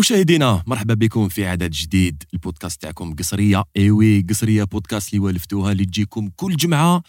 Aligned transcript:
مشاهدينا 0.00 0.62
مرحبا 0.66 0.94
بكم 0.94 1.28
في 1.28 1.46
عدد 1.46 1.70
جديد. 1.70 2.22
البودكاست 2.34 2.82
تاعكم 2.82 3.14
قصرية. 3.14 3.64
ايوي 3.76 4.20
قصرية 4.20 4.64
بودكاست 4.64 5.08
اللي 5.08 5.24
والفتوها 5.24 5.72
اللي 5.72 5.84
تجيكم 5.84 6.30
كل 6.36 6.56
جمعة 6.56 7.02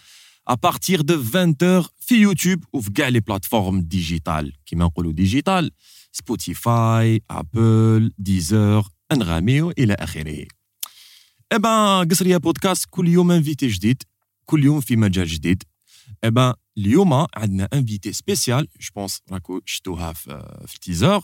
ابارتيغ 0.48 1.00
دو 1.00 1.22
20 1.34 1.84
في 2.00 2.14
يوتيوب 2.14 2.64
وفي 2.72 2.90
كاع 2.90 3.08
لي 3.08 3.20
بلاتفورم 3.20 3.80
ديجيتال. 3.80 4.52
كيما 4.66 4.84
نقولوا 4.84 5.12
ديجيتال. 5.12 5.70
سبوتيفاي 6.12 7.22
ابل 7.30 8.12
ديزر 8.18 8.88
انغامي 9.12 9.62
وإلى 9.62 9.94
آخره. 9.94 10.46
ابا 11.52 11.98
قصرية 11.98 12.36
بودكاست 12.36 12.86
كل 12.90 13.08
يوم 13.08 13.30
انفيتي 13.30 13.68
جديد 13.68 14.02
كل 14.44 14.64
يوم 14.64 14.80
في 14.80 14.96
مجال 14.96 15.26
جديد. 15.26 15.62
ابا 16.24 16.54
اليوم 16.78 17.12
عندنا 17.36 17.68
انفيتي 17.72 18.12
سبيسيال 18.12 18.68
جو 18.80 18.88
بونس 18.96 19.20
راكو 19.30 19.60
شفتوها 19.66 20.12
في 20.12 20.74
التيزر 20.74 21.22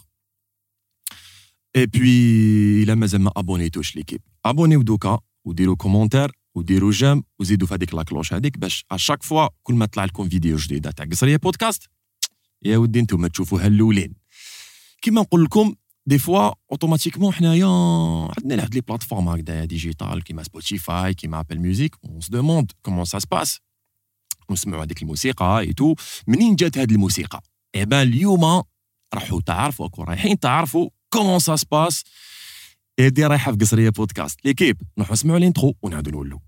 اي 1.76 1.86
بوي 1.86 2.82
الا 2.82 2.94
مازال 2.94 3.20
ما 3.20 3.32
ابونيتوش 3.36 3.96
ليكيب 3.96 4.20
ابونيو 4.44 4.82
دوكا 4.82 5.18
وديروا 5.44 5.76
كومونتير 5.76 6.32
وديروا 6.54 6.90
جيم 6.90 7.22
وزيدوا 7.38 7.68
في 7.68 7.74
هذيك 7.74 7.94
لاكلوش 7.94 8.32
هذيك 8.32 8.58
باش 8.58 8.84
اشاك 8.90 9.22
فوا 9.22 9.48
كل 9.62 9.74
ما 9.74 9.86
طلع 9.86 10.04
لكم 10.04 10.28
فيديو 10.28 10.56
جديده 10.56 10.90
تاع 10.90 11.04
قصريه 11.04 11.36
بودكاست 11.36 11.88
يا 12.62 12.78
ودي 12.78 13.00
أنتم 13.00 13.26
تشوفوها 13.26 13.66
الاولين 13.66 14.14
كيما 15.02 15.20
نقول 15.20 15.44
لكم 15.44 15.74
دي 16.06 16.18
فوا 16.18 16.52
اوتوماتيكمون 16.72 17.32
حنايا 17.32 17.66
عندنا 18.38 18.56
واحد 18.56 18.74
لي 18.74 18.80
بلاتفورم 18.80 19.28
هكذا 19.28 19.64
ديجيتال 19.64 20.24
كيما 20.24 20.42
سبوتيفاي 20.42 21.14
كيما 21.14 21.40
ابل 21.40 21.58
ميوزيك 21.58 21.96
اون 22.04 22.20
سو 22.20 22.32
دوموند 22.32 22.72
كومون 22.82 23.04
سا 23.04 23.18
سباس 23.18 23.58
ونسمعوا 24.48 24.84
هذيك 24.84 25.02
الموسيقى 25.02 25.58
اي 25.58 25.72
تو 25.72 25.94
منين 26.26 26.56
جات 26.56 26.78
هذه 26.78 26.92
الموسيقى 26.92 27.42
اي 27.74 27.84
بان 27.84 28.08
اليوم 28.08 28.62
راحوا 29.14 29.40
تعرفوا 29.40 29.88
رايحين 29.98 30.38
تعرفوا 30.38 30.90
كومون 31.10 31.38
سا 31.38 31.56
سباس 31.56 32.04
اي 32.98 33.10
دي 33.10 33.26
رايحه 33.26 33.52
في 33.52 33.58
قصريه 33.58 33.90
بودكاست 33.90 34.44
ليكيب 34.44 34.76
نروحوا 34.98 35.12
نسمعوا 35.12 35.38
الانترو 35.38 35.74
ونعاودوا 35.82 36.12
نولوا 36.12 36.38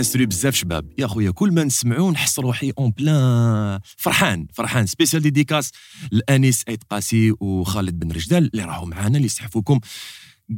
انستري 0.00 0.26
بزاف 0.26 0.54
شباب. 0.54 0.92
يا 0.98 1.06
خويا 1.06 1.30
كل 1.30 1.52
ما 1.52 1.64
نسمعو 1.64 2.10
نحس 2.10 2.38
روحي 2.38 2.72
اون 2.78 2.90
بلان 2.90 3.80
فرحان 3.96 4.46
فرحان. 4.54 4.86
سبيسيال 4.86 5.22
ديديكاس 5.22 5.70
لأنيس 6.10 6.64
ايت 6.68 6.84
قاسي 6.90 7.32
وخالد 7.40 7.98
بن 7.98 8.12
رجدال 8.12 8.50
اللي 8.52 8.64
راهو 8.64 8.86
معانا 8.86 9.16
اللي 9.16 9.26
يسحفوكم 9.26 9.80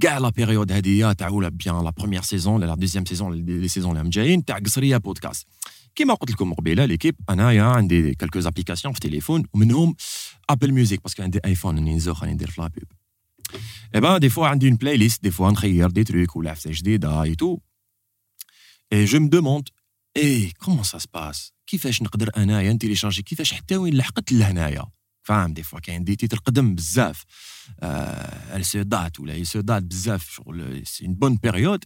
كاع 0.01 0.19
لا 0.19 0.29
بيريود 0.29 0.73
هذه 0.73 1.13
تاع 1.13 1.29
ولا 1.29 1.49
بيان 1.49 1.85
لا 1.85 1.91
بروميير 1.91 2.23
سيزون 2.23 2.65
لا 2.65 2.75
دوزيام 2.75 3.05
سيزون 3.05 3.33
لي 3.45 3.69
سيزون 3.69 3.97
اللي 3.97 4.11
جايين 4.11 4.45
تاع 4.45 4.59
قصرية 4.59 4.97
بودكاست 4.97 5.47
كيما 5.95 6.15
قلت 6.15 6.31
لكم 6.31 6.55
قبيلة 6.55 6.85
ليكيب 6.85 7.17
انايا 7.31 7.63
عندي 7.63 8.15
كالكو 8.15 8.39
ابليكاسيون 8.39 8.95
في 8.95 9.01
تليفون 9.01 9.45
ومنهم 9.55 9.95
ابل 10.51 10.73
ميوزيك 10.73 11.03
باسكو 11.03 11.23
عندي 11.23 11.41
ايفون 11.45 11.77
راني 11.77 11.95
نزوخ 11.95 12.23
راني 12.23 12.35
ندير 12.35 12.51
في 12.51 12.61
لابوب 12.61 12.85
اي 13.95 14.01
با 14.01 14.19
دي 14.19 14.29
فوا 14.29 14.47
عندي 14.47 14.69
اون 14.69 14.77
بلاي 14.77 14.97
ليست 14.97 15.23
دي 15.23 15.31
فوا 15.31 15.51
نخير 15.51 15.91
دي 15.91 16.05
تروك 16.05 16.37
ولا 16.37 16.51
عفسه 16.51 16.71
جديدة 16.73 17.23
اي 17.23 17.35
تو 17.35 17.59
Et 18.92 19.06
je 19.06 19.18
me 19.18 19.30
demande, 19.30 19.70
ايه 20.18 20.54
كومون 20.54 20.84
سا 20.84 20.98
سباس 20.98 21.54
كيفاش 21.68 22.02
نقدر 22.02 22.32
انايا 22.38 22.74
نتيليشارجي 22.74 23.22
كيفاش 23.22 23.54
حتى 23.54 23.78
وين 23.78 23.94
لحقت 23.94 24.32
لهنايا 24.32 24.86
فاهم 25.24 25.54
دي 25.54 25.64
فوا 25.64 25.80
كاين 25.80 26.04
دي 26.04 26.16
تيتر 26.16 26.38
قدم 26.38 26.76
بزاف 26.76 27.24
آه 27.80 28.58
ال 28.58 28.66
سو 28.66 28.82
دات 28.82 29.20
ولا 29.20 29.36
ي 29.36 29.46
سو 29.46 29.60
دات 29.60 29.84
بزاف 29.84 30.30
شغل 30.30 30.88
سي 30.88 31.06
اون 31.06 31.16
بون 31.16 31.36
بيريود 31.36 31.86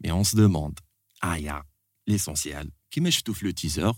مي 0.00 0.10
اون 0.10 0.24
سو 0.24 0.36
دوموند 0.36 0.78
ايا 1.24 1.64
ليسونسيال 2.08 2.70
كيما 2.90 3.10
شفتو 3.10 3.32
في 3.32 3.44
لو 3.46 3.50
تيزر 3.50 3.94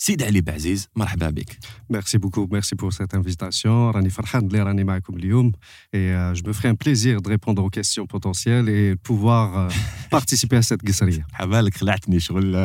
سيد 0.00 0.22
علي 0.22 0.40
بعزيز 0.40 0.88
مرحبا 0.96 1.30
بك 1.30 1.58
Merci 1.92 2.18
beaucoup, 2.18 2.46
merci 2.52 2.74
pour 2.80 2.92
cette 2.92 3.14
invitation. 3.14 3.90
Rani 3.90 4.10
Farhan, 4.10 4.46
les 4.52 4.62
Rani 4.62 4.84
Maïkoum 4.84 5.16
Lioum. 5.18 5.48
Et 5.92 6.12
euh, 6.12 6.34
je 6.34 6.42
me 6.46 6.52
ferai 6.52 6.68
un 6.68 6.74
plaisir 6.84 7.20
de 7.20 7.28
répondre 7.28 7.64
aux 7.64 7.70
questions 7.78 8.06
potentielles 8.06 8.68
et 8.68 8.90
de 8.90 9.00
pouvoir 9.08 9.46
euh, 9.58 9.68
participer 10.10 10.56
à 10.56 10.62
cette 10.62 10.84
guisserie. 10.84 11.22
حبالك 11.32 11.76
خلعتني 11.76 12.20
شغل 12.20 12.56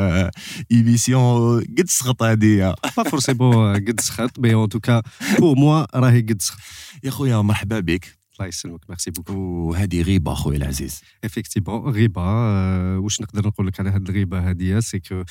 ايميسيون 0.72 1.64
قد 1.78 1.90
سخط 1.90 2.24
هذه 2.24 2.74
Pas 2.74 3.10
forcément 3.10 3.54
euh, 3.54 3.80
قد 3.88 4.00
سخط, 4.00 4.40
mais 4.40 4.54
en 4.54 4.68
tout 4.68 4.80
cas, 4.80 5.02
pour 5.38 5.56
moi, 5.58 5.88
راهي 5.96 6.22
قد 6.22 6.42
سخط. 6.42 6.60
يا 7.04 7.10
خويا 7.12 7.42
مرحبا 7.42 7.80
بك 7.80 8.17
الله 8.40 8.48
يسلمك, 8.48 8.80
merci 8.90 9.12
beaucoup. 9.12 9.32
وهذه 9.32 10.02
غيبه 10.02 10.34
خويا 10.34 10.58
العزيز 10.58 11.02
Effectivement, 11.26 11.70
غيبة 11.70 12.22
euh, 12.22 13.04
واش 13.04 13.22
نقدر 13.22 13.48
نقول 13.48 13.68
لك 13.68 13.80
على 13.80 13.90
هذه 13.90 13.98
الغيبة 14.10 14.50
هذه 14.50 14.80
سي 14.80 15.00
كو 15.00 15.24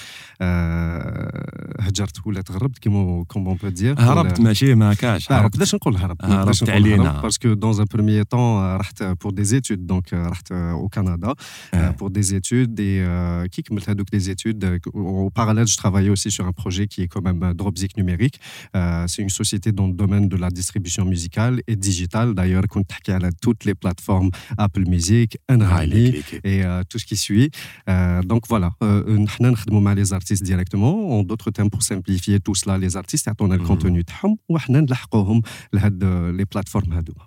هجرت 1.80 2.26
ولا 2.26 2.41
تغربت 2.41 2.78
كيما 2.78 3.25
كومون 3.28 3.56
بو 3.56 3.69
دير 3.69 4.00
هربت 4.00 4.41
ماشي 4.41 4.75
ما 4.75 4.94
كاش 4.94 5.30
لا 5.30 5.41
هربت 5.41 5.54
نقدرش 5.54 5.75
نقول 5.75 5.97
هرب 5.97 6.16
هربت 6.25 6.70
علينا. 6.70 7.20
باسكو 7.20 7.53
دون 7.53 7.80
ان 7.80 7.84
بروميير 7.92 8.22
طون 8.22 8.76
رحت 8.76 9.03
بور 9.03 9.32
دي 9.32 9.44
زيتود 9.44 9.86
دونك 9.86 10.14
رحت 10.14 10.53
او 10.53 10.88
كندا 10.88 11.34
آه. 11.75 11.94
pour 11.98 12.10
des 12.10 12.34
études 12.34 12.80
et 12.80 13.03
euh, 13.03 13.47
qui 13.56 13.62
كملت 13.62 13.91
هذوك 13.91 14.16
des 14.16 14.30
études 14.30 14.64
euh, 14.64 14.78
au 14.94 15.30
parallèle 15.30 15.66
je 15.66 15.76
travaillais 15.76 16.10
aussi 16.10 16.30
sur 16.30 16.47
un 16.47 16.53
projet 16.53 16.86
qui 16.86 17.03
est 17.03 17.08
quand 17.08 17.22
même 17.22 17.42
euh, 17.42 17.54
Dropzik 17.54 17.97
numérique 17.97 18.36
Euh, 18.76 19.06
c'est 19.10 19.22
une 19.26 19.34
société 19.42 19.69
dans 19.78 19.88
le 19.92 19.97
domaine 20.03 20.26
de 20.34 20.36
la 20.44 20.50
distribution 20.60 21.04
musicale 21.14 21.54
et 21.70 21.76
digitale 21.88 22.28
d'ailleurs 22.34 22.66
كنت 22.69 22.92
تحكي 22.97 23.12
على 23.12 23.30
toutes 23.47 23.69
les 23.69 23.75
plateformes 23.75 24.30
Apple 24.60 24.86
Music 24.88 25.36
هاي 25.50 25.56
Enrali 25.58 25.94
ليك 25.94 26.25
ليك. 26.32 26.47
et 26.47 26.64
euh, 26.64 26.82
tout 26.92 26.98
ce 26.98 27.06
qui 27.06 27.16
suit. 27.16 27.50
Euh, 27.88 28.22
donc 28.22 28.47
voilà, 28.48 28.70
euh, 28.82 29.08
نحنا 29.10 29.50
نخدموا 29.50 29.80
مع 29.80 29.94
les 29.94 30.08
artistes 30.12 30.42
directement. 30.44 31.20
En 31.20 31.22
d'autres 31.22 31.50
termes, 31.50 31.70
pour 31.70 31.82
simplifier 31.82 32.41
tout 32.41 32.54
cela, 32.54 32.78
les 32.78 32.97
artistes 32.97 33.26
يعطونا 33.26 33.56
Mhm. 33.56 33.60
الكونتوني 33.60 34.03
تاعهم 34.03 34.36
وحنا 34.48 34.80
نلحقوهم 34.80 35.42
لهاد 35.72 36.04
لي 36.04 36.44
بلاتفورم 36.44 36.92
هادوما. 36.92 37.26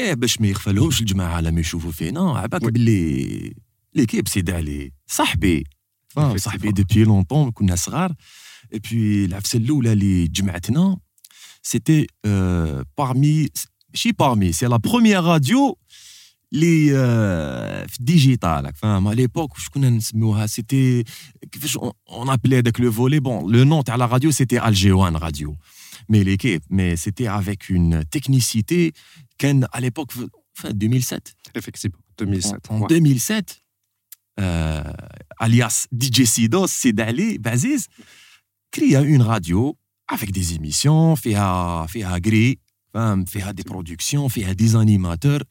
ايه 0.00 0.14
باش 0.14 0.40
ما 0.40 0.46
يغفلهمش 0.48 1.00
الجماعه 1.00 1.40
لما 1.40 1.60
يشوفوا 1.60 1.92
فينا 1.92 2.38
عباك 2.38 2.62
وي. 2.62 2.70
باللي 2.70 3.54
ليكيب 3.94 4.28
سيد 4.28 4.50
علي 4.50 4.92
صاحبي 5.06 5.64
فاهم 6.08 6.32
Effectivement. 6.34 6.40
صاحبي 6.40 6.70
دوبي 6.72 7.04
لونطون 7.04 7.50
كنا 7.50 7.76
صغار 7.76 8.14
اي 8.74 8.78
بوي 8.78 9.24
العفسه 9.24 9.56
الاولى 9.58 9.92
اللي 9.92 10.26
جمعتنا 10.26 10.96
سيتي 11.62 12.06
بارمي 12.98 13.48
ماشي 13.96 14.12
بارمي 14.12 14.52
سي 14.52 14.66
لا 14.66 14.76
بروميير 14.76 15.24
راديو 15.24 15.78
اللي 16.52 16.92
آه، 16.96 17.86
في 17.86 18.00
الديجيتال 18.00 18.72
فاهم 18.74 19.08
على 19.08 19.16
ليبوك 19.16 19.54
واش 19.54 19.68
كنا 19.68 19.90
نسميوها 19.90 20.46
سيتي 20.46 21.04
كيفاش 21.52 21.76
اون 21.76 22.30
ابلي 22.30 22.58
هذاك 22.58 22.80
لو 22.80 22.92
فولي 22.92 23.20
بون 23.20 23.52
لو 23.52 23.64
نون 23.64 23.84
تاع 23.84 23.96
لا 23.96 24.06
راديو 24.06 24.30
سيتي 24.30 24.68
الجيوان 24.68 25.16
راديو 25.16 25.56
مي 26.08 26.24
ليكيب 26.24 26.62
مي 26.70 26.96
سيتي 26.96 27.30
افيك 27.30 27.70
اون 27.70 28.08
تكنيسيتي 28.08 28.92
كان 29.38 29.64
à 29.64 29.80
l'époque 29.80 30.12
fin 30.54 30.70
2007 30.70 31.34
Effectivement, 31.54 31.98
2007. 32.18 32.70
en 32.70 32.80
ouais. 32.80 32.86
2007 32.88 33.62
euh, 34.40 34.82
alias 35.38 35.86
DJ 35.92 36.24
Sidos 36.24 36.66
Sid 36.66 37.00
Ali 37.00 37.38
Baziz 37.38 37.86
créa 38.70 39.00
une 39.02 39.22
radio 39.22 39.76
avec 40.12 40.32
des 40.32 40.54
émissions 40.54 41.14
فيها 41.14 41.86
فيها 41.86 42.18
gris 42.18 42.56
فاهم 42.96 43.24
فيها 43.24 43.52
des 43.52 43.64
productions 43.72 44.26
فيها 44.28 44.52
des 44.54 44.74
animateurs 44.74 45.42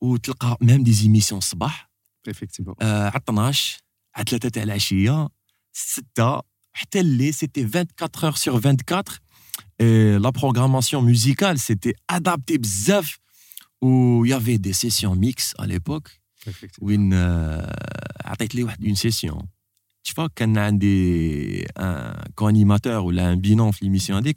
وتلقى 0.00 0.58
même 0.62 0.82
des 0.84 1.04
émissions 1.04 1.32
الصباح 1.38 1.88
Effectivement. 2.30 2.74
آه، 2.82 3.08
على 3.10 3.20
12 3.28 3.78
على 4.14 4.24
3 4.28 4.48
تاع 4.48 4.62
العشيه 4.62 5.28
6 5.72 6.40
حتى 6.72 7.00
اللي 7.00 7.32
سيتي 7.32 7.64
24 7.64 8.24
heures 8.24 8.38
sur 8.38 8.56
24 8.56 9.18
et 9.82 10.18
la 10.18 10.32
programmation 10.32 11.02
musicale 11.02 11.58
c'était 11.58 11.94
adapté 12.08 12.58
بزاف 12.58 13.18
où 13.84 14.24
il 14.24 14.30
y 14.30 14.32
avait 14.32 14.58
des 14.58 14.72
sessions 14.72 15.14
mix 15.14 15.54
à 15.58 15.66
l'époque 15.66 16.08
Effectivement. 16.46 16.82
وين 16.82 17.12
آه، 17.12 18.20
عطيت 18.24 18.54
لي 18.54 18.62
واحد 18.64 18.84
اون 18.84 18.94
سيسيون 18.94 19.46
تشوف 20.04 20.20
كان 20.36 20.58
عندي 20.58 21.62
ان 21.66 22.22
كونيماتور 22.34 22.92
ولا 23.00 23.32
ان 23.32 23.40
بينون 23.40 23.70
في 23.70 23.84
ليميسيون 23.84 24.32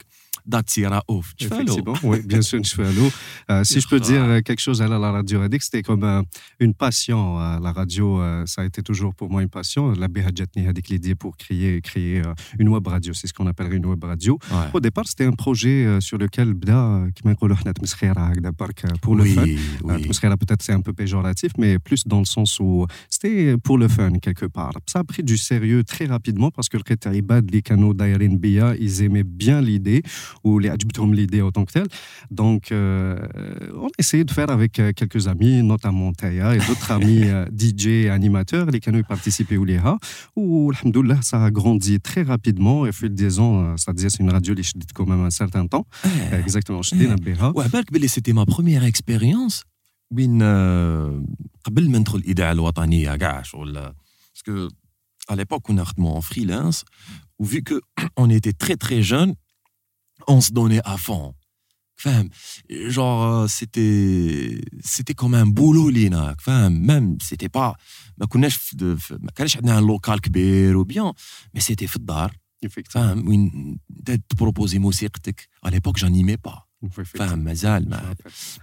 d'Attira 0.47 1.03
Ouf. 1.09 1.35
Effectivement, 1.41 1.95
oui, 2.03 2.21
bien 2.25 2.43
sûr, 2.43 2.61
euh, 3.51 3.65
si 3.65 3.81
je 3.81 3.89
peux 3.89 4.01
dire 4.01 4.23
euh, 4.23 4.41
quelque 4.41 4.61
chose 4.61 4.83
à 4.83 4.89
la 4.89 4.99
radio 4.99 5.41
c'était 5.61 5.83
comme 5.83 6.05
euh, 6.05 6.23
une 6.61 6.75
passion. 6.75 7.41
Euh, 7.41 7.59
la 7.61 7.73
radio, 7.73 8.21
ça 8.47 8.63
a 8.63 8.65
été 8.65 8.83
toujours 8.83 9.15
pour 9.15 9.31
moi 9.31 9.43
une 9.43 9.49
passion. 9.49 9.93
La 9.93 10.09
Behadjatni 10.09 10.67
Hadik 10.67 10.89
l'idée 10.89 11.15
pour 11.15 11.37
créer, 11.37 11.81
créer 11.81 12.23
une 12.59 12.69
web 12.69 12.87
radio, 12.87 13.13
c'est 13.13 13.27
ce 13.27 13.33
qu'on 13.33 13.47
appellerait 13.47 13.77
une 13.77 13.87
web 13.87 14.03
radio. 14.03 14.39
Au 14.73 14.81
départ, 14.81 15.07
c'était 15.07 15.25
un 15.25 15.33
projet 15.33 16.01
sur 16.01 16.19
lequel 16.19 16.55
Bda, 16.55 17.07
pour 19.01 19.17
le 19.17 19.23
oui, 19.23 19.35
fun. 19.35 19.45
Oui. 19.85 20.09
Peut-être 20.37 20.63
c'est 20.63 20.73
un 20.73 20.81
peu 20.81 20.93
péjoratif, 20.93 21.53
mais 21.59 21.79
plus 21.79 22.07
dans 22.07 22.19
le 22.19 22.25
sens 22.25 22.59
où 22.61 22.87
c'était 23.09 23.57
pour 23.57 23.79
le 23.79 23.89
fun 23.89 24.13
quelque 24.21 24.47
part. 24.47 24.73
Ça 24.87 25.01
a 25.01 25.05
pris 25.05 25.23
du 25.23 25.37
sérieux 25.37 25.83
très 25.85 26.07
rapidement 26.07 26.51
parce 26.51 26.69
que 26.69 26.77
le 26.77 26.83
Qataïbad, 26.83 27.51
les 27.51 27.63
canaux 27.63 27.95
d'Airin 27.95 28.35
Bia, 28.37 28.75
ils 28.79 29.03
aimaient 29.03 29.25
bien 29.25 29.61
l'idée 29.61 30.03
ou 30.44 30.60
les 30.60 30.72
l'idée 31.14 31.42
en 31.42 31.52
tant 31.52 31.66
que 31.66 31.72
telle. 31.72 31.88
Donc, 32.30 32.72
euh, 32.72 33.18
on 33.76 33.88
a 33.88 33.98
essayé 33.98 34.24
de 34.24 34.32
faire 34.32 34.50
avec 34.50 34.80
euh, 34.80 34.92
quelques 34.94 35.28
amis, 35.28 35.64
notamment 35.64 36.14
Taya 36.14 36.56
et 36.56 36.60
d'autres 36.60 36.92
amis 36.92 37.24
euh, 37.26 37.46
DJ 37.58 37.88
et 37.88 38.10
animateurs, 38.10 38.68
les 38.68 38.80
canaux 38.80 39.04
participaient 39.04 39.58
au 39.58 39.66
Léha, 39.66 39.98
où, 40.36 40.72
alhamdoulilah, 40.72 41.22
ça 41.22 41.44
a 41.44 41.52
grandi 41.52 42.00
très 42.00 42.24
rapidement 42.24 42.86
et 42.86 42.90
au 42.90 42.92
fil 42.92 43.14
des 43.14 43.40
ans, 43.40 43.76
c'est-à-dire 43.78 44.10
c'est 44.12 44.24
une 44.24 44.32
radio 44.32 44.56
qui 44.56 44.72
quand 44.94 45.06
même 45.06 45.22
un 45.22 45.30
certain 45.30 45.68
temps. 45.68 45.86
Eh. 46.06 46.36
Exactement, 46.36 46.82
je 46.82 46.96
dis 46.96 47.08
Ouais, 47.08 48.08
c'était 48.08 48.34
ma 48.34 48.46
première 48.46 48.84
expérience. 48.84 49.64
بين 50.12 50.44
قبل 51.64 51.90
ما 51.90 51.98
ندخل 51.98 52.18
الاذاعه 52.18 52.52
الوطنيه 52.52 53.16
كاع 53.16 53.42
شغل 53.42 53.94
باسكو 54.36 54.68
à 55.32 55.36
l'époque 55.36 55.70
on 55.70 55.78
a 55.78 55.86
en 55.98 56.22
freelance 56.22 56.84
où 57.40 57.46
vu 57.46 57.64
que 57.64 57.82
on 58.18 58.30
était 58.30 58.54
très 58.54 58.76
très 58.76 59.02
jeune 59.02 59.36
on 60.28 60.42
se 60.42 60.52
donnait 60.52 60.82
à 60.86 60.98
fond 60.98 61.34
genre 62.88 63.22
euh, 63.24 63.48
c'était 63.48 64.62
c'était 64.84 65.14
comme 65.14 65.36
un 65.36 65.46
boulot 65.46 65.90
لينا 65.90 66.36
même 66.70 67.18
c'était 67.22 67.50
pas 67.50 67.76
ما 68.18 68.26
كناش 68.30 68.76
ما 69.12 69.32
كانش 69.36 69.58
عندنا 69.58 69.80
un 69.80 69.84
local 69.84 70.20
كبير 70.20 70.84
ou 70.84 70.86
bien 70.86 71.14
mais 71.56 71.62
c'était 71.62 71.88
في 71.88 71.96
الدار 71.96 72.36
فاهم 72.90 73.28
وين 73.28 73.80
تبروبوزي 74.30 74.80
موسيقتك 74.80 75.50
à 75.66 75.70
l'époque 75.70 75.98
j'animais 75.98 76.50
pas 76.50 76.72
فاهم 77.04 77.40
مازال 77.40 77.90
ما 77.90 78.16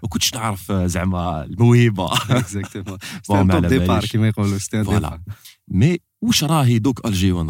ما 0.03 0.09
كنتش 0.09 0.35
نعرف 0.35 0.73
زعما 0.73 1.45
الموهبه 1.45 2.15
اكزاكتومون 2.31 2.99
سيتي 3.23 3.69
ديبار 3.69 4.05
كيما 4.05 4.29
يقولوا 4.29 4.59
سيتي 4.59 4.85
فوالا 4.85 5.11
مي 5.11 5.35
mais 5.70 6.00
où 6.24 6.32
est 6.32 6.80
donc 6.80 7.00
Radio? 7.04 7.44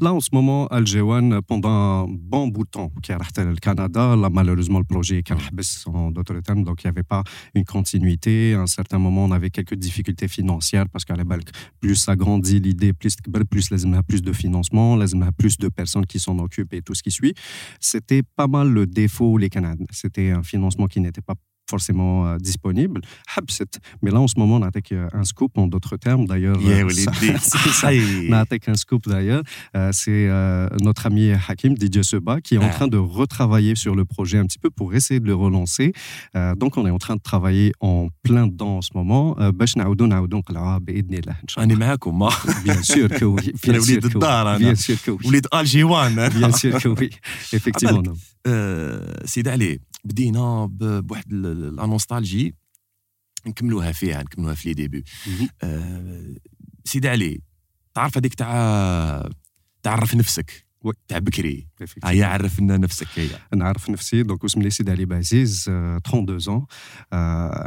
Là, 0.00 0.14
en 0.14 0.20
ce 0.20 0.28
moment, 0.32 0.68
Algéwan, 0.68 1.40
pendant 1.42 2.04
un 2.04 2.06
bon 2.08 2.46
bout 2.46 2.62
de 2.62 2.70
temps, 2.70 2.92
qui 3.02 3.10
a 3.10 3.18
raté 3.18 3.44
le 3.44 3.56
Canada, 3.56 4.14
là, 4.14 4.30
malheureusement, 4.30 4.78
le 4.78 4.84
projet 4.84 5.18
est 5.18 5.22
en 5.86 6.12
d'autres 6.12 6.38
termes, 6.38 6.62
donc 6.62 6.84
il 6.84 6.86
n'y 6.86 6.90
avait 6.90 7.02
pas 7.02 7.24
une 7.54 7.64
continuité. 7.64 8.54
À 8.54 8.60
un 8.60 8.66
certain 8.68 8.98
moment, 8.98 9.24
on 9.24 9.32
avait 9.32 9.50
quelques 9.50 9.74
difficultés 9.74 10.28
financières 10.28 10.88
parce 10.88 11.04
qu'à 11.04 11.16
la 11.16 11.24
plus 11.80 11.96
ça 11.96 12.14
grandit 12.14 12.60
l'idée, 12.60 12.92
plus, 12.92 13.16
plus 13.50 13.70
les 13.72 14.02
plus 14.06 14.22
de 14.22 14.32
financement, 14.32 14.94
les 14.94 15.06
plus 15.36 15.58
de 15.58 15.68
personnes 15.68 16.06
qui 16.06 16.20
s'en 16.20 16.38
occupent 16.38 16.74
et 16.74 16.82
tout 16.82 16.94
ce 16.94 17.02
qui 17.02 17.10
suit. 17.10 17.34
C'était 17.80 18.22
pas 18.22 18.46
mal 18.46 18.70
le 18.70 18.86
défaut, 18.86 19.38
les 19.38 19.48
Canadiens. 19.48 19.86
C'était 19.90 20.30
un 20.30 20.44
financement 20.44 20.86
qui 20.86 21.00
n'était 21.00 21.20
pas 21.20 21.34
forcément 21.69 22.27
euh, 22.27 22.37
disponible. 22.37 23.01
Mais 24.01 24.11
là, 24.11 24.19
en 24.19 24.27
ce 24.27 24.37
moment, 24.39 24.55
on 24.57 24.63
attaque 24.63 24.91
euh, 24.91 25.07
un 25.13 25.23
scoop, 25.23 25.57
en 25.57 25.67
d'autres 25.67 25.97
termes, 25.97 26.25
d'ailleurs. 26.25 26.59
Yeah, 26.61 26.85
euh, 26.85 26.89
ça, 26.89 27.89
on 28.29 28.33
attaque 28.33 28.67
un 28.67 28.75
scoop, 28.75 29.07
d'ailleurs. 29.07 29.43
c'est 29.91 30.27
notre 30.81 31.05
ami 31.05 31.31
Hakim, 31.47 31.75
DJ 31.77 32.01
Seba, 32.01 32.41
qui 32.41 32.55
est 32.55 32.57
en 32.57 32.71
ah. 32.71 32.77
train 32.77 32.87
de 32.87 32.97
retravailler 32.97 33.75
sur 33.75 33.95
le 33.95 34.05
projet 34.05 34.37
un 34.37 34.45
petit 34.45 34.59
peu 34.59 34.69
pour 34.69 34.93
essayer 34.93 35.19
de 35.19 35.27
le 35.27 35.35
relancer. 35.35 35.93
donc, 36.57 36.77
on 36.77 36.85
est 36.87 36.89
en 36.89 36.97
train 36.97 37.15
de 37.15 37.21
travailler 37.21 37.71
en 37.79 38.07
plein 38.23 38.47
dedans 38.47 38.77
en 38.77 38.81
ce 38.81 38.91
moment. 38.95 39.35
باش 39.59 39.77
نعاودوا 39.77 40.07
نعاودوا 40.07 40.39
نقلعوها 40.39 40.77
باذن 40.77 41.13
الله 41.13 41.35
ان 41.43 41.47
شاء 41.47 41.63
الله. 41.63 41.75
انا 41.75 41.85
معاكم 41.85 42.29
Bien 42.65 42.83
sûr 42.83 43.09
que 43.09 43.25
oui. 43.25 43.53
Bien 43.63 43.81
sûr 43.81 44.01
que 44.01 44.17
oui. 44.17 44.59
Bien 44.59 44.75
sûr 44.75 44.97
que 45.05 45.11
oui. 45.11 45.27
وليد 45.27 45.47
الجيوان. 45.53 46.29
Bien 46.29 46.51
sûr 46.51 46.79
que 46.79 46.87
oui. 46.87 47.09
Effectivement. 47.53 48.13
سيدي 49.25 49.49
علي 49.49 49.79
بدينا 50.04 50.66
بواحد 50.66 51.32
لا 51.32 51.86
نوستالجي 51.86 52.54
نكملوها 53.46 53.92
فيها 53.92 54.22
نكملوها 54.22 54.54
في 54.54 54.68
لي 54.68 54.74
ديبي. 54.74 55.04
آه 55.62 56.34
سيدي 56.84 57.08
علي 57.08 57.40
تعرف 57.94 58.18
هذيك 58.18 58.34
تاع 58.34 59.28
تعرف 59.82 60.14
نفسك؟ 60.14 60.63
تاع 61.07 61.19
بكري 61.19 61.67
هيا 62.03 62.25
عرف 62.25 62.59
لنا 62.59 62.77
نفسك 62.77 63.07
هي 63.15 63.27
نعرف 63.55 63.89
نفسي 63.89 64.23
دونك 64.23 64.45
اسمي 64.45 64.69
سيد 64.69 64.89
علي 64.89 65.05
بعزيز 65.05 65.69
32 65.69 66.39
ans 66.49 66.63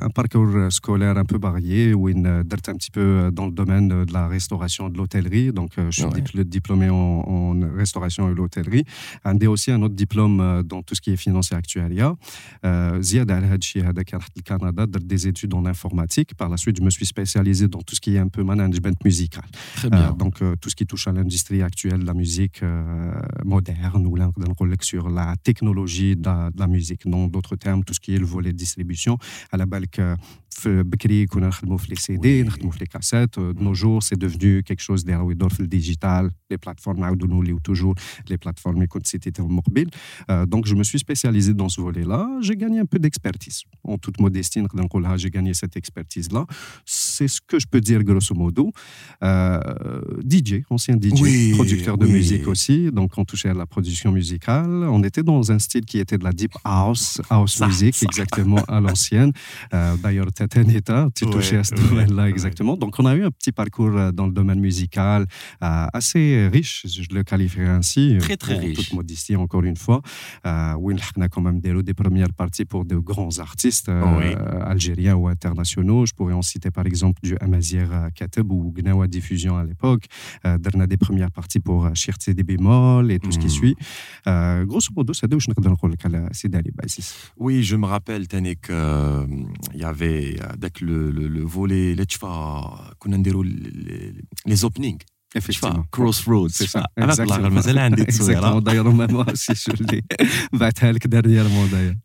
un 0.04 0.08
parcours 0.08 0.72
scolaire 0.72 1.16
un 1.18 1.24
peu 1.24 1.38
varié 1.38 1.94
وين 1.94 2.48
درت 2.48 2.70
un 2.70 2.74
petit 2.74 2.90
peu 2.90 3.30
dans 3.30 3.46
le 3.46 3.52
domaine 3.52 3.88
de 4.06 4.12
la 4.12 4.28
restauration 4.28 4.88
de 4.88 4.96
l'hôtellerie 4.98 5.52
donc 5.52 5.70
je 5.90 5.90
suis 5.90 6.44
diplômé 6.44 6.88
en, 6.88 6.94
en 7.36 7.76
restauration 7.76 8.30
et 8.30 8.34
l'hôtellerie 8.34 8.84
عندي 9.26 9.46
aussi 9.46 9.70
un 9.72 9.82
autre 9.82 9.94
diplôme 9.94 10.62
dans 10.62 10.82
tout 10.82 10.94
ce 10.94 11.00
qui 11.02 11.10
est 11.12 11.20
finance 11.26 11.52
et 11.52 11.54
actuariat 11.54 12.16
زيادة 13.00 13.34
على 13.36 13.46
هذا 13.46 13.54
الشيء 13.54 13.88
هذاك 13.88 14.14
رحت 14.14 14.38
لكندا 14.38 14.84
درت 14.84 15.04
des 15.14 15.26
études 15.26 15.54
en 15.54 15.66
informatique 15.66 16.30
par 16.34 16.48
la 16.48 16.56
suite 16.56 16.76
je 16.78 16.82
me 16.82 16.90
suis 16.90 17.06
spécialisé 17.06 17.68
dans 17.68 17.82
tout 17.82 17.94
ce 17.94 18.00
qui 18.00 18.16
est 18.16 18.18
un 18.18 18.28
peu 18.36 18.42
management 18.42 18.96
musical 19.04 19.44
Très 19.76 19.90
bien. 19.90 20.12
donc 20.22 20.34
tout 20.60 20.70
ce 20.70 20.76
qui 20.78 20.86
touche 20.86 21.06
à 21.08 21.12
l'industrie 21.12 21.62
actuelle 21.70 22.00
de 22.04 22.06
la 22.06 22.14
musique 22.14 22.60
euh, 23.07 23.21
moderne, 23.45 24.05
ou 24.05 24.17
sur 24.81 25.09
la 25.09 25.35
technologie 25.41 26.15
de 26.15 26.29
la, 26.57 26.67
musique. 26.67 27.07
Dans 27.07 27.27
d'autres 27.27 27.55
termes, 27.55 27.83
tout 27.83 27.93
ce 27.93 27.99
qui 27.99 28.13
est 28.13 28.19
le 28.19 28.25
volet 28.25 28.51
de 28.51 28.57
distribution. 28.57 29.17
À 29.51 29.57
la 29.57 29.65
balque, 29.65 30.01
Bekri, 30.65 31.27
qu'on 31.27 31.43
a 31.43 31.49
les 31.89 31.95
CD, 31.95 32.43
les 32.79 32.87
cassettes. 32.87 33.37
Euh, 33.37 33.53
de 33.53 33.61
nos 33.61 33.73
jours, 33.73 34.01
c'est 34.03 34.17
devenu 34.17 34.63
quelque 34.63 34.81
chose 34.81 35.05
d'héroïque 35.05 35.37
le 35.59 35.67
digital, 35.67 36.31
les 36.49 36.57
plateformes, 36.57 37.07
ou 37.09 37.59
toujours 37.59 37.95
les 38.27 38.37
plateformes, 38.37 38.81
les 38.81 38.87
c'était 39.03 39.31
mobile. 39.41 39.89
Euh, 40.29 40.45
donc, 40.45 40.65
je 40.65 40.75
me 40.75 40.83
suis 40.83 40.99
spécialisé 40.99 41.53
dans 41.53 41.69
ce 41.69 41.79
volet-là. 41.79 42.27
J'ai 42.41 42.55
gagné 42.55 42.79
un 42.79 42.85
peu 42.85 42.99
d'expertise. 42.99 43.63
En 43.83 43.97
toute 43.97 44.19
modestie, 44.19 44.61
j'ai 45.17 45.29
gagné 45.29 45.53
cette 45.53 45.77
expertise-là. 45.77 46.45
C'est 46.85 47.27
ce 47.27 47.39
que 47.45 47.59
je 47.59 47.67
peux 47.67 47.81
dire, 47.81 48.03
grosso 48.03 48.33
modo. 48.35 48.71
DJ, 49.21 50.63
ancien 50.69 50.95
DJ, 50.95 51.53
producteur 51.53 51.97
de 51.97 52.07
musique 52.07 52.47
aussi 52.47 52.89
donc 52.99 53.09
on 53.17 53.25
touchait 53.25 53.49
à 53.49 53.57
la 53.63 53.67
production 53.73 54.09
musicale 54.11 54.71
on 54.97 55.01
était 55.09 55.23
dans 55.23 55.43
un 55.51 55.59
style 55.59 55.85
qui 55.91 55.97
était 55.99 56.17
de 56.17 56.23
la 56.23 56.33
deep 56.39 56.53
house 56.63 57.21
house 57.29 57.55
ça, 57.55 57.67
music 57.67 57.95
ça. 57.95 58.05
exactement 58.09 58.61
à 58.67 58.79
l'ancienne 58.79 59.31
euh, 59.73 59.95
d'ailleurs 60.03 60.27
états, 60.77 61.09
tu 61.15 61.25
touchais 61.25 61.57
à 61.57 61.63
ce 61.63 61.75
domaine-là 61.75 62.29
exactement. 62.29 62.77
Donc, 62.77 62.95
on 62.99 63.05
a 63.05 63.15
eu 63.15 63.23
un 63.23 63.31
petit 63.31 63.51
parcours 63.51 63.95
euh, 63.95 64.11
dans 64.11 64.25
le 64.25 64.31
domaine 64.31 64.59
musical 64.59 65.25
euh, 65.63 65.85
assez 65.93 66.49
riche, 66.51 66.85
je 66.85 67.13
le 67.13 67.23
qualifierais 67.23 67.67
ainsi. 67.67 68.15
Euh, 68.15 68.19
très, 68.19 68.37
très 68.37 68.57
riche. 68.57 68.77
Toute 68.77 68.93
modestie, 68.93 69.35
encore 69.35 69.63
une 69.63 69.75
fois. 69.75 70.01
où 70.45 70.91
on 70.91 71.21
a 71.21 71.29
quand 71.29 71.41
même 71.41 71.59
des 71.59 71.93
premières 71.93 72.33
parties 72.33 72.65
pour 72.65 72.85
de 72.85 72.97
grands 72.97 73.39
artistes 73.39 73.89
algériens 74.65 75.15
ou 75.15 75.27
internationaux. 75.27 76.05
Je 76.05 76.13
pourrais 76.13 76.33
en 76.33 76.41
citer 76.41 76.71
par 76.71 76.85
exemple 76.85 77.19
du 77.23 77.35
Amazir 77.39 78.09
Kateb 78.15 78.51
ou 78.51 78.73
Gnawa 78.75 79.07
Diffusion 79.07 79.57
à 79.57 79.63
l'époque. 79.63 80.05
on 80.43 80.79
a 80.79 80.87
des 80.87 80.97
premières 80.97 81.31
parties 81.31 81.59
pour 81.59 81.89
Shirtse 81.95 82.29
des 82.29 82.43
et 83.11 83.19
tout 83.19 83.31
ce 83.31 83.39
qui 83.39 83.47
hmm. 83.47 83.49
suit. 83.49 83.75
grosso 84.25 84.91
modo, 84.95 85.13
c'est 85.13 85.27
de 85.27 85.37
c'est 86.31 86.49
d'aller 86.49 86.71
Oui, 87.37 87.63
je 87.63 87.75
me 87.75 87.85
rappelle, 87.85 88.27
Tanik, 88.27 88.67
il 88.69 89.79
y 89.79 89.83
avait 89.83 90.39
avec 90.41 90.81
le, 90.81 91.11
le, 91.11 91.27
le 91.27 91.41
volet 91.41 91.95
les 91.95 92.05
les 94.45 94.65
openings 94.65 94.99
Effectivement. 95.35 95.85
Crossroads. 95.91 96.49
C'est 96.49 96.67
ça. 96.67 96.85
Exactement. 96.95 97.49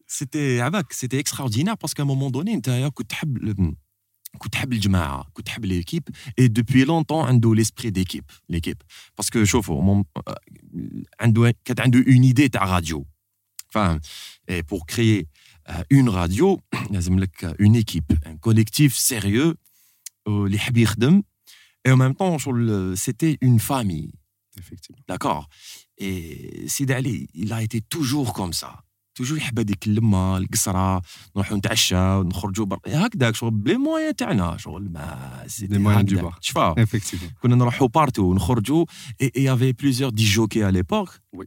C'était 0.06 0.60
extraordinaire 1.18 1.78
parce 1.78 1.94
qu'à 1.94 2.02
un 2.02 2.06
moment 2.06 2.30
donné, 2.30 2.60
tu 2.60 2.70
كنت 4.37 4.55
حب 4.55 4.73
الجماعه 4.73 5.27
كنت 5.33 5.49
حب 5.49 5.65
l'équipe 5.65 6.09
et 6.37 6.49
depuis 6.49 6.85
longtemps 6.85 7.25
عنده 7.25 7.55
l'esprit 7.55 7.91
d'équipe 7.91 8.31
l'équipe 8.49 8.83
parce 9.15 9.29
que 9.29 9.43
شوفوا 9.43 10.03
عنده 11.19 11.55
كانت 11.65 11.79
عنده 11.79 11.99
une 11.99 12.33
idée 12.33 12.47
تاع 12.47 12.63
راديو 12.63 13.05
فاهم 13.69 13.99
et 14.51 14.63
pour 14.63 14.85
créer 14.85 15.27
euh, 15.69 15.83
une 15.89 16.09
radio, 16.09 16.61
une 17.59 17.75
équipe, 17.75 18.13
un 18.25 18.37
collectif 18.37 18.95
sérieux, 18.95 19.55
euh, 20.27 20.47
les 20.47 20.59
et 21.85 21.91
en 21.91 21.97
même 21.97 22.15
temps, 22.15 22.37
c'était 22.95 23.37
une 23.41 23.59
famille. 23.59 24.11
Effectivement. 24.59 25.01
D'accord 25.07 25.47
Et 25.97 26.67
Sid 26.67 26.91
Ali, 26.91 27.29
il 27.33 27.53
a 27.53 27.61
été 27.61 27.79
toujours 27.81 28.33
comme 28.33 28.53
ça. 28.53 28.83
toujours 29.17 29.37
يحب 29.37 29.59
هذيك 29.59 29.87
اللمه 29.87 30.37
القصره 30.37 31.01
نروحوا 31.35 31.57
نتعشى 31.57 31.95
نخرجوا 31.95 32.65
برا 32.65 32.79
هكذاك 32.87 33.35
شغل 33.35 33.51
بلي 33.51 33.77
موان 33.77 34.15
تاعنا 34.15 34.57
شغل 34.57 34.89
ما 34.91 35.43
سيدي 35.47 35.77
موان 35.77 36.05
دو 36.05 36.21
بار 36.21 36.37
شفا 36.41 36.85
كنا 37.41 37.55
نروحوا 37.55 37.87
بارتو 37.87 38.33
نخرجوا 38.33 38.85
اي 39.21 39.31
y 39.35 39.49
avait 39.49 39.73
plusieurs 39.73 40.11
disjockeys 40.11 40.63
à 40.63 40.71
l'époque 40.71 41.19
oui 41.35 41.45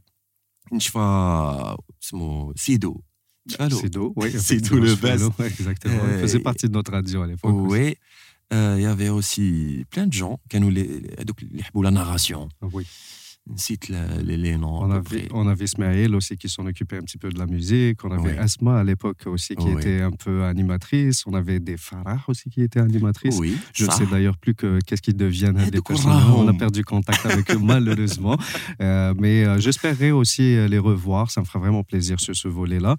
نشفى 0.73 1.75
اسمه 2.03 2.53
سيدو 2.55 3.01
Sido, 3.81 4.13
oui. 4.15 4.29
Sido 4.47 4.75
le 4.77 4.95
best. 4.95 5.23
exactement. 5.39 6.03
Il 6.13 6.19
faisait 6.19 6.39
partie 6.39 6.67
de 6.67 6.73
notre 6.73 6.91
radio 6.91 7.23
à 7.23 7.27
l'époque. 7.27 7.55
Oui. 7.73 7.95
Il 8.51 8.81
y 8.81 8.85
avait 8.85 9.09
aussi 9.09 9.83
plein 9.89 10.05
de 10.05 10.13
gens 10.13 10.35
qui 10.49 10.59
nous 10.59 10.69
les, 10.69 10.87
la 11.87 11.91
narration. 11.91 12.49
Oui 12.61 12.85
cite 12.85 12.85
les, 12.85 12.87
noms. 12.87 13.24
On 14.80 14.90
avait, 14.90 15.28
on 15.32 15.46
avait 15.46 15.64
Ismaël 15.64 16.14
aussi 16.14 16.36
qui 16.36 16.48
s'en 16.48 16.66
occupait 16.66 16.96
un 16.98 17.02
petit 17.02 17.18
peu 17.18 17.28
de 17.28 17.38
la 17.38 17.46
musique. 17.46 18.04
On 18.04 18.10
avait 18.10 18.36
Asma 18.38 18.80
à 18.80 18.84
l'époque 18.84 19.26
aussi 19.26 19.54
qui 19.54 19.68
était 19.68 20.00
un 20.00 20.10
peu 20.10 20.44
animatrice. 20.44 21.24
On 21.26 21.34
avait 21.34 21.60
des 21.60 21.76
Farah 21.76 22.24
aussi 22.26 22.50
qui 22.50 22.62
étaient 22.62 22.80
animatrices. 22.80 23.38
Oui, 23.38 23.56
Je 23.72 23.86
ne 23.86 23.90
sais 23.90 24.06
d'ailleurs 24.06 24.36
plus 24.36 24.54
qu'est-ce 24.54 25.02
qu'ils 25.02 25.16
deviennent 25.16 25.70
des 25.70 25.80
personnes. 25.80 26.10
On 26.36 26.48
a 26.48 26.54
perdu 26.54 26.84
contact 26.84 27.24
avec 27.26 27.50
eux 27.50 27.58
malheureusement. 27.62 28.36
Euh, 28.80 29.14
mais 29.18 29.44
euh, 29.44 30.14
aussi 30.14 30.56
euh, 30.56 30.68
les 30.68 30.78
revoir. 30.78 31.30
Ça 31.30 31.40
me 31.40 31.46
fera 31.46 31.58
vraiment 31.58 31.84
plaisir 31.84 32.18
sur 32.20 32.34
ce 32.34 32.48
volet-là. 32.48 32.96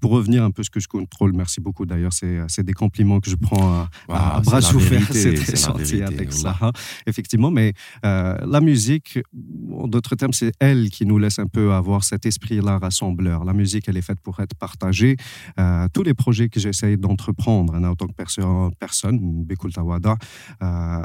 pour 0.00 0.12
revenir 0.12 0.42
un 0.42 0.50
peu 0.50 0.62
ce 0.62 0.70
que 0.70 0.80
je 0.80 0.88
contrôle, 0.88 1.32
merci 1.34 1.60
beaucoup 1.60 1.86
d'ailleurs. 1.86 2.12
C'est 2.12 2.62
des 2.62 2.72
compliments 2.72 3.20
que 3.20 3.30
je 3.30 3.36
prends 3.36 3.86
à, 4.08 4.40
bras 4.40 4.74
ouverts. 4.74 5.02
C'est 5.12 5.34
très 5.34 5.56
gentil 5.56 6.02
avec 6.02 6.32
ça. 6.32 6.56
Effectivement, 7.06 7.50
mais 7.50 7.74
la 8.02 8.60
musique 8.60 9.18
en 9.82 9.88
d'autres 9.88 10.14
termes, 10.14 10.32
c'est 10.32 10.52
elle 10.60 10.90
qui 10.90 11.06
nous 11.06 11.18
laisse 11.18 11.38
un 11.38 11.46
peu 11.46 11.72
avoir 11.72 12.04
cet 12.04 12.24
esprit-là 12.26 12.78
rassembleur. 12.78 13.44
La 13.44 13.52
musique, 13.52 13.88
elle 13.88 13.96
est 13.96 14.02
faite 14.02 14.20
pour 14.20 14.38
être 14.40 14.54
partagée. 14.54 15.16
Euh, 15.58 15.88
tous 15.92 16.02
les 16.02 16.14
projets 16.14 16.48
que 16.48 16.60
j'essaye 16.60 16.96
d'entreprendre 16.96 17.74
en 17.74 17.94
tant 17.94 18.06
que 18.06 18.12
personne, 18.78 19.18
Bekul 19.44 19.72
Tawada, 19.72 20.16
euh, 20.62 21.02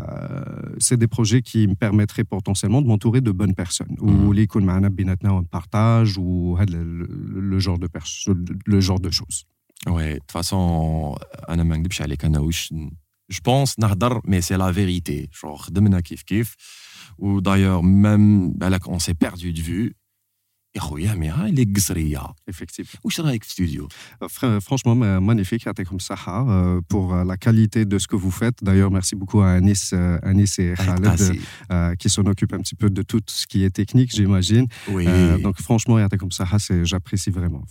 c'est 0.78 0.98
des 0.98 1.08
projets 1.08 1.42
qui 1.42 1.68
me 1.68 1.76
permettraient 1.76 2.24
potentiellement 2.24 2.82
de 2.82 2.88
m'entourer 2.88 3.22
de 3.22 3.32
bonnes 3.32 3.56
personnes. 3.56 3.96
Ou 4.00 4.32
les 4.32 4.48
on 5.30 5.44
partage, 5.44 6.18
ou 6.18 6.58
le 6.70 7.60
genre 7.60 7.80
de, 7.80 7.88
le 8.66 8.80
genre 8.80 9.00
de 9.00 9.10
choses. 9.10 9.46
Ouais, 9.88 10.16
de 10.16 10.20
toute 10.20 10.32
façon, 10.32 11.16
je 13.30 13.40
pense, 13.42 13.78
mais 14.26 14.42
c'est 14.42 14.58
la 14.58 14.72
vérité. 14.72 15.30
Genre, 15.32 15.70
kif 16.02 16.24
kif. 16.24 16.56
Ou 17.18 17.42
d'ailleurs, 17.42 17.84
même, 17.84 18.54
on 18.88 19.00
s'est 19.00 19.16
perdu 19.16 19.54
de 19.54 19.62
vue. 19.62 19.96
يا 20.77 20.81
خويا 20.81 21.15
ميها 21.15 21.47
اللي 21.47 21.73
قصريه 21.77 22.21
effectivement 22.51 22.99
واش 23.05 23.21
رايك 23.21 23.45
في 23.45 23.51
ستوديو 23.51 23.89
franchement 24.61 25.21
magnifique 25.21 25.67
يعطيكم 25.67 25.97
الصحه 25.97 26.81
pour 26.81 27.25
la 27.25 27.37
qualité 27.37 27.85
de 27.85 27.99
ce 27.99 28.07
que 28.07 28.17
vous 28.17 28.31
faites 28.31 28.59
d'ailleurs 28.63 28.91
merci 28.91 29.15
beaucoup 29.15 29.41
à 29.41 29.51
Anis 29.51 29.93
Anis 30.23 30.59
et 30.59 30.75
Khaled 30.85 31.23
qui 31.99 32.09
s'en 32.09 32.25
occupent 32.33 32.55
un 32.55 32.63
petit 32.65 32.75
peu 32.75 32.89
de 32.89 33.03
tout 33.03 33.23
ce 33.27 33.47
qui 33.47 33.65
est 33.65 33.71
technique 33.71 34.11
j'imagine 34.17 34.67
oui. 34.89 35.05
donc 35.43 35.57
franchement 35.61 35.99
يعطيكم 35.99 36.27
الصحه 36.27 36.59
j'apprécie 36.85 37.31
vraiment 37.31 37.65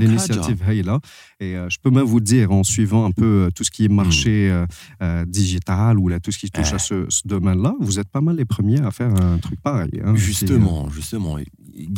l'initiative 0.00 0.62
est 0.68 0.82
là 0.82 0.98
et 1.40 1.52
je 1.72 1.78
peux 1.82 1.90
même 1.90 2.08
vous 2.14 2.20
dire 2.20 2.50
en 2.50 2.64
suivant 2.64 3.04
un 3.04 3.12
peu 3.12 3.50
tout 3.54 3.64
ce 3.64 3.70
qui 3.70 3.84
est 3.84 3.94
marché 4.02 4.34
digital 5.26 5.98
ou 6.00 6.08
là 6.08 6.18
tout 6.18 6.32
ce 6.32 6.38
qui 6.38 6.50
touche 6.50 6.72
à 6.72 6.80
ce, 6.88 6.96
domaine 7.24 7.62
là 7.62 7.72
vous 7.80 7.96
êtes 8.00 8.10
pas 8.16 8.22
mal 8.26 8.34
les 8.42 8.48
premiers 8.54 8.80
à 8.80 8.90
faire 8.90 9.12
un 9.28 9.38
truc 9.38 9.58
pareil 9.60 9.94
hein, 10.04 10.14
justement 10.16 10.88
justement 10.98 11.34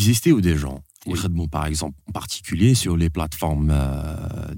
existait 0.07 0.31
ou 0.31 0.41
des 0.41 0.55
gens 0.55 0.81
oui. 1.05 1.47
par 1.49 1.65
exemple, 1.65 1.97
en 2.09 2.11
particulier 2.11 2.73
sur 2.75 2.97
les 2.97 3.09
plateformes, 3.09 3.71
euh, 3.71 4.53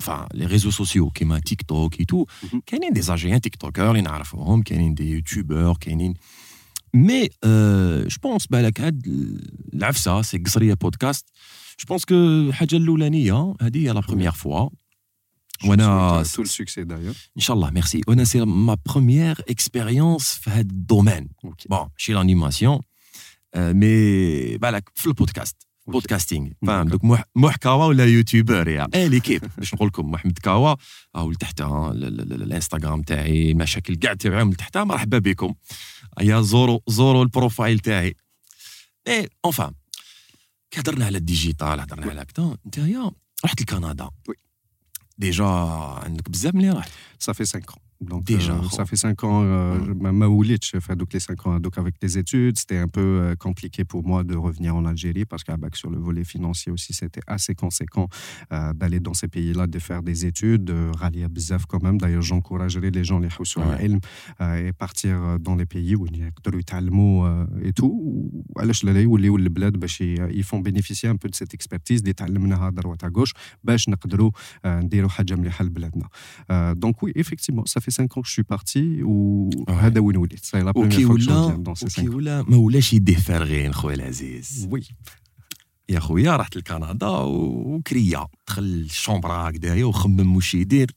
enfin, 0.00 0.26
les 0.32 0.46
réseaux 0.46 0.70
sociaux, 0.70 1.10
comme 1.16 1.38
TikTok 1.40 2.00
et 2.00 2.06
tout, 2.06 2.26
il 2.52 2.78
y 2.82 2.86
a 2.86 2.90
des 2.90 3.10
agents 3.10 3.38
TikTokers, 3.38 3.96
il 3.96 4.04
y 4.04 4.08
a 4.08 4.90
des 4.90 5.04
YouTubers, 5.04 5.74
mais 6.92 7.30
euh, 7.44 8.04
je 8.08 8.18
pense 8.18 8.46
bah, 8.48 8.62
la 8.62 9.92
ça 9.92 10.22
c'est 10.22 10.38
Gzria 10.38 10.76
Podcast. 10.76 11.26
Je 11.78 11.86
pense 11.86 12.04
que 12.04 12.50
Hadja 12.58 12.78
Loulani, 12.78 13.30
hein, 13.30 13.54
a 13.58 13.70
dit 13.70 13.88
à 13.88 13.94
la 13.94 14.02
première 14.02 14.36
fois. 14.36 14.70
On 15.62 15.76
tout 15.76 16.42
le 16.42 16.48
succès 16.48 16.84
d'ailleurs. 16.86 17.14
Inch'Allah, 17.36 17.70
merci. 17.72 18.02
C'est 18.24 18.44
ma 18.46 18.76
première 18.78 19.40
expérience 19.46 20.40
dans 20.46 20.56
ce 20.56 20.62
domaine. 20.64 21.28
Bon, 21.68 21.88
chez 21.96 22.12
l'animation. 22.14 22.80
مي 23.56 24.58
بالك 24.58 24.90
في 24.94 25.06
البودكاست 25.06 25.56
بودكاستينغ 25.86 26.50
فاهم 26.66 26.88
دوك 26.88 27.04
موح 27.34 27.56
كاوا 27.56 27.84
ولا 27.84 28.04
يوتيوبر 28.06 28.68
يا 28.68 28.86
اي 28.94 29.08
ليكيب 29.08 29.50
باش 29.58 29.74
نقول 29.74 29.88
لكم 29.88 30.10
محمد 30.10 30.38
كاوا 30.38 30.76
أو 31.16 31.30
لتحت 31.30 31.60
الانستغرام 31.60 33.02
تاعي 33.02 33.50
المشاكل 33.50 33.94
كاع 33.96 34.14
تاعهم 34.14 34.50
لتحت 34.50 34.78
مرحبا 34.78 35.18
بكم 35.18 35.54
يا 36.20 36.40
زورو 36.40 36.82
زورو 36.88 37.22
البروفايل 37.22 37.78
تاعي 37.78 38.16
اي 39.08 39.28
اونفان 39.44 39.72
كي 40.70 40.80
هضرنا 40.80 41.06
على 41.06 41.18
الديجيتال 41.18 41.80
هضرنا 41.80 42.10
على 42.10 42.22
هكذا 42.22 42.56
انت 42.66 42.78
يا 42.78 43.10
رحت 43.44 43.60
لكندا 43.60 44.10
ديجا 45.18 45.44
عندك 46.04 46.30
بزاف 46.30 46.54
ملي 46.54 46.70
رحت 46.70 46.90
صافي 47.18 47.44
5 47.44 47.60
Donc, 48.00 48.24
Déjà, 48.24 48.54
euh, 48.54 48.68
ça 48.70 48.86
fait 48.86 48.96
cinq 48.96 49.24
ans, 49.24 49.42
euh, 49.44 49.78
mmh. 49.78 49.92
donc 50.96 51.12
les 51.12 51.20
cinq 51.20 51.46
ans 51.46 51.60
donc 51.60 51.76
avec 51.76 51.96
les 52.00 52.16
études. 52.16 52.58
C'était 52.58 52.78
un 52.78 52.88
peu 52.88 53.00
euh, 53.00 53.34
compliqué 53.34 53.84
pour 53.84 54.06
moi 54.06 54.24
de 54.24 54.34
revenir 54.36 54.74
en 54.74 54.86
Algérie 54.86 55.26
parce 55.26 55.44
qu'à 55.44 55.58
sur 55.76 55.90
le 55.90 55.98
volet 55.98 56.24
financier 56.24 56.72
aussi, 56.72 56.94
c'était 56.94 57.20
assez 57.26 57.54
conséquent 57.54 58.08
euh, 58.52 58.72
d'aller 58.72 59.00
dans 59.00 59.12
ces 59.12 59.28
pays-là, 59.28 59.66
de 59.66 59.78
faire 59.78 60.02
des 60.02 60.24
études, 60.24 60.64
de 60.64 60.90
rallier 60.96 61.24
à 61.24 61.28
quand 61.66 61.82
même. 61.82 61.98
D'ailleurs, 61.98 62.22
j'encouragerais 62.22 62.90
les 62.90 63.04
gens, 63.04 63.18
les 63.18 63.28
sur 63.44 63.60
ouais. 63.60 63.86
et 64.66 64.72
partir 64.72 65.38
dans 65.38 65.54
les 65.54 65.66
pays 65.66 65.94
où 65.94 66.06
il 66.06 66.18
y 66.18 66.22
a 66.22 66.26
et 67.62 67.72
tout. 67.72 68.30
Ils 70.32 70.44
font 70.44 70.60
bénéficier 70.60 71.08
un 71.08 71.16
peu 71.16 71.28
de 71.28 71.34
cette 71.34 71.52
expertise, 71.52 72.02
des 72.02 72.14
à 72.76 72.82
droite 72.82 73.04
à 73.04 73.10
gauche, 73.10 73.32
donc 76.76 77.02
oui, 77.02 77.12
effectivement, 77.14 77.64
ça 77.66 77.80
fait 77.80 77.89
5 77.90 78.18
ans 78.18 78.22
que 78.22 78.28
je 78.28 78.32
suis 78.32 78.44
parti 78.44 79.02
وهذا 79.02 80.00
وين 80.00 80.16
وليت 80.16 80.44
سي 80.44 80.60
لا 80.60 80.70
بروميير 80.70 81.06
فوا 81.06 81.62
كو 81.64 81.74
5 81.74 82.08
ولا 82.08 82.42
ما 82.42 82.56
ولاش 82.56 82.92
يديه 82.92 83.16
فارغين 83.16 83.74
خويا 83.74 83.94
العزيز 83.94 84.68
وي 84.70 84.82
يا 85.88 86.00
خويا 86.00 86.36
رحت 86.36 86.56
لكندا 86.56 87.08
وكريا 87.08 88.26
دخل 88.48 88.62
الشومبرا 88.62 89.48
هكذايا 89.48 89.84
وخمم 89.84 90.36
واش 90.36 90.54
يدير 90.54 90.90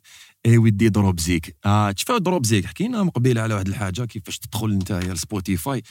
اي 0.46 0.58
ودي 0.58 0.90
دروب 0.90 1.20
زيك 1.20 1.56
آه 1.66 1.92
تشفى 1.92 2.20
دروب 2.20 2.46
زيك 2.46 2.66
حكينا 2.66 3.04
مقبل 3.04 3.38
على 3.38 3.54
واحد 3.54 3.68
الحاجة 3.68 4.06
كيفاش 4.06 4.40
تدخل 4.40 4.72
انت 4.72 4.92
لسبوتيفاي 4.92 5.82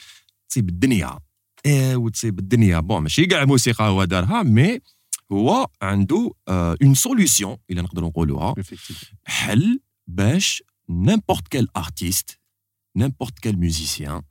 تصيب 0.49 0.69
الدنيا 0.69 1.19
إيه 1.67 1.97
وتصيب 1.97 2.39
الدنيا 2.39 2.81
بون 2.81 3.03
ماشي 3.03 3.27
كاع 3.27 3.45
موسيقى 3.45 3.85
هو 3.85 4.05
دارها 4.05 4.43
مي 4.43 4.79
هو 5.33 5.67
عنده 5.83 6.31
اون 6.49 6.95
سوليسيون 6.95 7.57
الا 7.71 7.83
نقدروا 7.83 8.09
نقولوها 8.09 8.55
حل 9.25 9.81
باش 10.07 10.63
n'importe 10.92 11.48
quel 11.50 11.68
artiste, 11.74 12.40
n'importe 12.96 13.40
quel 13.42 13.58
musicien, 13.58 14.24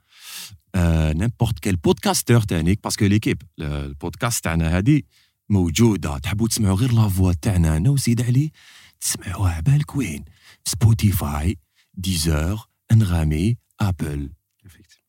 euh, 0.76 1.14
n'importe 1.14 1.60
quel 1.60 1.76
podcasteur 1.78 2.46
تانيك 2.46 2.80
parce 2.80 2.96
que 2.96 3.04
l'équipe 3.04 3.42
le 3.58 3.94
podcast 3.94 4.42
تاعنا 4.42 4.78
هذه 4.78 5.02
موجوده 5.48 6.18
تحبوا 6.18 6.48
تسمعوا 6.48 6.76
غير 6.76 6.92
لا 6.92 7.08
فوا 7.08 7.32
تاعنا 7.32 7.76
انا 7.76 7.90
وسيد 7.90 8.22
علي 8.22 8.52
تسمعوها 9.00 9.60
بالك 9.60 9.96
وين 9.96 10.24
سبوتيفاي 10.64 11.58
ديزر 11.94 12.68
انغامي 12.92 13.56
ابل 13.80 14.30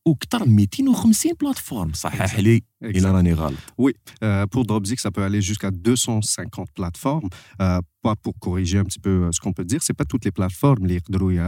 وكثر 0.05 0.45
من 0.45 0.55
250 0.55 1.31
plateformes 1.31 1.95
صحح 1.95 2.35
لي 2.35 2.63
il 2.94 3.06
en 3.06 3.24
est 3.24 3.34
râle. 3.34 3.54
Oui. 3.78 3.94
Euh, 4.22 4.46
pour 4.46 4.64
Dropsic, 4.64 5.00
ça 5.00 5.10
peut 5.10 5.22
aller 5.22 5.40
jusqu'à 5.40 5.70
250 5.70 6.68
plateformes. 6.74 7.28
Euh, 7.60 7.80
pas 8.02 8.16
pour 8.16 8.36
corriger 8.40 8.78
un 8.78 8.84
petit 8.84 8.98
peu 8.98 9.10
euh, 9.10 9.28
ce 9.30 9.38
qu'on 9.38 9.52
peut 9.52 9.64
dire, 9.64 9.80
ce 9.80 9.86
c'est 9.86 9.94
pas 9.94 10.04
toutes 10.04 10.24
les 10.24 10.32
plateformes 10.32 10.86
les 10.86 11.00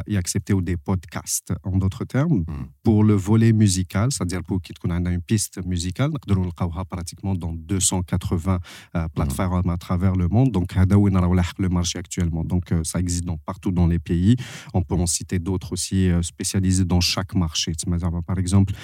y 0.07 0.17
accepté 0.17 0.53
ou 0.53 0.63
des 0.63 0.77
podcasts, 0.77 1.53
en 1.65 1.79
d'autres 1.79 2.05
termes. 2.05 2.45
Hmm. 2.47 2.67
Pour 2.85 3.03
le 3.03 3.15
volet 3.15 3.53
musical, 3.53 4.13
c'est-à-dire 4.13 4.45
pour 4.45 4.61
qu'on 4.81 4.91
a 4.91 5.11
une 5.11 5.21
piste 5.21 5.65
musicale, 5.67 6.13
nous 6.29 6.51
pratiquement 6.89 7.35
dans 7.35 7.53
280 7.53 8.61
hmm. 8.95 8.99
plateformes 9.15 9.69
à 9.69 9.77
travers 9.77 10.15
le 10.15 10.29
monde. 10.29 10.53
Donc, 10.53 10.77
le 11.59 11.69
marché 11.69 11.99
actuellement. 11.99 12.45
Donc, 12.45 12.73
ça 12.85 13.01
existe 13.01 13.25
partout 13.45 13.73
dans 13.73 13.89
les 13.89 13.99
pays. 13.99 14.37
On 14.75 14.83
peut 14.83 14.95
en 14.95 15.07
citer 15.07 15.41
d'autres 15.41 15.73
aussi 15.73 16.09
spécialisés 16.23 16.85
dans 16.85 17.01
chaque 17.01 17.35
marché. 17.35 17.73
Par 18.27 18.39
exemple, 18.39 18.75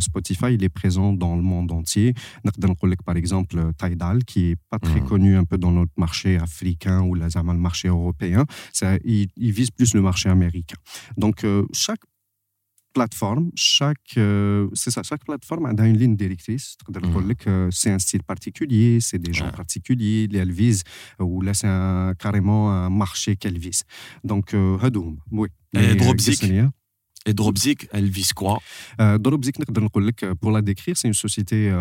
Spotify, 0.00 0.54
il 0.54 0.64
est 0.64 0.68
présent 0.68 1.12
dans 1.12 1.36
le 1.36 1.42
monde 1.42 1.51
entier. 1.52 2.14
Par 3.04 3.16
exemple, 3.16 3.72
Tidal, 3.78 4.24
qui 4.24 4.50
est 4.50 4.56
pas 4.70 4.78
très 4.78 5.00
mm. 5.00 5.04
connu 5.04 5.36
un 5.36 5.44
peu 5.44 5.58
dans 5.58 5.72
notre 5.72 5.92
marché 5.96 6.36
africain 6.36 7.02
ou 7.02 7.14
le 7.14 7.26
marché 7.54 7.88
européen, 7.88 8.46
ça, 8.72 8.96
il, 9.04 9.28
vise 9.36 9.70
plus 9.70 9.94
le 9.94 10.02
marché 10.02 10.28
américain. 10.28 10.76
Donc, 11.16 11.44
euh, 11.44 11.66
chaque 11.72 12.00
plateforme, 12.92 13.50
chaque, 13.54 14.16
euh, 14.16 14.68
c'est 14.74 14.90
ça, 14.90 15.02
chaque 15.02 15.24
plateforme 15.24 15.66
a 15.66 15.86
une 15.86 15.96
ligne 15.96 16.16
directrice. 16.16 16.76
Mmh. 16.88 17.68
C'est 17.70 17.90
un 17.90 17.98
style 17.98 18.22
particulier, 18.22 19.00
c'est 19.00 19.18
des 19.18 19.32
gens 19.32 19.50
particuliers, 19.50 20.28
elles 20.32 20.52
visent, 20.52 20.84
ou 21.18 21.40
là 21.40 21.54
c'est 21.54 21.68
carrément 22.18 22.70
un 22.70 22.90
marché 22.90 23.36
qu'elles 23.36 23.58
visent. 23.58 23.84
Donc, 24.24 24.54
euh, 24.54 24.78
oui. 25.30 25.48
Et 25.74 25.94
Dropzik, 25.94 26.44
et 27.26 27.34
Dropzik, 27.34 27.88
elle 27.92 28.08
vise 28.08 28.32
quoi 28.32 28.60
Dropzik, 28.98 29.56
pour 30.40 30.50
la 30.50 30.62
décrire, 30.62 30.96
c'est 30.96 31.08
une 31.08 31.14
société 31.14 31.72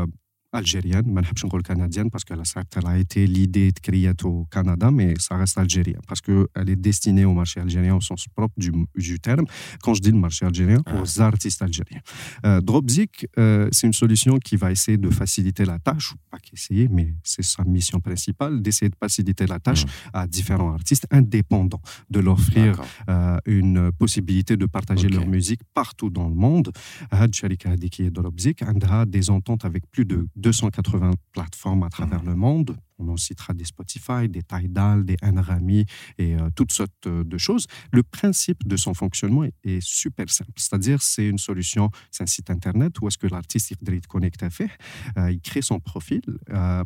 algérienne, 0.52 1.06
mais 1.06 1.22
je 1.36 1.46
ne 1.46 1.62
canadienne 1.62 2.10
parce 2.10 2.24
que 2.24 2.34
la 2.34 2.44
elle 2.76 2.88
a 2.88 2.98
été 2.98 3.26
l'idée 3.28 3.72
de 3.72 3.80
créer 3.80 4.12
au 4.24 4.46
Canada, 4.46 4.92
mais 4.92 5.14
ça 5.20 5.36
reste 5.38 5.58
algérien 5.58 6.00
parce 6.08 6.22
qu'elle 6.22 6.70
est 6.70 6.76
destinée 6.76 7.26
au 7.26 7.34
marché 7.34 7.60
algérien 7.60 7.96
au 7.96 8.02
sens 8.02 8.26
propre 8.36 8.54
du, 8.58 8.72
du 8.96 9.20
terme. 9.20 9.46
Quand 9.82 9.94
je 9.94 10.02
dis 10.02 10.12
le 10.12 10.18
marché 10.18 10.46
algérien, 10.46 10.82
ah. 10.86 11.02
aux 11.02 11.22
artistes 11.22 11.62
algériens. 11.62 12.02
Euh, 12.46 12.62
Dropzik, 12.62 13.28
euh, 13.38 13.70
c'est 13.72 13.88
une 13.88 13.94
solution 13.94 14.38
qui 14.38 14.56
va 14.56 14.72
essayer 14.72 14.98
de 14.98 15.10
faciliter 15.10 15.66
la 15.66 15.80
tâche, 15.80 16.14
pas 16.30 16.40
qu'essayer, 16.40 16.88
mais 16.90 17.14
c'est 17.24 17.44
sa 17.44 17.64
mission 17.64 18.00
principale, 18.00 18.62
d'essayer 18.62 18.90
de 18.90 18.96
faciliter 19.00 19.46
la 19.46 19.60
tâche 19.60 19.86
hmm. 19.86 20.10
à 20.14 20.28
différents 20.28 20.74
artistes 20.74 21.06
indépendants, 21.12 21.82
de 22.10 22.20
leur 22.20 22.32
offrir 22.32 22.82
euh, 23.10 23.38
une 23.46 23.92
possibilité 23.92 24.58
de 24.58 24.66
partager 24.66 25.10
leur 25.10 25.28
musique 25.28 25.62
partout 25.74 26.10
dans 26.10 26.28
le 26.28 26.36
monde. 26.36 26.72
Hadjarika 27.12 27.76
qui 27.78 28.04
est 28.04 28.10
Dropzik, 28.10 28.64
des 29.08 29.30
ententes 29.30 29.66
avec 29.66 29.90
plus 29.92 30.06
de 30.06 30.28
280 30.42 31.12
plateformes 31.32 31.84
à 31.84 31.90
travers 31.90 32.24
le 32.24 32.36
monde, 32.36 32.76
on 33.01 33.17
citera 33.17 33.55
des 33.55 33.65
Spotify, 33.65 34.29
des 34.29 34.43
Tidal, 34.43 35.05
des 35.05 35.17
Nrami 35.23 35.85
et 36.19 36.35
euh, 36.35 36.51
toutes 36.55 36.73
sortes 36.73 37.07
euh, 37.07 37.25
de 37.25 37.39
choses. 37.39 37.67
Le 37.93 38.03
principe 38.03 38.67
de 38.67 38.77
son 38.77 38.95
fonctionnement 38.95 39.45
est, 39.45 39.81
super 39.81 40.29
simple. 40.31 40.53
C'est-à-dire, 40.57 41.03
c'est 41.03 41.29
une 41.29 41.39
solution, 41.39 41.91
c'est 42.11 42.23
un 42.23 42.27
site 42.27 42.51
internet 42.51 42.99
où 43.01 43.09
est-ce 43.09 43.19
que 43.19 43.27
l'artiste 43.27 43.71
il 43.71 44.01
connecte 44.09 44.43
à 44.43 44.51
fait, 44.51 44.71
euh, 45.19 45.31
il 45.31 45.41
crée 45.41 45.63
son 45.63 45.81
profil. 45.81 46.23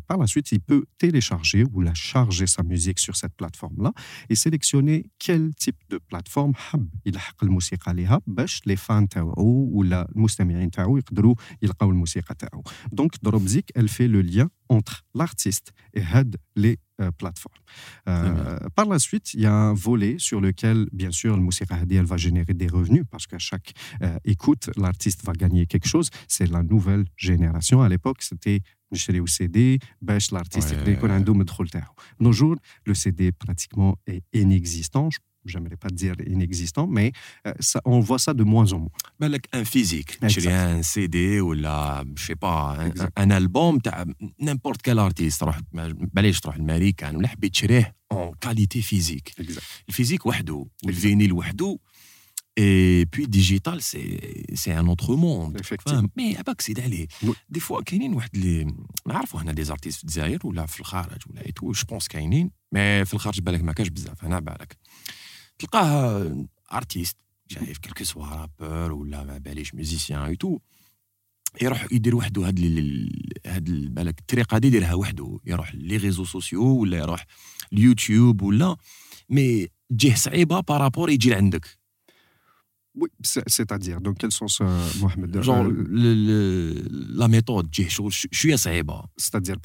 par 0.07 0.17
la 0.17 0.27
suite, 0.27 0.51
il 0.51 0.59
peut 0.59 0.85
télécharger 0.97 1.63
ou 1.71 1.81
la 1.81 1.93
charger 1.93 2.47
sa 2.47 2.63
musique 2.63 2.99
sur 2.99 3.15
cette 3.15 3.33
plateforme-là 3.35 3.93
et 4.29 4.35
sélectionner 4.35 5.05
quel 5.19 5.53
type 5.55 5.77
de 5.89 5.97
plateforme 5.97 6.53
il 7.05 7.17
a 7.17 7.21
les 8.65 8.75
fans 8.75 9.05
ou 9.37 9.83
la 9.83 10.07
المستمعين 10.15 10.71
تاعو 10.71 10.97
يقدروا 10.97 11.35
يلقاو 11.61 11.89
الموسيقى 11.89 12.35
تاعو. 12.35 12.63
Donc 12.91 13.11
Dropzik, 13.23 13.71
elle 13.75 13.89
fait 13.89 14.07
le 14.07 14.21
lien 14.21 14.49
entre 14.68 15.04
l'artiste 15.14 15.72
et 15.94 16.02
les 16.54 16.78
euh, 17.00 17.10
plateformes. 17.10 17.54
Euh, 18.08 18.58
par 18.74 18.86
la 18.86 18.98
suite, 18.98 19.34
il 19.34 19.40
y 19.40 19.46
a 19.46 19.52
un 19.52 19.74
volet 19.74 20.16
sur 20.18 20.40
lequel, 20.40 20.86
bien 20.92 21.10
sûr, 21.10 21.36
le 21.36 21.42
Moussira 21.42 21.76
elle 21.90 22.04
va 22.06 22.16
générer 22.16 22.54
des 22.54 22.68
revenus 22.68 23.04
parce 23.10 23.26
qu'à 23.26 23.38
chaque 23.38 23.72
euh, 24.02 24.18
écoute, 24.24 24.70
l'artiste 24.76 25.24
va 25.24 25.32
gagner 25.32 25.66
quelque 25.66 25.88
chose. 25.88 26.08
C'est 26.26 26.48
la 26.48 26.62
nouvelle 26.62 27.04
génération. 27.16 27.82
À 27.82 27.88
l'époque, 27.88 28.22
c'était 28.22 28.60
au 29.20 29.26
CD 29.26 29.78
l'artiste 30.32 30.72
Nos 32.20 32.32
jours, 32.32 32.56
le 32.86 32.94
CD 32.94 33.32
pratiquement 33.32 33.98
est 34.06 34.22
inexistant 34.32 35.10
j'aimerais 35.45 35.77
pas 35.77 35.89
dire 35.89 36.15
inexistant, 36.35 36.87
mais 36.87 37.11
euh, 37.47 37.53
ça, 37.59 37.81
on 37.85 37.99
voit 37.99 38.19
ça 38.19 38.33
de 38.33 38.43
moins 38.43 38.71
en 38.73 38.79
moins. 38.79 38.89
Ben, 39.19 39.37
un 39.53 39.65
physique, 39.65 40.19
tu 40.27 40.47
un 40.47 40.83
CD 40.83 41.39
ou 41.41 41.53
là, 41.53 42.03
je 42.15 42.23
sais 42.25 42.35
pas, 42.35 42.77
un, 42.79 42.91
un 43.23 43.29
album, 43.31 43.79
n'importe 44.39 44.81
quel 44.81 44.99
artiste, 44.99 45.43
بلاش 46.13 46.39
تروح 46.39 46.57
l'américain, 46.57 47.15
ولا 47.15 47.27
حبيت 47.27 47.51
تشريه 47.53 47.95
en 48.13 48.31
qualité 48.45 48.81
physique. 48.81 49.33
Le 49.87 49.93
physique 49.93 50.25
وحده, 50.25 50.65
le 50.85 50.91
vinyle 50.91 51.33
وحده, 51.33 51.77
et 52.57 53.05
puis 53.11 53.27
digital 53.27 53.77
c'est 53.81 54.19
c'est 54.61 54.73
un 54.73 54.87
autre 54.87 55.15
monde 55.15 55.57
Effectivement. 55.59 56.09
mais 56.17 56.39
اباك 56.39 56.61
سيد 56.61 56.79
عليه 56.79 57.07
دي 57.49 57.59
فوا 57.59 57.81
كاينين 57.83 58.13
واحد 58.13 58.29
اللي 58.35 58.67
نعرفوا 59.07 59.41
هنا 59.41 59.51
دي 59.51 59.63
زارتيست 59.63 59.97
في 59.97 60.03
الجزائر 60.03 60.47
ولا 60.47 60.65
في 60.65 60.79
الخارج 60.79 61.21
ولا 61.29 61.45
ايتو 61.45 61.71
جو 61.71 61.83
بونس 61.89 62.07
كاينين 62.07 62.51
مي 62.71 63.05
في 63.05 63.13
الخارج 63.13 63.39
بالك 63.41 63.61
ما 63.63 63.73
كاش 63.73 63.87
بزاف 63.87 64.23
هنا 64.23 64.39
بالك 64.39 64.77
تلقاه 65.58 66.46
ارتيست 66.72 67.16
شايف 67.48 67.78
كيلكو 67.78 68.04
سوا 68.04 68.26
رابور 68.26 68.92
ولا 68.92 69.24
ما 69.24 69.38
باليش 69.38 69.74
ميوزيسيان 69.74 70.20
اي 70.20 70.36
تو 70.36 70.58
يروح 71.62 71.86
يدير 71.92 72.16
وحده 72.16 72.46
هاد 72.46 72.60
هاد 73.46 73.94
بالك 73.94 74.18
الطريقة 74.18 74.54
هادي 74.54 74.66
يديرها 74.66 74.94
وحده. 74.94 75.38
يروح 75.46 75.74
لي 75.74 75.96
ريزو 75.96 76.24
سوسيو 76.24 76.64
ولا 76.64 76.98
يروح 76.98 77.26
اليوتيوب 77.72 78.42
ولا. 78.42 78.76
مي 79.30 79.68
تجيه 79.90 80.14
صعيبة 80.14 80.60
بارابور 80.60 81.10
يجي 81.10 81.30
لعندك. 81.30 81.66
Oui, 82.98 83.10
c'est-à-dire, 83.56 84.00
dans 84.00 84.14
quel 84.14 84.32
sens, 84.32 84.54
euh, 84.62 84.66
Mohamed 85.02 85.42
Genre, 85.42 85.66
euh, 85.66 85.84
le, 86.02 86.14
le, 86.28 86.38
la 87.20 87.28
méthode, 87.28 87.68
je 87.70 88.26
suis 88.32 88.54
C'est-à-dire, 89.16 89.56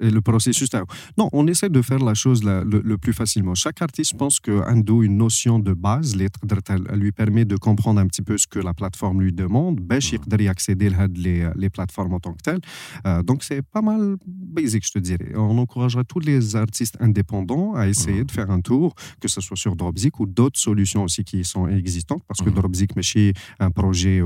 Le 0.00 0.20
processus. 0.20 0.70
Non, 1.18 1.28
on 1.32 1.46
essaie 1.46 1.68
de 1.68 1.82
faire 1.82 1.98
la 1.98 2.14
chose 2.14 2.42
le, 2.44 2.62
le, 2.64 2.98
plus 2.98 3.12
facilement. 3.12 3.54
Chaque 3.54 3.82
artiste 3.82 4.14
pense 4.16 4.40
qu'un 4.40 4.76
dos, 4.76 5.02
une 5.02 5.16
notion 5.16 5.58
de 5.58 5.72
base, 5.72 6.16
lui 6.16 7.12
permet 7.12 7.44
de 7.44 7.56
comprendre 7.56 8.00
un 8.00 8.06
petit 8.06 8.22
peu 8.22 8.38
ce 8.38 8.46
que 8.46 8.58
la 8.58 8.74
plateforme 8.74 9.20
lui 9.20 9.32
demande, 9.32 9.80
bêche 9.80 10.12
y 10.12 10.48
accéder 10.48 10.90
les, 11.14 11.42
euh, 11.42 11.52
les 11.56 11.70
plateformes 11.70 12.14
en 12.14 12.20
tant 12.20 12.32
que 12.32 12.42
telles. 12.42 12.60
Euh, 13.06 13.22
donc, 13.22 13.42
c'est 13.42 13.62
pas 13.62 13.82
mal 13.82 14.16
basic, 14.26 14.86
je 14.86 14.92
te 14.92 14.98
dirais. 14.98 15.32
On 15.34 15.58
encouragera 15.58 16.04
tous 16.04 16.20
les 16.20 16.56
artistes 16.56 16.96
indépendants 17.00 17.74
à 17.74 17.88
essayer 17.88 18.24
de 18.24 18.30
faire 18.30 18.50
un 18.50 18.60
tour, 18.60 18.94
que 19.20 19.28
ce 19.28 19.40
soit 19.40 19.56
sur 19.56 19.76
Dropzik 19.76 20.20
ou 20.20 20.26
d'autres 20.26 20.58
solutions 20.58 21.04
aussi 21.04 21.24
qui 21.24 21.44
sont 21.44 21.68
existantes, 21.68 22.22
parce 22.26 22.40
que 22.40 22.50
Dropzik, 22.50 22.96
mais 22.96 23.02
chez 23.02 23.32
un 23.58 23.70
projet, 23.70 24.22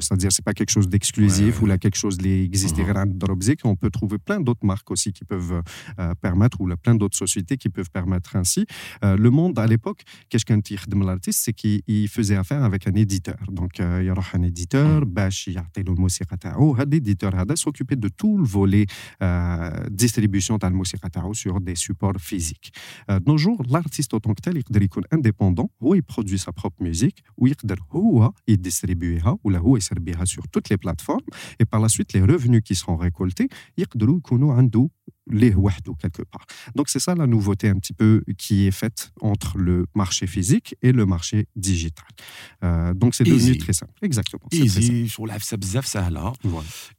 c'est-à-dire, 0.00 0.32
c'est 0.32 0.44
pas 0.44 0.54
quelque 0.54 0.70
chose 0.70 0.88
d'exclusif 0.88 1.46
ouais, 1.46 1.52
ouais. 1.52 1.62
ou 1.62 1.66
là 1.66 1.78
quelque 1.78 1.96
chose 1.96 2.18
qui 2.18 2.28
existe. 2.28 2.76
Dropzik, 3.06 3.60
on 3.64 3.76
peut 3.76 3.90
trouver 3.90 4.18
plein 4.28 4.40
d'autres 4.40 4.66
marques 4.66 4.90
aussi 4.90 5.10
qui 5.16 5.24
peuvent 5.24 5.62
euh, 5.98 6.14
permettre, 6.20 6.60
ou 6.60 6.66
là, 6.66 6.76
plein 6.76 6.94
d'autres 6.94 7.16
sociétés 7.16 7.56
qui 7.56 7.70
peuvent 7.70 7.90
permettre 7.90 8.36
ainsi. 8.36 8.66
Euh, 9.02 9.16
le 9.16 9.30
monde, 9.30 9.58
à 9.58 9.66
l'époque, 9.66 10.02
qu'est-ce 10.28 10.44
qu'un 10.44 10.60
tir 10.60 10.84
de 10.86 10.96
l'artiste? 11.02 11.40
C'est 11.44 11.54
qu'il 11.54 12.08
faisait 12.08 12.36
affaire 12.36 12.62
avec 12.62 12.86
un 12.86 12.94
éditeur. 13.04 13.42
Donc, 13.50 13.80
euh, 13.80 14.02
il 14.02 14.06
y 14.06 14.10
a 14.10 14.14
un 14.34 14.42
éditeur, 14.42 15.00
mm. 15.00 15.04
Bashi, 15.16 15.52
Yartel, 15.52 15.86
l'éditeur 16.90 17.32
s'occupait 17.54 17.96
de 17.96 18.08
tout 18.08 18.36
le 18.36 18.44
volet 18.44 18.86
distribution 19.90 20.58
de 20.58 20.66
Mosikatao 20.66 21.32
sur 21.32 21.60
des 21.60 21.76
supports 21.86 22.20
physiques. 22.30 22.72
de 23.08 23.22
nos 23.26 23.38
jours, 23.38 23.62
l'artiste 23.68 24.12
autant 24.12 24.34
que 24.34 24.42
tel, 24.42 24.56
il 24.58 24.64
peut 24.64 24.80
être 24.82 25.08
indépendant, 25.10 25.70
ou 25.80 25.94
il 25.94 26.02
produit 26.02 26.38
sa 26.38 26.52
propre 26.52 26.82
musique, 26.82 27.18
ou 27.38 27.46
il 27.46 27.56
peut 27.56 27.74
il 28.46 28.58
distribue, 28.58 29.20
ou 29.44 29.50
là, 29.50 29.60
il 29.76 29.82
servira 29.82 30.26
sur 30.26 30.48
toutes 30.48 30.68
les 30.68 30.76
plateformes, 30.76 31.28
et 31.58 31.64
par 31.64 31.80
la 31.80 31.88
suite, 31.88 32.12
les 32.12 32.20
revenus 32.20 32.62
qui 32.62 32.74
seront 32.74 32.96
récoltés, 32.96 33.48
ils 33.76 33.86
يقدروا 34.17 34.19
quelque 36.01 36.23
part. 36.23 36.45
Donc 36.75 36.89
c'est 36.89 36.99
ça 36.99 37.15
la 37.15 37.27
nouveauté 37.27 37.69
un 37.69 37.75
petit 37.75 37.93
peu 37.93 38.23
qui 38.37 38.67
est 38.67 38.71
faite 38.71 39.11
entre 39.21 39.57
le 39.57 39.85
marché 39.95 40.27
physique 40.27 40.75
et 40.81 40.91
le 40.91 41.05
marché 41.05 41.47
digital. 41.55 42.05
Euh, 42.63 42.93
donc 42.93 43.15
c'est 43.15 43.23
devenu 43.23 43.57
très 43.57 43.73
simple. 43.73 43.93
Exactement. 44.01 44.47
Easy, 44.51 45.07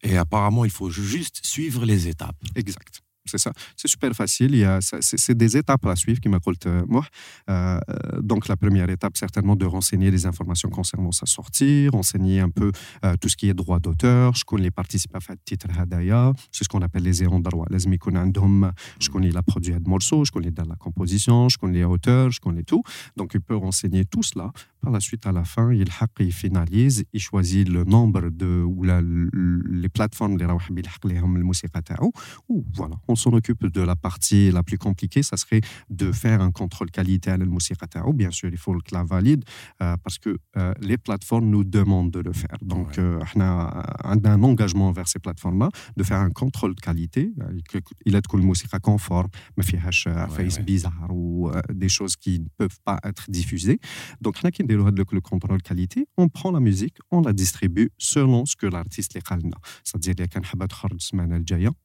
Et 0.02 0.16
apparemment, 0.16 0.64
il 0.64 0.70
faut 0.70 0.90
juste 0.90 1.44
suivre 1.44 1.84
les 1.84 2.08
étapes. 2.08 2.40
Exact 2.56 3.02
c'est 3.29 3.37
ça. 3.37 3.51
C'est 3.75 3.87
super 3.87 4.11
facile. 4.13 4.51
Il 4.53 4.59
y 4.59 4.65
a, 4.65 4.79
c'est, 4.81 5.37
des 5.37 5.57
étapes 5.57 5.85
à 5.85 5.95
suivre 5.95 6.19
qui 6.19 6.29
m'accordent 6.29 6.57
euh, 6.65 6.83
moi. 6.87 7.05
Euh, 7.49 7.79
donc, 8.21 8.47
la 8.47 8.57
première 8.57 8.89
étape, 8.89 9.15
certainement, 9.17 9.55
de 9.55 9.65
renseigner 9.65 10.11
les 10.11 10.25
informations 10.25 10.69
concernant 10.69 11.11
sa 11.11 11.25
sortie, 11.25 11.87
renseigner 11.89 12.39
un 12.39 12.49
peu 12.49 12.71
euh, 13.05 13.15
tout 13.21 13.29
ce 13.29 13.37
qui 13.37 13.49
est 13.49 13.53
droit 13.53 13.79
d'auteur. 13.79 14.35
Je 14.35 14.43
connais 14.43 14.63
les 14.63 14.71
participants 14.71 15.19
à 15.29 15.35
titre 15.45 15.67
Hadaya. 15.77 16.33
C'est 16.51 16.63
ce 16.63 16.69
qu'on 16.69 16.81
appelle 16.81 17.03
les 17.03 17.23
errants 17.23 17.39
droit. 17.39 17.65
Les 17.69 17.79
je 18.99 19.09
connais 19.09 19.31
la 19.31 19.43
produit 19.43 19.73
de 19.73 19.89
morceaux, 19.89 20.25
je 20.25 20.31
connais 20.31 20.51
la 20.57 20.75
composition, 20.75 21.49
je 21.49 21.57
connais 21.57 21.79
les 21.79 21.83
auteurs, 21.83 22.29
je 22.31 22.39
connais 22.39 22.63
tout. 22.63 22.83
Donc, 23.15 23.31
il 23.33 23.41
peut 23.41 23.55
renseigner 23.55 24.05
tout 24.05 24.23
cela. 24.23 24.51
Par 24.81 24.91
la 24.91 24.99
suite, 24.99 25.25
à 25.25 25.31
la 25.31 25.43
fin, 25.43 25.71
il, 25.73 25.89
il 26.19 26.33
finalise, 26.33 27.03
il 27.13 27.19
choisit 27.19 27.67
le 27.67 27.83
nombre 27.83 28.29
de, 28.29 28.63
ou 28.63 28.83
la, 28.83 29.01
les 29.01 29.89
plateformes, 29.89 30.37
les 30.37 30.45
ou 32.47 32.65
voilà, 32.73 32.95
on 33.07 33.15
s'en 33.19 33.33
occupe 33.33 33.65
de 33.65 33.81
la 33.81 33.95
partie 33.95 34.51
la 34.51 34.63
plus 34.63 34.77
compliquée, 34.77 35.23
ça 35.23 35.37
serait 35.37 35.61
de 35.89 36.11
faire 36.11 36.41
un 36.41 36.51
contrôle 36.51 36.89
qualité 36.91 37.31
à 37.31 37.37
ou 38.07 38.13
Bien 38.13 38.31
sûr, 38.31 38.49
il 38.49 38.57
faut 38.57 38.73
que 38.73 38.93
la 38.93 39.03
valide 39.03 39.43
euh, 39.81 39.95
parce 40.03 40.17
que 40.17 40.37
euh, 40.57 40.73
les 40.81 40.97
plateformes 40.97 41.49
nous 41.49 41.63
demandent 41.63 42.11
de 42.11 42.19
le 42.19 42.33
faire. 42.33 42.57
Donc, 42.61 42.97
euh, 42.97 43.19
on 43.35 43.41
a 43.41 43.85
un 44.03 44.43
engagement 44.43 44.91
vers 44.91 45.07
ces 45.07 45.19
plateformes-là 45.19 45.69
de 45.97 46.03
faire 46.03 46.19
un 46.19 46.31
contrôle 46.31 46.75
de 46.75 46.81
qualité. 46.81 47.31
Il 48.05 48.15
est 48.15 48.27
que 48.27 48.37
le 48.37 48.43
musique 48.43 48.79
conforme, 48.79 49.29
mais 49.57 49.63
il 49.63 49.79
face 50.29 50.59
bizarre 50.59 51.09
ou 51.11 51.51
des 51.73 51.89
choses 51.89 52.15
qui 52.15 52.39
ne 52.39 52.47
peuvent 52.57 52.79
pas 52.83 52.99
être 53.03 53.29
diffusées. 53.29 53.79
Donc, 54.21 54.37
on 54.43 54.47
a 54.47 54.51
le 55.15 55.21
contrôle 55.21 55.61
qualité, 55.61 56.07
on 56.17 56.29
prend 56.29 56.51
la 56.51 56.59
musique, 56.59 56.97
on 57.11 57.21
la 57.21 57.33
distribue 57.33 57.91
selon 57.97 58.45
ce 58.45 58.55
que 58.55 58.67
l'artiste 58.67 59.13
les 59.13 59.21
C'est-à-dire, 59.83 60.15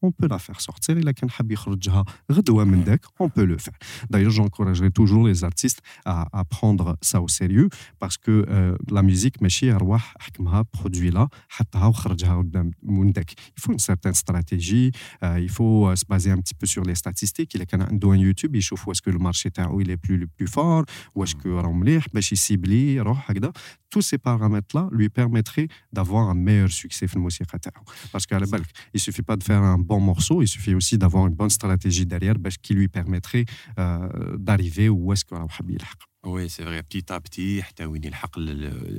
on 0.03 0.12
peut 0.12 0.29
la 0.29 0.38
faire 0.38 0.61
sortir, 0.61 0.99
il 0.99 1.09
a 1.09 1.12
ولكن 1.24 1.30
حاب 1.30 1.52
يخرجها 1.52 2.06
غدوه 2.32 2.63
من 2.63 2.84
داك 2.84 3.06
on 3.24 3.30
peut 3.30 3.46
le 3.46 3.58
faire 3.58 3.78
d'ailleurs 4.10 4.32
j'encouragerai 4.32 4.92
toujours 4.92 5.28
les 5.28 5.44
artistes 5.44 5.82
à, 6.06 6.28
à 6.39 6.44
prendre 6.44 6.98
ça 7.02 7.22
au 7.22 7.28
sérieux 7.28 7.70
parce 8.00 8.18
que 8.18 8.46
euh, 8.50 8.78
la 8.92 9.02
musique 9.02 9.42
ماشي 9.42 9.72
ارواح 9.72 10.13
حكمها 10.20 10.65
برودوي 10.74 11.10
لا 11.10 11.28
حطها 11.50 11.86
وخرجها 11.86 12.38
قدام 12.38 12.72
من 12.84 13.12
داك 13.12 13.32
il 13.32 13.62
faut 13.62 13.74
une 13.74 13.80
certaine 13.80 14.13
stratégie 14.13 14.92
euh, 15.24 15.39
il 15.39 15.50
faut 15.50 15.96
se 15.96 16.06
baser 16.06 16.32
un 16.32 16.38
petit 16.38 16.56
peu 16.56 16.65
sur 16.65 16.84
les 16.84 16.96
statistiques 16.96 17.56
الا 17.56 17.63
كان 17.63 17.82
عنده 17.82 18.15
un 18.15 18.18
YouTube 18.18 18.56
يشوف 18.56 18.88
où 18.88 18.92
est-ce 18.92 19.02
que 19.02 19.12
le 19.12 19.20
marché 19.20 19.50
تاعو 19.50 19.82
il 19.82 19.89
est 19.89 19.98
plus 19.98 20.18
le 20.18 20.28
plus 20.28 20.48
fort 20.48 20.84
où 21.15 21.24
est-ce 21.24 21.36
que 21.36 21.48
راه 21.48 21.72
مليح 21.72 22.06
باش 22.13 22.32
يسيبلي 22.32 22.96
يروح 22.96 23.32
هكذا 23.32 23.52
tous 23.96 24.02
ces 24.02 24.18
paramètres-là 24.18 24.88
lui 24.92 25.10
permettraient 25.10 25.68
d'avoir 25.94 26.30
un 26.30 26.36
meilleur 26.36 26.72
succès 26.72 27.08
في 27.08 27.15
الموسيقى 27.15 27.60
تاعو 27.60 27.84
parce 28.13 28.26
qu'à 28.26 28.39
la 28.39 28.46
بالك 28.46 28.68
il 28.98 29.00
suffit 29.00 29.22
pas 29.22 29.36
de 29.36 29.44
faire 29.44 29.63
un 29.63 29.78
bon 29.78 30.00
morceau 30.00 30.42
il 30.42 30.48
suffit 30.48 30.76
aussi 30.76 30.98
d'avoir 31.04 31.28
une 31.28 31.36
bonne 31.36 31.50
stratégie 31.50 32.06
derrière 32.06 32.38
باش 32.38 32.56
qui 32.58 32.74
lui 32.74 32.88
permettrait 32.88 33.46
euh, 33.80 34.38
d'arriver 34.38 34.89
où 34.89 35.13
est-ce 35.13 35.26
que 35.26 35.34
راه 35.36 35.48
حاب 35.48 35.70
يلحق 35.70 36.10
Oui, 36.26 36.50
c'est 36.50 36.63
vrai, 36.63 36.84
petit 36.84 37.13
à 37.13 37.20
petit, 37.22 37.62
حتى 37.62 37.86
وين 37.86 38.04
يلحق 38.04 38.38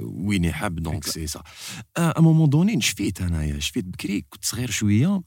وين 0.03 0.45
يحب 0.45 0.75
دونك 0.75 1.07
سي 1.07 1.27
سا 1.27 1.43
ا 1.97 2.21
مومون 2.21 2.49
دوني 2.49 2.77
نشفيت 2.77 3.21
انايا 3.21 3.59
شفيت 3.59 3.85
بكري 3.85 4.25
كنت 4.31 4.45
صغير 4.45 4.71
شويه 4.71 5.23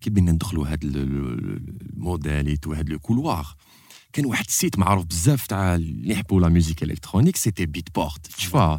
كي 0.00 0.10
بدينا 0.10 0.32
ندخلوا 0.32 0.68
هاد 0.68 0.84
الموداليت 0.84 2.66
وهاد 2.66 2.88
لو 2.88 2.98
كولوار 2.98 3.56
كان 4.12 4.26
واحد 4.26 4.44
السيت 4.48 4.78
معروف 4.78 5.04
بزاف 5.04 5.46
تاع 5.46 5.74
اللي 5.74 6.12
يحبوا 6.12 6.40
لا 6.40 6.48
ميوزيك 6.48 6.82
الكترونيك 6.82 7.36
سيتي 7.36 7.66
بيت 7.66 7.94
بورت 7.94 8.26
تشفا 8.26 8.78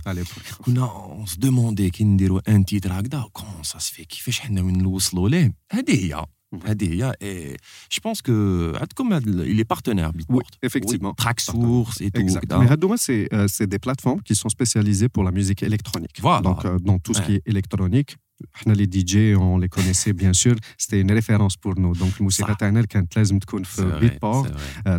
كنا 0.66 0.86
اون 0.86 1.26
سو 1.26 1.40
دوموندي 1.40 1.90
كي 1.90 2.04
نديروا 2.04 2.42
ان 2.48 2.66
تيتر 2.66 3.00
هكذا 3.00 3.30
كومون 3.34 3.64
سا 3.64 3.80
سفي 3.80 4.06
كيفاش 4.06 4.40
حنا 4.40 4.62
وين 4.62 4.84
نوصلوا 4.84 5.30
ليه 5.30 5.54
هذه 5.72 6.06
هي 6.06 6.26
هذه 6.66 6.94
هي 6.94 7.14
اي 7.22 7.58
جو 7.92 8.02
بونس 8.04 8.22
كو 8.22 8.32
عندكم 8.76 9.20
il 9.20 9.60
est 9.60 9.76
partenaire 9.76 10.12
Beatport. 10.14 10.36
Oui, 10.38 10.44
effectivement. 10.62 11.10
Oui, 11.10 11.24
Track 11.24 11.40
Source 11.40 12.02
et 12.02 12.12
tout. 12.12 12.22
Exact. 12.22 12.52
Mais 12.60 12.70
Hadouma, 12.70 12.98
c'est 12.98 13.28
euh, 13.34 13.48
c'est 13.56 13.68
des 13.76 13.80
plateformes 13.80 14.22
qui 14.28 14.36
sont 14.42 14.50
spécialisées 14.58 15.10
pour 15.10 15.24
la 15.24 15.32
musique 15.32 15.62
électronique. 15.70 16.18
Voilà. 16.22 16.42
Donc, 16.42 16.66
euh, 16.66 16.78
dans 16.90 17.00
tout 17.06 17.14
ce 17.18 17.22
qui 17.26 17.34
est 17.38 17.44
électronique, 17.54 18.12
احنا 18.56 18.74
les 18.74 18.88
DJ 18.96 19.14
on 19.38 19.58
les 19.64 19.70
connaissait 19.70 20.14
bien 20.24 20.34
sûr 20.34 20.56
c'était 20.78 21.02
une 21.06 21.12
référence 21.12 21.56
pour 21.56 21.74
nous 21.78 21.94
donc 21.94 22.18
الموسيقى 22.20 22.56
تاعنا 22.60 22.82
كانت 22.82 23.18
لازم 23.18 23.40
تكون 23.40 23.64
في 23.64 23.82
Beatport 24.00 24.48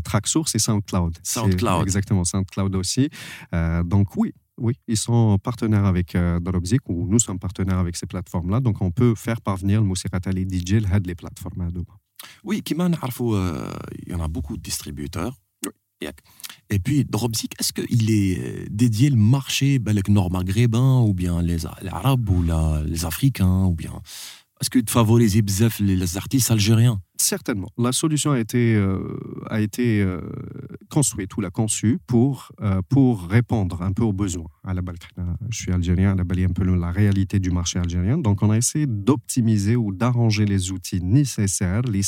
Track 0.09 0.27
Source 0.27 0.53
et 0.57 0.63
SoundCloud 0.69 1.13
SoundCloud 1.23 1.83
exactement 1.87 2.25
SoundCloud 2.25 2.75
aussi 2.77 3.09
euh, 3.55 3.83
donc 3.83 4.17
oui 4.17 4.33
oui, 4.60 4.76
ils 4.88 4.98
sont 4.98 5.38
partenaires 5.40 5.86
avec 5.86 6.16
euh, 6.16 6.40
Dropzik 6.40 6.88
ou 6.90 7.08
nous 7.08 7.20
sommes 7.20 7.40
partenaires 7.40 7.78
avec 7.78 7.96
ces 7.96 8.06
plateformes-là. 8.06 8.60
Donc, 8.60 8.82
on 8.82 8.92
peut 8.92 9.16
faire 9.16 9.42
parvenir 9.42 9.82
le 9.82 9.88
Moussirat 9.88 10.20
Ali 10.26 10.44
DJ, 10.44 10.82
les 11.06 11.16
plateformes. 11.16 11.72
Oui, 12.44 12.62
qui 12.62 12.74
il 12.74 14.12
y 14.12 14.14
en 14.14 14.22
a 14.22 14.28
beaucoup 14.28 14.58
de 14.58 14.62
distributeurs. 14.62 15.36
Et 16.70 16.80
puis, 16.80 17.04
Dropzik, 17.04 17.54
est-ce 17.60 17.74
qu'il 17.74 18.10
est 18.10 18.70
dédié 18.70 19.10
le 19.10 19.18
marché 19.18 19.80
nord-maghrébin 20.08 21.02
ou 21.02 21.14
bien 21.14 21.42
les, 21.42 21.58
les 21.82 21.90
Arabes 21.90 22.30
ou 22.30 22.42
la, 22.44 22.82
les 22.86 23.06
Africains 23.06 23.66
ou 23.66 23.74
bien 23.74 24.02
est-ce 24.62 24.70
que 24.70 24.80
tu 24.80 24.92
favorises 24.92 25.42
les 25.80 26.18
artistes 26.18 26.52
algériens? 26.52 27.02
Certainement. 27.16 27.70
La 27.78 27.94
solution 27.94 28.32
a 28.32 28.40
été, 28.40 28.76
euh, 28.76 29.00
a 29.50 29.62
été 29.62 30.02
euh, 30.02 30.20
construite 30.91 31.37
ou 31.37 31.41
l'a 31.41 31.51
conçue 31.51 31.99
pour, 32.07 32.53
euh, 32.61 32.81
pour 32.89 33.29
répondre 33.29 33.83
un 33.83 33.93
peu 33.93 34.03
aux 34.03 34.13
besoins. 34.13 34.49
À 34.65 34.75
la 34.75 34.83
je 35.51 35.57
suis 35.57 35.73
algérien, 35.73 36.13
à 36.13 36.15
la 36.15 36.25
un 36.45 36.53
peu 36.53 36.65
la 36.65 36.91
réalité 36.91 37.39
du 37.39 37.51
marché 37.51 37.79
algérien. 37.79 38.19
Donc, 38.19 38.43
on 38.43 38.51
a 38.51 38.57
essayé 38.57 38.87
d'optimiser 38.87 39.77
ou 39.77 39.93
d'arranger 39.93 40.45
les 40.45 40.71
outils 40.73 41.03
nécessaires, 41.03 41.83
les 41.83 42.03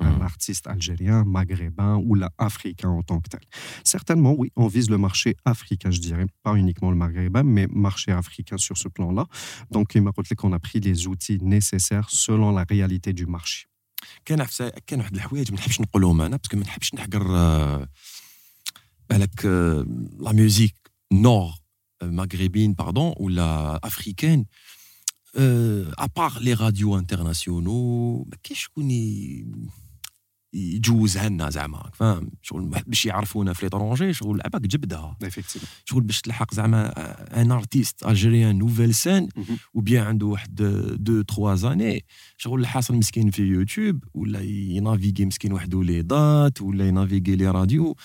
un 0.00 0.20
artiste 0.20 0.66
algérien, 0.66 1.24
maghrébin 1.24 1.96
ou 2.04 2.14
la 2.14 2.30
africain 2.38 2.88
en 2.88 3.02
tant 3.02 3.20
que 3.20 3.28
tel. 3.28 3.40
Certainement, 3.84 4.34
oui, 4.36 4.50
on 4.56 4.66
vise 4.66 4.90
le 4.90 4.98
marché 4.98 5.36
africain, 5.44 5.90
je 5.90 6.00
dirais, 6.00 6.26
pas 6.42 6.54
uniquement 6.54 6.90
le 6.90 6.96
maghrébin, 6.96 7.42
mais 7.42 7.66
marché 7.68 8.12
africain 8.12 8.58
sur 8.58 8.76
ce 8.76 8.88
plan-là. 8.88 9.26
Donc, 9.70 9.94
il 9.94 10.02
m'a 10.02 10.12
qu'on 10.12 10.52
a 10.52 10.58
pris 10.58 10.80
les 10.80 11.06
outils 11.06 11.38
nécessaires 11.42 12.08
selon 12.10 12.52
la 12.52 12.64
réalité 12.68 13.12
du 13.12 13.26
marché. 13.26 13.66
كان 14.24 14.46
كان 14.86 15.00
واحد 15.00 15.14
الحوايج 15.14 15.52
ما 15.52 15.58
نحبش 15.58 15.80
نقولهم 15.80 16.20
انا 16.20 16.36
باسكو 16.36 16.56
ما 16.56 16.62
نحبش 16.62 16.94
نحقر 16.94 17.86
بالك 19.10 19.44
لا 20.20 20.32
ميوزيك 20.32 20.74
نور 21.12 21.50
مغربين 22.02 22.72
باردون 22.72 23.14
ولا 23.16 23.80
افريكان 23.84 24.44
ابار 25.98 26.38
لي 26.40 26.52
راديو 26.54 26.98
انترناسيونو 26.98 28.18
ما 28.18 28.36
كاينش 28.42 28.62
شكون 28.62 28.90
يجوزها 30.52 31.28
لنا 31.28 31.50
زعما 31.50 31.90
فاهم 31.94 32.30
شغل 32.42 32.64
باش 32.86 33.06
يعرفونا 33.06 33.52
في 33.52 33.66
ليترونجي 33.66 34.12
شغل 34.12 34.40
عباك 34.44 34.60
جبدها 34.62 35.16
شغل 35.84 36.02
باش 36.02 36.20
تلحق 36.20 36.54
زعما 36.54 36.92
ان 37.42 37.52
ارتيست 37.52 38.06
الجيريان 38.06 38.58
نوفيل 38.58 38.94
سين 38.94 39.28
وبيان 39.74 40.06
عنده 40.06 40.26
واحد 40.26 40.54
دو 40.98 41.22
تخوا 41.22 41.54
زاني 41.54 42.04
شغل 42.36 42.60
الحاصل 42.60 42.94
مسكين 42.94 43.30
في 43.30 43.42
يوتيوب 43.42 44.04
ولا 44.14 44.40
ينافيغي 44.42 45.24
مسكين 45.24 45.52
وحده 45.52 45.82
لي 45.82 46.02
دات 46.02 46.62
ولا 46.62 46.88
ينافيغي 46.88 47.36
لي 47.36 47.50
راديو 47.50 47.96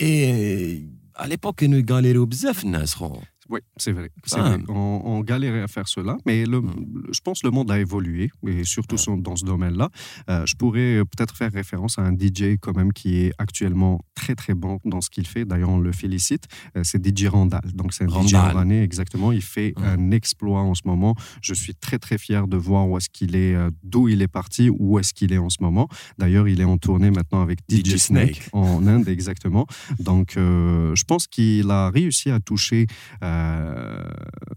اي 0.00 0.88
à 1.18 1.26
l'époque 1.26 1.54
كانوا 1.56 1.78
يغاليريو 1.78 2.26
بزاف 2.26 2.64
الناس 2.64 2.94
خو 2.94 3.20
Oui, 3.51 3.59
c'est 3.75 3.91
vrai. 3.91 4.09
Ah. 4.31 4.41
vrai. 4.41 4.59
On, 4.69 5.01
on, 5.03 5.19
galérait 5.21 5.61
à 5.61 5.67
faire 5.67 5.87
cela, 5.87 6.17
mais 6.25 6.45
le, 6.45 6.61
mm. 6.61 7.07
je 7.11 7.19
pense 7.19 7.41
que 7.41 7.47
le 7.47 7.51
monde 7.51 7.69
a 7.69 7.79
évolué, 7.79 8.31
et 8.47 8.63
surtout 8.63 8.95
dans 9.17 9.35
ce 9.35 9.45
domaine-là. 9.45 9.89
Euh, 10.29 10.45
je 10.45 10.55
pourrais 10.55 11.01
peut-être 11.05 11.35
faire 11.35 11.51
référence 11.51 11.99
à 11.99 12.03
un 12.03 12.13
DJ 12.13 12.57
quand 12.61 12.75
même 12.75 12.93
qui 12.93 13.25
est 13.25 13.33
actuellement 13.37 13.99
très 14.15 14.35
très 14.35 14.53
bon 14.53 14.79
dans 14.85 15.01
ce 15.01 15.09
qu'il 15.09 15.27
fait. 15.27 15.43
D'ailleurs, 15.43 15.69
on 15.69 15.79
le 15.79 15.91
félicite. 15.91 16.45
Euh, 16.77 16.81
c'est 16.83 17.05
DJ 17.05 17.25
Randall. 17.25 17.71
Donc 17.73 17.93
c'est 17.93 18.05
un 18.05 18.07
Randall. 18.07 18.29
DJ 18.29 18.31
iranais, 18.31 18.83
exactement. 18.83 19.31
Il 19.31 19.41
fait 19.41 19.73
un 19.77 20.11
exploit 20.11 20.61
en 20.61 20.73
ce 20.73 20.83
moment. 20.85 21.15
Je 21.41 21.53
suis 21.53 21.75
très 21.75 21.99
très 21.99 22.17
fier 22.17 22.47
de 22.47 22.57
voir 22.57 22.87
où 22.87 22.97
est-ce 22.97 23.09
qu'il 23.09 23.35
est, 23.35 23.55
euh, 23.55 23.69
d'où 23.83 24.07
il 24.07 24.21
est 24.21 24.27
parti, 24.27 24.69
où 24.69 24.97
est-ce 24.99 25.13
qu'il 25.13 25.33
est 25.33 25.37
en 25.37 25.49
ce 25.49 25.57
moment. 25.61 25.89
D'ailleurs, 26.17 26.47
il 26.47 26.61
est 26.61 26.65
en 26.65 26.77
tournée 26.77 27.11
maintenant 27.11 27.41
avec 27.41 27.59
DJ, 27.69 27.83
DJ 27.83 27.97
Snake, 27.97 28.35
Snake, 28.35 28.49
en 28.53 28.87
Inde, 28.87 29.07
exactement. 29.09 29.65
Donc, 29.99 30.37
euh, 30.37 30.95
je 30.95 31.03
pense 31.03 31.27
qu'il 31.27 31.69
a 31.69 31.89
réussi 31.89 32.29
à 32.29 32.39
toucher. 32.39 32.87
Euh, 33.23 33.40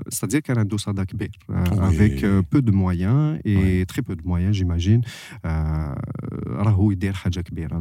c'est-à-dire 0.08 0.42
qu'elle 0.42 0.58
a 0.58 0.62
un 0.62 0.64
dossier 0.64 0.92
d'Akbir, 0.92 1.28
euh, 1.50 1.64
avec 1.80 2.22
euh, 2.24 2.42
peu 2.42 2.62
de 2.62 2.70
moyens 2.70 3.38
et 3.44 3.84
très 3.86 4.02
peu 4.02 4.16
de 4.16 4.22
moyens, 4.22 4.54
j'imagine. 4.54 5.02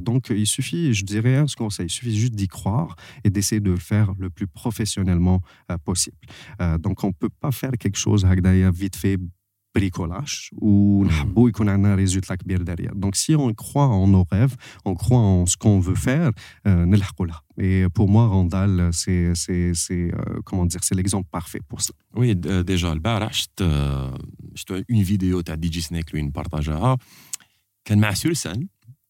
Donc, 0.01 0.29
il 0.29 0.47
suffit, 0.47 0.93
je 0.93 1.05
dirais 1.05 1.37
un 1.37 1.45
conseil, 1.57 1.87
il 1.87 1.89
suffit 1.89 2.15
juste 2.17 2.35
d'y 2.35 2.47
croire 2.47 2.95
et 3.23 3.29
d'essayer 3.29 3.61
de 3.61 3.71
le 3.71 3.77
faire 3.77 4.13
le 4.17 4.29
plus 4.29 4.47
professionnellement 4.47 5.41
possible. 5.85 6.17
donc, 6.79 7.03
on 7.03 7.07
ne 7.07 7.13
peut 7.13 7.29
pas 7.29 7.51
faire 7.51 7.71
quelque 7.71 7.97
chose 7.97 8.25
vite 8.73 8.95
fait 8.95 9.17
bricolage 9.78 10.50
ou 10.62 11.04
نحبوا 11.04 11.48
يكون 11.48 11.68
عندنا 11.68 12.06
résultat 12.06 12.34
كبير 12.34 12.64
derrière. 12.64 12.94
Donc 12.94 13.16
si 13.16 13.34
on 13.36 13.52
croit 13.54 13.86
en 13.86 14.06
nos 14.06 14.24
rêves, 14.32 14.56
on 14.84 14.94
croit 14.94 15.18
en 15.18 15.46
ce 15.46 15.56
qu'on 15.56 15.80
veut 15.80 15.94
faire, 15.94 16.32
نلحقوا 16.66 17.26
لها. 17.26 17.42
Et 17.60 17.88
pour 17.88 18.08
moi, 18.08 18.26
Randall, 18.28 18.90
c'est, 18.92 19.34
c'est, 19.34 19.74
c'est 19.74 20.06
euh, 20.14 20.40
comment 20.44 20.66
dire, 20.66 20.82
c'est 20.84 20.94
l'exemple 20.94 21.28
parfait 21.38 21.60
pour 21.68 21.80
ça. 21.80 21.92
Oui, 22.14 22.34
déjà, 22.36 22.92
البارح 22.92 23.32
شفت 23.32 23.62
شفت 24.54 24.84
une 24.92 25.02
vidéo 25.02 25.42
تاع 25.42 25.54
دي 25.54 25.68
جي 25.68 25.80
سنيك 25.80 26.10
اللي 26.10 26.22
نبارطاجاها 26.22 26.98
كان 27.84 27.98
مع 27.98 28.14
سلسان 28.14 28.68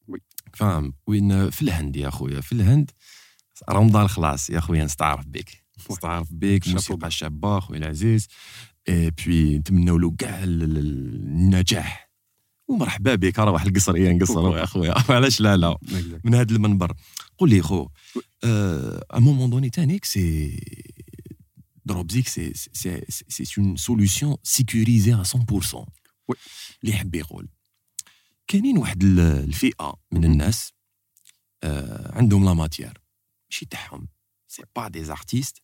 وي 0.08 0.20
فاهم 0.52 0.92
وين 1.06 1.50
في 1.50 1.62
الهند 1.62 1.96
يا 1.96 2.10
خويا 2.10 2.40
في 2.40 2.52
الهند 2.52 2.90
رمضان 3.70 4.08
خلاص 4.08 4.50
يا 4.50 4.60
خويا 4.60 4.84
نستعرف 4.84 5.26
بك 5.26 5.64
نستعرف 5.90 6.28
بك 6.30 6.68
موسيقى 6.68 7.10
شابه 7.10 7.60
خويا 7.60 7.78
العزيز 7.78 8.28
اي 8.28 8.28
بوي 8.89 9.57
نتمنوا 9.57 9.99
له 9.99 10.11
كاع 10.15 10.43
النجاح. 10.43 12.09
ومرحبا 12.67 13.15
بك 13.15 13.39
راه 13.39 13.51
واحد 13.51 13.67
القصريه 13.67 14.11
نقصروا 14.11 14.57
يا 14.59 14.65
خويا 14.71 14.93
علاش 15.17 15.41
لا 15.41 15.57
لا. 15.57 15.77
من 16.23 16.35
هذا 16.35 16.51
المنبر. 16.55 16.93
قول 17.37 17.49
لي 17.49 17.61
خو 17.61 17.87
ا 18.43 19.19
مومون 19.19 19.49
دوني 19.49 19.69
تانيك 19.69 20.05
سي 20.05 20.59
دروبزيك 21.85 22.27
سي 22.27 22.53
سي 22.53 23.01
سي 23.09 23.61
اون 23.61 23.75
سوليسيون 23.75 24.35
سيكوريزي 24.43 25.23
100% 25.23 25.35
وي 26.27 26.35
اللي 26.83 26.93
يحب 26.95 27.15
يقول 27.15 27.47
كاينين 28.47 28.77
واحد 28.77 29.03
الفئة 29.03 29.93
من 30.11 30.25
الناس 30.25 30.73
عندهم 32.13 32.45
لا 32.45 32.53
ماتيير 32.53 33.01
ماشي 33.51 33.65
تاعهم. 33.65 34.07
سي 34.47 34.63
با 34.75 34.87
دي 34.87 35.03
زارتيست 35.03 35.62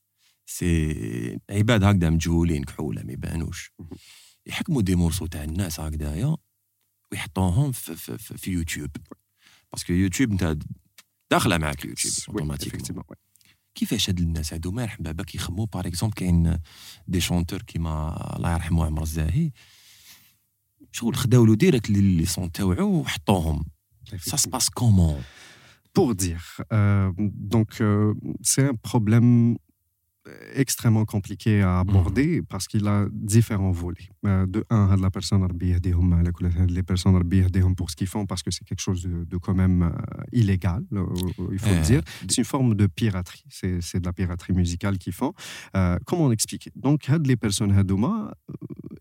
سي 0.49 1.39
عباد 1.49 1.83
هكذا 1.83 2.09
مجهولين 2.09 2.63
كحولة 2.63 3.03
ما 3.03 3.13
يبانوش. 3.13 3.71
يحكموا 4.45 4.81
دي 4.81 4.95
مورسو 4.95 5.25
تاع 5.25 5.43
الناس 5.43 5.79
هكذايا 5.79 6.37
ويحطوهم 7.11 7.71
في, 7.71 7.95
في, 7.95 8.17
في, 8.17 8.37
في 8.37 8.51
يوتيوب. 8.51 8.89
باسكو 9.71 9.93
يوتيوب 9.93 10.31
انت 10.31 10.57
داخلة 11.31 11.57
معك 11.57 11.85
يوتيوب 11.85 12.13
أوتوماتيكمون. 12.29 13.03
كيفاش 13.75 14.09
هاد 14.09 14.19
الناس 14.19 14.53
هادو؟ 14.53 14.71
ما 14.71 14.81
يرحم 14.81 15.03
بابا 15.03 15.23
كيخمو 15.23 15.65
باغ 15.65 15.87
اكزومبل 15.87 16.15
كاين 16.15 16.59
دي 17.07 17.21
شونتور 17.21 17.61
كيما 17.61 18.35
الله 18.35 18.53
يرحمه 18.53 18.85
عمر 18.85 19.03
الزاهي. 19.03 19.51
شغل 20.91 21.15
خداو 21.15 21.45
له 21.45 21.55
ديريكت 21.55 21.89
لي 21.89 22.25
سون 22.25 22.51
تاوعو 22.51 22.99
وحطوهم. 22.99 23.65
Comment 24.79 25.19
Pour 25.93 26.15
dire, 26.15 26.45
euh, 26.73 27.11
donc 27.53 27.71
euh, 27.81 28.13
c'est 28.41 28.65
un 28.71 28.75
problème 28.89 29.57
extrêmement 30.53 31.05
compliqué 31.05 31.61
à 31.61 31.83
mhm. 31.83 31.89
aborder 31.89 32.41
parce 32.41 32.67
qu'il 32.67 32.87
a 32.87 33.07
différents 33.11 33.71
volets. 33.71 34.09
Euh, 34.25 34.45
de 34.45 34.65
un, 34.69 34.95
la 34.97 35.09
personne 35.09 35.47
les 36.67 36.83
personnes 36.83 37.15
pour 37.75 37.89
ce 37.89 37.95
qu'ils 37.95 38.07
font 38.07 38.25
parce 38.25 38.43
que 38.43 38.51
c'est 38.51 38.65
quelque 38.65 38.81
chose 38.81 39.03
de, 39.03 39.37
quand 39.37 39.53
même 39.53 39.83
euh, 39.83 40.23
illégal, 40.31 40.83
euh, 40.93 41.05
il 41.51 41.59
faut 41.59 41.69
le 41.69 41.81
dire. 41.81 42.01
C'est 42.21 42.37
une 42.37 42.45
forme 42.45 42.75
de 42.75 42.87
piraterie. 42.87 43.45
C'est 43.49 43.99
de 43.99 44.05
la 44.05 44.13
piraterie 44.13 44.53
musicale 44.53 44.97
qu'ils 44.97 45.13
font. 45.13 45.33
comment 46.05 46.31
expliquer 46.31 46.71
Donc, 46.75 47.07
les 47.25 47.35
personnes 47.35 47.71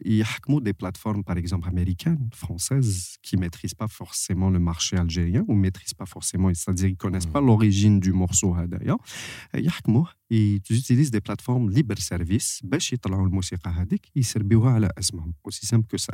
il 0.05 0.17
y 0.17 0.23
a 0.23 0.61
des 0.61 0.73
plateformes, 0.73 1.23
par 1.23 1.37
exemple, 1.37 1.69
américaines, 1.69 2.31
françaises, 2.33 3.17
qui 3.23 3.37
ne 3.37 3.43
maîtrisent 3.43 3.75
pas 3.75 3.89
forcément 3.89 4.49
le 4.51 4.59
marché 4.59 4.97
algérien 4.97 5.45
ou 5.49 5.55
ne 5.55 5.61
maîtrisent 5.61 5.95
pas 5.95 6.07
forcément, 6.07 6.49
c'est-à-dire 6.55 6.87
qu'ils 6.87 6.93
ne 6.93 6.97
connaissent 6.97 7.27
pas 7.27 7.41
mhm. 7.41 7.47
l'origine 7.47 8.01
du 8.01 8.13
morceau. 8.13 8.57
Il 8.59 8.87
y 8.87 9.69
a 9.69 9.71
ils 9.87 10.18
utilisent 10.30 11.12
des 11.12 11.22
plateformes 11.22 11.70
libre 11.70 12.00
service 12.00 12.62
باش 12.64 12.94
يطلعوا 12.94 13.28
الموسيقى 13.28 13.70
هذيك 13.70 14.12
يسربيوها 14.16 14.72
على 14.72 14.90
اسمهم 15.00 15.34
aussi 15.48 15.66
simple 15.66 15.88
que 15.88 16.02
ça 16.02 16.14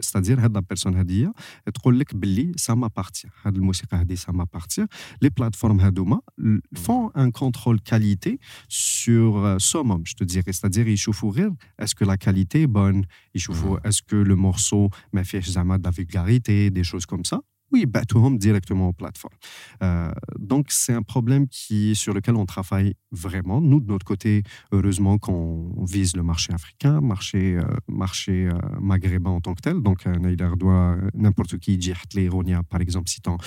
c'est-à-dire 0.00 0.38
هاد 0.38 0.54
لا 0.54 0.60
بيرسون 0.60 0.96
هذيا 0.96 1.32
تقول 1.74 2.00
لك 2.00 2.14
باللي 2.14 2.52
ça 2.60 2.74
m'appartient 2.74 3.30
هاد 3.42 3.56
الموسيقى 3.56 3.96
هذه 3.96 4.16
ça 4.16 4.32
m'appartient 4.32 4.86
les 5.24 5.30
plateformes 5.30 5.80
هذوما 5.80 6.20
font 6.76 7.10
un 7.14 7.30
contrôle 7.30 7.80
qualité 7.80 8.38
sur 8.68 9.56
summum 9.58 10.02
je 10.06 10.14
te 10.14 10.24
dirais 10.24 10.52
c'est-à-dire 10.52 10.86
يشوفوا 10.86 11.32
غير 11.32 11.52
est-ce 11.82 11.94
que 11.94 12.04
la 12.04 12.16
qualité 12.16 12.62
est 12.62 12.72
bonne 12.78 13.04
يشوفوا 13.34 13.88
est-ce 13.88 14.02
que 14.02 14.16
le 14.16 14.36
morceau 14.36 14.90
ما 15.12 15.22
فيهش 15.22 15.50
زعما 15.50 15.76
de 15.76 15.82
la 15.82 15.90
vulgarité 15.90 16.70
des 16.70 16.84
choses 16.84 17.06
comme 17.06 17.24
Oui, 17.71 17.85
home 18.15 18.37
directement 18.37 18.89
aux 18.89 18.93
plateformes. 18.93 19.35
Euh, 19.83 20.11
donc, 20.37 20.67
c'est 20.69 20.93
un 20.93 21.01
problème 21.01 21.47
qui, 21.47 21.95
sur 21.95 22.13
lequel 22.13 22.35
on 22.35 22.45
travaille 22.45 22.95
vraiment. 23.11 23.61
Nous, 23.61 23.79
de 23.79 23.87
notre 23.87 24.05
côté, 24.05 24.43
heureusement 24.71 25.17
qu'on 25.17 25.71
vise 25.85 26.15
le 26.15 26.23
marché 26.23 26.53
africain, 26.53 27.01
marché, 27.01 27.57
euh, 27.57 27.63
marché 27.87 28.47
euh, 28.47 28.57
maghrébin 28.79 29.31
en 29.31 29.41
tant 29.41 29.53
que 29.53 29.61
tel. 29.61 29.81
Donc, 29.81 30.05
Naïdar 30.05 30.57
doit 30.57 30.97
n'importe 31.13 31.57
qui 31.57 31.77
dire 31.77 32.01
l'ironia, 32.13 32.63
par 32.63 32.81
exemple, 32.81 33.09
citant 33.09 33.37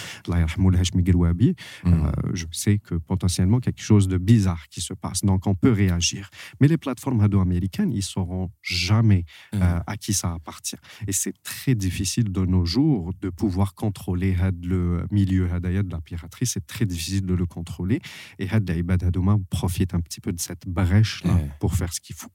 mmh. 1.85 2.11
je 2.35 2.47
sais 2.53 2.79
que 2.79 2.95
potentiellement 2.95 3.61
quelque 3.61 3.83
chose 3.83 4.09
de 4.09 4.19
bizarre 4.19 4.69
qui 4.69 4.81
se 4.81 4.95
passe. 4.95 5.23
Donc, 5.23 5.47
on 5.47 5.55
peut 5.55 5.73
réagir. 5.73 6.31
Mais 6.61 6.69
les 6.69 6.79
plateformes 6.79 7.21
américaines, 7.21 7.93
ils 7.93 7.97
ne 7.97 8.03
sauront 8.03 8.51
jamais 8.63 9.25
mmh. 9.53 9.59
à 9.87 9.97
qui 9.97 10.13
ça 10.13 10.33
appartient. 10.33 10.77
Et 11.07 11.13
c'est 11.13 11.35
très 11.43 11.75
difficile 11.75 12.31
de 12.31 12.45
nos 12.45 12.65
jours 12.65 13.13
de 13.21 13.31
pouvoir 13.31 13.75
contrôler 13.75 14.12
contrôler 14.15 14.67
le 14.67 15.07
milieu 15.11 15.49
de 15.49 15.91
la 15.91 16.01
piraterie, 16.01 16.47
c'est 16.47 16.67
très 16.67 16.87
difficile 16.87 17.27
de 17.27 17.35
le 17.35 17.47
contrôler. 17.47 18.01
Et 18.39 18.47
Ibad 18.47 19.03
Hadouma 19.03 19.39
profite 19.51 19.95
un 19.95 20.01
petit 20.01 20.21
peu 20.21 20.33
de 20.33 20.41
cette 20.41 20.67
brèche-là 20.67 21.39
pour 21.61 21.75
faire 21.75 21.93
ce 21.93 22.01
qu'il 22.01 22.17
faut. 22.17 22.31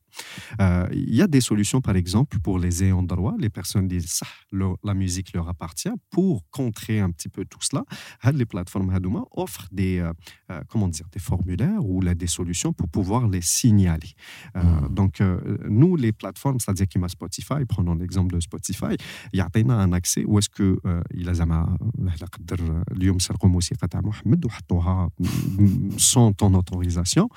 Euh, 0.62 0.88
il 0.92 1.16
y 1.16 1.22
a 1.22 1.28
des 1.28 1.42
solutions, 1.42 1.82
par 1.82 1.96
exemple, 1.96 2.40
pour 2.40 2.60
les 2.60 2.84
ayants 2.84 3.04
droit, 3.04 3.36
les 3.40 3.50
personnes 3.50 3.88
disent 3.88 4.22
ah, 4.24 4.56
la 4.84 4.94
musique 4.94 5.34
leur 5.34 5.48
appartient. 5.48 5.90
Pour 6.10 6.44
contrer 6.50 7.00
un 7.00 7.12
petit 7.12 7.30
peu 7.30 7.46
tout 7.46 7.62
cela, 7.62 7.84
euh, 8.26 8.32
les 8.32 8.46
plateformes 8.46 8.90
Hadouma 8.90 9.24
offrent 9.32 9.68
des, 9.72 10.00
euh, 10.00 10.62
comment 10.70 10.88
dire, 10.88 11.08
des 11.12 11.20
formulaires 11.20 11.86
ou 11.86 12.04
des 12.04 12.28
solutions 12.28 12.74
pour 12.74 12.88
pouvoir 12.88 13.28
les 13.28 13.42
signaler. 13.42 14.14
Hmm. 14.56 14.88
Donc, 14.90 15.22
nous, 15.68 15.96
les 15.96 16.12
plateformes, 16.12 16.60
c'est-à-dire 16.60 16.88
qu'il 16.88 17.02
y 17.02 17.04
a 17.04 17.08
Spotify, 17.10 17.66
prenons 17.68 17.96
l'exemple 17.96 18.34
de 18.34 18.40
Spotify, 18.40 18.96
il 19.34 19.38
y 19.38 19.42
a 19.42 19.50
un 19.56 19.92
accès 19.92 20.24
où 20.26 20.40
est-ce 20.40 20.50
que 20.50 20.80
il 21.14 21.30
a 21.30 21.34
Mohamed 24.02 24.46
mm, 25.20 25.28
mm, 25.58 26.00
sans 26.00 26.34
ton 26.34 26.54
autorisation. 26.54 27.30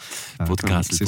Podcast, 0.46 1.00
le 1.00 1.06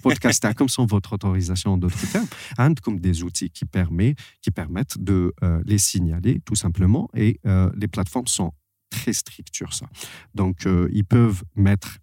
podcast. 0.00 0.45
comme 0.54 0.68
sans 0.68 0.86
votre 0.86 1.12
autorisation 1.12 1.72
en 1.72 1.76
d'autres 1.76 2.10
termes, 2.10 2.26
hein, 2.58 2.74
comme 2.82 3.00
des 3.00 3.22
outils 3.22 3.50
qui, 3.50 3.64
permet, 3.64 4.14
qui 4.42 4.50
permettent 4.50 4.98
de 4.98 5.34
euh, 5.42 5.60
les 5.64 5.78
signaler 5.78 6.40
tout 6.44 6.54
simplement 6.54 7.08
et 7.14 7.40
euh, 7.46 7.70
les 7.76 7.88
plateformes 7.88 8.26
sont 8.26 8.52
très 8.90 9.12
strictes 9.12 9.54
sur 9.54 9.74
ça. 9.74 9.86
Donc, 10.34 10.64
euh, 10.64 10.88
ils 10.92 11.04
peuvent 11.04 11.42
mettre, 11.56 11.98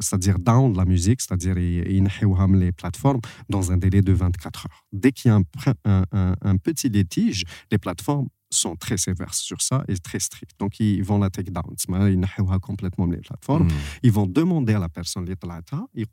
c'est-à-dire 0.00 0.38
down 0.38 0.76
la 0.76 0.84
musique, 0.84 1.20
c'est-à-dire 1.20 1.54
les 1.54 2.72
plateformes 2.72 3.20
dans 3.48 3.72
un 3.72 3.78
délai 3.78 4.02
de 4.02 4.12
24 4.12 4.66
heures. 4.66 4.84
Dès 4.92 5.12
qu'il 5.12 5.30
y 5.30 5.32
a 5.32 5.40
un 5.84 6.56
petit 6.56 6.88
litige, 6.88 7.44
les 7.72 7.78
plateformes 7.78 8.28
sont 8.54 8.76
très 8.76 8.96
sévères 8.96 9.34
sur 9.34 9.60
ça 9.60 9.84
et 9.88 9.96
très 9.96 10.18
stricts. 10.18 10.58
Donc, 10.58 10.80
ils 10.80 11.02
vont 11.02 11.18
la 11.18 11.30
take 11.30 11.50
down. 11.50 11.64
Ils 12.08 12.20
n'ont 12.20 12.58
complètement 12.60 13.06
les 13.06 13.18
plateformes. 13.18 13.66
Hmm. 13.66 13.72
Ils 14.02 14.12
vont 14.12 14.26
demander 14.26 14.74
à 14.74 14.78
la 14.78 14.88
personne 14.88 15.24
les 15.24 15.36
talata, 15.36 15.84
ils 15.94 16.06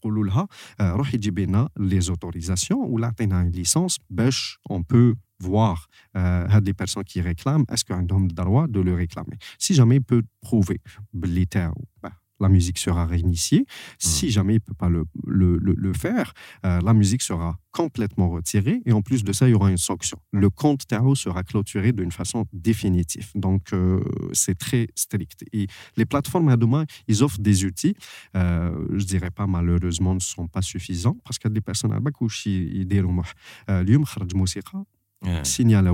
disent 1.20 1.32
les 1.78 2.10
autorisations 2.10 2.86
ou 2.88 2.98
là, 2.98 3.12
une 3.20 3.52
licence, 3.52 3.98
on 4.70 4.84
peut 4.84 5.16
voir 5.40 5.88
euh, 6.16 6.62
des 6.62 6.74
personnes 6.74 7.04
qui 7.04 7.22
réclament, 7.22 7.66
est-ce 7.70 7.84
qu'un 7.84 8.08
homme 8.10 8.26
a 8.38 8.42
le 8.42 8.46
droit 8.46 8.68
de 8.68 8.80
le 8.80 8.94
réclamer? 8.94 9.38
Si 9.58 9.74
jamais 9.74 9.96
il 9.96 10.04
peut 10.04 10.24
prouver, 10.42 10.80
la 12.42 12.50
musique 12.50 12.78
sera 12.78 13.06
réinitiée. 13.06 13.66
Si 14.00 14.28
hmm. 14.28 14.30
jamais 14.30 14.54
il 14.54 14.58
ne 14.58 14.62
peut 14.62 14.74
pas 14.74 14.90
le, 14.90 15.06
le, 15.26 15.58
le, 15.58 15.74
le 15.74 15.94
faire, 15.94 16.34
euh, 16.66 16.82
la 16.82 16.94
musique 16.94 17.22
sera 17.22 17.58
complètement 17.72 18.30
retirée 18.30 18.82
et 18.86 18.92
en 18.92 19.02
plus 19.02 19.24
de 19.24 19.32
ça, 19.32 19.48
il 19.48 19.52
y 19.52 19.54
aura 19.54 19.72
une 19.72 19.78
sanction. 19.78 20.18
Le 20.32 20.50
compte 20.50 20.88
Tao 20.88 21.16
sera 21.16 21.44
clôturé 21.44 21.94
d'une 21.94 22.12
façon 22.12 22.46
définitive. 22.52 23.32
Donc, 23.36 23.74
euh, 23.74 24.04
c'est 24.34 24.58
très 24.58 24.88
strict. 24.96 25.46
Et 25.54 25.68
les 25.96 26.06
plateformes 26.06 26.50
à 26.50 26.58
demain, 26.58 26.86
ils 27.08 27.24
offrent 27.24 27.40
des 27.40 27.64
outils, 27.64 27.96
euh, 28.36 28.74
je 28.94 29.06
dirais 29.06 29.32
pas 29.32 29.48
malheureusement, 29.48 30.14
ne 30.14 30.20
sont 30.20 30.48
pas 30.48 30.62
suffisants 30.62 31.18
parce 31.24 31.40
qu'il 31.40 31.50
y 31.50 31.54
a 31.54 31.56
des 31.56 31.62
personnes 31.62 31.94
à 31.94 32.00
Bakouchi, 32.00 32.70
ils 32.74 32.88
disent, 32.88 33.06
signalent 35.44 35.88
à 35.88 35.94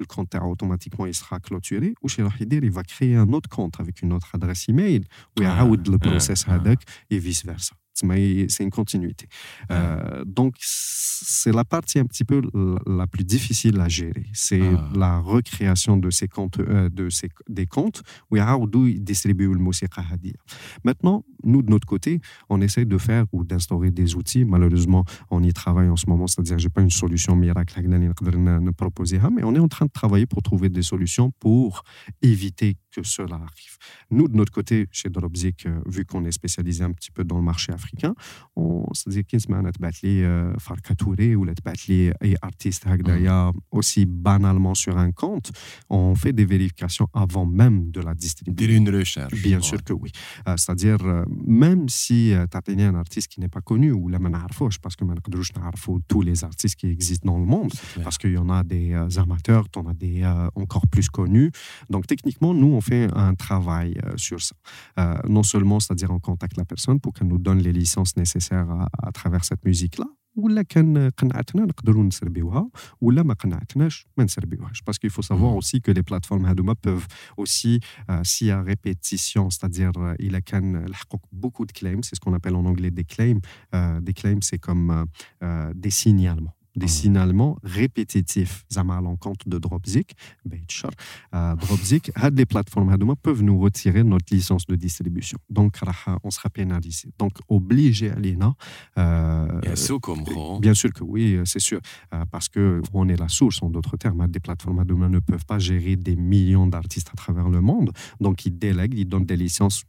le 0.00 0.06
compte 0.06 0.34
automatiquement 0.34 1.06
il 1.06 1.14
sera 1.14 1.38
clôturé 1.40 1.94
ou 2.02 2.08
chez 2.08 2.24
il 2.40 2.70
va 2.70 2.82
créer 2.82 3.16
un 3.16 3.32
autre 3.32 3.48
compte 3.48 3.78
avec 3.80 4.02
une 4.02 4.12
autre 4.12 4.34
adresse 4.34 4.68
email 4.68 5.02
où 5.36 5.42
il 5.42 5.44
y 5.44 5.46
a 5.46 5.64
le 5.64 5.98
process 5.98 6.46
et 7.10 7.18
vice 7.18 7.44
versa 7.44 7.74
c'est 8.48 8.62
une 8.62 8.70
continuité. 8.70 9.26
Euh, 9.70 10.24
donc, 10.24 10.54
c'est 10.60 11.52
la 11.52 11.64
partie 11.64 11.98
un 11.98 12.04
petit 12.04 12.24
peu 12.24 12.42
la 12.86 13.06
plus 13.06 13.24
difficile 13.24 13.80
à 13.80 13.88
gérer. 13.88 14.26
C'est 14.32 14.60
ah. 14.62 14.88
la 14.94 15.18
recréation 15.18 15.96
de 15.96 16.10
ces 16.10 16.28
comptes, 16.28 16.60
euh, 16.60 16.88
de 16.88 17.10
ces, 17.10 17.28
des 17.48 17.66
comptes 17.66 18.02
où 18.30 18.36
il 18.36 19.02
distribue 19.02 19.48
le 19.48 19.58
musique 19.58 19.90
Maintenant, 20.84 21.24
nous, 21.44 21.62
de 21.62 21.70
notre 21.70 21.86
côté, 21.86 22.20
on 22.48 22.60
essaie 22.60 22.84
de 22.84 22.98
faire 22.98 23.24
ou 23.32 23.44
d'instaurer 23.44 23.90
des 23.90 24.14
outils. 24.16 24.44
Malheureusement, 24.44 25.04
on 25.30 25.42
y 25.42 25.52
travaille 25.52 25.88
en 25.88 25.96
ce 25.96 26.08
moment, 26.08 26.26
c'est-à-dire 26.26 26.58
je 26.58 26.66
n'ai 26.66 26.70
pas 26.70 26.82
une 26.82 26.90
solution 26.90 27.36
miracle 27.36 27.78
à 27.78 28.72
proposer, 28.72 29.18
mais 29.34 29.42
on 29.44 29.54
est 29.54 29.58
en 29.58 29.68
train 29.68 29.86
de 29.86 29.90
travailler 29.90 30.26
pour 30.26 30.42
trouver 30.42 30.68
des 30.68 30.82
solutions 30.82 31.32
pour 31.38 31.82
éviter 32.22 32.76
que 32.92 33.02
cela 33.02 33.36
arrive. 33.36 33.76
Nous, 34.10 34.26
de 34.28 34.36
notre 34.36 34.52
côté, 34.52 34.88
chez 34.90 35.10
Dropzik, 35.10 35.66
euh, 35.66 35.80
vu 35.86 36.04
qu'on 36.04 36.24
est 36.24 36.32
spécialisé 36.32 36.82
un 36.82 36.92
petit 36.92 37.12
peu 37.12 37.22
dans 37.22 37.36
le 37.36 37.42
marché 37.42 37.72
africain, 37.72 38.14
on 38.56 38.84
c'est-à-dire 38.92 39.24
qu'il 39.24 39.38
y 39.38 40.24
a 40.24 40.52
Farka 40.58 40.94
Touré 40.94 41.36
ou 41.36 41.44
les 41.44 41.54
artistes 42.42 42.86
mm. 42.86 43.52
aussi 43.70 44.06
banalement 44.06 44.74
sur 44.74 44.98
un 44.98 45.12
compte, 45.12 45.52
on 45.88 46.14
fait 46.14 46.32
des 46.32 46.44
vérifications 46.44 47.08
avant 47.12 47.46
même 47.46 47.90
de 47.90 48.00
la 48.00 48.14
distribution. 48.14 48.68
une 48.68 48.90
recherche. 48.90 49.32
Bien 49.42 49.60
sûr 49.60 49.82
que 49.82 49.92
oui. 49.92 50.10
Euh, 50.48 50.56
c'est-à-dire, 50.56 50.98
euh, 51.04 51.24
même 51.46 51.88
si 51.88 52.34
tu 52.50 52.56
as 52.56 52.88
un 52.88 52.94
artiste 52.94 53.28
qui 53.28 53.40
n'est 53.40 53.48
pas 53.48 53.60
connu 53.60 53.92
ou 53.92 54.08
la 54.08 54.18
parce 54.82 54.96
que 54.96 55.04
tous 56.08 56.22
les 56.22 56.44
artistes 56.44 56.76
qui 56.76 56.86
existent 56.86 57.30
dans 57.30 57.38
le 57.38 57.46
monde, 57.46 57.72
parce 58.02 58.18
qu'il 58.18 58.32
y 58.32 58.38
en 58.38 58.48
a 58.48 58.62
des 58.62 58.94
amateurs, 59.18 59.68
tu 59.68 59.78
en 59.78 59.86
as 59.86 59.94
des 59.94 60.22
encore 60.54 60.86
plus 60.86 61.08
connus. 61.08 61.50
Donc, 61.88 62.06
techniquement, 62.06 62.54
nous, 62.54 62.68
on 62.68 62.80
fait 62.80 63.08
un 63.14 63.34
travail 63.34 63.98
euh, 64.04 64.12
sur 64.16 64.40
ça. 64.40 64.54
Euh, 64.98 65.16
non 65.28 65.42
seulement, 65.42 65.80
c'est-à-dire 65.80 66.10
on 66.10 66.18
contacte 66.18 66.56
la 66.56 66.64
personne 66.64 67.00
pour 67.00 67.12
qu'elle 67.12 67.28
nous 67.28 67.38
donne 67.38 67.58
les 67.58 67.72
licences 67.72 68.16
nécessaires 68.16 68.68
à, 69.02 69.12
travers 69.12 69.44
cette 69.44 69.64
musique-là, 69.64 70.06
ولا 70.35 70.61
كان 70.61 71.09
قنعتنا 71.09 71.65
نقدروا 71.65 72.03
نسربيوها 72.03 72.69
ولا 73.01 73.23
ما 73.23 73.33
قنعتناش 73.33 74.07
ما 74.17 74.23
نسربيوهاش 74.23 74.81
parce 74.81 74.97
qu'il 74.97 75.09
faut 75.09 75.21
savoir 75.21 75.55
aussi 75.55 75.81
que 75.81 75.91
les 75.91 76.03
plateformes 76.03 76.45
هذوما 76.45 76.73
peuvent 76.73 77.07
aussi 77.37 77.79
euh, 78.11 78.23
s'il 78.23 78.47
y 78.47 78.51
a 78.51 78.61
répétition 78.61 79.49
c'est-à-dire 79.49 79.91
il 80.19 80.35
a 80.35 80.39
كان 80.39 80.85
لحقوك 80.85 81.21
beaucoup 81.31 81.65
de 81.65 81.71
claims 81.71 82.03
c'est 82.03 82.15
ce 82.15 82.19
qu'on 82.19 82.33
appelle 82.33 82.55
en 82.55 82.65
anglais 82.65 82.91
des 82.91 83.05
claims 83.05 83.41
euh, 83.73 84.01
des 84.01 84.13
claims 84.13 84.41
c'est 84.41 84.59
comme 84.59 85.05
euh, 85.43 85.73
des 86.76 86.88
signalements 86.88 87.10
des 87.10 87.10
signalements 87.10 87.58
répétitifs 87.62 88.64
à 88.76 89.00
l'encontre 89.00 89.48
de 89.48 89.58
Dropzik, 89.58 90.14
euh, 91.34 91.56
Dropzik, 91.56 92.10
les 92.32 92.46
plateformes 92.46 92.96
peuvent 93.22 93.42
nous 93.42 93.58
retirer 93.58 94.04
notre 94.04 94.32
licence 94.32 94.66
de 94.66 94.76
distribution. 94.76 95.38
Donc, 95.48 95.76
on 96.24 96.30
sera 96.30 96.48
pénalisé. 96.50 97.10
Donc, 97.18 97.32
obligé 97.48 98.12
l'INA. 98.16 98.54
Euh, 98.98 99.60
bien 99.60 100.74
sûr 100.74 100.92
que 100.92 101.04
oui, 101.04 101.40
c'est 101.44 101.60
sûr. 101.60 101.80
Euh, 102.14 102.24
parce 102.30 102.48
qu'on 102.48 103.08
est 103.08 103.16
la 103.16 103.28
source, 103.28 103.62
en 103.62 103.70
d'autres 103.70 103.96
termes. 103.96 104.26
Des 104.28 104.40
plateformes 104.40 104.82
ne 104.84 105.18
peuvent 105.18 105.46
pas 105.46 105.58
gérer 105.58 105.96
des 105.96 106.16
millions 106.16 106.66
d'artistes 106.66 107.10
à 107.12 107.16
travers 107.16 107.48
le 107.48 107.60
monde. 107.60 107.90
Donc, 108.20 108.46
ils 108.46 108.56
délèguent, 108.56 108.94
ils 108.96 109.08
donnent 109.08 109.26
des 109.26 109.36
licences 109.36 109.84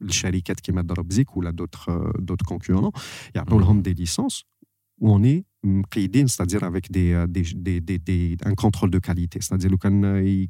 les 0.00 0.12
chariquettes 0.12 0.60
qui 0.60 0.72
mettent 0.72 0.86
Dropzik 0.86 1.34
ou 1.36 1.42
d'autres 1.52 2.12
d'autres 2.18 2.44
concurrents, 2.44 2.92
il 3.34 3.38
y 3.38 3.40
a 3.40 3.44
mmh. 3.44 3.80
des 3.80 3.94
licences 3.94 4.44
où 4.98 5.12
on 5.12 5.22
est 5.22 5.44
mm, 5.62 5.82
c'est-à-dire 6.26 6.64
avec 6.64 6.88
euh, 6.96 7.26
des, 7.26 7.42
des, 7.54 7.80
des, 7.80 7.98
des, 7.98 8.36
un 8.44 8.54
contrôle 8.54 8.90
de 8.90 8.98
qualité. 8.98 9.40
C'est-à-dire 9.40 9.70
qu'on 9.78 10.02
euh, 10.02 10.44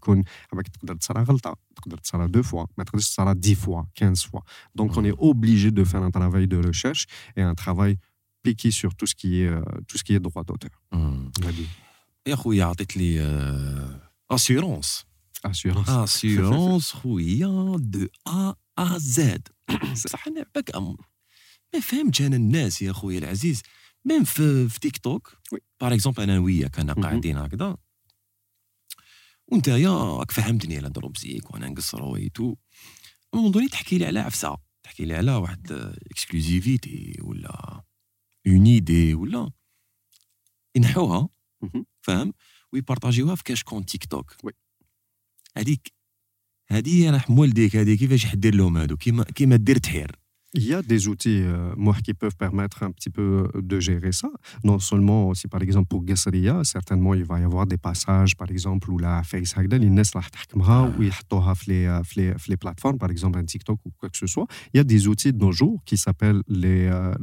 avec 0.53 0.69
ça 1.01 2.29
deux 2.29 2.43
fois, 2.43 2.67
ça 2.99 3.35
dix 3.35 3.55
fois, 3.55 3.87
quinze 3.95 4.25
fois. 4.25 4.43
Donc 4.75 4.97
on 4.97 5.05
est 5.05 5.15
obligé 5.19 5.71
de 5.71 5.85
faire 5.85 6.03
un 6.03 6.11
travail 6.11 6.47
de 6.47 6.59
recherche 6.59 7.07
et 7.37 7.43
un 7.43 7.55
travail 7.55 7.97
piqué 8.43 8.71
sur 8.71 8.95
tout 8.95 9.07
ce 9.07 9.15
qui 9.15 9.43
est, 9.43 9.49
euh, 9.49 9.61
tout 9.89 9.99
ce 9.99 10.05
qui 10.05 10.15
est 10.15 10.21
droit 10.21 10.45
d'auteur. 10.45 10.71
Assurance. 14.29 15.07
Assurance. 15.43 15.89
Assurance, 15.89 16.95
de 17.79 18.11
A 18.25 18.57
à 18.77 18.99
Z. 18.99 19.39
Mais 21.73 21.81
ميم 24.07 24.25
في, 24.25 24.69
في 24.69 24.81
تيك 24.81 24.97
توك 24.97 25.39
باغ 25.81 25.95
اكزومبل 25.95 26.23
أنا 26.23 26.39
وياك 26.39 26.79
أنا 26.79 26.93
قاعدين 26.93 27.37
هكذا. 27.37 27.77
وأنت 29.47 29.69
يا 29.69 30.19
راك 30.19 30.31
فهمتني 30.31 30.77
على 30.77 30.91
دروب 30.91 31.17
زيك 31.17 31.55
وأنا 31.55 31.69
نقصر 31.69 32.29
تو 32.29 32.55
دوني 33.35 33.69
تحكي 33.69 33.99
لي 33.99 34.07
على 34.07 34.21
عفسة. 34.21 34.57
تحكي 34.83 35.05
لي 35.05 35.15
على 35.15 35.35
واحد 35.35 35.73
اكسكلوزيفيتي 36.11 37.19
ولا 37.23 37.85
اون 38.47 38.67
ايدي 38.67 39.15
ولا 39.15 39.51
ينحوها. 40.77 41.29
فاهم 42.03 42.33
ويبارطاجيوها 42.73 43.35
في 43.35 43.45
كاش 43.45 43.63
كون 43.63 43.87
تيك 43.87 44.05
توك 44.05 44.37
هذيك 45.57 45.93
هذه 46.69 47.11
راح 47.11 47.31
مولديك 47.31 47.77
هذه 47.77 47.95
كيفاش 47.95 48.27
حدير 48.27 48.55
لهم 48.55 48.77
هادو؟ 48.77 48.97
كيما 48.97 49.25
كيما 49.25 49.57
دير 49.57 49.79
تحير 49.79 50.17
Il 50.57 50.67
y 50.67 50.75
a 50.75 50.83
des 50.83 51.09
outils 51.09 51.43
euh, 51.43 51.75
qui 52.03 52.15
peuvent 52.15 52.37
permettre 52.37 52.83
un 52.83 52.91
petit 52.91 53.11
peu 53.11 53.49
de 53.55 53.81
gérer 53.81 54.13
ça. 54.13 54.31
Non 54.65 54.79
seulement 54.79 55.29
aussi, 55.29 55.49
par 55.49 55.63
exemple, 55.63 55.89
pour 55.89 56.07
Gesseria, 56.07 56.63
certainement, 56.65 57.15
il 57.15 57.25
va 57.25 57.39
y 57.41 57.45
avoir 57.45 57.67
des 57.67 57.77
passages, 57.77 58.37
par 58.37 58.51
exemple, 58.51 58.91
où 58.91 58.99
la 58.99 59.23
Face 59.23 59.57
Hagdal, 59.57 59.85
il 59.85 59.93
naissent 59.93 60.15
la 60.15 60.23
ou 60.99 61.03
il 61.03 61.13
les, 61.67 62.33
les 62.49 62.57
plateformes, 62.57 62.99
par 62.99 63.11
exemple, 63.11 63.39
un 63.39 63.45
TikTok 63.45 63.79
ou 63.85 63.91
quoi 63.99 64.09
que 64.09 64.17
ce 64.17 64.27
soit. 64.27 64.47
Il 64.73 64.79
y 64.79 64.81
a 64.81 64.85
des 64.85 65.09
outils 65.09 65.33
de 65.33 65.39
nos 65.39 65.53
jours 65.53 65.83
qui 65.85 65.97
s'appellent 65.97 66.43
les. 66.49 66.87
Euh, 66.87 67.15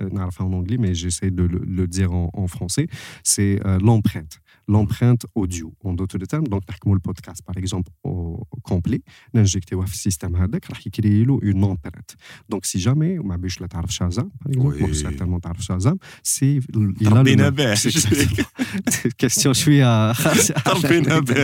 euh 0.00 0.10
en 0.38 0.52
anglais, 0.52 0.78
mais 0.78 0.94
j'essaie 0.94 1.30
de 1.30 1.44
le, 1.44 1.86
dire 1.86 2.12
en, 2.12 2.46
français. 2.46 2.86
C'est 3.22 3.60
euh, 3.66 3.78
l'empreinte 3.80 4.40
l'empreinte 4.68 5.26
audio. 5.34 5.72
En 5.84 5.92
d'autres 5.94 6.18
termes, 6.18 6.46
donc, 6.46 6.62
le 6.86 6.98
podcast, 6.98 7.42
par 7.44 7.56
exemple, 7.56 7.90
au 8.02 8.46
complet, 8.62 9.02
l'injecter 9.32 9.76
dans 9.76 9.82
le 9.82 9.86
système 9.88 10.34
HADAC, 10.34 10.64
il 10.84 10.90
créer 10.90 11.26
une 11.42 11.64
empreinte. 11.64 12.16
Donc, 12.48 12.66
si 12.66 12.80
jamais, 12.80 13.18
m'a 13.22 13.38
dit 13.38 13.48
que 13.48 13.64
tu 13.64 13.92
Shazam, 13.92 14.30
par 14.30 14.52
exemple, 14.52 14.76
oui. 14.80 14.94
certainement 14.94 15.40
tu 15.40 15.62
Shazam, 15.62 15.96
c'est. 16.22 16.60
Il 17.00 17.08
a 17.08 17.22
le 17.22 19.10
question, 19.16 19.52
je 19.52 19.58
suis 19.58 19.80
à. 19.80 20.12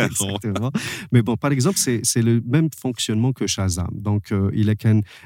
Exactement. 0.06 0.70
Mais 1.12 1.22
bon, 1.22 1.36
par 1.36 1.52
exemple, 1.52 1.78
c'est 1.78 2.22
le 2.22 2.42
même 2.46 2.68
fonctionnement 2.76 3.32
que 3.32 3.46
Shazam. 3.46 3.90
Donc, 3.92 4.32
euh, 4.32 4.50
il 4.54 4.68
est 4.68 4.76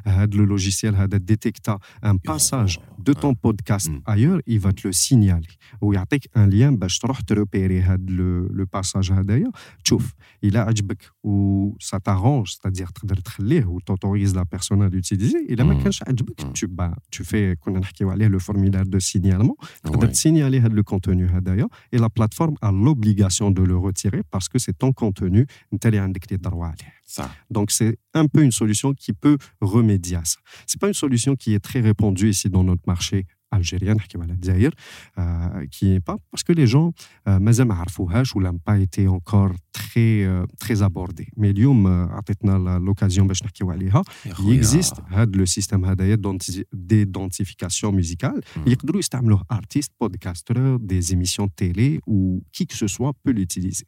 euh, 0.07 0.27
le 0.33 0.45
logiciel 0.45 0.95
HADAC 0.95 1.25
détecte 1.25 1.71
un 2.03 2.17
passage 2.17 2.81
de 2.99 3.13
ton 3.13 3.35
podcast 3.35 3.91
ailleurs, 4.05 4.41
il 4.47 4.59
va 4.59 4.73
te 4.73 4.87
le 4.87 4.93
signaler. 4.93 5.47
Ou 5.81 5.93
il 5.93 5.97
y 5.97 5.99
a 5.99 6.07
un 6.35 6.47
lien, 6.47 6.73
bah, 6.73 6.89
je 6.89 6.99
te 7.25 7.35
repérer 7.35 7.84
هذا 7.84 8.48
le 8.50 8.66
passage 8.66 9.12
هذايا 9.12 9.52
تشوف 9.84 10.14
il 10.46 10.56
a 10.56 10.60
عجبك 10.60 11.12
ou 11.28 11.76
ça 11.80 12.00
t'arrange 12.00 12.54
c'est-à-dire 12.54 12.92
تقدر 12.92 13.16
تخليه 13.16 13.66
ou 13.66 13.80
t'autorises 13.80 14.36
la 14.36 14.46
personne 14.46 14.82
à 14.82 14.90
l'utiliser 14.90 15.50
الا 15.50 15.64
ما 15.64 15.84
كانش 15.84 16.04
عجبك 16.08 16.42
tu 16.42 16.68
bah 16.68 16.94
tu 17.16 17.24
fais 17.24 17.56
كنا 17.60 17.80
نحكيو 17.80 18.10
عليه 18.12 18.28
le 18.28 18.40
formulaire 18.40 18.86
de 18.86 19.00
signalement 19.00 19.66
تقدر 19.84 20.08
تسينيالي 20.08 20.60
هذا 20.60 20.82
le 20.82 20.84
contenu 20.84 21.32
هذايا 21.32 21.68
et 21.96 21.98
la 21.98 22.10
plateforme 22.10 22.56
a 22.62 22.72
l'obligation 22.72 23.52
de 23.52 23.64
le 23.64 23.78
retirer 23.78 24.22
parce 24.32 24.48
que 24.50 24.60
c'est 24.60 24.78
ton 24.78 24.92
contenu 24.92 25.46
انت 25.74 25.86
اللي 25.86 26.00
عندك 26.00 26.34
les 26.34 26.38
droits 26.38 26.64
عليه 26.64 27.00
Donc 27.50 27.72
c'est 27.72 27.98
un 28.14 28.28
peu 28.28 28.42
une 28.44 28.52
solution 28.52 28.94
qui 28.94 29.14
peut 29.14 29.38
remédier 29.62 30.18
à 30.18 30.26
ça. 30.26 30.38
C'est 30.68 30.80
pas 30.80 30.88
une 30.88 30.94
solution 30.94 31.36
qui 31.36 31.54
est 31.54 31.60
très 31.60 31.82
répandue 31.82 32.30
ici 32.30 32.50
dans 32.50 32.64
notre 32.64 32.84
marché 32.86 33.26
algérienne, 33.55 33.99
qui 35.71 35.87
n'est 35.87 35.97
euh, 35.97 36.01
pas 36.01 36.17
parce 36.31 36.43
que 36.43 36.53
les 36.53 36.67
gens, 36.67 36.93
euh, 37.29 37.39
Mazam 37.39 37.71
Arfouhash, 37.71 38.35
ou 38.35 38.41
pas 38.59 38.79
encore 39.09 39.53
très, 39.73 40.25
euh, 40.25 40.47
très 40.59 40.83
abordée. 40.83 41.29
Mais 41.37 41.53
Lyoum 41.53 41.87
a 41.87 42.23
l'occasion 42.79 43.25
hein, 43.25 43.27
de 43.27 43.35
Il 44.41 44.53
existe 44.53 44.97
le 45.37 45.47
système 45.47 45.85
d'identification 46.73 47.93
musicale. 47.93 48.41
Il 48.67 48.71
y 48.71 48.73
artistes, 49.49 49.93
podcasteurs, 49.99 50.79
des 50.79 51.13
émissions 51.13 51.49
télé 51.49 52.01
ou 52.07 52.43
qui 52.53 52.67
que 52.67 52.77
ce 52.77 52.87
soit 52.87 53.13
peut 53.23 53.31
l'utiliser. 53.31 53.87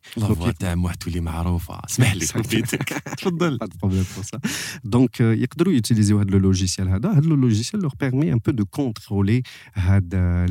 Donc, 4.84 5.20
ils 5.20 5.48
peuvent 5.48 5.72
utiliser 5.72 6.14
le 6.14 6.38
logiciel. 6.38 6.88
Le 6.88 7.34
logiciel 7.34 7.80
leur 7.82 7.96
permet 7.96 8.30
un 8.30 8.38
peu 8.38 8.52
de 8.52 8.62
contrôler 8.62 9.42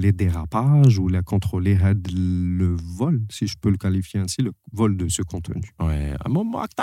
les 0.02 0.12
dérapages 0.12 0.98
ou 0.98 1.06
la 1.08 1.22
contrôler 1.22 1.76
le 2.12 2.76
vol, 2.98 3.16
si 3.30 3.46
je 3.46 3.56
peux 3.60 3.70
le 3.70 3.80
qualifier 3.84 4.20
ainsi, 4.20 4.40
le 4.42 4.52
vol 4.72 4.96
de 4.96 5.06
ce 5.08 5.22
contenu. 5.22 5.62
Ouais, 5.78 6.14
moi, 6.28 6.66
tu 6.68 6.82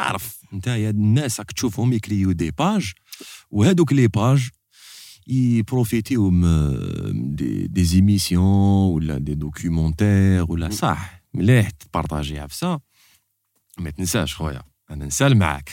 sais, 0.64 0.80
il 0.80 0.84
y 0.84 0.86
a 0.86 0.94
des 0.94 1.30
gens 1.30 1.44
qui 1.56 1.70
font 1.76 1.92
écrire 1.92 2.34
des 2.44 2.52
pages, 2.52 2.94
ou 3.52 3.64
les 3.64 4.10
pages, 4.10 4.52
ils 5.26 5.64
profitent 5.64 6.14
des, 7.40 7.68
des 7.78 7.98
émissions 7.98 8.92
ou 8.94 9.00
là, 9.00 9.20
des 9.20 9.36
documentaires 9.36 10.50
ou 10.50 10.56
là, 10.56 10.70
ça, 10.72 10.98
mais 11.34 11.68
partager 11.92 12.40
ça. 12.50 12.80
Mais 13.80 13.92
tu 13.92 14.06
sais, 14.06 14.26
je 14.26 14.34
crois. 14.34 14.54
انا 14.92 15.06
نسال 15.06 15.38
معاك 15.38 15.72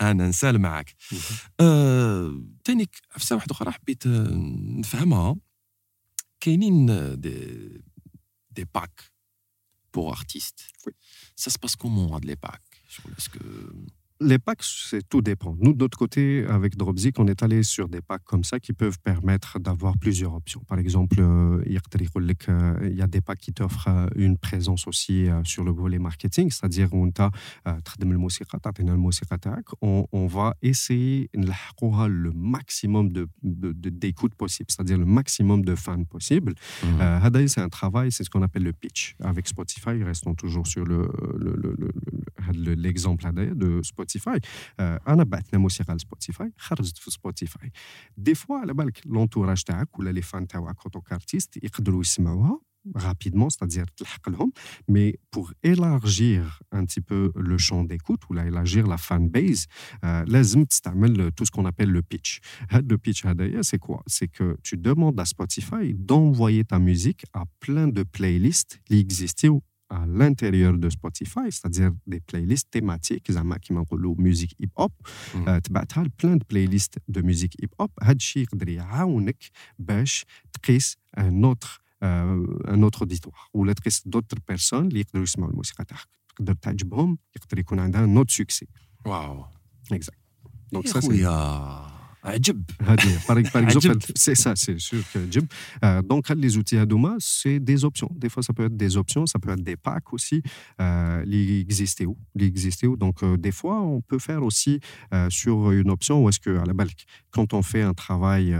انا 0.00 0.28
نسال 0.28 0.58
معاك 0.58 0.94
آه، 1.60 2.40
تاني 2.64 2.88
عفسه 3.14 3.36
واحده 3.36 3.52
اخرى 3.54 3.72
حبيت 3.72 4.06
نفهمها 4.06 5.36
كاينين 6.40 6.86
دي 7.20 7.68
دي 8.50 8.64
باك 8.74 9.12
بور 9.94 10.12
ارتيست 10.16 10.60
سا 11.36 11.50
سباس 11.50 11.76
كومون 11.76 12.12
هاد 12.12 12.24
لي 12.24 12.34
باك 12.34 12.62
شغل 12.88 13.12
اسكو 13.18 13.38
Les 14.19 14.39
packs, 14.39 14.63
c'est 14.63 15.07
tout 15.07 15.21
dépend. 15.21 15.55
Nous, 15.59 15.73
de 15.73 15.77
notre 15.77 15.97
côté, 15.97 16.43
avec 16.47 16.75
Dropzik, 16.75 17.19
on 17.19 17.27
est 17.27 17.43
allé 17.43 17.61
sur 17.61 17.87
des 17.87 18.01
packs 18.01 18.23
comme 18.23 18.43
ça 18.43 18.59
qui 18.59 18.73
peuvent 18.73 18.97
permettre 18.99 19.59
d'avoir 19.59 19.95
plusieurs 19.99 20.33
options. 20.33 20.61
Par 20.67 20.79
exemple, 20.79 21.17
euh, 21.19 21.61
il 21.67 21.73
y 22.95 23.01
a 23.01 23.07
des 23.07 23.21
packs 23.21 23.37
qui 23.37 23.53
t'offrent 23.53 23.89
euh, 23.89 24.07
une 24.15 24.39
présence 24.39 24.87
aussi 24.87 25.29
euh, 25.29 25.43
sur 25.43 25.63
le 25.63 25.71
volet 25.71 25.99
marketing, 25.99 26.49
c'est-à-dire 26.49 26.89
on, 29.81 30.07
on 30.11 30.27
va 30.27 30.55
essayer 30.63 31.29
le 31.33 32.31
maximum 32.31 33.11
de, 33.11 33.27
d'écoute 33.43 34.33
possible, 34.33 34.71
c'est-à-dire 34.71 34.97
le 34.97 35.05
maximum 35.05 35.63
de 35.63 35.75
fans 35.75 36.03
possible. 36.05 36.53
Mmh. 36.83 37.47
c'est 37.47 37.61
un 37.61 37.69
travail, 37.69 38.11
c'est 38.11 38.23
ce 38.23 38.31
qu'on 38.31 38.41
appelle 38.41 38.63
le 38.63 38.73
pitch. 38.73 39.15
Avec 39.19 39.47
Spotify, 39.47 40.03
restons 40.03 40.33
toujours 40.33 40.65
sur 40.65 40.85
le, 40.85 41.07
l'exemple 42.51 43.25
de 43.33 43.81
Spotify. 43.83 44.06
سبوتيفاي 44.06 44.40
انا 44.80 45.24
بعثنا 45.24 45.58
موسيقى 45.60 45.94
لسبوتيفاي 45.94 46.52
خرجت 46.58 46.98
في 46.98 47.10
سبوتيفاي 47.10 47.70
دي 48.16 48.34
فوا 48.34 48.58
على 48.58 48.74
بالك 48.74 49.06
لونتوراج 49.06 49.62
تاعك 49.62 49.98
ولا 49.98 50.10
لي 50.10 50.22
فان 50.22 50.46
تاعك 50.46 50.76
اوتوك 50.84 51.12
ارتيست 51.12 51.64
يقدروا 51.64 52.00
يسمعوها 52.00 52.60
rapidement, 52.94 53.48
c'est-à-dire 53.50 53.86
mais 54.88 55.18
pour 55.30 55.52
élargir 55.62 56.60
un 56.72 56.84
petit 56.84 57.00
peu 57.00 57.32
le 57.36 57.58
champ 57.58 57.84
d'écoute 57.84 58.22
ou 58.28 58.38
élargir 58.38 58.86
la 58.86 58.96
fanbase, 58.96 59.66
euh, 60.04 60.24
لازم 60.26 60.64
تستعمل 60.64 61.32
tout 61.32 61.44
ce 61.44 61.50
qu'on 61.50 61.66
appelle 61.66 61.90
le 61.90 62.02
pitch. 62.02 62.40
Le 62.72 62.96
pitch 62.96 63.22
c'est 63.62 63.78
quoi 63.78 64.02
C'est 64.06 64.28
que 64.28 64.56
tu 64.62 64.76
demandes 64.76 65.18
à 65.20 65.24
Spotify 65.24 65.94
d'envoyer 65.94 66.64
ta 66.64 66.78
musique 66.78 67.24
à 67.32 67.44
plein 67.60 67.88
de 67.88 68.02
playlists 68.02 68.80
qui 68.84 68.98
existent 68.98 69.60
à 69.88 70.06
l'intérieur 70.06 70.78
de 70.78 70.88
Spotify, 70.88 71.46
c'est-à-dire 71.50 71.92
des 72.06 72.20
playlists 72.20 72.70
thématiques, 72.70 73.30
qui 73.62 73.72
m'ont 73.72 73.84
musique 74.18 74.54
hip-hop, 74.58 74.92
mm. 75.34 75.48
euh, 75.48 76.08
plein 76.16 76.36
de 76.36 76.44
playlists 76.44 76.98
de 77.08 77.20
musique 77.20 77.56
hip-hop, 77.62 77.90
هادشي 78.02 78.40
يقدر 78.40 78.68
يعاونك 78.68 79.50
باش 79.78 80.24
تقيس 80.52 80.96
un 81.18 81.42
autre 81.42 81.82
un 82.02 82.82
autre 82.82 83.02
auditoire 83.02 83.48
ou 83.54 83.64
d'autres 84.06 84.40
personnes 84.46 84.88
qui 84.88 84.96
يقدروا 84.96 85.22
يسمعوا 85.22 85.50
الموسيقى 85.50 85.84
تاعك 85.84 86.08
تقدر 86.28 86.52
تعجبهم 86.54 87.18
يقدر 87.36 87.58
يكون 87.58 87.78
عندها 87.78 88.06
un 88.06 88.16
autre 88.16 88.32
succès. 88.32 88.66
Waouh. 89.06 89.44
Exact. 89.92 90.18
Donc 90.72 90.88
ça 90.88 91.00
c'est 91.00 91.22
par, 93.51 93.63
exemple, 93.63 93.97
c'est 94.15 94.35
ça, 94.35 94.53
c'est 94.55 94.79
sûr 94.79 95.01
que. 95.13 95.19
Euh, 95.83 96.01
donc, 96.01 96.29
les 96.29 96.57
outils 96.57 96.77
Adoma, 96.77 97.15
c'est 97.19 97.59
des 97.59 97.85
options. 97.85 98.09
Des 98.15 98.29
fois, 98.29 98.43
ça 98.43 98.53
peut 98.53 98.65
être 98.65 98.75
des 98.75 98.97
options, 98.97 99.25
ça 99.25 99.39
peut 99.39 99.51
être 99.51 99.63
des 99.63 99.77
packs 99.77 100.13
aussi. 100.13 100.41
Euh, 100.81 101.23
les 101.25 101.65
où? 102.05 102.17
Où? 102.83 102.97
Donc, 102.97 103.23
euh, 103.23 103.37
des 103.37 103.51
fois, 103.51 103.81
on 103.81 104.01
peut 104.01 104.19
faire 104.19 104.43
aussi 104.43 104.79
sur 105.29 105.71
une 105.71 105.89
option 105.89 106.23
où 106.23 106.29
est-ce 106.29 106.39
que, 106.39 106.57
à 106.57 106.65
la 106.65 106.73
balque, 106.73 107.05
quand 107.31 107.53
on 107.53 107.61
fait 107.61 107.81
un 107.81 107.93
travail 107.93 108.59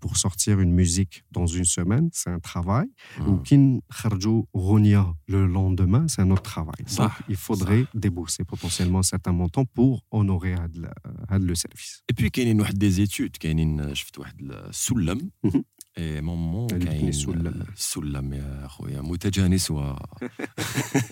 pour 0.00 0.16
sortir 0.16 0.60
une 0.60 0.72
musique 0.72 1.24
dans 1.30 1.46
une 1.46 1.64
semaine, 1.64 2.08
c'est 2.12 2.30
un 2.30 2.38
travail. 2.38 2.86
Ou 3.26 3.32
hmm. 3.32 3.42
Kin 3.42 3.78
Kharjo 4.02 4.48
Ronia 4.52 5.06
le 5.28 5.46
lendemain, 5.46 6.06
c'est 6.08 6.22
un 6.22 6.30
autre 6.30 6.42
travail. 6.42 6.84
Donc, 6.96 7.10
il 7.28 7.36
faudrait 7.36 7.86
débourser 7.94 8.44
potentiellement 8.44 9.02
certains 9.02 9.32
montants 9.32 9.64
pour 9.64 10.04
honorer 10.10 10.54
le 11.30 11.54
service. 11.54 12.02
Et 12.08 12.14
puis, 12.14 12.30
il 12.34 12.48
y 12.48 12.72
des 12.74 13.01
études 13.06 13.38
كاينين 13.40 13.94
شفت 13.94 14.18
واحد 14.18 14.40
السلم 14.40 15.30
اي 15.98 16.20
مامون 16.20 16.66
كاين 16.66 17.08
السلم 17.08 17.64
السلم 17.76 18.32
يا 18.32 18.66
خويا 18.68 19.00
متجانس 19.00 19.70
و 19.70 19.96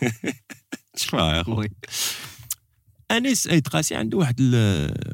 شفا 0.97 1.37
يا 1.37 1.43
خويا؟ 1.43 1.71
أنيس 3.11 3.47
أي 3.47 3.61
تقاسي 3.61 3.95
عنده 3.95 4.19
واحد 4.19 4.37
ال... 4.41 4.55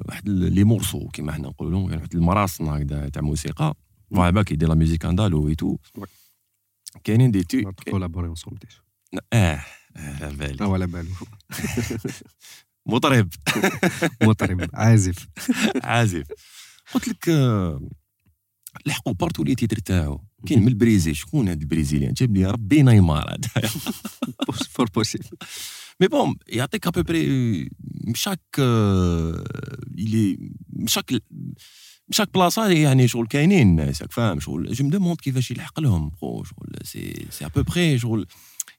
واحد 0.08 0.28
لي 0.28 0.64
مورسو 0.64 1.08
كيما 1.08 1.32
حنا 1.32 1.48
نقولوا 1.48 1.90
واحد 1.90 2.14
المراصنه 2.14 2.76
هكذا 2.76 3.08
تاع 3.08 3.22
موسيقى. 3.22 3.74
فوالا 4.10 4.42
كيدير 4.42 4.68
لا 4.68 4.74
ميوزيك 4.74 5.04
اندالو 5.04 5.48
اي 5.48 5.54
تو 5.54 5.76
كاينين 7.04 7.30
دي 7.30 7.42
تو 7.44 7.72
كولابوري 7.72 8.28
اونسومبل 8.28 8.68
آه 9.32 9.64
على 9.96 10.36
بالي 10.36 10.64
آه 10.64 10.72
على 10.72 10.86
بالو 10.86 11.10
مطرب. 12.86 13.28
مطرب. 14.22 14.70
عازف. 14.74 15.28
عازف. 15.84 16.26
قلت 16.94 17.08
لك 17.08 17.28
لحقوا 18.86 19.12
بارتو 19.12 19.44
لي 19.44 19.54
تيتر 19.54 19.78
تاعو 19.78 20.24
كاين 20.46 20.60
من 20.60 20.68
البريزيل 20.68 21.16
شكون 21.16 21.48
هذا 21.48 21.60
البريزيليان؟ 21.60 22.12
جاب 22.12 22.36
لي 22.36 22.46
ربي 22.46 22.82
نيمار 22.82 23.30
هذا 23.30 23.68
فور 24.70 24.90
بوسيبل 24.94 25.26
مي 26.00 26.08
بون 26.08 26.36
يعطيك 26.48 26.86
ابوبري 26.86 27.70
مشاك 28.04 28.58
يلي 29.98 30.50
مشاك 30.68 31.22
مشاك 32.08 32.34
بلاصه 32.34 32.68
يعني 32.68 33.08
شغل 33.08 33.26
كاينين 33.26 33.68
الناس 33.68 34.02
فاهم؟ 34.02 34.40
شغل 34.40 34.72
جو 34.72 34.88
دوموند 34.88 35.16
كيفاش 35.16 35.50
يلحق 35.50 35.80
لهم 35.80 36.12
شغل 36.20 36.76
سي 36.82 37.26
سي 37.30 37.46
ابوبري 37.46 37.98
شغل 37.98 38.26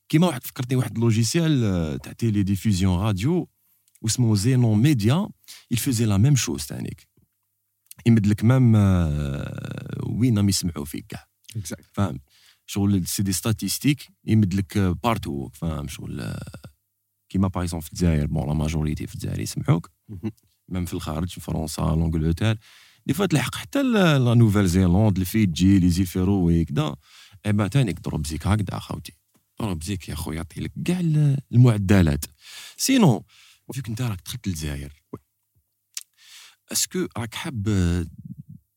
كيما 0.09 0.27
واحد 0.27 0.47
فكرتني 0.47 0.75
واحد 0.75 0.97
لوجيسيال 0.97 1.99
تاع 2.03 2.11
تيلي 2.11 2.43
ديفوزيون 2.43 2.99
راديو 2.99 3.49
واسمه 4.01 4.35
زينون 4.35 4.81
ميديا 4.81 5.29
il 5.73 5.79
faisait 5.79 6.05
la 6.05 6.17
même 6.17 6.37
chose 6.37 6.67
تانيك. 6.67 7.06
يمد 8.05 8.27
لك 8.27 8.43
مام 8.43 8.75
وين 10.03 10.37
راهم 10.37 10.49
يسمعوا 10.49 10.85
فيك. 10.85 11.07
كاع 11.07 11.27
فاهم؟ 11.93 12.19
شغل 12.65 13.07
سي 13.07 13.23
دي 13.23 13.33
ستاتيستيك 13.33 14.07
يمد 14.25 14.53
لك 14.53 14.77
بارتو 14.77 15.49
فاهم؟ 15.49 15.87
شغل 15.87 16.33
كيما 17.29 17.47
باغ 17.47 17.63
اكزومبل 17.63 17.85
في 17.85 17.91
الجزائر 17.93 18.27
بون 18.27 18.47
لا 18.47 18.53
ماجوريتي 18.53 19.07
في 19.07 19.15
الجزائر 19.15 19.39
يسمعوك. 19.39 19.91
ميم 20.69 20.85
في 20.85 20.93
الخارج 20.93 21.29
في 21.29 21.41
فرنسا 21.41 21.81
لونجلتير 21.81 22.59
دي 23.05 23.13
فوا 23.13 23.25
تلحق 23.25 23.55
حتى 23.55 23.83
لا 23.83 24.33
نوفيل 24.33 24.67
زيلاند 24.67 25.17
الفيجي 25.17 25.79
لي 25.79 25.89
زيل 25.89 26.05
فيروي 26.05 26.65
كدا 26.65 26.95
اي 27.45 27.53
با 27.53 27.67
تانيك 27.67 28.01
ضرب 28.01 28.27
زيك 28.27 28.47
هكذا 28.47 28.79
خاوتي 28.79 29.13
ضرب 29.61 29.83
زيك 29.83 30.09
يا 30.09 30.15
خويا 30.15 30.35
يعطي 30.35 30.61
لك 30.61 30.71
كاع 30.85 30.99
المعدلات. 31.51 32.25
سينو 32.77 33.25
فيك 33.73 33.89
أنت 33.89 34.01
راك 34.01 34.21
دخلت 34.25 34.47
للجزائر. 34.47 34.93
اسكو 36.72 37.06
راك 37.16 37.34
حاب 37.34 37.62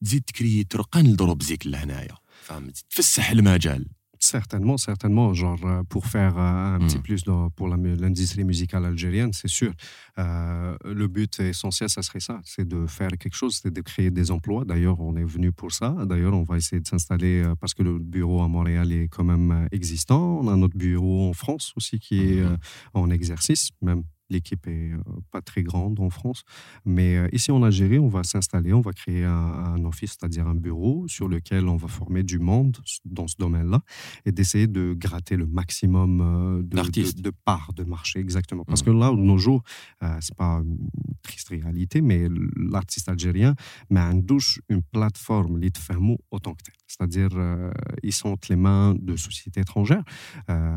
تزيد 0.02 0.24
تكري 0.24 0.64
طرقان 0.64 1.06
لدروبزيك 1.06 1.68
لهنايا 1.68 2.18
فهمت 2.44 2.78
تفسح 2.90 3.30
المجال 3.30 3.88
Certainement, 4.20 4.78
certainement. 4.78 5.34
Genre, 5.34 5.60
euh, 5.66 5.84
pour 5.84 6.08
faire 6.08 6.38
euh, 6.38 6.76
un 6.76 6.80
petit 6.80 6.98
mm. 6.98 7.02
plus 7.02 7.24
dans, 7.24 7.50
pour 7.50 7.68
l'industrie 7.68 8.44
musicale 8.44 8.86
algérienne, 8.86 9.34
c'est 9.34 9.48
sûr. 9.48 9.72
Euh, 10.18 10.76
le 10.84 11.08
but 11.08 11.40
essentiel, 11.40 11.90
ça 11.90 12.02
serait 12.02 12.20
ça 12.20 12.40
c'est 12.44 12.68
de 12.68 12.88
faire 12.88 13.12
quelque 13.20 13.36
chose, 13.36 13.60
c'est 13.62 13.72
de 13.72 13.82
créer 13.82 14.12
des 14.12 14.32
emplois. 14.32 14.66
D'ailleurs, 14.66 15.00
on 15.00 15.16
est 15.16 15.24
venu 15.24 15.52
pour 15.52 15.72
ça. 15.72 15.96
D'ailleurs, 16.06 16.34
on 16.34 16.44
va 16.44 16.58
essayer 16.58 16.82
de 16.82 16.88
s'installer 16.88 17.44
parce 17.60 17.74
que 17.74 17.84
le 17.84 18.00
bureau 18.00 18.42
à 18.42 18.48
Montréal 18.48 18.92
est 18.92 19.08
quand 19.10 19.24
même 19.24 19.68
existant. 19.72 20.40
On 20.42 20.48
a 20.48 20.56
notre 20.56 20.78
bureau 20.78 21.30
en 21.30 21.34
France 21.34 21.74
aussi 21.76 22.00
qui 22.00 22.20
est 22.22 22.42
mm-hmm. 22.42 22.58
en 22.94 23.10
exercice, 23.10 23.70
même 23.82 24.04
L'équipe 24.31 24.67
est 24.67 24.93
euh, 24.93 24.99
pas 25.31 25.43
très 25.43 25.63
grande 25.63 26.01
en 26.01 26.11
France, 26.11 26.45
mais 26.85 27.17
euh, 27.17 27.29
ici 27.33 27.51
en 27.51 27.63
Algérie, 27.63 27.99
on 27.99 28.09
va 28.09 28.23
s'installer, 28.23 28.73
on 28.73 28.81
va 28.81 28.93
créer 28.93 29.25
un, 29.25 29.85
office, 29.85 30.17
c'est-à-dire 30.19 30.47
un 30.47 30.55
bureau 30.55 31.07
sur 31.09 31.29
lequel 31.29 31.67
on 31.67 31.77
va 31.77 31.89
former 31.89 32.23
du 32.23 32.39
monde 32.39 32.79
dans 33.05 33.27
ce 33.27 33.37
domaine-là 33.39 33.83
et 34.25 34.33
d'essayer 34.33 34.67
de 34.67 34.95
gratter 34.97 35.37
le 35.37 35.47
maximum 35.47 36.21
euh, 36.21 36.63
de, 36.63 37.23
de, 37.23 37.33
parts 37.45 37.73
de 37.75 37.85
marché, 37.85 38.21
exactement. 38.21 38.65
Parce 38.65 38.83
mmh. 38.83 38.87
que 38.87 38.91
là, 38.91 39.11
de 39.11 39.17
nos 39.17 39.39
jours, 39.39 39.63
c'est 40.21 40.35
pas 40.35 40.63
une 40.63 40.89
triste 41.23 41.49
réalité, 41.49 42.01
mais 42.01 42.29
l'artiste 42.57 43.09
algérien, 43.09 43.55
mais 43.89 44.01
un 44.01 44.15
douche 44.15 44.61
une 44.69 44.83
plateforme, 44.83 45.59
l'ITFAMO, 45.59 46.19
autant 46.31 46.55
que 46.55 46.63
tel. 46.63 46.75
C'est-à-dire, 46.87 47.31
ils 48.03 48.13
sont 48.13 48.37
les 48.49 48.57
mains 48.57 48.95
de 48.95 49.17
sociétés 49.17 49.61
étrangères, 49.61 50.05
euh, 50.49 50.77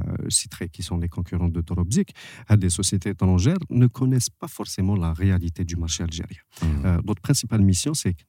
qui 0.72 0.84
sont 0.84 0.97
les 0.97 1.10
concurrents 1.10 1.49
de 1.49 1.62
Torobzik, 1.62 2.14
des 2.58 2.70
sociétés 2.70 3.10
étrangères 3.10 3.43
ne 3.70 3.88
connaissent 3.88 4.30
pas 4.30 4.48
forcément 4.48 4.96
la 4.96 5.14
réalité 5.14 5.64
du 5.64 5.76
marché 5.76 6.04
algérien. 6.04 6.41
Mmh. 6.62 6.66
Euh, 6.86 7.02
notre 7.06 7.22
principale 7.22 7.62
mission, 7.62 7.94
c'est 7.94 8.14
que 8.14 8.24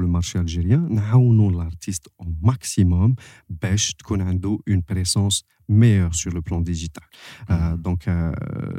le 0.00 0.06
marché 0.06 0.38
algérien, 0.38 0.86
nous 1.32 1.50
l'artiste 1.50 2.08
au 2.18 2.24
maximum, 2.42 3.14
bêche, 3.48 3.92
une 4.66 4.82
présence 4.82 5.42
meilleure 5.68 6.14
sur 6.14 6.32
le 6.32 6.42
plan 6.42 6.60
digital. 6.60 7.04
Euh, 7.50 7.54
mmh. 7.54 7.82
donc, 7.82 8.08
euh, 8.08 8.32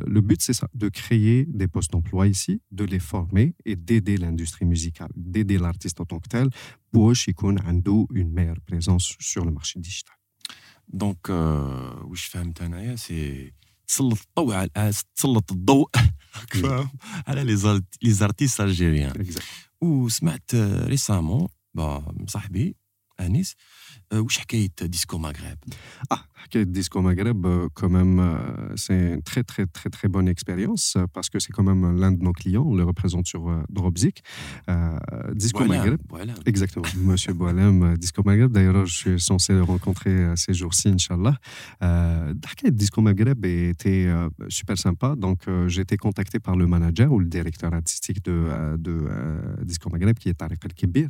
le 0.06 0.22
but, 0.22 0.42
c'est 0.42 0.54
ça, 0.54 0.68
de 0.74 0.90
créer 0.90 1.46
des 1.46 1.68
postes 1.68 1.92
d'emploi 1.92 2.28
ici, 2.28 2.62
de 2.72 2.84
les 2.84 3.00
former 3.00 3.56
et 3.66 3.76
d'aider 3.76 4.18
l'industrie 4.18 4.66
musicale, 4.66 5.10
d'aider 5.16 5.58
l'artiste 5.58 6.02
en 6.02 6.06
tant 6.06 6.20
que 6.20 6.28
tel 6.28 6.50
pour 6.92 7.14
qu'il 7.14 7.34
ait 7.34 7.36
une 8.14 8.32
meilleure 8.32 8.60
présence 8.66 9.16
sur 9.20 9.46
le 9.46 9.52
marché 9.52 9.80
digital. 9.80 10.16
Donc, 10.92 11.30
je 11.30 12.30
fais 12.30 12.40
un 12.40 12.52
c'est 12.98 13.54
تسلط 13.92 14.20
الضوء 14.38 14.56
على 14.56 14.92
تسلط 15.16 15.52
الضوء. 15.52 15.90
على 17.28 17.44
لي 17.44 18.12
زارتيست 18.12 18.62
الجيريان. 18.62 19.26
وسمعت 19.82 20.56
ريسامون 20.56 21.48
صاحبي 22.28 22.76
أنيس 23.20 23.56
واش 24.13 24.39
حكايه 24.39 24.69
ديسكو 24.83 25.19
مغرب 25.19 25.59
اه 26.13 26.19
حكايه 26.35 26.63
ديسكو 26.63 27.01
مغرب 27.01 27.69
quand 27.81 27.91
même 27.91 28.21
c'est 28.77 29.15
une 29.15 29.23
très 29.23 29.43
très 29.43 29.67
très 29.67 29.91
très 29.91 30.09
bonne 30.09 30.29
expérience 30.29 30.97
parce 31.13 31.29
que 31.29 31.39
c'est 31.39 31.53
quand 31.53 31.65
même 31.71 31.99
l'un 32.01 32.13
de 32.13 32.23
nos 32.23 32.33
clients 32.33 32.67
on 32.67 32.75
le 32.75 32.85
représente 32.85 33.27
sur 33.27 33.43
Dropzik 33.71 34.23
Disco 35.35 35.65
Maghreb 35.65 36.01
exactement 36.47 36.87
monsieur 37.11 37.33
Boalem 37.33 37.97
Disco 37.97 38.23
Maghreb 38.25 38.51
d'ailleurs 38.53 38.87
je 38.87 38.97
suis 39.03 39.21
censé 39.21 39.53
le 39.53 39.63
rencontrer 39.63 40.15
ces 40.37 40.55
jours-ci 40.61 40.89
inchallah 40.89 41.37
حكايه 42.51 42.71
Disco 42.83 43.01
Maghreb 43.01 43.45
était 43.45 44.07
super 44.49 44.79
sympa 44.79 45.09
donc 45.17 45.41
j'ai 45.67 45.83
été 45.83 45.97
contacté 45.97 46.39
par 46.47 46.55
le 46.61 46.67
manager 46.75 47.09
ou 47.15 47.19
le 47.19 47.31
directeur 47.37 47.71
artistique 47.81 48.21
de 48.29 48.37
de 48.87 48.95
Disco 49.71 49.87
Maghreb 49.93 50.17
qui 50.21 50.29
est 50.29 50.39
Tariq 50.43 50.63
El 50.69 50.75
Kibir 50.79 51.09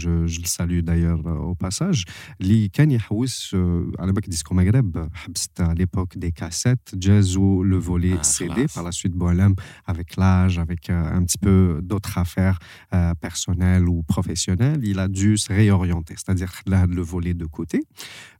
je, 0.00 0.12
je 0.32 0.38
le 0.44 0.48
salue 0.58 0.80
d'ailleurs 0.88 1.22
au 1.50 1.54
passage 1.54 2.00
اللي 2.40 2.68
كان 2.68 2.90
يحوس 2.90 3.56
على 3.98 4.12
بالك 4.12 4.28
ديسكو 4.28 4.54
مغرب 4.54 5.08
حبست 5.14 5.60
à 5.60 5.74
l'époque 5.74 6.18
des 6.18 6.32
cassettes 6.32 6.94
jazz 6.98 7.36
ou 7.36 7.62
le 7.62 7.76
volet 7.76 8.16
ah, 8.18 8.22
CD 8.22 8.66
par 8.74 8.84
la 8.84 8.92
suite 8.92 9.12
Boalem 9.12 9.54
avec 9.86 10.16
l'âge 10.16 10.58
avec 10.58 10.90
euh, 10.90 11.16
un 11.18 11.22
petit 11.24 11.38
peu 11.38 11.80
d'autres 11.82 12.18
affaires 12.18 12.58
euh, 12.94 13.14
personnelles 13.14 13.88
ou 13.88 14.02
professionnelles 14.02 14.80
il 14.82 14.98
a 14.98 15.08
dû 15.08 15.36
se 15.38 15.52
réorienter 15.52 16.14
c'est-à-dire 16.16 16.52
là 16.66 16.86
le 16.86 17.02
volet 17.02 17.34
de 17.34 17.46
côté 17.46 17.82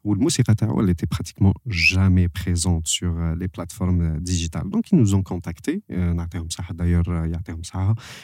où 0.04 0.14
le 0.14 0.20
elle 0.80 0.90
était 0.90 1.06
pratiquement 1.06 1.54
jamais 1.66 2.28
présente 2.28 2.86
sur 2.86 3.12
euh, 3.16 3.34
les 3.40 3.48
plateformes 3.48 4.20
digitales 4.20 4.68
donc 4.68 4.90
ils 4.92 4.98
nous 4.98 5.14
ont 5.14 5.22
contactés 5.22 5.82
d'ailleurs 6.74 7.04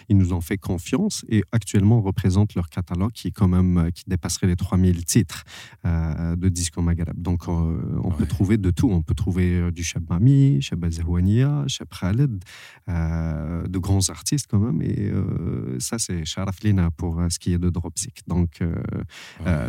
ils 0.09 0.17
nous 0.17 0.33
ont 0.33 0.41
fait 0.41 0.59
confiance 0.59 1.25
et 1.29 1.43
actuellement 1.53 2.01
représentent 2.01 2.55
leur 2.55 2.69
catalogue 2.69 3.13
qui 3.13 3.29
est 3.29 3.31
quand 3.31 3.49
même 3.49 3.91
qui 3.95 4.05
dépasserait 4.07 4.47
les 4.47 4.57
3000 4.57 5.05
titres 5.05 5.23
titres 5.23 5.45
de 5.84 6.50
disco 6.50 6.82
maghreb. 6.82 7.20
Donc, 7.22 7.48
on 7.48 8.12
peut 8.18 8.26
trouver 8.26 8.58
de 8.58 8.72
tout. 8.72 8.90
On 8.90 9.02
peut 9.02 9.14
trouver 9.14 9.72
du 9.72 9.84
Cheb 9.84 10.04
Mami, 10.10 10.62
Cheb 10.62 10.86
Zahouania, 10.90 11.66
Cheb 11.68 11.88
Khaled, 11.90 12.44
de 12.88 13.78
grands 13.78 14.10
artistes 14.10 14.48
quand 14.50 14.60
même. 14.60 14.82
Et 14.82 15.12
ça, 15.80 16.00
c'est 16.00 16.26
Sharaf 16.26 16.62
Lina 16.62 16.92
pour 16.92 17.22
ce 17.30 17.40
qui 17.40 17.54
est 17.54 17.58
de 17.58 17.70
Dropsic. 17.70 18.22
Donc, 18.28 18.60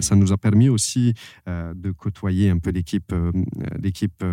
ça 0.01 0.16
nous 0.16 0.33
a 0.33 0.37
permis 0.37 0.68
aussi 0.68 1.14
de 1.47 1.91
côtoyer 1.91 2.51
un 2.51 2.59
peu 2.59 2.70
l'équipe 2.70 3.14
l'équipe 3.81 4.24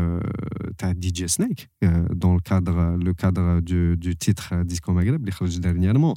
DJ 1.02 1.28
Snake 1.28 1.70
dans 2.14 2.34
le 2.34 2.39
cadre, 2.39 2.98
le 3.02 3.14
cadre 3.14 3.62
du, 3.62 3.98
du 3.98 4.16
titre 4.16 4.64
Disco 4.64 4.91
Maghreb, 4.93 5.26
dernièrement. 5.60 6.16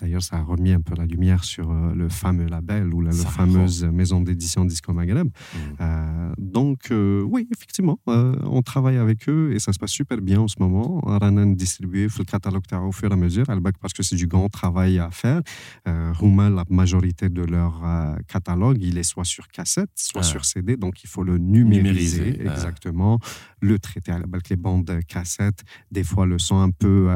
D'ailleurs, 0.00 0.22
ça 0.22 0.36
a 0.36 0.42
remis 0.42 0.72
un 0.72 0.80
peu 0.80 0.94
la 0.94 1.06
lumière 1.06 1.44
sur 1.44 1.70
euh, 1.70 1.94
le 1.94 2.08
fameux 2.08 2.46
label 2.46 2.92
ou 2.92 3.00
la, 3.00 3.12
fameuse 3.24 3.84
maison 3.84 4.20
d'édition 4.20 4.64
Disco 4.64 4.92
Maghreb. 4.92 5.26
Mm. 5.26 5.58
Euh, 5.80 6.32
donc, 6.38 6.90
euh, 6.90 7.22
oui, 7.22 7.48
effectivement, 7.54 7.98
on 8.06 8.62
travaille 8.62 8.96
avec 8.96 9.28
eux 9.28 9.52
et 9.54 9.58
ça 9.58 9.72
se 9.72 9.78
passe 9.78 9.90
super 9.90 10.18
bien 10.20 10.40
en 10.40 10.48
ce 10.48 10.56
moment. 10.58 11.00
Ranan 11.04 11.54
distribué 11.54 12.06
le 12.18 12.24
catalogue 12.24 12.62
au 12.84 12.92
fur 12.92 13.10
et 13.10 13.12
à 13.12 13.16
mesure, 13.16 13.46
parce 13.80 13.92
que 13.92 14.02
c'est 14.02 14.16
du 14.16 14.26
grand 14.26 14.48
travail 14.48 14.98
à 14.98 15.10
faire. 15.10 15.42
Rouma, 15.86 16.50
la 16.50 16.64
majorité 16.68 17.28
de 17.28 17.42
leur 17.42 17.82
catalogue, 18.28 18.78
il 18.80 18.98
est 18.98 19.02
soit 19.02 19.24
sur 19.24 19.48
cassette, 19.48 19.90
soit 19.94 20.22
sur 20.22 20.44
CD, 20.44 20.76
donc 20.76 21.02
il 21.04 21.08
faut 21.08 21.24
le 21.24 21.38
numériser, 21.38 22.40
exactement, 22.40 23.18
le 23.62 23.78
traiter 23.78 24.12
avec 24.12 24.48
les 24.50 24.56
bandes 24.56 25.00
cassettes, 25.08 25.62
des 25.90 26.04
fois 26.04 26.26
le 26.26 26.38
son 26.38 26.60
un 26.60 26.70
peu 26.70 27.14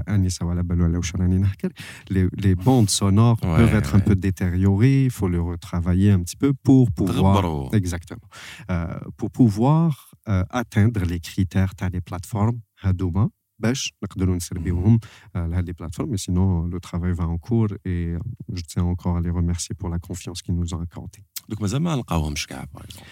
les, 2.09 2.29
les 2.37 2.55
bandes 2.55 2.89
sonores 2.89 3.39
peuvent 3.41 3.75
être 3.75 3.95
un 3.95 4.01
peu 4.01 4.15
détériorées, 4.15 5.05
il 5.05 5.11
faut 5.11 5.29
le 5.29 5.41
retravailler 5.41 6.13
un 6.13 6.21
petit 6.21 6.37
peu 6.37 6.53
pour 6.55 6.91
pouvoir, 6.93 7.75
exactement, 7.75 8.29
euh, 8.71 8.99
pour 9.17 9.31
pouvoir 9.31 10.15
euh, 10.29 10.45
atteindre 10.51 11.05
les 11.05 11.21
critères 11.21 11.75
des 11.91 12.01
plateformes 12.01 12.61
Hadouma. 12.83 13.29
باش 13.60 13.94
نقدروا 14.04 14.36
نسربيوهم 14.36 15.00
لهذه 15.36 15.72
plateformes 15.72 16.12
mais 16.12 16.22
sinon 16.26 16.68
le 16.74 16.80
travail 16.80 17.14
va 17.14 17.26
en 17.28 17.38
cours 17.38 17.74
et 17.86 18.16
je 18.58 18.64
tiens 18.72 18.84
encore 18.84 19.18
à 19.18 19.22
les 19.22 19.34
remercier 19.40 19.76
pour 19.76 19.90
la 19.90 20.00
confiance 20.00 20.42
qu'ils 20.42 20.56
nous 20.56 20.74
ont 20.74 20.82
accordée. 20.82 21.24
Donc 21.50 21.62
مازال 21.62 21.82
ما 21.82 21.96
لقاوهمش 21.96 22.48
كاع 22.48 22.66
par 22.74 22.84
exemple. 22.86 23.06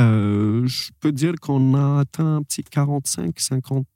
Euh, 0.00 0.66
je 0.66 0.90
peux 1.00 1.12
dire 1.12 1.34
qu'on 1.40 1.74
a 1.74 2.00
atteint 2.00 2.36
un 2.36 2.42
petit 2.42 2.64
45 2.64 3.40
50 3.40 3.86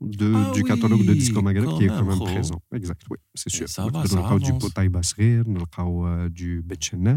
de, 0.00 0.32
ah 0.34 0.52
du 0.52 0.62
catalogue 0.64 1.04
de 1.04 1.14
Disco 1.14 1.42
Maghreb 1.42 1.70
qui 1.76 1.84
est 1.84 1.88
quand 1.88 2.04
même 2.04 2.18
présent. 2.18 2.60
Exact, 2.74 3.02
oui, 3.10 3.18
c'est 3.34 3.50
sûr. 3.50 3.68
Ça 3.68 3.86
va, 3.86 4.04
ça 4.06 4.38
du 4.38 4.52
Potaï 4.54 4.88
Basrir, 4.88 5.44
euh, 5.46 6.28
du 6.28 6.62
Betchenet, 6.62 7.16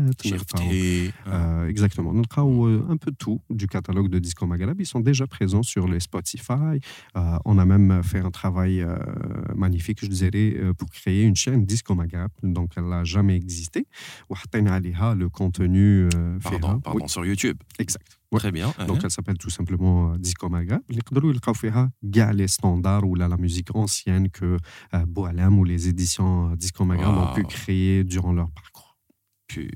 euh, 1.28 1.68
exactement. 1.68 2.14
Euh, 2.14 2.82
un 2.89 2.97
peu 2.97 3.12
tout 3.12 3.41
du 3.49 3.68
catalogue 3.68 4.09
de 4.09 4.20
Disco 4.20 4.45
Maghreb. 4.45 4.80
Ils 4.80 4.86
sont 4.86 4.99
déjà 4.99 5.28
présents 5.28 5.64
sur 5.64 5.88
les 5.88 5.99
Spotify. 5.99 6.80
Euh, 7.16 7.38
on 7.45 7.57
a 7.57 7.66
même 7.66 8.01
fait 8.03 8.20
un 8.20 8.32
travail 8.32 8.86
magnifique, 9.55 9.99
je 10.01 10.07
dirais, 10.07 10.74
pour 10.78 10.89
créer 10.89 11.24
une 11.24 11.36
chaîne 11.36 11.66
Disco 11.66 11.95
Maghreb. 11.95 12.30
Donc, 12.43 12.72
elle 12.76 12.88
n'a 12.88 13.03
jamais 13.03 13.36
existé. 13.36 13.86
le 15.16 15.30
contenu. 15.30 16.09
Pardon, 16.41 16.80
pardon 16.80 17.07
sur 17.07 17.26
YouTube. 17.26 17.57
Exact. 17.80 18.21
Très 18.43 18.53
bien. 18.59 18.69
Donc, 18.89 18.99
elle 19.05 19.14
s'appelle 19.17 19.39
tout 19.39 19.51
simplement 19.59 20.17
Disco 20.19 20.49
Maghreb. 20.49 20.83
les 22.41 22.49
standards 22.57 23.05
ou 23.09 23.14
la 23.14 23.29
musique 23.45 23.71
ancienne 23.75 24.27
que 24.31 24.49
Boalem 25.14 25.59
ou 25.61 25.64
les 25.64 25.83
éditions 25.93 26.55
Disco 26.57 26.85
Maghreb 26.85 27.14
ont 27.25 27.33
pu 27.35 27.43
créer 27.45 28.05
durant 28.05 28.33
leur 28.33 28.51
parcours. 28.51 28.97
Puis, 29.49 29.71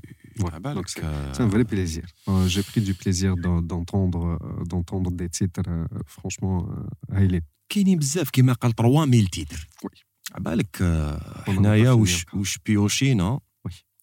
c'est 1.35 1.41
un 1.45 1.51
vrai 1.55 1.65
plaisir. 1.73 2.03
J'ai 2.53 2.63
pris 2.69 2.81
du 2.89 2.93
plaisir 2.93 3.29
d'entendre 3.69 4.21
d'entendre 4.69 5.09
des 5.11 5.29
titres, 5.29 5.69
franchement, 6.05 6.57
هايلين. 7.11 7.41
كاينين 7.69 7.99
بزاف 7.99 8.29
كيما 8.29 8.53
قال 8.53 8.75
3000 8.75 9.29
تيتر. 9.29 9.67
وي. 9.83 9.89
عبالك 10.35 10.77
حنايا 11.47 11.91
واش 11.91 12.25
واش 12.33 12.59
بيوشينا 12.65 13.39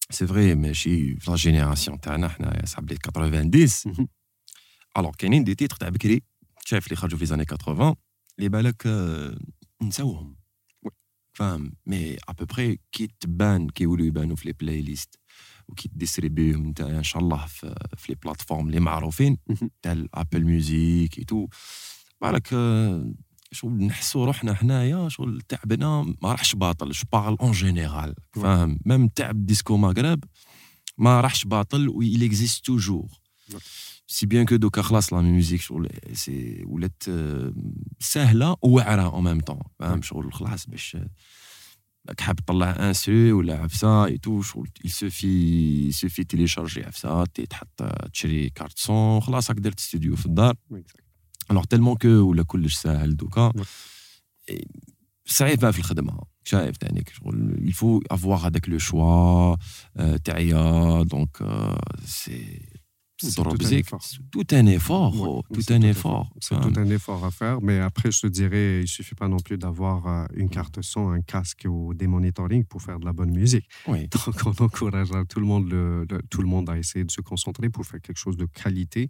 سي 0.09 0.27
فري 0.27 0.55
ماشي 0.55 1.15
في 1.15 1.31
لا 1.31 1.37
جينيراسيون 1.37 1.99
تاعنا 1.99 2.27
حنايا 2.27 2.65
صاحب 2.65 2.91
لي 2.91 2.97
90 2.97 3.51
الوغ 4.98 5.12
كاينين 5.18 5.44
دي 5.44 5.54
تيتر 5.54 5.76
تاع 5.76 5.88
بكري 5.88 6.22
شايف 6.64 6.86
اللي 6.86 6.96
خرجوا 6.96 7.18
في 7.18 7.26
زاني 7.26 7.44
80 7.44 7.94
اللي 8.38 8.48
بالك 8.48 8.86
نساوهم 9.82 10.36
فاهم 11.32 11.72
مي 11.86 12.16
ابوبري 12.28 12.80
كي 12.92 13.08
تبان 13.20 13.68
كيولوا 13.68 14.06
يبانوا 14.06 14.36
في 14.36 14.46
لي 14.48 14.52
بلاي 14.52 14.82
ليست 14.82 15.18
وكي 15.68 15.88
تديستريبيهم 15.88 16.66
انت 16.66 16.80
ان 16.80 17.02
شاء 17.02 17.22
الله 17.22 17.46
في, 17.46 17.74
في 17.96 18.12
لي 18.12 18.18
بلاتفورم 18.22 18.66
اللي 18.66 18.80
معروفين 18.80 19.38
تاع 19.82 19.92
الابل 19.92 20.44
ميوزيك 20.44 21.18
اي 21.18 21.24
تو 21.24 21.46
بالك 22.20 22.48
شغل 23.52 23.72
نحسوا 23.72 24.26
روحنا 24.26 24.54
حنايا 24.54 25.08
شغل 25.08 25.42
تعبنا 25.48 26.02
ما 26.22 26.32
راحش 26.32 26.54
باطل 26.54 26.90
جو 26.90 27.02
بارل 27.12 27.36
اون 27.40 27.52
جينيرال 27.52 28.14
فاهم 28.32 28.78
ميم 28.86 29.08
تعب 29.08 29.46
ديسكو 29.46 29.76
مغرب 29.76 30.24
ما 30.98 31.20
راحش 31.20 31.44
باطل 31.44 31.88
ويل 31.88 32.24
اكزيست 32.24 32.64
توجور 32.64 33.08
سي 34.07 34.25
بيان 34.25 34.45
كو 34.45 34.55
دوكا 34.55 34.81
خلاص 34.81 35.13
لا 35.13 35.21
ميوزيك 35.21 35.61
شغل 35.61 35.89
سي 36.13 36.63
ولات 36.67 37.03
سهله 37.99 38.55
وواعره 38.61 39.01
او 39.01 39.21
ميم 39.21 39.39
طون 39.39 39.59
فاهم 39.79 40.01
شغل 40.01 40.33
خلاص 40.33 40.65
باش 40.65 40.97
راك 42.09 42.21
حاب 42.21 42.35
تطلع 42.35 42.89
ان 42.89 42.93
سو 42.93 43.11
ولا 43.11 43.57
عفسه 43.57 44.05
اي 44.05 44.17
تو 44.17 44.41
شغل 44.41 44.69
يسوفي 44.85 45.87
يسوفي 45.87 46.23
تيليشارجي 46.23 46.83
عفسه 46.83 47.25
تحط 47.25 47.83
تشري 48.13 48.49
كارت 48.49 48.79
سون 48.79 49.19
خلاص 49.19 49.49
راك 49.49 49.59
درت 49.59 49.79
ستوديو 49.79 50.15
في 50.15 50.25
الدار 50.25 50.55
الوغ 51.51 51.63
تيلمون 51.63 51.95
كو 51.95 52.07
ولا 52.07 52.43
كلش 52.43 52.75
ساهل 52.75 53.17
دوكا 53.17 53.53
صعيب 55.25 55.71
في 55.71 55.79
الخدمه 55.79 56.19
شايف 56.43 56.77
تانيك 56.77 57.09
شغل 57.09 57.69
يفو 57.69 58.01
افواغ 58.11 58.47
هذاك 58.47 58.69
لو 58.69 58.77
شوا 58.77 59.55
تعيا 60.23 61.03
دونك 61.03 61.37
سي 62.05 62.61
C'est 62.61 62.72
tout, 63.32 64.46
un 64.52 64.66
effort. 64.66 65.44
tout 65.52 65.66
un 65.70 65.82
effort. 65.82 66.30
C'est 66.40 66.60
tout 66.60 66.72
un 66.76 66.90
effort 66.90 67.24
à 67.24 67.30
faire. 67.30 67.60
Mais 67.62 67.78
après, 67.78 68.10
je 68.10 68.20
te 68.20 68.26
dirais, 68.26 68.78
il 68.78 68.82
ne 68.82 68.86
suffit 68.86 69.14
pas 69.14 69.28
non 69.28 69.38
plus 69.38 69.58
d'avoir 69.58 70.06
euh, 70.06 70.26
une 70.34 70.48
carte 70.48 70.82
son, 70.82 71.10
un 71.10 71.22
casque 71.22 71.66
ou 71.68 71.94
des 71.94 72.06
monitoring 72.06 72.64
pour 72.64 72.82
faire 72.82 72.98
de 72.98 73.04
la 73.04 73.12
bonne 73.12 73.30
musique. 73.30 73.68
Oui. 73.86 74.08
Donc, 74.24 74.34
on 74.46 74.64
encourage 74.64 75.10
tout 75.28 75.40
le, 75.40 75.46
monde, 75.46 75.70
le, 75.70 76.06
tout 76.30 76.42
le 76.42 76.48
monde 76.48 76.68
à 76.70 76.78
essayer 76.78 77.04
de 77.04 77.10
se 77.10 77.20
concentrer 77.20 77.70
pour 77.70 77.84
faire 77.84 78.00
quelque 78.00 78.18
chose 78.18 78.36
de 78.36 78.46
qualité. 78.46 79.08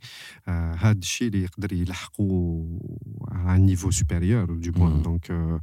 Euh, 0.48 0.72
à 3.30 3.52
un 3.52 3.58
niveau 3.58 3.90
supérieur, 3.90 4.46
du 4.48 4.70
moins. 4.72 4.90
Mm. 4.90 5.02
Donc, 5.02 5.30
euh, 5.30 5.58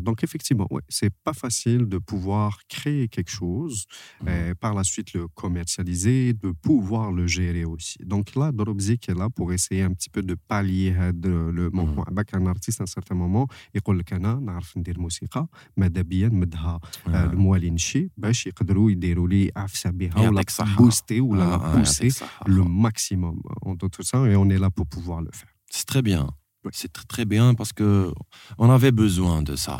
donc, 0.00 0.22
effectivement, 0.24 0.66
ouais, 0.70 0.82
c'est 0.88 1.12
pas 1.24 1.32
facile 1.32 1.86
de 1.86 1.98
pouvoir 1.98 2.60
créer 2.68 3.08
quelque 3.08 3.30
chose 3.30 3.86
mm. 4.22 4.28
et 4.28 4.54
par 4.54 4.74
la 4.74 4.84
suite 4.84 5.12
le 5.14 5.28
commercialiser, 5.28 6.32
de 6.32 6.50
pouvoir 6.50 7.12
le 7.12 7.26
gérer 7.26 7.64
aussi. 7.69 7.97
Donc 8.03 8.35
là, 8.35 8.51
Dropzik 8.51 9.09
est 9.09 9.13
là 9.13 9.29
pour 9.29 9.53
essayer 9.53 9.83
un 9.83 9.93
petit 9.93 10.09
peu 10.09 10.21
de 10.21 10.35
pallier 10.35 10.93
le 11.23 11.69
manquement. 11.71 12.03
Avec 12.03 12.33
un 12.33 12.45
artiste, 12.45 12.81
à 12.81 12.83
un 12.83 12.87
certain 12.87 13.15
moment, 13.15 13.47
il 13.73 13.81
dit 13.81 14.03
que 14.03 14.15
nous 14.15 14.45
نعرف 14.45 14.77
ندير 14.77 14.99
موسيقى 14.99 15.47
ماذا 15.77 16.01
بيا 16.01 16.27
نمدها 16.27 16.79
الموالين 17.07 17.77
شي 17.77 18.11
باش 18.17 18.47
يقدروا 18.47 18.91
يديروا 18.91 19.27
لي 19.27 19.51
عفسه 19.55 19.89
بها 19.89 20.29
ولا 20.29 20.43
بوستي 20.77 21.21
ولا 21.21 21.83
pousser 21.83 22.11
le 22.45 22.63
maximum 22.63 23.41
en 23.61 23.75
tout 23.75 23.89
ça 24.03 24.17
et 24.29 24.35
on 24.35 24.49
est 24.49 24.59
là 24.59 24.69
pour 24.69 24.87
pouvoir 24.87 25.21
le 25.21 25.31
faire. 25.31 25.53
C'est 25.69 25.85
très 25.85 26.01
bien. 26.01 26.29
C'est 26.71 26.91
très, 26.91 27.05
très 27.05 27.25
bien 27.25 27.53
parce 27.53 27.73
que 27.73 28.11
on 28.57 28.69
avait 28.69 28.91
besoin 28.91 29.37
de 29.43 29.55
ça. 29.55 29.77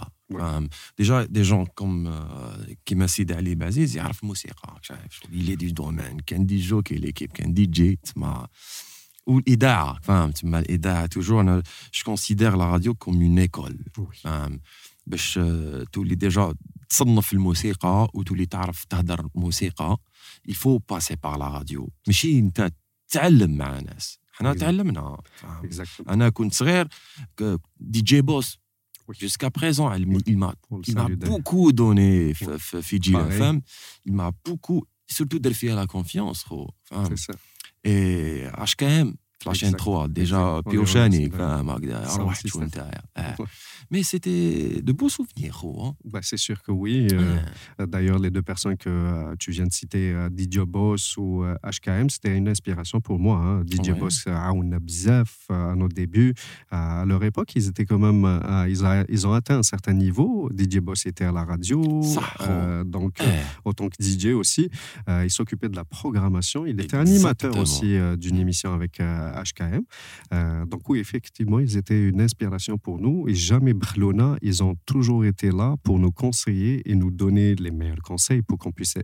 déjà, 0.98 1.28
des 1.28 1.44
gens 1.44 1.66
comme 1.66 2.08
euh, 2.08 2.74
Kima 2.86 3.08
Sidi 3.08 3.34
Ali 3.34 3.56
Baziz, 3.56 3.94
ils 3.94 4.02
savent 4.02 4.24
musique. 4.24 4.52
Il 5.32 5.50
est 5.50 5.58
du 5.58 5.72
domaine. 5.72 6.18
Quand 6.28 6.44
dit 6.46 6.62
jockey, 6.62 6.96
l'équipe, 6.96 7.32
quand 7.38 7.52
DJ, 7.56 7.98
ou 9.28 9.40
l'IDA, 9.46 9.96
enfin, 10.00 10.30
l'IDA, 10.68 11.08
toujours, 11.08 11.44
je 11.92 12.04
considère 12.04 12.58
la 12.58 12.68
radio 12.68 12.94
comme 12.94 13.22
une 13.22 13.40
école. 13.40 13.78
باش 15.08 15.40
تولي 15.92 16.16
ديجا 16.16 16.54
تصنف 16.90 17.28
في 17.28 17.34
الموسيقى 17.34 18.10
وتولي 18.14 18.46
تعرف 18.46 18.84
تهدر 18.84 19.30
موسيقى 19.36 19.98
il 20.50 20.56
faut 20.56 20.80
passer 20.80 21.16
par 21.16 21.38
la 21.38 21.50
radio 21.50 21.90
ماشي 22.08 22.40
انت 22.40 22.72
تعلم 23.10 23.58
مع 23.58 23.80
ناس 23.80 24.20
حنا 24.32 24.54
تعلمنا 24.54 25.22
انا 26.10 26.30
كنت 26.30 26.54
صغير 26.54 26.88
دي 27.80 28.02
جي 28.02 28.22
بوس 28.22 28.60
Jusqu'à 29.19 29.51
présent, 29.51 29.93
il 29.95 30.39
m'a 30.39 30.55
beaucoup 31.09 31.73
donné 31.73 32.33
Fiji 32.83 33.13
la 33.13 33.31
femme. 33.31 33.61
Il 34.05 34.13
m'a 34.13 34.33
beaucoup, 34.45 34.85
surtout 35.07 35.39
à 35.71 35.75
la 35.75 35.87
confiance. 35.87 36.45
C'est 37.09 37.19
ça. 37.19 37.33
Et 37.83 38.45
HKM, 38.59 39.15
فلاشين 39.40 39.72
3 39.72 40.06
ديجا 40.08 40.60
بيوشاني 40.60 41.30
فاهم 41.30 41.70
هكذا 41.70 42.08
روح 42.18 42.48
شو 42.48 42.62
نتايا 42.62 43.02
Mais 43.92 44.04
c'était 44.04 44.82
de 44.82 44.92
beaux 44.92 45.10
souvenirs, 45.10 45.64
hein. 45.64 45.94
bah, 46.04 46.20
C'est 46.22 46.38
sûr 46.38 46.62
que 46.64 46.72
oui. 46.72 47.08
Euh, 47.14 47.86
D'ailleurs, 47.86 48.20
les 48.20 48.32
deux 48.32 48.42
personnes 48.42 48.78
que 48.78 48.90
euh, 48.90 49.36
tu 49.40 49.52
viens 49.52 49.66
de 49.66 49.72
citer, 49.72 50.12
euh, 50.12 50.30
DJ 50.36 50.60
Boss 50.60 51.18
ou 51.18 51.44
HKM, 51.64 52.10
c'était 52.10 52.36
une 52.36 52.48
inspiration 52.48 53.00
pour 53.00 53.20
moi. 53.20 53.38
Hein. 53.38 53.64
DJ 53.70 53.90
ouais. 53.90 53.94
Boss, 53.94 54.26
Bzef, 54.82 55.46
à 55.50 55.76
nos 55.76 55.88
débuts, 55.88 56.34
à 56.72 57.06
leur 57.06 57.24
époque, 57.24 57.56
ils 57.56 57.68
étaient 57.68 57.86
quand 57.86 58.00
même, 58.00 58.24
ils, 58.68 58.86
a, 58.86 59.06
ils, 59.10 59.28
ont 59.28 59.34
atteint 59.34 59.60
un 59.60 59.64
certain 59.64 59.94
niveau. 59.94 60.50
DJ 60.58 60.80
Boss 60.80 61.06
était 61.06 61.26
à 61.26 61.32
la 61.32 61.44
radio, 61.44 62.02
donc 62.86 63.18
autant 63.64 63.90
que 63.90 63.96
DJ 64.02 64.28
aussi. 64.28 64.70
il 65.08 65.30
s'occupait 65.30 65.70
de 65.70 65.76
la 65.76 65.86
programmation. 65.86 66.66
Il 66.66 66.80
était 66.80 66.98
animateur 66.98 67.58
aussi 67.58 67.96
d'une 68.18 68.38
émission 68.38 68.74
avec 68.74 69.00
HKM. 69.31 70.67
donc 70.67 70.89
oui, 70.89 70.99
effectivement, 70.99 71.59
ils 71.59 71.77
étaient 71.77 72.09
une 72.09 72.21
inspiration 72.21 72.79
pour 72.79 72.99
nous 72.99 73.29
et 73.29 73.35
jamais 73.35 73.75
Barcelona, 73.75 74.37
ils 74.43 74.63
ont 74.63 74.77
toujours 74.87 75.25
été 75.25 75.51
là 75.51 75.77
pour 75.83 75.99
nous 75.99 76.13
conseiller 76.13 76.89
et 76.91 76.95
nous 76.95 77.11
donner 77.11 77.55
les 77.55 77.71
meilleurs 77.71 78.03
conseils 78.03 78.43
pour 78.43 78.59
qu'on 78.59 78.73
puisse 78.73 78.95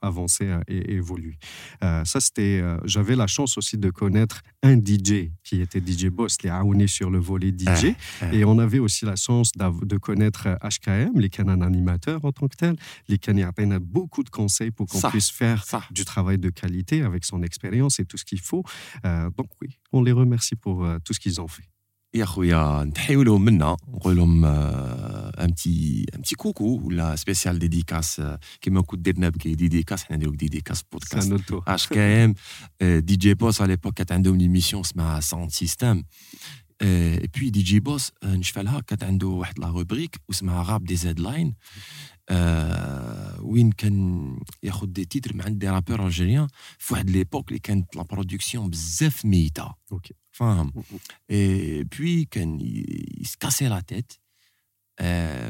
avancer 0.00 0.54
et 0.68 0.92
évoluer. 0.94 1.38
Euh, 1.82 2.04
ça, 2.04 2.20
c'était. 2.20 2.60
Euh, 2.62 2.78
j'avais 2.84 3.16
la 3.16 3.26
chance 3.26 3.58
aussi 3.58 3.78
de 3.78 3.90
connaître 3.90 4.42
un 4.62 4.76
DJ 4.76 5.30
qui 5.42 5.60
était 5.60 5.80
DJ 5.80 6.06
Boss, 6.06 6.36
les 6.42 6.50
Aouni 6.50 6.88
sur 6.88 7.10
le 7.10 7.18
volet 7.18 7.50
DJ. 7.50 7.66
Ah, 7.66 7.82
ah. 8.22 8.34
Et 8.34 8.44
on 8.44 8.58
avait 8.58 8.78
aussi 8.78 9.04
la 9.04 9.16
chance 9.16 9.52
de 9.52 9.96
connaître 9.96 10.48
HKM, 10.62 11.18
les 11.18 11.28
canons 11.28 11.60
animateurs 11.60 12.24
en 12.24 12.32
tant 12.32 12.48
que 12.48 12.56
tel. 12.56 12.76
Les 13.08 13.18
canons 13.18 13.50
beaucoup 13.80 14.22
de 14.22 14.30
conseils 14.30 14.70
pour 14.70 14.86
qu'on 14.86 15.00
puisse 15.10 15.30
faire 15.30 15.64
du 15.90 16.04
travail 16.04 16.38
de 16.38 16.50
qualité 16.50 17.02
avec 17.02 17.24
son 17.24 17.42
expérience 17.42 17.98
et 18.00 18.04
tout 18.04 18.16
ce 18.16 18.24
qu'il 18.24 18.40
faut. 18.40 18.64
Euh, 19.04 19.30
donc 19.36 19.48
oui, 19.60 19.71
on 19.93 20.01
les 20.03 20.11
remercie 20.11 20.55
pour 20.55 20.77
tout 21.03 21.13
ce 21.13 21.19
qu'ils 21.19 21.41
ont 21.41 21.47
fait. 21.47 21.67
يا 22.13 22.25
خويا 22.25 22.83
نتحيو 22.83 23.23
لهم 23.23 23.45
منا 23.45 23.77
نقول 23.87 24.15
لهم 24.15 24.45
ان 24.45 25.47
بتي 25.47 26.05
ان 26.15 26.21
بتي 26.21 26.35
كوكو 26.35 26.81
ولا 26.83 27.15
سبيسيال 27.15 27.59
ديديكاس 27.59 28.21
كيما 28.61 28.81
كنت 28.81 29.05
درنا 29.09 29.29
بكي 29.29 29.55
ديديكاس 29.55 30.03
حنا 30.03 30.17
نديرو 30.17 30.33
ديديكاس 30.33 30.83
بودكاست 30.91 31.53
اش 31.67 31.87
كي 31.87 31.99
ام 31.99 32.33
دي 32.81 33.15
جي 33.15 33.33
بوس 33.33 33.61
على 33.61 33.69
ليبوك 33.69 33.93
كانت 33.93 34.11
عندهم 34.11 34.37
ليميسيون 34.37 34.81
اسمها 34.81 35.19
ساوند 35.19 35.51
سيستم 35.51 36.03
اي 36.81 37.29
بوي 37.37 37.49
دي 37.49 37.61
جي 37.61 37.79
بوس 37.79 38.11
نشفالها 38.23 38.79
كانت 38.79 39.03
عنده 39.03 39.27
واحد 39.27 39.59
لا 39.59 39.67
روبريك 39.67 40.21
واسمها 40.27 40.63
غاب 40.63 40.83
دي 40.83 40.95
زيد 40.95 41.19
لاين 41.19 41.55
وين 43.40 43.72
كان 43.72 44.38
ياخذ 44.62 44.86
دي 44.86 45.04
تيتر 45.04 45.36
مع 45.36 45.48
دي 45.48 45.68
رابور 45.68 46.06
الجيريان 46.06 46.48
في 46.78 46.94
واحد 46.94 47.10
ليبوك 47.10 47.48
اللي 47.48 47.58
كانت 47.58 47.96
لا 47.96 48.02
برودكسيون 48.02 48.70
بزاف 48.70 49.24
ميتة. 49.24 49.74
أوكي. 49.92 50.14
فاهم؟ 50.30 50.72
اي 51.30 51.84
بوي 51.84 52.24
كان 52.24 52.58
يسكاسي 53.20 53.68
لا 53.68 53.80
تيت 53.80 54.12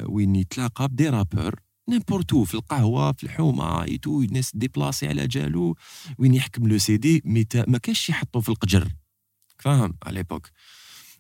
وين 0.09 0.37
يتلاقى 0.37 0.89
بدي 0.89 1.09
رابور 1.09 1.61
نيمبورتو 1.89 2.45
في 2.45 2.55
القهوة 2.55 3.13
في 3.13 3.25
الحومة 3.25 3.83
ايتو 3.83 4.23
الناس 4.23 4.57
ديبلاسي 4.57 5.09
على 5.09 5.27
جالو. 5.27 5.77
وين 6.19 6.35
يحكم 6.35 6.69
لو 6.69 6.79
سي 6.79 6.97
دي 6.97 7.23
ما 7.67 7.79
كاينش 7.79 8.09
يحطو 8.09 8.41
في 8.41 8.49
القجر. 8.49 8.89
فاهم؟ 9.59 9.95
على 10.03 10.15
ليبوك 10.15 10.51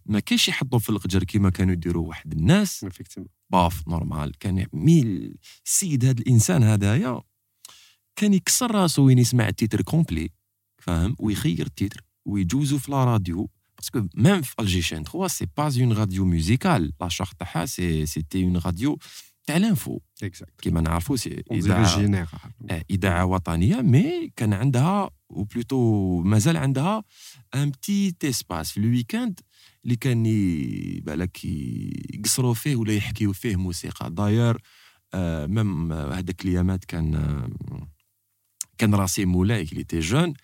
ما 0.07 0.21
كاينش 0.21 0.49
يحطو 0.49 0.79
في 0.79 0.91
القجر 0.91 1.25
كيما 1.25 1.51
كانوا 1.51 1.73
يديروا 1.73 2.09
واحد 2.09 2.33
الناس. 2.33 2.87
باف 3.51 3.89
نورمال. 3.89 4.39
كان 4.39 4.67
مي 4.73 5.33
السيد 5.67 6.05
هذا 6.05 6.21
الإنسان 6.21 6.63
هذايا 6.63 7.21
كان 8.17 8.35
يكسر 8.35 8.71
راسو 8.71 9.03
وين 9.03 9.19
يسمع 9.19 9.49
التيتر 9.49 9.83
كومبلي 9.83 10.31
فاهم؟ 10.79 11.17
ويخير 11.19 11.67
التيتر 11.67 12.05
ويجوزو 12.25 12.79
في 12.79 12.91
لا 12.91 13.05
راديو. 13.05 13.51
باسكو 13.77 14.07
ميم 14.15 14.43
في 14.43 14.55
الجي 14.61 14.83
شين 14.83 15.05
3 15.05 15.27
سي 15.27 15.47
با 15.57 15.81
اون 15.81 15.93
راديو 15.93 16.25
ميوزيكال 16.25 16.93
لا 17.01 17.09
شارت 17.09 17.41
تاعها 17.41 17.67
سي 17.67 18.07
سيتي 18.07 18.45
اون 18.45 18.57
راديو 18.57 18.99
تاع 19.47 19.57
لانفو 19.57 20.01
كيما 20.63 20.81
نعرفوا 20.81 21.17
سي 21.17 21.43
اذاعه 21.53 22.27
اذاعه 22.91 23.25
وطنيه 23.27 23.77
مي 23.77 24.33
كان 24.37 24.53
عندها 24.53 25.11
وبلوتو 25.29 26.21
مازال 26.21 26.57
عندها 26.57 27.05
ان 27.55 27.71
بتي 27.71 28.15
اسباس 28.25 28.71
في 28.71 28.77
الويكاند 28.77 29.41
اللي 29.85 29.97
كان 29.97 30.22
بالك 31.03 31.45
يقصروا 32.14 32.55
فيه 32.55 32.76
ولا 32.76 32.93
يحكيوا 32.93 33.33
فيه 33.33 33.57
موسيقى. 33.57 34.11
داير 34.11 34.59
آه 35.14 35.47
ميم 35.47 35.93
هذاك 35.93 36.45
الايامات 36.45 36.85
كان 36.85 37.14
آه 37.14 37.89
كان 38.78 38.95
راسي 38.95 39.24
مولاي 39.24 39.62
اللي 39.62 39.85
تي 39.85 39.99
جون 40.01 40.35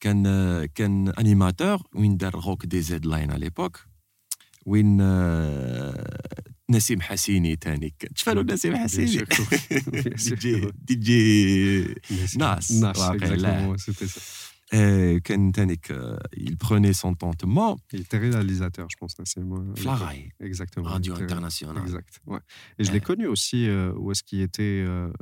كان 0.00 0.26
آه 0.26 0.68
كان 0.74 1.08
انيماتور 1.08 1.82
وين 1.94 2.16
دار 2.16 2.34
روك 2.34 2.66
دي 2.66 2.80
زيد 2.80 3.06
لاين 3.06 3.30
على 3.30 3.40
ليبوك 3.40 3.80
وين 4.66 4.98
آه 5.00 6.20
نسيم 6.70 7.00
حسيني 7.00 7.56
تاني. 7.56 7.94
تشفالو 8.14 8.42
نسيم 8.42 8.76
حسيني؟ 8.76 9.24
دي 10.16 10.34
جي 10.34 10.70
دي 10.74 10.94
جي 10.94 11.94
ناس 12.36 12.72
ناس 12.72 12.72
Et 14.72 14.76
euh, 14.76 16.16
il 16.36 16.56
prenait 16.56 16.92
son 16.94 17.14
temps. 17.14 17.32
Il 17.92 18.00
était 18.00 18.18
réalisateur, 18.18 18.88
je 18.90 18.96
pense. 18.96 19.14
C'est 19.24 19.40
moi. 19.40 19.62
Flaray. 19.76 20.30
Exactement. 20.40 20.88
Radio 20.88 21.14
International. 21.14 21.82
Exact. 21.82 22.20
Ouais. 22.26 22.40
Et 22.78 22.84
je 22.84 22.92
l'ai 22.92 23.00
connu 23.00 23.26
aussi 23.26 23.68
euh, 23.68 23.92
où 23.96 24.10
est-ce 24.10 24.22
qu'il 24.22 24.40
était. 24.40 24.84
Euh, 24.86 25.12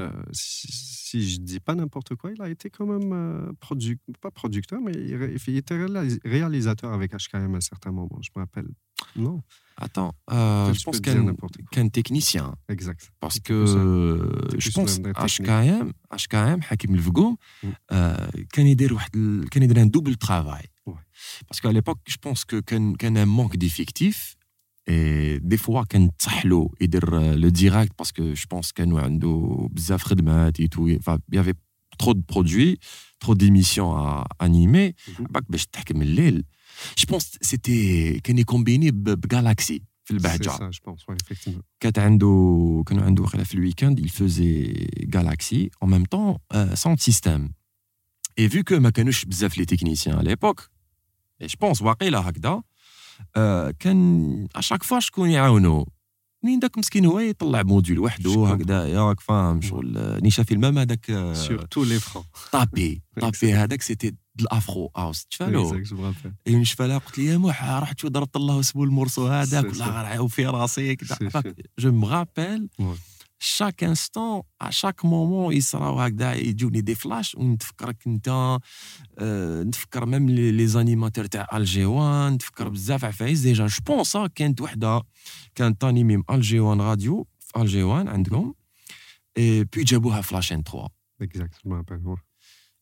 euh, 0.00 0.10
si, 0.32 0.66
si, 0.72 1.28
je 1.28 1.40
dis 1.40 1.60
pas 1.60 1.76
n'importe 1.76 2.16
quoi, 2.16 2.32
il 2.32 2.42
a 2.42 2.48
été 2.48 2.68
quand 2.68 2.86
même 2.86 3.12
euh, 3.12 3.52
produ 3.60 4.00
pas 4.20 4.32
producteur, 4.32 4.80
mais 4.80 4.92
il, 4.92 5.38
il, 5.46 5.56
était 5.56 5.78
réalisateur 6.24 6.92
avec 6.92 7.12
HKM 7.12 7.54
à 7.54 7.58
un 7.58 7.60
certain 7.60 7.92
moment. 7.92 8.18
Je 8.20 8.30
me 8.34 8.40
rappelle. 8.40 8.66
Non? 9.14 9.40
Attends, 9.76 10.14
euh, 10.30 10.72
je 10.72 10.82
pense 10.84 11.00
qu'un 11.00 11.88
technicien. 11.88 12.54
Exact. 12.68 13.10
Parce 13.18 13.40
que 13.40 13.52
euh, 13.52 14.48
je 14.56 14.70
pense 14.70 15.00
HKM, 15.00 15.92
HKM, 16.12 16.60
Hakim 16.70 16.94
Levgoum, 16.94 17.36
quand 17.90 18.62
il 18.62 19.78
un 19.78 19.86
double 19.86 20.16
travail. 20.16 20.66
Ouais. 20.86 20.94
Parce 21.48 21.60
qu'à 21.60 21.72
l'époque, 21.72 21.98
je 22.06 22.16
pense 22.18 22.44
que 22.44 22.60
quand 22.60 22.94
un 23.16 23.26
manque 23.26 23.56
d'effectifs, 23.56 24.36
et 24.86 25.40
des 25.42 25.56
fois, 25.56 25.84
quand 25.90 26.08
Tsahlo 26.18 26.70
et 26.78 26.88
euh, 26.94 27.36
le 27.36 27.50
direct, 27.50 27.94
parce 27.96 28.12
que 28.12 28.34
je 28.34 28.46
pense 28.46 28.72
qu'il 28.72 28.86
y 28.86 28.98
et 30.58 30.68
tout, 30.68 30.88
il 30.88 31.00
y 31.32 31.38
avait 31.38 31.54
trop 31.98 32.14
de 32.14 32.20
produits, 32.22 32.78
trop 33.18 33.34
d'émissions 33.34 33.96
à 33.96 34.26
animer, 34.38 34.94
mm 35.08 35.12
-hmm. 35.12 35.26
bah, 35.30 35.40
Je 36.97 37.05
pense 37.05 37.25
que 37.25 37.47
c'était 37.47 38.19
كان 38.23 38.37
يكومبيني 38.37 38.91
بجالاكسي 38.91 39.81
في 40.05 40.11
البهجه 40.15 40.49
ça, 40.49 40.71
je 40.71 40.79
pense, 40.79 41.05
ouais, 41.07 41.15
effectivement. 41.23 41.63
كانت 41.79 41.99
عنده 41.99 42.83
كانوا 42.87 43.03
عنده 43.03 43.25
في 43.25 43.53
الويكاند 43.53 43.99
il 43.99 44.09
faisait 44.09 45.05
Galaxy 45.05 45.69
en 45.81 45.87
même 45.87 46.07
temps 46.07 46.41
euh, 46.53 46.75
sound 46.75 46.99
system 46.99 47.49
et 48.37 48.47
vu 48.47 48.63
que 48.63 48.73
ما 48.73 48.89
كانوش 48.89 49.25
بزاف 49.25 49.57
لي 49.57 49.65
تكنيسيان 49.65 50.19
à 50.19 50.23
l'époque 50.23 50.61
et 51.43 51.47
je 51.47 51.55
pense 51.55 51.81
واقيلا 51.81 52.29
هكذا 52.29 52.63
euh, 53.37 53.71
كان 53.79 54.47
اشاك 54.55 54.83
فوا 54.83 54.99
شكون 54.99 55.29
يعاونو 55.29 55.87
منين 56.43 56.59
داك 56.59 56.77
مسكين 56.77 57.05
هو 57.05 57.19
يطلع 57.19 57.63
موديول 57.63 57.99
وحده 57.99 58.47
هكذا 58.47 58.87
ياك 58.87 59.19
فاهم 59.19 59.61
شغل 59.61 60.19
نيشا 60.23 60.43
في 60.43 60.53
المام 60.53 60.77
هذاك 60.77 61.33
سورتو 61.33 61.83
لي 61.83 61.99
فرون 61.99 62.25
طابي 62.51 63.01
طابي 63.21 63.53
هذاك 63.53 63.81
سيتي 63.81 64.15
الافرو 64.40 64.90
هاوس 64.96 65.26
تفالو 65.26 65.70
اي 66.46 66.54
نشفالها 66.56 66.98
قلت 66.98 67.18
لي 67.18 67.24
يا 67.26 67.36
موح 67.36 67.64
رحت 67.64 68.00
شو 68.00 68.08
ضربت 68.08 68.36
الله 68.36 68.60
اسمه 68.60 68.84
المورسو 68.84 69.26
هذاك 69.26 69.64
ولا 69.64 70.12
غير 70.12 70.28
في 70.28 70.46
راسي. 70.46 70.96
جو 71.78 71.92
مغابيل 71.92 72.68
instant, 73.82 74.42
à 74.60 74.70
chaque 74.70 75.04
moment, 75.04 75.52
يصراو 75.52 76.00
هكذا 76.00 76.34
يجوني 76.34 76.80
دي 76.80 76.94
فلاش 76.94 77.34
ونتفكرك 77.34 78.06
انت 78.06 78.58
نتفكر 79.66 80.06
ميم 80.06 80.30
لي 80.30 80.66
زانيماتور 80.66 81.24
تاع 81.26 81.48
الجي 81.56 81.84
وان 81.84 82.32
نتفكر 82.32 82.68
بزاف 82.68 83.04
عفايس 83.04 83.40
ديجا 83.40 83.66
جو 83.66 83.76
بونس 83.86 84.16
كانت 84.16 84.60
وحده 84.60 85.02
كانت 85.54 85.80
تانيمي 85.80 86.22
الجي 86.30 86.60
وان 86.60 86.80
راديو 86.80 87.26
في 87.40 87.60
الجي 87.60 87.82
وان 87.82 88.08
عندكم 88.08 88.54
اي 89.38 89.64
بي 89.64 89.84
جابوها 89.84 90.20
في 90.20 90.34
لاشين 90.34 90.62
3 90.62 90.88
اكزاكت 91.22 91.54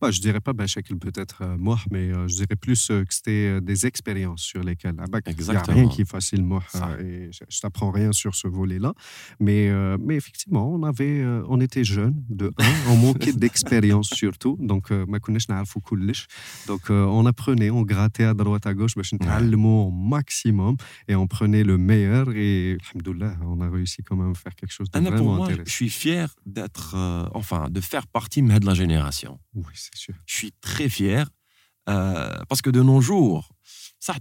bah, 0.00 0.10
Je 0.10 0.20
dirais 0.20 0.40
pas 0.40 0.52
Bachakil 0.52 0.98
peut-être 0.98 1.42
euh, 1.42 1.56
moi, 1.58 1.78
mais 1.90 2.10
euh, 2.10 2.28
je 2.28 2.36
dirais 2.36 2.56
plus 2.56 2.90
euh, 2.90 3.04
que 3.04 3.14
c'était 3.14 3.60
des 3.60 3.86
expériences 3.86 4.42
sur 4.42 4.62
lesquelles. 4.62 4.94
Ah, 4.98 5.04
bah, 5.10 5.20
il 5.26 5.36
n'y 5.36 5.56
a 5.56 5.62
rien 5.62 5.88
qui 5.88 6.02
est 6.02 6.08
facile, 6.08 6.44
moi, 6.44 6.62
et 7.00 7.30
je, 7.32 7.44
ne 7.44 7.60
t'apprends 7.60 7.90
rien 7.90 8.12
sur 8.12 8.34
ce 8.34 8.48
volet-là. 8.48 8.92
Mais, 9.40 9.70
mais 9.98 10.16
effectivement, 10.16 10.72
on, 10.72 10.82
avait, 10.82 11.24
on 11.48 11.60
était 11.60 11.84
jeunes, 11.84 12.22
de 12.28 12.52
un, 12.58 12.90
on 12.90 12.96
manquait 12.96 13.32
d'expérience 13.32 14.08
surtout. 14.14 14.56
Donc, 14.60 14.90
ma 14.90 15.18
donc 16.66 16.90
on 16.90 17.26
apprenait, 17.26 17.70
on 17.70 17.82
grattait 17.82 18.24
à 18.24 18.34
droite 18.34 18.66
à 18.66 18.74
gauche, 18.74 18.94
le 18.96 19.56
mot 19.56 19.86
au 19.86 19.90
maximum, 19.90 20.76
et 21.08 21.14
on 21.14 21.26
prenait 21.26 21.64
le 21.64 21.78
meilleur. 21.78 22.30
Et 22.34 22.76
on 23.42 23.60
a 23.60 23.70
réussi 23.70 24.02
quand 24.02 24.16
même 24.16 24.32
à 24.32 24.34
faire 24.34 24.54
quelque 24.54 24.72
chose 24.72 24.90
de 24.90 24.98
vraiment 24.98 25.16
pour 25.16 25.26
moi, 25.26 25.46
intéressant. 25.46 25.64
Je 25.66 25.72
suis 25.72 25.90
fier 25.90 26.34
d'être, 26.46 26.94
enfin, 27.34 27.68
de 27.70 27.80
faire 27.80 28.06
partie 28.06 28.42
de 28.42 28.66
la 28.66 28.74
génération. 28.74 29.38
Oui, 29.54 29.64
je 29.94 30.12
suis 30.26 30.52
très 30.60 30.88
fier 30.88 31.28
euh, 31.88 32.36
parce 32.48 32.62
que 32.62 32.70
de 32.70 32.82
nos 32.82 33.00
jours, 33.00 33.48
ça, 34.00 34.14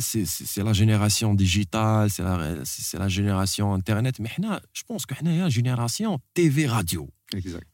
c'est 0.00 0.62
la 0.62 0.72
génération 0.72 1.34
digitale, 1.34 2.10
c'est 2.10 2.22
la, 2.22 3.08
génération 3.08 3.72
Internet. 3.72 4.18
Mais 4.20 4.30
je 4.72 4.82
pense 4.86 5.06
que 5.06 5.14
y 5.24 5.40
a 5.40 5.44
une 5.44 5.50
génération 5.50 6.18
TV 6.34 6.66
radio. 6.66 7.08
Exact. 7.34 7.66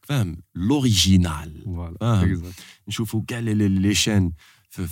L'original. 0.53 1.51
Voilà. 1.65 2.23
Exact. 2.23 2.63
Je 2.87 3.03
trouve 3.03 3.25
les, 3.29 3.53
les 3.69 3.93
chaînes? 3.93 4.31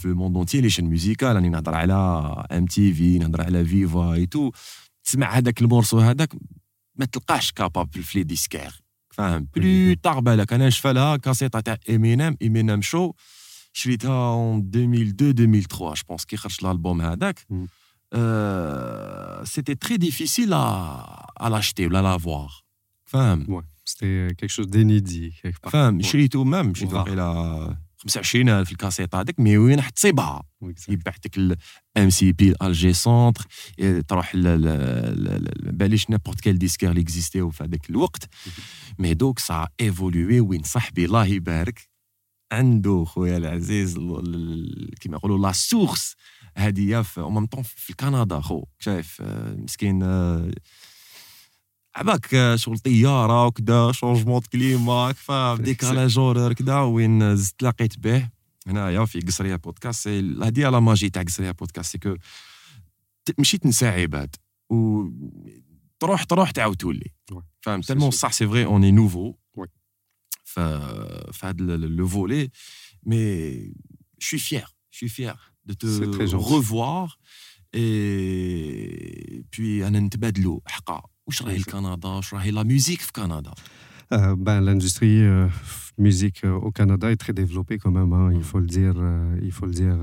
Le 0.04 0.14
monde 0.14 0.38
entier, 0.38 0.62
les 0.62 0.70
chaînes 0.70 0.88
musicales, 0.88 1.38
on 1.38 1.44
MTV, 2.52 3.20
on 3.26 3.34
a 3.34 3.64
Viva 3.64 4.20
et 4.20 4.28
tout. 4.28 4.52
Tu 5.04 5.22
as 5.24 5.42
le 5.60 5.68
morceau, 5.68 6.00
tu 6.00 6.06
ne 6.98 7.06
capable 7.56 7.92
de 7.92 8.04
les 8.14 8.24
disquaires. 8.24 8.80
فاهم 9.11 9.49
بلو 9.57 9.95
تار 9.95 10.20
بالك 10.20 10.53
انا 10.53 10.66
نشفى 10.66 11.18
كاسيطه 11.22 11.61
تاع 11.61 11.76
امينيم 11.91 12.37
امينيم 12.43 12.82
شو 12.82 13.12
شريتها 13.72 14.32
اون 14.34 14.70
2002 14.74 15.30
2003 15.30 15.95
جو 15.95 15.95
بونس 16.09 16.24
كي 16.24 16.37
خرج 16.37 16.57
الالبوم 16.62 17.01
هذاك 17.01 17.47
سيتي 19.45 19.74
تري 19.74 19.97
ديفيسيل 19.97 20.55
ا 20.55 21.49
لاشتي 21.51 21.87
ولا 21.87 22.03
لا 22.03 22.18
فوار 22.18 22.53
فاهم 23.05 23.62
سيتي 23.84 24.34
كيك 24.34 24.51
شوز 24.51 24.66
دينيدي 24.66 25.32
فاهم 25.62 26.03
شريتو 26.03 26.45
ميم 26.45 26.74
شريتو 26.74 27.03
الى 27.03 27.76
25000 28.04 28.66
في 28.66 28.72
الكاسيطه 28.72 29.22
هذيك 29.22 29.39
مي 29.39 29.58
وين 29.58 29.78
راح 29.78 29.89
تصيبها. 29.89 30.43
يبعثك 30.89 31.38
الام 31.38 32.10
سي 32.10 32.32
بي 32.32 32.54
الجي 32.62 32.93
سونتر 32.93 33.47
تروح 34.08 34.36
باليش 35.64 36.10
نيبورت 36.10 36.41
كيل 36.41 36.58
ديسكير 36.58 36.89
اللي 36.89 37.02
اكزيستيو 37.02 37.49
في 37.49 37.64
هذاك 37.64 37.89
الوقت. 37.89 38.30
مي 38.99 39.14
دوك 39.14 39.39
سا 39.39 39.68
إيفولوي 39.82 40.39
وين 40.39 40.64
صاحبي 40.64 41.06
الله 41.06 41.26
يبارك. 41.26 41.89
عنده 42.52 43.04
خويا 43.04 43.38
العزيز 43.38 43.93
كيما 45.02 45.18
يقولوا 45.18 45.38
لا 45.38 45.52
سورس 45.52 46.16
هذه 46.58 47.02
في 47.02 47.22
ميم 47.22 47.45
طون 47.45 47.64
في 47.64 47.93
كندا 47.93 48.41
خو. 48.41 48.64
شايف 48.80 49.22
مسكين 49.58 49.99
عباك 51.96 52.56
شغل 52.56 52.80
طيارة 52.80 53.46
وكذا 53.46 53.92
شونجمون 53.92 54.42
كليما 54.42 55.14
فاهم 55.14 55.58
ديكالاج 55.58 56.18
اورور 56.18 56.54
كذا 56.54 56.80
وين 56.80 57.36
زدت 57.36 57.64
لقيت 57.64 58.00
به. 58.00 58.30
هنايا 58.68 59.06
في 59.06 59.20
قصرية 59.20 59.56
بودكاست. 59.56 60.08
هذه 60.08 60.70
لا 60.70 60.80
ماجي 60.80 61.10
تاع 61.10 61.24
قصرية 61.24 61.52
بودكاست 61.52 61.92
سي 61.92 61.98
كو 61.98 62.16
مشي 63.39 63.58
تنسى 63.58 63.88
عباد. 63.88 64.36
و 64.70 65.04
تروح 66.00 66.24
تروح 66.24 66.52
تعاود 66.52 66.76
تولي. 66.76 67.12
فاهم 67.62 67.82
تالمون 67.82 68.12
صح 68.12 68.32
سي 68.32 68.48
فري 68.48 68.66
اون 68.66 68.84
اي 68.84 68.92
نوفو 68.92 69.36
في 70.44 71.42
هذا 71.44 71.78
لو 71.78 72.08
فولي 72.08 72.50
مي 73.04 73.74
fier. 74.24 74.68
Je 74.92 74.98
suis 74.98 75.10
fier 75.18 75.36
de 75.66 75.74
te 75.74 75.86
revoir. 76.36 77.18
Et 77.74 79.44
puis 79.52 79.84
أنا 79.84 80.00
نتبادلوا 80.00 80.60
حقا. 80.66 81.02
واش 81.32 81.41
راهي 81.41 81.55
الكندا؟ 81.55 82.07
واش 82.07 82.34
راهي 82.34 82.51
لا 82.51 82.63
ميوزيك 82.63 83.01
في 83.01 83.11
كندا؟ 83.11 83.53
Euh, 84.14 84.36
ben, 84.38 84.59
l'industrie 84.59 85.24
euh, 85.24 85.47
musique 85.97 86.43
euh, 86.43 86.51
au 86.51 86.72
Canada 86.72 87.09
est 87.12 87.16
très 87.16 87.32
développée 87.32 87.78
quand 87.78 87.91
même, 87.91 88.12
hein, 88.12 88.32
il 88.34 88.43
faut 88.43 88.59
le 88.59 88.68
dire. 88.68 88.95
il 89.41 89.51
faut 89.51 89.66
le 89.66 89.72
dire 89.72 89.97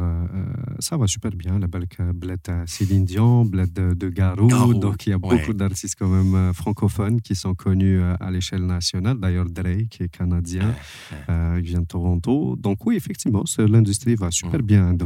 ça 0.79 0.97
va 0.97 1.07
super 1.07 1.33
bien. 1.33 1.59
La 1.59 1.67
belle 1.67 1.87
bled 2.15 2.41
Céline 2.67 3.05
Dion, 3.05 3.45
bled 3.45 3.73
de, 3.73 3.95
de 3.95 4.09
Garou, 4.09 4.75
Donc 4.75 5.07
il 5.07 5.11
y 5.11 5.13
a 5.13 5.19
beaucoup 5.19 5.53
d'artistes 5.53 5.97
quand 5.99 6.09
même 6.09 6.55
francophones 6.55 7.21
qui 7.21 7.35
sont 7.35 7.55
connus 7.55 8.01
à 8.01 8.31
l'échelle 8.31 8.65
nationale. 8.65 9.19
D'ailleurs, 9.19 9.47
Drake 9.47 9.89
qui 9.89 10.03
est 10.05 10.09
canadien, 10.09 10.75
il 11.29 11.63
vient 11.63 11.81
de 11.81 11.87
Toronto. 11.87 12.57
Donc 12.57 12.87
oui, 12.87 12.97
effectivement, 12.97 13.45
l'industrie 13.59 14.15
va 14.15 14.31
super 14.31 14.63
bien. 14.63 14.97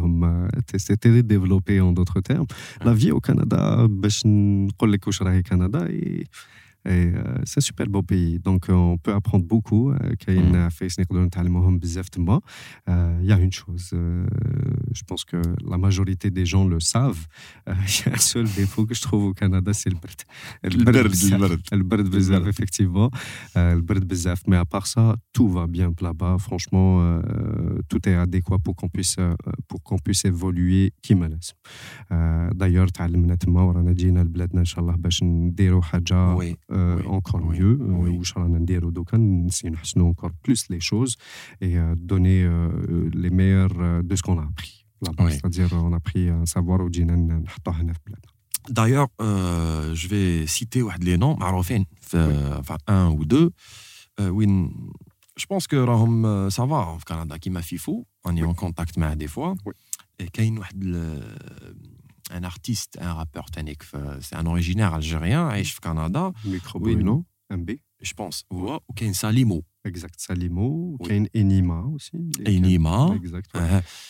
C'est 0.77 0.97
très 0.99 1.23
développé 1.23 1.81
en 1.81 1.93
d'autres 1.93 2.21
termes. 2.21 2.47
La 2.85 2.93
vie 2.93 3.11
au 3.11 3.21
Canada, 3.21 3.87
ben, 3.89 4.11
Canada 5.43 5.87
et 5.91 6.27
et 6.85 7.13
euh, 7.15 7.23
c'est 7.45 7.59
un 7.59 7.61
super 7.61 7.87
beau 7.87 8.03
pays. 8.03 8.41
Donc, 8.41 8.69
euh, 8.69 8.73
on 8.73 8.99
peut 8.99 9.13
apprendre 9.13 9.45
beaucoup. 9.45 9.93
Euh, 9.93 9.97
il 10.27 10.35
y 13.27 13.33
a 13.33 13.39
une 13.39 13.53
chose, 13.53 13.91
je 13.93 15.03
pense 15.07 15.25
que 15.25 15.41
la 15.65 15.79
majorité 15.79 16.31
des 16.31 16.45
gens 16.45 16.67
le 16.67 16.81
savent. 16.81 17.27
Il 17.67 17.73
y 17.73 18.09
a 18.09 18.15
un 18.15 18.19
seul 18.19 18.45
défaut 18.45 18.87
que 18.87 18.95
je 18.95 19.03
trouve 19.03 19.25
au 19.27 19.33
Canada, 19.33 19.73
c'est 19.73 19.91
le 19.91 19.97
bird. 19.97 20.23
Le 20.63 21.83
bird 21.83 22.09
bizarre, 22.09 22.49
effectivement. 22.49 23.11
Le 23.55 23.81
bird 23.81 24.05
bizarre. 24.05 24.37
Mais 24.47 24.57
à 24.57 24.65
part 24.65 24.87
ça, 24.87 25.17
tout 25.33 25.49
va 25.49 25.67
bien 25.67 25.93
là-bas. 26.01 26.37
Franchement, 26.39 27.21
tout 27.89 28.09
est 28.09 28.15
adéquat 28.15 28.59
pour 28.59 28.75
qu'on 28.77 28.89
puisse, 28.89 29.17
pour 29.69 29.83
qu'on 29.83 29.99
puisse 29.99 30.25
évoluer. 30.25 30.93
Qui 31.03 31.15
me 31.15 31.29
laisse. 31.29 31.55
D'ailleurs, 32.55 32.89
oui, 36.73 37.07
encore 37.07 37.41
oui, 37.45 37.59
mieux. 37.59 37.79
Euh, 37.81 37.87
oui. 37.91 38.11
encore 40.05 40.33
plus 40.43 40.69
les 40.69 40.81
choses 40.81 41.17
et 41.61 41.79
euh, 41.79 41.95
donner 41.97 42.49
les 43.13 43.31
meilleurs 43.31 44.03
de 44.03 44.17
ce 44.17 44.23
qu'on 44.23 44.39
a 44.39 44.45
appris. 44.45 44.85
C'est-à-dire, 45.29 45.69
on 45.73 45.93
a 45.93 46.01
pris 46.01 46.29
un 46.29 46.47
savoir 46.47 46.81
au 46.81 46.91
Jinan 46.91 47.43
D'ailleurs, 48.69 49.09
euh, 49.21 49.95
je 49.95 50.07
vais 50.09 50.47
citer 50.47 50.83
les 51.01 51.17
noms, 51.17 51.37
enfin 52.59 52.77
un 52.87 53.11
ou 53.11 53.25
deux. 53.25 53.51
Euh, 54.21 54.31
je 55.37 55.47
pense 55.47 55.67
que 55.67 55.77
Rahom, 55.77 56.49
ça 56.51 56.65
va 56.67 56.95
au 56.95 56.99
Canada, 56.99 57.39
qui 57.39 57.51
m'a 57.51 57.63
FIFO, 57.63 58.07
on 58.25 58.37
est 58.37 58.45
en 58.45 58.55
contact 58.55 58.97
mais 58.97 59.17
des 59.17 59.27
fois. 59.27 59.55
Et 60.19 60.29
qu'il 60.29 60.45
y 60.45 60.49
a 60.49 60.51
un 62.31 62.45
artiste, 62.45 62.99
un 63.01 63.15
rappeur, 63.15 63.47
c'est 64.21 64.37
un 64.37 64.47
originaire 64.47 64.95
algérien, 64.95 65.55
et 65.55 65.63
au 65.63 65.81
Canada. 65.81 66.33
Micro 66.45 66.79
Bruno, 66.79 67.25
MB. 67.51 67.73
Je 68.01 68.15
pense. 68.15 68.45
Ou 68.51 68.71
un 68.71 69.13
Salimo. 69.13 69.65
Exact, 69.85 70.15
Salimo. 70.19 70.97
Oui. 71.01 71.29
Enima 71.35 71.85
aussi. 71.93 72.17
Enima. 72.47 73.13
Exact. 73.17 73.51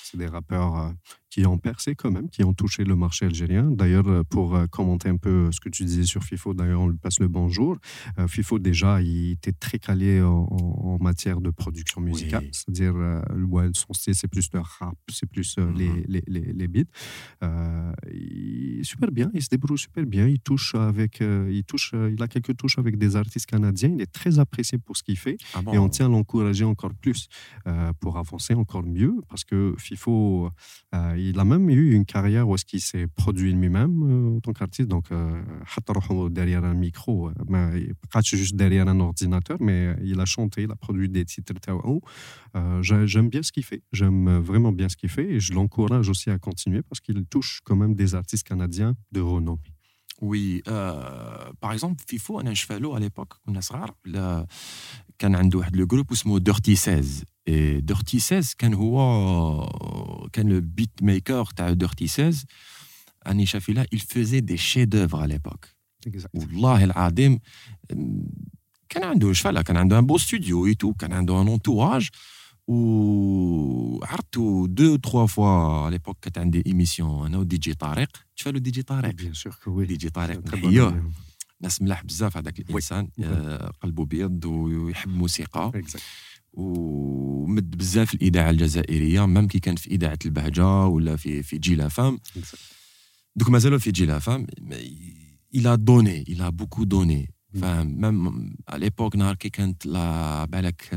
C'est 0.03 0.17
des 0.17 0.27
rappeurs 0.27 0.77
euh, 0.77 0.91
qui 1.33 1.47
ont 1.47 1.57
percé 1.57 1.95
quand 1.95 2.11
même, 2.11 2.29
qui 2.29 2.45
ont 2.45 2.53
touché 2.53 2.85
le 2.85 2.95
marché 2.95 3.25
algérien. 3.25 3.71
D'ailleurs, 3.71 4.07
euh, 4.07 4.23
pour 4.23 4.55
euh, 4.55 4.67
commenter 4.67 5.09
un 5.09 5.17
peu 5.17 5.51
ce 5.51 5.61
que 5.61 5.71
tu 5.71 5.83
disais 5.85 6.05
sur 6.05 6.23
FIFO, 6.23 6.53
d'ailleurs, 6.53 6.83
on 6.83 6.89
lui 6.89 6.99
passe 6.99 7.21
le 7.21 7.29
bonjour. 7.29 7.79
FIFO, 8.29 8.59
déjà, 8.59 9.01
il 9.01 9.33
était 9.33 9.53
très 9.53 9.79
calé 9.79 10.21
en, 10.21 10.99
matière 11.01 11.41
de 11.41 11.51
production 11.51 12.03
musicale. 12.03 12.47
C'est-à-dire, 12.53 12.95
ouais, 13.49 13.69
son 13.73 13.93
style, 13.95 14.15
c'est 14.15 14.29
plus 14.29 14.49
le 14.53 14.61
rap, 14.61 14.95
c'est 15.11 15.29
plus 15.29 15.57
mm-hmm. 15.57 16.05
les, 16.07 16.23
les, 16.27 16.53
les, 16.53 16.69
beats. 16.69 16.83
il, 18.13 18.85
super 18.85 19.11
bien, 19.11 19.31
il 19.33 19.43
se 19.43 19.49
débrouille 19.49 19.79
super 19.79 20.05
bien. 20.05 20.29
Il 20.29 20.39
touche 20.39 20.75
avec, 20.75 21.21
il 21.21 21.65
touche, 21.65 21.95
il 21.95 22.23
a 22.23 22.29
quelques 22.29 22.57
touches 22.57 22.79
avec 22.79 22.99
des 22.99 23.17
artistes 23.17 23.47
canadiens. 23.47 23.91
Il 23.95 24.03
est 24.03 24.13
très 24.13 24.39
apprécié 24.39 24.79
pour 24.79 24.97
ce 24.97 25.03
qu'il 25.03 25.19
fait. 25.19 25.39
Ah 25.55 25.61
et 25.73 25.79
on 25.79 25.89
tient 25.89 26.07
à 26.07 26.11
l'encourager 26.11 26.65
encore 26.65 26.95
plus 26.95 27.29
pour 28.01 28.19
avancer 28.19 28.55
encore 28.55 28.85
mieux 28.85 29.15
parce 29.29 29.45
que 29.45 29.75
FIFO, 29.79 30.51
il 31.31 31.39
a 31.39 31.45
même 31.45 31.69
eu 31.71 31.93
une 31.93 32.05
carrière 32.05 32.49
où 32.49 32.55
est-ce 32.55 32.65
qu'il 32.65 32.81
s'est 32.81 33.07
produit 33.07 33.53
lui-même 33.53 34.03
euh, 34.03 34.37
en 34.37 34.41
tant 34.41 34.53
qu'artiste. 34.53 34.89
Donc, 34.89 35.11
euh, 35.13 35.41
derrière 36.31 36.65
un 36.65 36.75
micro, 36.75 37.31
pas 38.11 38.21
juste 38.23 38.57
derrière 38.57 38.89
un 38.89 39.01
ordinateur, 39.01 39.59
mais 39.61 39.95
il 40.03 40.21
a 40.21 40.25
chanté, 40.25 40.63
il 40.63 40.71
a 40.71 40.77
produit 40.77 41.09
des 41.09 41.25
titres. 41.25 41.53
Euh, 42.57 42.83
j'aime 42.83 43.29
bien 43.29 43.43
ce 43.43 43.53
qu'il 43.53 43.65
fait. 43.65 43.83
J'aime 43.93 44.39
vraiment 44.39 44.73
bien 44.73 44.89
ce 44.89 44.97
qu'il 44.97 45.09
fait 45.09 45.29
et 45.31 45.41
je 45.41 45.53
l'encourage 45.53 46.09
aussi 46.09 46.31
à 46.31 46.39
continuer 46.39 46.83
parce 46.83 47.01
qu'il 47.01 47.25
touche 47.27 47.61
quand 47.65 47.77
même 47.77 47.95
des 47.95 48.15
artistes 48.15 48.47
canadiens 48.47 48.95
de 49.13 49.21
renommée. 49.21 49.72
Oui, 50.22 50.64
euh, 50.68 51.52
par 51.62 51.74
exemple, 51.74 52.04
FIFO, 52.08 52.40
انا 52.40 52.52
نشفالو 52.52 52.98
à 52.98 53.00
l'époque 53.00 53.38
كنا 53.46 53.62
صغار 53.62 53.96
كان 55.20 55.36
عنده 55.36 55.60
واحد 55.60 55.76
لو 55.76 55.86
جروب 55.86 56.12
اسمه 56.12 56.40
ديرتي 56.40 56.76
16 56.76 57.24
et 57.50 57.82
Dirty 57.82 58.18
16 58.18 58.56
كان 58.58 58.74
هو 58.74 60.30
كان 60.34 60.60
le 60.60 60.64
beatmaker 60.82 61.54
تاع 61.56 61.76
Dirty 61.76 62.06
16 62.06 62.46
اني 63.28 63.46
شافيلا 63.46 63.86
il 63.96 64.00
faisait 64.00 64.42
des 64.42 64.58
chefs-d'œuvre 64.58 65.22
à 65.22 65.28
l'époque 65.28 65.66
والله 66.34 66.84
العظيم 66.84 67.40
كان 68.90 69.04
عنده 69.04 69.34
شفالا 69.34 69.62
كان 69.62 69.78
عنده 69.78 70.02
un 70.02 70.04
beau 70.04 70.18
studio 70.18 70.68
et 70.68 70.76
tout 70.76 70.96
كان 71.00 71.14
عنده 71.14 71.44
un 71.44 71.48
entourage 71.48 72.10
وعرضته 72.67 74.67
دو 74.69 74.97
تخوا 74.97 75.27
فوا 75.27 75.47
على 75.85 75.91
ليبوك 75.91 76.17
كانت 76.23 76.39
عندي 76.39 76.63
ايميسيون 76.67 77.27
أنا 77.27 77.39
ودي 77.39 77.57
جي 77.57 77.75
طارق. 77.75 78.09
تشفى 78.37 78.53
له 78.53 78.59
دي 78.59 78.71
جي 78.71 78.83
طارق؟ 78.83 79.11
بيان 79.15 79.35
سور 79.35 79.53
وي 79.67 79.87
دي 79.87 79.97
جي 79.97 80.11
طارق 80.11 80.47
نحيوه 80.55 81.11
ناس 81.61 81.83
ملاح 81.83 82.05
بزاف 82.05 82.37
هذاك 82.37 82.61
الإنسان 82.61 83.09
آه، 83.25 83.73
قلبه 83.83 84.05
بيض 84.05 84.45
ويحب 84.45 85.11
الموسيقى 85.11 85.73
ومد 86.53 87.71
بزاف 87.71 88.15
الإذاعة 88.15 88.51
الجزائرية 88.51 89.27
ميم 89.27 89.49
كي 89.49 89.59
كان 89.59 89.77
في 89.77 89.91
إذاعة 89.91 90.19
البهجة 90.25 90.87
ولا 90.87 91.17
في 91.17 91.43
في 91.43 91.59
جيلا 91.59 91.89
فام 91.89 92.19
دوك 93.37 93.51
مازالوا 93.51 93.79
في 93.79 93.91
جيلا 93.91 94.19
فام 94.19 94.47
il 95.55 95.67
a 95.67 95.77
donné 95.77 96.25
il 96.27 96.41
a 96.43 96.51
beaucoup 96.51 96.87
donné 96.87 97.29
فاهم 97.62 98.56
à 98.72 98.78
l'époque 98.78 99.16
نهار 99.16 99.36
كي 99.36 99.50
كانت 99.50 99.86
لا 99.86 100.46
بالك 100.46 100.90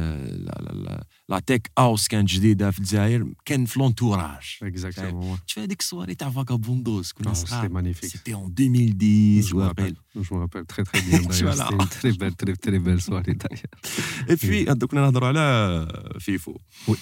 لا 1.29 1.39
تيك 1.47 1.71
هاوس 1.79 2.09
كانت 2.09 2.29
جديده 2.29 2.71
في 2.71 2.79
الجزائر 2.79 3.33
كان 3.45 3.64
في 3.64 3.79
لونتوراج 3.79 4.59
اكزاكتومون 4.62 5.39
تشوف 5.47 5.64
هذيك 5.64 5.81
الصواري 5.81 6.14
تاع 6.14 6.31
فاكابوندوس 6.31 7.12
كنا 7.12 7.35
صغار 7.35 7.68
مانيفيك 7.68 8.11
سيتي 8.11 8.35
اون 8.35 8.55
2010 8.61 9.57
واقيل 9.57 9.97
جو 10.16 10.37
مابيل 10.37 10.66
تري 10.66 10.85
تري 10.85 11.01
بيان 11.01 11.29
دايور 11.29 11.85
تري 11.87 12.12
بيل 12.12 12.33
تري 12.33 12.57
تري 12.57 12.79
بيل 12.79 13.01
soirée 13.01 13.11
دايور 13.11 13.62
اي 14.31 14.37
بوي 14.43 14.64
دوك 14.64 14.95
نهضروا 14.95 15.29
على 15.29 16.16
فيفو 16.18 16.59
وي 16.89 16.97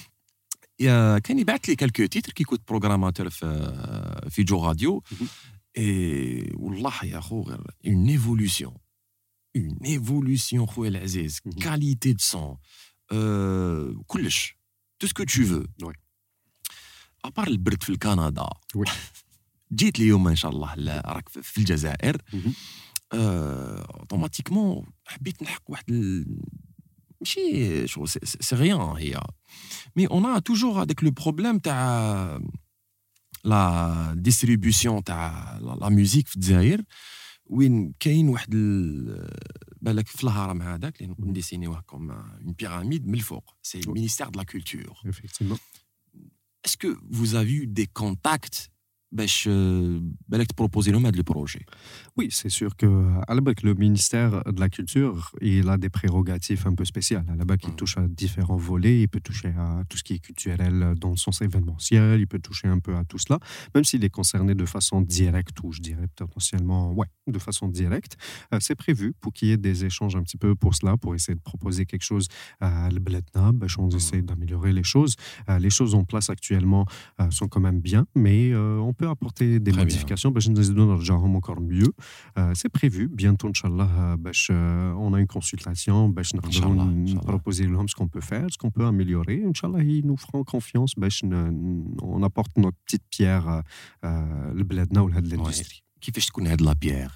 كان 1.20 1.38
يبعث 1.38 1.68
لي 1.68 1.76
كالكو 1.76 2.06
تيتر 2.06 2.32
كي 2.32 2.44
كنت 2.44 2.68
بروغراماتور 2.68 3.30
في 3.30 4.26
في 4.30 4.42
جو 4.42 4.66
راديو 4.66 5.02
اي 5.78 6.52
والله 6.54 7.04
يا 7.04 7.20
خو 7.20 7.42
غير 7.42 7.60
اون 7.86 8.08
ايفولوسيون 8.08 8.74
اون 9.56 9.78
ايفولوسيون 9.84 10.66
خويا 10.66 10.88
العزيز 10.90 11.40
كاليتي 11.40 12.12
دو 12.12 12.18
سون 12.18 12.56
كلش 14.06 14.56
تو 14.98 15.06
سكو 15.06 15.24
تو 15.24 15.44
فو 15.44 15.92
ابار 17.24 17.48
البرد 17.48 17.82
في 17.82 17.90
الكندا 17.90 18.48
جيت 19.72 19.98
اليوم 19.98 20.28
ان 20.28 20.36
شاء 20.36 20.50
الله 20.50 20.74
راك 21.00 21.28
في 21.28 21.58
الجزائر 21.58 22.22
اوتوماتيكمون 23.12 24.86
حبيت 25.06 25.42
نحق 25.42 25.62
واحد 25.66 25.84
ماشي 27.20 27.86
شغل 27.86 28.08
سي 28.08 28.56
غيان 28.56 28.80
هي 28.80 29.20
مي 29.96 30.06
اون 30.06 30.26
ا 30.26 30.38
توجور 30.38 30.82
هذاك 30.82 31.04
لو 31.04 31.10
بروبليم 31.10 31.58
تاع 31.58 32.40
لا 33.44 34.14
ديستريبيسيون 34.16 35.04
تاع 35.04 35.58
لا 35.58 35.88
ميوزيك 35.88 36.28
في 36.28 36.36
الجزائر 36.36 36.82
وين 37.46 37.94
كاين 38.00 38.28
واحد 38.28 38.50
بالك 39.82 40.06
في 40.08 40.24
الهرم 40.24 40.62
هذاك 40.62 41.00
اللي 41.00 41.12
نقول 41.12 41.28
نديسينيوه 41.28 41.80
كوم 41.80 42.10
اون 42.10 42.52
بيراميد 42.58 43.06
من 43.06 43.14
الفوق 43.14 43.56
سي 43.62 43.78
المينيستير 43.80 44.28
دو 44.28 44.38
لا 44.38 44.44
كولتور 44.44 44.94
effectivement 45.06 45.58
اسكو 46.66 46.94
vous 46.94 47.34
avez 47.34 47.52
eu 47.62 47.66
des 47.66 47.86
contacts 47.86 48.68
باش 49.12 49.48
بالك 50.28 50.46
تبروبوزي 50.46 50.92
لهم 50.92 51.06
هذا 51.06 51.16
البروجي 51.16 51.66
Oui, 52.20 52.28
c'est 52.30 52.48
sûr 52.60 52.70
que 52.80 52.88
à 53.28 53.32
la 53.36 53.40
BAC, 53.40 53.62
le 53.62 53.74
ministère 53.74 54.32
de 54.54 54.60
la 54.64 54.68
Culture, 54.68 55.16
il 55.40 55.68
a 55.68 55.76
des 55.84 55.88
prérogatives 55.98 56.62
un 56.70 56.74
peu 56.78 56.84
spéciales. 56.84 57.26
À 57.34 57.36
la 57.40 57.44
BAC, 57.50 57.60
il 57.68 57.70
Mm. 57.72 57.76
touche 57.80 57.96
à 58.02 58.04
différents 58.22 58.60
volets. 58.70 58.96
Il 59.04 59.08
peut 59.14 59.24
toucher 59.30 59.52
à 59.66 59.68
tout 59.88 59.96
ce 60.00 60.04
qui 60.06 60.12
est 60.16 60.22
culturel 60.28 60.74
dans 61.02 61.12
le 61.16 61.20
sens 61.26 61.36
événementiel. 61.48 62.14
Il 62.24 62.28
peut 62.32 62.42
toucher 62.48 62.68
un 62.76 62.80
peu 62.86 62.94
à 63.00 63.04
tout 63.10 63.20
cela, 63.24 63.38
même 63.74 63.84
s'il 63.88 64.02
est 64.08 64.14
concerné 64.20 64.52
de 64.62 64.66
façon 64.76 64.98
directe 65.20 65.56
ou 65.62 65.68
je 65.76 65.80
dirais 65.88 66.08
potentiellement, 66.16 66.82
ouais, 66.98 67.10
de 67.36 67.40
façon 67.48 67.66
directe. 67.82 68.14
Euh, 68.52 68.58
c'est 68.66 68.78
prévu 68.84 69.06
pour 69.20 69.30
qu'il 69.34 69.46
y 69.48 69.52
ait 69.56 69.64
des 69.70 69.78
échanges 69.90 70.16
un 70.20 70.24
petit 70.26 70.40
peu 70.44 70.50
pour 70.62 70.72
cela, 70.78 70.92
pour 71.02 71.10
essayer 71.16 71.36
de 71.42 71.46
proposer 71.52 71.82
quelque 71.90 72.06
chose 72.12 72.26
à 72.60 72.70
l'Bletna. 72.94 73.46
On 73.78 73.90
essaie 74.00 74.22
d'améliorer 74.28 74.72
les 74.80 74.86
choses. 74.94 75.14
Euh, 75.48 75.58
les 75.66 75.72
choses 75.78 75.92
en 76.00 76.04
place 76.10 76.28
actuellement 76.36 76.84
euh, 77.20 77.30
sont 77.38 77.48
quand 77.52 77.62
même 77.68 77.80
bien, 77.90 78.02
mais 78.26 78.40
euh, 78.50 78.88
on 78.88 78.92
peut 78.98 79.01
apporter 79.10 79.58
des 79.60 79.72
Très 79.72 79.84
bien. 79.84 79.84
modifications. 79.84 80.26
باش 80.32 80.48
نزيدو 80.48 80.84
نرجعهم 80.94 81.40
encore 81.40 81.60
mieux. 81.60 81.92
Euh, 82.38 82.52
c'est 82.54 82.68
prévu 82.78 83.08
bientôt 83.08 83.48
inchallah 83.48 83.88
euh, 83.98 84.16
باش 84.16 84.52
euh, 84.52 84.94
on 84.94 85.14
a 85.14 85.20
une 85.20 85.26
consultation 85.38 86.08
باش 86.14 86.34
نقدروا 86.34 86.74
Inch'Allah, 86.74 86.84
ن- 86.84 87.06
Inch'Allah. 87.08 87.32
proposer 87.32 87.66
لهم 87.66 87.86
ce 87.88 87.94
qu'on 87.94 88.08
peut 88.08 88.20
faire 88.30 88.46
ce 88.52 88.58
qu'on 88.58 88.70
peut 88.70 88.86
améliorer 88.86 89.38
inchallah 89.50 89.82
ils 89.82 90.06
nous 90.06 90.16
feront 90.16 90.44
confiance 90.44 90.92
باش 90.98 91.24
ن- 91.24 91.84
on 92.02 92.22
apporte 92.22 92.52
notre 92.56 92.76
petite 92.86 93.02
pierre 93.10 93.48
euh, 93.48 93.62
euh, 94.06 94.54
لبلادنا 94.54 95.00
ولهاد 95.00 95.26
l'industrie 95.34 95.82
كيفاش 96.00 96.26
تكون 96.26 96.46
هاد 96.46 96.62
لا 96.62 96.72
بيير 96.72 97.10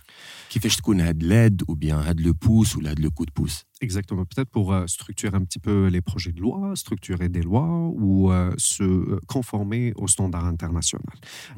كيفاش 0.50 0.76
تكون 0.76 1.00
هاد 1.00 1.22
لاد 1.22 1.62
او 1.68 1.74
بيان 1.74 1.98
هاد 1.98 2.20
لو 2.20 2.32
بوس 2.32 2.76
ولا 2.76 2.90
هاد 2.90 3.00
لو 3.00 3.10
كو 3.10 3.24
دو 3.24 3.32
بوس 3.36 3.64
Exactement. 3.79 4.25
Peut-être 4.25 4.49
pour 4.49 4.73
euh, 4.73 4.87
structurer 4.87 5.35
un 5.35 5.43
petit 5.43 5.59
peu 5.59 5.87
les 5.87 6.01
projets 6.01 6.31
de 6.31 6.41
loi, 6.41 6.75
structurer 6.75 7.29
des 7.29 7.41
lois 7.43 7.67
ou 7.93 8.31
euh, 8.31 8.51
se 8.57 8.83
euh, 8.83 9.19
conformer 9.27 9.93
aux 9.97 10.07
standards 10.07 10.45
internationaux. 10.45 11.03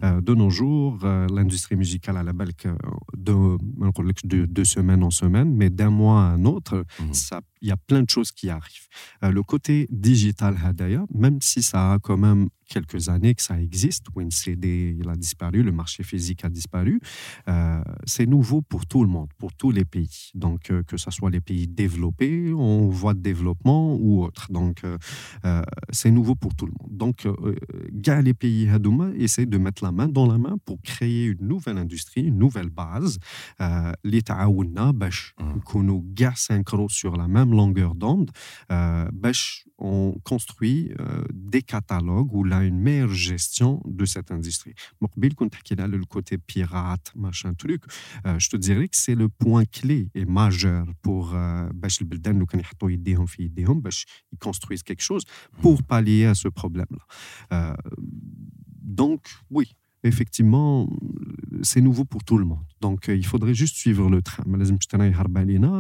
Euh, 0.03 0.19
de 0.19 0.33
nos 0.33 0.49
jours, 0.49 0.99
euh, 1.03 1.27
l'industrie 1.33 1.75
musicale 1.77 2.17
à 2.17 2.23
la 2.23 2.33
balque 2.33 2.67
de, 3.15 3.57
de, 4.23 4.45
de 4.45 4.63
semaine 4.63 5.03
en 5.03 5.11
semaine, 5.11 5.53
mais 5.55 5.69
d'un 5.69 5.89
mois 5.91 6.23
à 6.23 6.25
un 6.31 6.45
autre, 6.45 6.85
ça- 7.13 7.41
il 7.61 7.67
y 7.67 7.71
a 7.71 7.77
plein 7.77 8.01
de 8.03 8.09
choses 8.09 8.31
qui 8.31 8.49
arrivent. 8.49 8.87
Le 9.21 9.43
côté 9.43 9.85
digital 9.91 10.55
Hadaya, 10.63 11.05
même 11.13 11.39
si 11.41 11.61
ça 11.61 11.91
a 11.93 11.99
quand 11.99 12.15
même 12.15 12.47
quelques 12.69 13.09
années 13.09 13.33
que 13.35 13.41
ça 13.41 13.59
existe, 13.59 14.05
WinCD 14.15 14.95
il 14.97 15.09
a 15.09 15.15
disparu, 15.17 15.61
le 15.63 15.71
marché 15.73 16.03
physique 16.03 16.45
a 16.45 16.49
disparu, 16.49 17.01
c'est 18.05 18.25
nouveau 18.27 18.61
pour 18.61 18.85
tout 18.85 19.03
le 19.03 19.09
monde, 19.09 19.27
pour 19.37 19.53
tous 19.53 19.71
les 19.71 19.83
pays. 19.83 20.31
Donc, 20.35 20.71
que 20.87 20.95
ce 20.97 21.11
soit 21.11 21.29
les 21.31 21.41
pays 21.41 21.67
développés, 21.67 22.08
en 22.53 22.87
voie 22.87 23.13
de 23.13 23.21
développement 23.21 23.95
ou 23.95 24.23
autres. 24.23 24.51
Donc, 24.51 24.83
euh, 24.83 24.97
euh, 25.45 25.61
c'est 25.91 26.11
nouveau 26.11 26.35
pour 26.35 26.55
tout 26.55 26.65
le 26.65 26.73
monde. 26.79 26.97
Donc, 26.97 27.25
euh, 27.25 27.55
gars, 27.91 28.21
les 28.21 28.33
pays 28.33 28.69
Hadouma 28.69 29.09
essayent 29.17 29.47
de 29.47 29.57
mettre 29.57 29.83
la 29.83 29.91
main 29.91 30.07
dans 30.07 30.27
la 30.27 30.37
main 30.37 30.57
pour 30.65 30.81
créer 30.81 31.25
une 31.25 31.47
nouvelle 31.47 31.77
industrie, 31.77 32.23
une 32.23 32.37
nouvelle 32.37 32.69
base. 32.69 33.19
Euh, 33.61 33.91
Les 34.03 34.21
ta'aouna, 34.21 34.93
bash, 34.93 35.33
nous 35.75 36.03
gars 36.13 36.33
synchro 36.35 36.89
sur 36.89 37.15
la 37.15 37.27
même 37.27 37.51
longueur 37.51 37.95
d'onde, 37.95 38.31
euh, 38.71 39.07
bash, 39.13 39.65
on 39.78 40.14
construit 40.24 40.92
euh, 41.00 41.24
des 41.32 41.62
catalogues 41.62 42.32
où 42.32 42.44
là 42.44 42.64
une 42.64 42.80
meilleure 42.80 43.12
gestion 43.12 43.82
de 43.84 44.04
cette 44.04 44.30
industrie. 44.30 44.74
مقبل 45.00 45.32
كنت 45.34 45.52
تحكي 45.52 45.74
لي 45.74 45.82
على 45.82 45.98
le 45.98 46.04
côté 46.04 46.38
pirate, 46.38 47.12
machin 47.14 47.54
truc. 47.54 47.82
Euh, 48.26 48.38
je 48.38 48.48
te 48.48 48.56
dirais 48.56 48.88
que 48.88 48.96
c'est 48.96 49.14
le 49.14 49.28
point 49.28 49.64
clé 49.64 50.08
et 50.14 50.24
majeur 50.24 50.86
pour 51.02 51.34
euh, 51.34 51.72
باش 51.72 52.02
البلدان 52.02 52.38
لو 52.38 52.46
كان 52.46 52.60
يحطوا 52.60 52.90
يديهم 52.90 53.26
في 53.26 53.42
يديهم 53.42 53.80
باش 53.80 54.06
ils 54.34 54.38
construisent 54.38 54.82
quelque 54.82 55.02
chose 55.02 55.24
pour 55.62 55.82
pallier 55.82 56.26
à 56.26 56.34
ce 56.34 56.48
problème-là. 56.48 57.04
Euh, 57.52 57.76
donc, 59.00 59.22
oui, 59.50 59.66
effectivement, 60.03 60.89
c'est 61.61 61.81
nouveau 61.81 62.05
pour 62.05 62.23
tout 62.23 62.37
le 62.37 62.45
monde. 62.45 62.63
Donc, 62.81 63.09
euh, 63.09 63.15
il 63.15 63.25
faudrait 63.25 63.53
juste 63.53 63.75
suivre 63.75 64.09
le 64.09 64.21
train. 64.21 64.43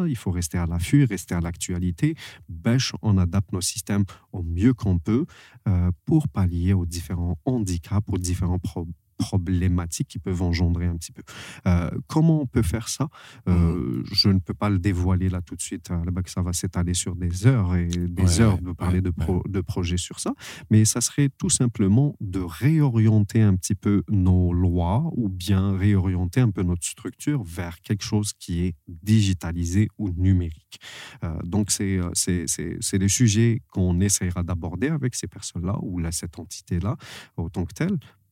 Il 0.07 0.15
faut 0.15 0.31
rester 0.31 0.57
à 0.57 0.65
l'affût, 0.65 1.05
rester 1.05 1.35
à 1.35 1.41
l'actualité. 1.41 2.15
Bêche, 2.49 2.93
on 3.01 3.17
adapte 3.17 3.53
nos 3.53 3.61
systèmes 3.61 4.03
au 4.31 4.43
mieux 4.43 4.73
qu'on 4.73 4.99
peut 4.99 5.25
euh, 5.67 5.91
pour 6.05 6.27
pallier 6.27 6.73
aux 6.73 6.85
différents 6.85 7.37
handicaps, 7.45 8.07
aux 8.07 8.17
différents 8.17 8.59
problèmes 8.59 8.93
problématiques 9.19 10.07
qui 10.07 10.17
peuvent 10.19 10.41
engendrer 10.41 10.85
un 10.87 10.95
petit 10.95 11.11
peu. 11.11 11.21
Euh, 11.67 11.91
comment 12.07 12.41
on 12.41 12.45
peut 12.47 12.63
faire 12.63 12.87
ça? 12.89 13.09
Euh, 13.47 14.01
Je 14.11 14.29
ne 14.29 14.39
peux 14.39 14.53
pas 14.53 14.69
le 14.69 14.79
dévoiler 14.79 15.29
là 15.29 15.41
tout 15.41 15.55
de 15.55 15.61
suite. 15.61 15.91
euh, 15.91 16.03
Là-bas 16.05 16.23
que 16.23 16.31
ça 16.31 16.41
va 16.41 16.53
s'étaler 16.53 16.93
sur 16.93 17.15
des 17.15 17.45
heures 17.45 17.75
et 17.75 17.87
des 17.87 18.23
Ouais, 18.23 18.41
heures 18.41 18.57
de 18.61 18.71
parler 18.71 18.95
ouais, 18.99 19.01
de, 19.01 19.09
pro- 19.11 19.43
de 19.47 19.61
projets 19.61 19.97
sur 19.97 20.19
ça. 20.19 20.31
Mais 20.71 20.85
ça 20.85 21.01
serait 21.01 21.29
tout 21.37 21.49
simplement 21.49 22.15
de 22.21 22.39
réorienter 22.39 23.41
un 23.41 23.55
petit 23.55 23.75
peu 23.75 24.03
nos 24.09 24.53
lois 24.53 25.03
ou 25.15 25.27
bien 25.29 25.77
réorienter 25.77 26.39
un 26.39 26.49
peu 26.49 26.63
notre 26.63 26.85
structure 26.87 27.43
vers 27.43 27.81
quelque 27.81 28.03
chose 28.03 28.31
qui 28.39 28.61
est 28.65 28.75
digitalisé 28.87 29.89
ou 29.97 30.09
numérique. 30.11 30.79
Euh, 31.23 31.37
donc, 31.43 31.71
c'est 31.71 31.99
c'est- 32.13 32.45
c'est- 32.47 32.77
c'est 32.79 32.97
les 32.97 33.09
sujets 33.09 33.61
qu'on 33.73 33.99
essaiera 33.99 34.43
d'aborder 34.43 34.87
avec 34.87 35.13
ces 35.15 35.27
personnes-là 35.27 35.77
ou 35.81 35.99
là, 35.99 36.11
cette 36.11 36.39
entité-là 36.39 36.95
autant 37.35 37.65
que 37.65 37.73
telle 37.73 37.97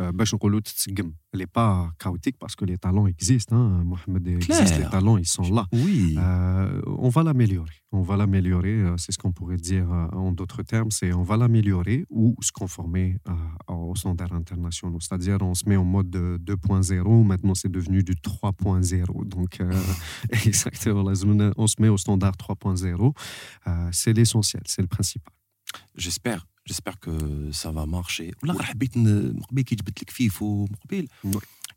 Euh, 0.00 0.12
ben, 0.12 0.24
elle 1.32 1.38
n'est 1.38 1.46
pas 1.46 1.90
chaotique 1.98 2.36
parce 2.38 2.56
que 2.56 2.64
les 2.64 2.78
talents 2.78 3.06
existent. 3.06 3.56
Hein, 3.56 3.82
Mohamed 3.84 4.26
existe, 4.28 4.78
les 4.78 4.88
talents, 4.88 5.16
ils 5.16 5.26
sont 5.26 5.42
là. 5.52 5.66
Oui. 5.72 6.16
Euh, 6.18 6.80
on 6.86 7.08
va 7.08 7.22
l'améliorer. 7.22 7.74
On 7.92 8.02
va 8.02 8.16
l'améliorer, 8.16 8.72
euh, 8.72 8.96
c'est 8.96 9.12
ce 9.12 9.18
qu'on 9.18 9.32
pourrait 9.32 9.56
dire 9.56 9.88
en 9.90 10.32
d'autres 10.32 10.62
termes, 10.62 10.90
c'est 10.90 11.12
on 11.12 11.22
va 11.22 11.36
l'améliorer 11.36 12.04
ou 12.08 12.34
se 12.40 12.52
conformer 12.52 13.18
aux 13.68 13.94
standards 13.94 14.32
internationaux. 14.32 14.98
C'est-à-dire, 15.00 15.38
on 15.40 15.54
se 15.54 15.68
met 15.68 15.76
en 15.76 15.84
mode 15.84 16.14
2.0, 16.14 17.24
maintenant 17.24 17.54
c'est 17.54 17.70
devenu 17.70 18.02
du 18.02 18.14
3.0. 18.14 19.26
Donc, 19.26 19.58
exactement, 20.46 21.04
on 21.56 21.66
se 21.66 21.80
met 21.80 21.88
au 21.88 21.98
standard 21.98 22.34
3.0. 22.36 23.12
C'est 23.92 24.12
l'essentiel, 24.12 24.62
c'est 24.66 24.82
le 24.82 24.88
principal. 24.88 25.34
J'espère. 25.94 26.46
J'espère 26.64 26.98
que 27.00 27.50
ça 27.52 27.72
va 27.72 27.86
marcher. 27.86 28.32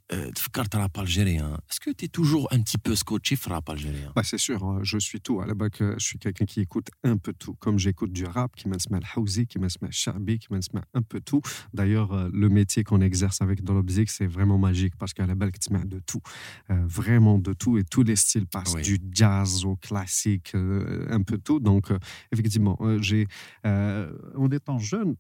Tu 0.08 0.18
Tfkar 0.34 0.66
euh, 0.76 0.78
rap 0.78 0.98
algérien, 1.00 1.58
est-ce 1.68 1.80
que 1.80 1.90
tu 1.90 2.06
es 2.06 2.08
toujours 2.08 2.48
un 2.52 2.62
petit 2.62 2.78
peu 2.78 2.96
scotché 2.96 3.36
rap 3.48 3.68
algérien 3.70 4.12
ouais, 4.16 4.24
C'est 4.24 4.38
sûr, 4.38 4.64
hein. 4.64 4.80
je 4.84 5.00
suis 5.00 5.20
tout. 5.20 5.42
À 5.42 5.48
la 5.48 5.56
bac, 5.56 5.82
euh, 5.82 5.96
je 5.98 6.06
suis 6.06 6.20
quelqu'un 6.20 6.46
qui 6.46 6.62
écoute 6.62 6.90
un 7.04 7.18
peu 7.18 7.34
tout. 7.34 7.56
Comme 7.56 7.80
j'écoute 7.80 8.12
du 8.12 8.24
rap, 8.24 8.56
qui 8.56 8.68
m'assema 8.68 9.00
le 9.00 9.20
housey, 9.20 9.48
qui 9.48 9.58
m'assema 9.58 9.88
le 9.88 9.94
charbi, 9.94 10.38
qui 10.38 10.48
m'assema 10.52 10.84
un 10.94 11.02
peu 11.02 11.22
tout. 11.22 11.42
D'ailleurs, 11.74 12.14
euh, 12.14 12.30
le 12.32 12.50
métier 12.50 12.84
qu'on 12.84 13.02
exerce 13.02 13.42
avec 13.42 13.64
Dolobzik, 13.64 14.12
c'est 14.12 14.28
vraiment 14.28 14.60
magique 14.60 14.96
parce 14.96 15.14
qu'à 15.14 15.26
la 15.26 15.34
bac, 15.34 15.58
tu 15.60 15.74
de 15.74 16.00
tout. 16.06 16.22
Euh, 16.70 16.80
vraiment 16.86 17.40
de 17.40 17.54
tout 17.54 17.80
et 17.80 17.84
tous 17.84 18.04
les 18.04 18.16
styles 18.16 18.46
passent, 18.46 18.76
du 18.76 19.00
jazz 19.12 19.66
au 19.66 19.76
classique, 19.76 20.54
un 20.54 21.22
peu 21.24 21.40
tout. 21.40 21.60
Donc, 21.60 21.92
effectivement, 22.32 22.78
j'ai, 23.00 23.28
en 23.64 24.52
étant 24.52 24.78
jeune, 24.78 25.16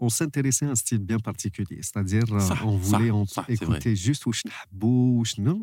on 0.00 0.08
s'intéressait 0.08 0.66
à 0.66 0.70
un 0.70 0.74
style 0.74 0.98
bien 0.98 1.18
particulier, 1.18 1.80
c'est-à-dire 1.82 2.24
euh, 2.32 2.40
on 2.64 2.76
voulait 2.76 3.10
écouter 3.48 3.94
juste 3.94 4.26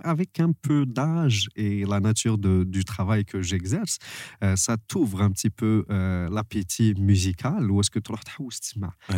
avec 0.03 0.39
un 0.39 0.51
peu 0.51 0.85
d'âge 0.85 1.49
et 1.55 1.85
la 1.85 1.99
nature 1.99 2.37
du 2.37 2.85
travail 2.85 3.25
que 3.25 3.41
j'exerce, 3.41 3.97
euh, 4.43 4.55
ça 4.55 4.77
t'ouvre 4.77 5.21
un 5.21 5.31
petit 5.31 5.49
peu 5.49 5.85
euh, 5.89 6.29
l'appétit 6.29 6.93
musical. 6.97 7.69
Où 7.69 7.79
est-ce 7.79 7.91
que 7.91 7.99
tu 7.99 8.11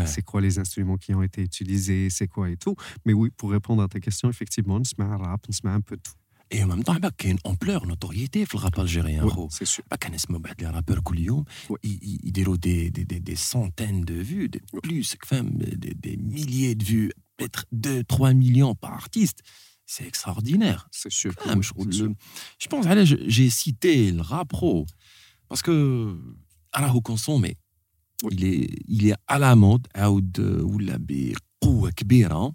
C'est 0.05 0.21
quoi 0.21 0.41
les 0.41 0.59
instruments 0.59 0.97
qui 0.97 1.13
ont 1.13 1.21
été 1.23 1.41
utilisés, 1.41 2.09
c'est 2.09 2.27
quoi 2.27 2.49
et 2.49 2.57
tout? 2.57 2.75
Mais 3.05 3.13
oui, 3.13 3.29
pour 3.35 3.51
répondre 3.51 3.83
à 3.83 3.87
ta 3.87 3.99
question, 3.99 4.29
effectivement, 4.29 4.75
on 4.75 4.83
se 4.83 4.93
met 4.97 5.05
un 5.05 5.17
rap, 5.17 5.41
on 5.47 5.51
se 5.51 5.61
met 5.63 5.71
un 5.71 5.81
peu 5.81 5.97
tout 5.97 6.18
Et 6.50 6.62
en 6.62 6.66
même 6.66 6.84
temps, 6.84 6.94
il 6.94 7.02
y 7.02 7.28
a 7.28 7.30
une 7.30 7.38
ampleur, 7.44 7.82
une 7.82 7.90
notoriété 7.90 8.44
dans 8.44 8.58
le 8.58 8.58
rap 8.58 8.78
algérien. 8.78 9.26
c'est 9.50 9.64
sûr. 9.64 9.82
Pas 9.84 9.96
qu'un 9.96 10.10
les 10.10 10.66
rappeurs 10.66 11.02
Koulium, 11.02 11.44
ils 11.82 12.32
déroulent 12.32 12.58
des, 12.58 12.90
des, 12.90 13.04
des, 13.04 13.36
centaines 13.36 14.04
de 14.04 14.14
vues, 14.14 14.48
des, 14.48 14.60
plus, 14.82 15.16
des, 15.42 15.94
des 15.94 16.16
milliers 16.16 16.74
de 16.74 16.84
vues, 16.84 17.12
peut-être 17.36 17.64
2, 17.72 18.04
3 18.04 18.34
millions 18.34 18.74
par 18.74 18.92
artiste. 18.92 19.40
C'est 19.86 20.06
extraordinaire. 20.06 20.86
C'est 20.92 21.10
sûr. 21.10 21.32
je, 21.60 22.14
je, 22.58 22.68
pense, 22.68 22.86
j'ai 23.26 23.50
cité 23.50 24.12
le 24.12 24.22
rap 24.22 24.48
pro, 24.48 24.86
parce 25.48 25.62
que, 25.62 26.16
alors, 26.72 26.94
au 26.94 27.00
consommé, 27.00 27.56
il 28.30 28.44
est, 28.44 28.70
il 28.86 29.08
est 29.08 29.14
à 29.26 29.38
la 29.38 29.56
mode, 29.56 29.88
ou 29.96 30.78
la 30.78 30.98
بقوة 31.64 31.90
كبيرة 31.90 32.54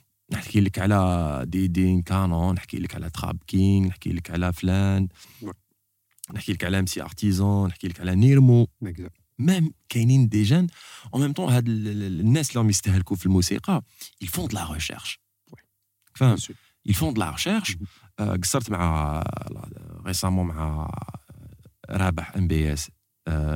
نحكي 0.31 0.61
لك 0.61 0.79
على 0.79 1.43
دي 1.47 1.67
دين 1.67 2.01
كانون 2.01 2.55
نحكي 2.55 2.79
لك 2.79 2.95
على 2.95 3.09
تراب 3.09 3.37
كينغ 3.47 3.87
نحكي 3.87 4.09
لك 4.09 4.31
على 4.31 4.53
فلان 4.53 5.07
نحكي 6.33 6.53
لك 6.53 6.63
على 6.63 6.79
أم 6.79 6.85
سي 6.85 7.01
ارتيزون 7.01 7.69
نحكي 7.69 7.87
لك 7.87 7.99
على 7.99 8.15
نيرمو. 8.15 8.67
ميم 9.39 9.73
كاينين 9.89 10.29
دي 10.29 10.43
جان 10.43 10.67
اون 11.13 11.21
ميم 11.21 11.33
طون 11.33 11.53
هاد 11.53 11.67
الناس 11.67 12.49
اللي 12.49 12.59
راهم 12.59 12.69
يستهلكوا 12.69 13.15
في 13.15 13.25
الموسيقى 13.25 13.83
font 14.25 14.47
de 14.47 14.55
la 14.55 14.77
recherche. 14.77 15.17
فاهم؟ 16.15 16.37
Font 16.91 17.13
de 17.13 17.19
la 17.19 17.31
recherche. 17.37 17.77
قصرت 18.19 18.69
مع 18.69 19.23
ريسامون 20.05 20.47
مع 20.47 20.91
رابح 21.89 22.35
ام 22.35 22.47
بي 22.47 22.73
اس 22.73 22.91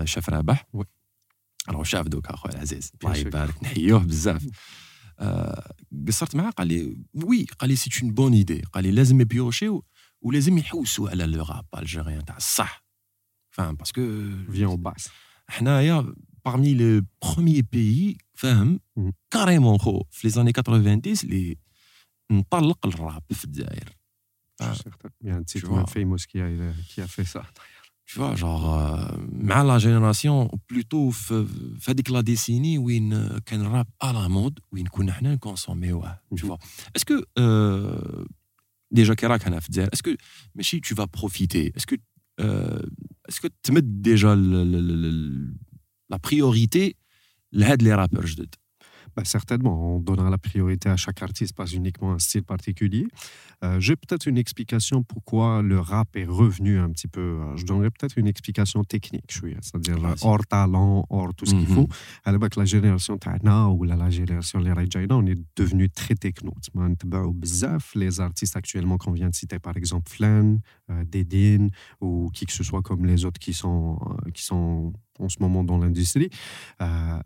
شاف 0.03 0.29
رابح. 0.29 0.67
راه 1.69 1.83
شاف 1.83 2.07
دوكا 2.07 2.33
أخويا 2.33 2.53
العزيز. 2.53 2.91
الله 3.03 3.15
يبارك. 3.15 3.63
نحيوه 3.63 3.99
بزاف. 3.99 4.47
قصرت 6.08 6.36
معاه 6.36 6.50
قال 6.50 6.68
لي 6.68 6.96
وي 7.14 7.46
قال 7.58 7.70
لي 7.70 7.76
سي 7.76 7.90
اون 8.02 8.14
بون 8.14 8.32
ايدي 8.32 8.62
قال 8.72 8.84
لي 8.84 8.90
لازم 8.90 9.20
يبيوشيو 9.20 9.84
ولازم 10.20 10.58
يحوسوا 10.58 11.10
على 11.10 11.26
لو 11.26 11.44
راب 11.44 11.66
الجيريان 11.78 12.24
تاع 12.24 12.36
الصح 12.36 12.84
فاهم 13.50 13.74
باسكو 13.74 14.00
فيون 14.52 14.76
باس 14.76 15.08
حنايا 15.48 16.14
parmi 16.48 16.74
les 16.74 17.00
premiers 17.24 17.62
pays 17.62 18.16
فاهم 18.34 18.80
كاريمون 19.30 19.78
خو 19.78 20.02
في 20.10 20.28
لي 20.28 20.32
زاني 20.32 20.52
90 20.52 21.02
اللي 21.24 21.56
نطلق 22.30 22.86
الراب 22.86 23.22
في 23.30 23.44
الجزائر 23.44 23.96
يعني 25.20 25.44
تيتو 25.44 25.86
فيموس 25.86 26.26
كي 26.26 26.38
a, 26.38 26.72
qui 26.74 27.02
a 27.02 27.06
fait 27.06 27.24
ça 27.24 27.42
Tu 28.05 28.19
vois, 28.19 28.35
genre, 28.35 28.77
euh, 28.77 29.17
la 29.63 29.79
génération, 29.79 30.49
plutôt, 30.67 31.11
fait 31.11 31.95
la 32.09 32.21
décennie 32.21 32.77
où 32.77 32.89
il 32.91 33.03
y 33.03 33.13
rap 33.63 33.87
à 33.99 34.13
la 34.13 34.29
mode, 34.29 34.59
où 34.71 34.77
il 34.77 34.83
y 34.83 34.85
a 34.85 35.37
consommé, 35.37 35.91
ouais. 35.91 36.07
Tu 36.35 36.43
mhm. 36.43 36.47
vois. 36.47 36.59
Est-ce 36.93 37.03
que, 37.03 37.25
euh, 37.39 38.25
déjà, 38.91 39.15
est-ce 39.91 40.03
que, 40.03 40.15
mais 40.53 40.61
si 40.61 40.81
tu 40.81 40.93
vas 40.93 41.07
profiter, 41.07 41.73
est-ce 41.75 41.87
que, 41.87 41.95
euh, 42.41 42.79
est-ce 43.27 43.41
que 43.41 43.47
tu 43.63 43.71
mets 43.71 43.81
déjà 43.81 44.35
la 44.35 46.19
priorité 46.19 46.97
à 47.51 47.81
les 47.81 47.93
rappeurs, 47.93 48.27
je 48.27 48.35
dis? 48.35 48.49
Bah, 49.15 49.23
certainement, 49.23 49.95
on 49.95 49.99
donnera 49.99 50.29
la 50.29 50.37
priorité 50.37 50.89
à 50.89 50.97
chaque 50.97 51.21
artiste, 51.21 51.55
pas 51.55 51.67
uniquement 51.67 52.13
un 52.13 52.19
style 52.19 52.43
particulier. 52.43 53.07
Euh, 53.63 53.79
j'ai 53.79 53.95
peut-être 53.95 54.27
une 54.27 54.37
explication 54.37 55.03
pourquoi 55.03 55.61
le 55.61 55.79
rap 55.79 56.15
est 56.17 56.25
revenu 56.25 56.77
un 56.79 56.89
petit 56.89 57.07
peu. 57.07 57.21
Euh, 57.21 57.55
je 57.55 57.65
donnerai 57.65 57.91
peut-être 57.91 58.17
une 58.17 58.27
explication 58.27 58.83
technique, 58.83 59.31
c'est-à-dire 59.31 59.97
hors 60.21 60.45
talent, 60.45 61.05
hors 61.09 61.33
tout 61.33 61.45
ce 61.45 61.55
qu'il 61.55 61.67
faut. 61.67 61.81
Mhm. 61.81 61.87
À 62.25 62.31
l'époque, 62.33 62.57
la 62.57 62.65
génération 62.65 63.17
Tana 63.17 63.69
ou 63.69 63.85
la, 63.85 64.09
génération 64.09 64.59
Les 64.59 64.73
on 65.11 65.25
est 65.25 65.39
devenu 65.55 65.89
très 65.89 66.15
techno. 66.15 66.53
Les 67.95 68.19
artistes 68.19 68.57
actuellement 68.57 68.97
qu'on 68.97 69.13
vient 69.13 69.29
de 69.29 69.35
citer, 69.35 69.59
par 69.59 69.77
exemple 69.77 70.11
Flan, 70.11 70.57
euh, 70.89 71.03
Dedin 71.05 71.69
ou 72.01 72.29
qui 72.33 72.45
que 72.45 72.53
ce 72.53 72.63
soit 72.63 72.81
comme 72.81 73.05
les 73.05 73.23
autres 73.23 73.39
qui 73.39 73.53
sont, 73.53 73.97
qui 74.33 74.43
sont 74.43 74.93
en 75.19 75.29
ce 75.29 75.37
moment 75.39 75.63
dans 75.63 75.77
l'industrie, 75.77 76.29
euh, 76.81 77.19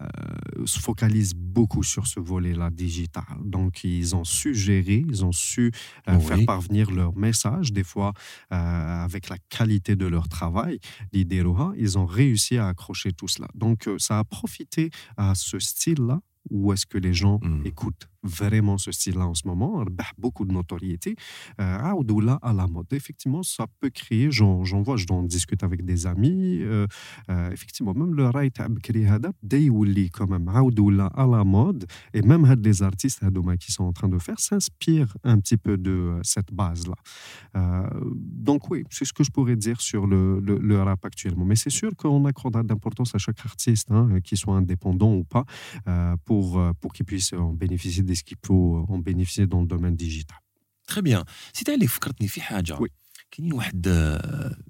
se 0.66 0.80
focalisent 0.80 1.34
beaucoup 1.36 1.84
sur 1.84 2.08
ce 2.08 2.20
volet-là 2.20 2.70
digital. 2.70 3.24
Donc, 3.44 3.84
ils 3.84 4.16
ont 4.16 4.24
su 4.24 4.54
gérer, 4.54 5.04
ils 5.08 5.26
ont 5.26 5.32
su 5.32 5.72
euh, 6.08 6.20
faire 6.20 6.46
parvenir 6.46 6.92
leur 6.92 7.16
message, 7.16 7.72
des 7.74 7.84
fois 7.84 8.14
euh, 8.52 8.56
avec 8.56 9.30
la 9.30 9.38
qualité 9.50 9.96
de 9.96 10.06
leur 10.06 10.28
travail. 10.28 10.80
L'idée 11.14 11.44
ils 11.78 11.98
ont 11.98 12.06
réussi 12.06 12.58
à 12.58 12.68
accrocher 12.68 13.14
tout 13.14 13.28
cela. 13.28 13.48
Donc, 13.56 13.90
ça 13.98 14.20
a 14.20 14.24
profité 14.24 14.90
à 15.16 15.36
ce 15.36 15.58
style-là 15.58 16.20
où 16.50 16.74
est-ce 16.74 16.86
que 16.86 16.98
les 16.98 17.14
gens 17.14 17.40
mmh. 17.42 17.66
écoutent 17.66 18.10
vraiment 18.24 18.78
ce 18.78 18.92
style-là 18.92 19.28
en 19.28 19.34
ce 19.34 19.48
moment, 19.48 19.84
beaucoup 20.18 20.46
de 20.46 20.52
notoriété, 20.52 21.16
euh, 21.60 21.78
là 22.22 22.40
à 22.42 22.54
la 22.54 22.68
mode. 22.68 22.88
Effectivement, 22.92 23.44
ça 23.44 23.66
peut 23.80 23.90
créer, 23.90 24.32
j'en 24.32 24.64
vois, 24.82 24.98
je 24.98 25.06
en 25.10 25.24
discute 25.24 25.64
avec 25.64 25.86
des 25.86 26.06
amis, 26.06 26.60
euh, 26.62 26.86
euh, 27.30 27.52
effectivement, 27.52 27.94
même 27.94 28.14
le 28.14 28.28
raït 28.28 28.60
quand 30.10 30.28
même, 30.28 30.48
à 31.16 31.26
la 31.26 31.44
mode, 31.44 31.86
et 32.14 32.22
même 32.22 32.46
des 32.62 32.84
artistes 32.84 33.24
qui 33.60 33.72
sont 33.72 33.84
en 33.84 33.94
train 33.94 34.10
de 34.10 34.20
faire 34.20 34.40
s'inspirent 34.40 35.16
un 35.24 35.40
petit 35.40 35.58
peu 35.58 35.78
de 35.78 36.20
cette 36.24 36.54
base-là. 36.54 36.96
donc 38.14 38.70
oui, 38.70 38.84
c'est 38.90 39.06
ce 39.06 39.14
que 39.14 39.24
je 39.24 39.32
pourrais 39.32 39.56
dire 39.56 39.82
sur 39.82 40.08
le, 40.08 40.40
le, 40.40 40.82
rap 40.82 41.04
actuellement. 41.06 41.46
Mais 41.46 41.56
c'est 41.56 41.70
sûr 41.70 41.96
qu'on 41.96 42.26
accorde 42.26 42.66
d'importance 42.66 43.16
à 43.16 43.18
chaque 43.18 43.40
artiste, 43.46 43.92
hein, 43.92 44.20
qu'il 44.24 44.38
soit 44.38 44.56
indépendant 44.56 45.14
ou 45.14 45.24
pas, 45.24 45.46
pour, 46.26 46.39
pour 46.82 46.94
qu'il 46.94 47.06
puisse 47.06 47.34
en 47.34 47.54
bénéficier 47.54 48.04
ce 48.16 48.24
qu'il 48.24 48.38
peut 48.38 48.54
en 48.94 49.00
bénéficier 49.00 49.46
dans 49.48 49.62
le 49.62 49.68
domaine 49.68 49.96
digital. 49.96 50.38
Très 50.88 51.02
bien. 51.02 51.24
Si 51.54 51.64
tu 51.64 51.72
as 51.72 51.88
فكرتني 51.88 52.28
في 52.28 52.42
حاجة 52.42 52.78
oui. 52.78 52.90
كاين 53.32 53.54
واحد 53.54 53.88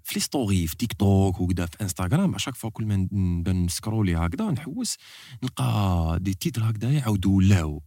في 0.03 0.13
لي 0.15 0.19
ستوري 0.19 0.67
في 0.67 0.75
تيك 0.77 0.93
توك 0.93 1.41
وكذا 1.41 1.65
في 1.65 1.81
انستغرام 1.81 2.35
اشاك 2.35 2.55
فوا 2.55 2.69
كل 2.69 2.85
ما 2.85 3.07
نبان 3.11 3.65
نسكرولي 3.65 4.15
هكذا 4.15 4.51
نحوس 4.51 4.97
نلقى 5.43 6.17
دي 6.21 6.33
تيتر 6.33 6.69
هكذا 6.69 6.91
يعاودوا 6.91 7.37
ولاو 7.37 7.83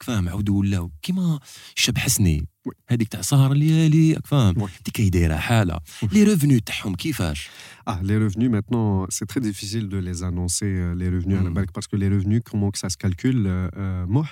فاهم 0.00 0.28
عاودوا 0.28 0.58
ولاو 0.58 0.90
كيما 1.02 1.40
الشاب 1.76 1.98
حسني 1.98 2.46
هذيك 2.87 3.07
تاع 3.07 3.21
سهر 3.21 3.51
الليالي 3.51 4.19
فاهم 4.25 4.67
كي 4.93 5.09
دايره 5.09 5.35
حاله 5.35 5.79
لي 6.11 6.23
ريفوني 6.23 6.59
تاعهم 6.59 6.95
كيفاش 6.95 7.49
Ah, 7.91 7.99
les 8.03 8.17
revenus, 8.17 8.51
maintenant, 8.51 9.07
c'est 9.09 9.25
très 9.25 9.39
difficile 9.39 9.89
de 9.89 9.97
les 9.97 10.21
annoncer, 10.21 10.67
euh, 10.67 10.93
les 10.93 11.09
revenus 11.09 11.39
à 11.39 11.41
la 11.41 11.49
mm. 11.49 11.53
banque, 11.55 11.71
parce 11.73 11.87
que 11.87 11.95
les 11.95 12.07
revenus, 12.07 12.41
comment 12.45 12.69
que 12.69 12.77
ça 12.77 12.87
se 12.87 12.97
calcule, 12.97 13.47
euh, 13.47 13.67
euh, 13.77 14.23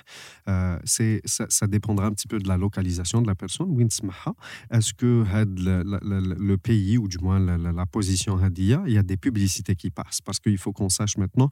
euh 0.48 0.78
c'est, 0.84 1.22
ça, 1.26 1.48
ça, 1.50 1.66
dépendra 1.66 2.06
un 2.06 2.12
petit 2.12 2.28
peu 2.28 2.38
de 2.38 2.48
la 2.48 2.56
localisation 2.56 3.20
de 3.20 3.26
la 3.26 3.34
personne. 3.34 3.76
Est-ce 4.70 4.94
que 4.94 5.24
le, 5.26 6.56
pays, 6.58 7.00
ou 7.00 7.08
du 7.08 7.18
moins 7.18 7.40
la, 7.40 7.86
position 7.88 8.38
Hadia, 8.38 8.84
il 8.86 8.94
y 8.94 9.00
a 9.00 9.04
des 9.04 9.18
publicités 9.18 9.76
qui 9.76 9.90
passent 9.90 10.22
Parce 10.22 10.40
qu'il 10.40 10.60
faut 10.60 10.72
qu'on 10.72 10.90
sache 10.90 11.18
maintenant 11.18 11.50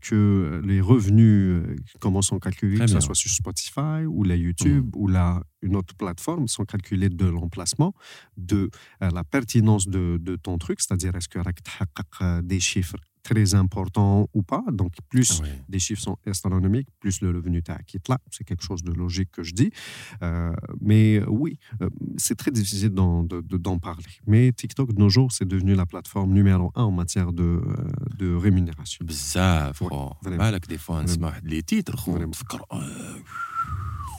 que 0.00 0.62
les 0.64 0.80
revenus, 0.80 1.62
comment 2.00 2.22
sont 2.22 2.38
calculés, 2.38 2.78
que 2.78 2.86
ce 2.86 3.00
soit 3.00 3.14
sur 3.14 3.30
Spotify, 3.30 4.06
ou 4.06 4.24
la 4.24 4.36
YouTube, 4.36 4.86
mm. 4.86 4.98
ou 4.98 5.08
la 5.08 5.42
une 5.61 5.75
autre 5.75 5.95
plateforme 5.95 6.47
sont 6.47 6.65
calculés 6.65 7.09
de 7.09 7.25
l'emplacement, 7.25 7.93
de 8.37 8.69
euh, 9.03 9.09
la 9.11 9.23
pertinence 9.23 9.87
de, 9.87 10.17
ton 10.41 10.57
truc, 10.57 10.81
c'est-à-dire 10.81 11.15
est-ce 11.15 11.29
que 11.29 11.39
tu 11.39 12.21
euh, 12.21 12.41
des 12.41 12.59
chiffres 12.59 12.97
très 13.23 13.53
importants 13.53 14.27
ou 14.33 14.41
pas. 14.41 14.63
Donc, 14.71 14.93
plus 15.09 15.43
des 15.69 15.77
chiffres 15.77 16.01
sont 16.01 16.17
astronomiques, 16.25 16.87
plus 16.99 17.21
le 17.21 17.29
revenu 17.29 17.61
qui 17.85 17.99
là. 18.09 18.17
C'est 18.31 18.43
quelque 18.43 18.63
chose 18.63 18.83
de 18.83 18.91
logique 18.91 19.29
que 19.31 19.43
je 19.43 19.53
dis. 19.53 19.71
Euh, 20.23 20.51
mais 20.79 21.21
oui, 21.27 21.59
c'est 22.17 22.35
très 22.35 22.49
difficile 22.49 22.89
d'en, 22.89 23.23
de, 23.23 23.41
d'en 23.41 23.77
parler. 23.77 24.03
Mais 24.25 24.51
TikTok, 24.51 24.93
de 24.93 24.99
nos 24.99 25.09
jours, 25.09 25.31
c'est 25.31 25.47
devenu 25.47 25.75
la 25.75 25.85
plateforme 25.85 26.33
numéro 26.33 26.71
un 26.73 26.85
en 26.85 26.91
matière 26.91 27.31
de, 27.31 27.61
rémunération. 28.19 29.05
Bizarre, 29.05 29.71
ouais, 29.81 29.87
vraiment. 30.23 30.37
Voilà 30.37 30.59
des 30.59 30.79
fois, 30.79 31.03
on 31.03 31.07
se 31.07 31.17
les 31.43 31.61
titres. 31.61 32.09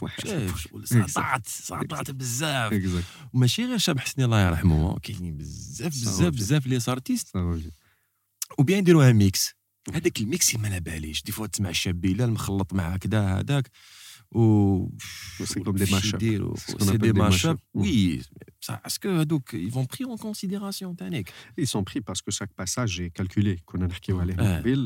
شاف 0.08 0.68
سقطات 0.84 1.48
سقطات 1.48 2.10
بزاف. 2.10 3.04
وماشي 3.32 3.64
غير 3.64 3.78
شاب 3.78 3.98
حسني 3.98 4.24
الله 4.24 4.46
يرحمه 4.46 4.98
كاينين 4.98 5.36
بزاف 5.36 5.92
بزاف 5.92 6.34
بزاف. 6.34 6.66
لي 6.66 6.80
سارتيست 6.80 7.36
وبيان 8.58 8.78
يديروها 8.78 9.12
ميكس. 9.12 9.54
هذاك 9.94 10.20
الميكس 10.20 10.54
ما 10.54 10.68
على 10.68 10.80
باليش 10.80 11.22
دي 11.22 11.32
فوا 11.32 11.46
تسمع 11.46 11.70
الشاب 11.70 12.00
بلال 12.00 12.30
مخلط 12.30 12.72
مع 12.72 12.96
كذا 12.96 13.20
هذاك. 13.20 13.70
و 14.30 14.88
سي 15.44 15.60
كوم 15.60 15.76
دي 15.76 15.92
ماشاب 15.92 16.56
سي 16.80 16.96
دي 16.96 17.12
ماشاب 17.12 17.58
وي 17.74 18.22
Est-ce 18.84 18.98
que 18.98 19.24
donc 19.24 19.50
ils 19.52 19.70
vont 19.70 19.86
pris 19.86 20.04
en 20.04 20.16
considération 20.16 20.94
Ils 21.56 21.66
sont 21.66 21.84
pris 21.84 22.00
parce 22.00 22.22
que 22.22 22.30
chaque 22.30 22.52
passage 22.52 23.00
est 23.00 23.10
calculé. 23.10 23.58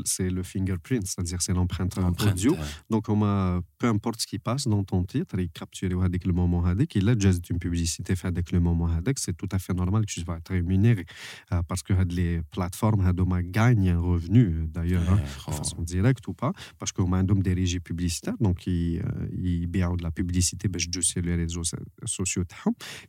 C'est 0.05 0.31
le 0.31 0.43
fingerprint, 0.43 1.07
c'est-à-dire 1.07 1.43
c'est 1.43 1.53
l'empreinte 1.53 1.97
audio. 1.99 2.57
Donc 2.91 3.09
on 3.09 3.25
a, 3.25 3.61
peu 3.79 3.89
importe 3.89 4.23
ce 4.23 4.27
qui 4.27 4.39
passe 4.39 4.67
dans 4.67 4.85
ton 4.85 5.05
titre, 5.05 5.39
il 5.39 5.51
capture 5.51 6.03
avec 6.03 6.25
le 6.25 6.33
moment. 6.33 6.65
Il 6.95 7.09
a 7.09 7.15
déjà 7.15 7.31
une 7.51 7.59
publicité 7.59 8.15
avec 8.23 8.53
le 8.53 8.61
moment. 8.61 8.89
C'est 9.17 9.37
tout 9.37 9.49
à 9.53 9.59
fait 9.59 9.75
normal 9.75 10.07
que 10.07 10.13
tu 10.13 10.23
vas 10.25 10.37
être 10.37 10.51
rémunéré 10.53 11.05
euh, 11.53 11.63
parce 11.69 11.83
que 11.83 11.93
les 11.93 12.43
plateformes 12.51 13.05
gagnent 13.51 13.91
un 13.91 14.01
revenu 14.01 14.67
d'ailleurs 14.69 15.09
hein, 15.11 15.17
de 15.17 15.53
façon 15.53 15.83
directe 15.83 16.27
ou 16.29 16.35
pas 16.35 16.53
parce 16.79 16.93
qu'on 16.93 17.13
a 17.13 17.19
un 17.19 17.25
des 17.25 17.55
régies 17.55 17.81
publicitaires 17.81 18.37
donc 18.41 18.67
ils 18.67 19.01
euh, 19.01 19.29
ils 19.33 19.69
de 19.69 20.03
la 20.03 20.11
publicité 20.11 20.69
ben, 20.69 20.81
sur 20.81 21.23
les 21.23 21.35
réseaux 21.35 21.63
sociaux 22.05 22.45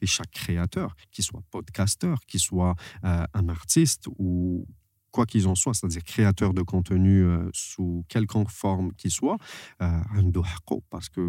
et 0.02 0.06
chaque 0.06 0.32
créateur 0.32 0.57
créateur, 0.57 0.95
qu'il 1.13 1.25
soit 1.25 1.43
podcasteur, 1.51 2.21
qu'il 2.29 2.41
soit 2.41 2.75
euh, 3.05 3.25
un 3.35 3.49
artiste 3.49 4.09
ou 4.19 4.67
quoi 5.13 5.27
qu'ils 5.27 5.47
en 5.47 5.55
soient, 5.55 5.75
c'est-à-dire 5.75 6.03
créateur 6.03 6.53
de 6.55 6.63
contenu 6.63 7.23
euh, 7.23 7.49
sous 7.53 8.05
quelconque 8.09 8.51
forme 8.51 8.93
qu'il 8.95 9.13
soit, 9.13 9.37
euh, 9.83 10.01
parce 10.91 11.09
que 11.09 11.21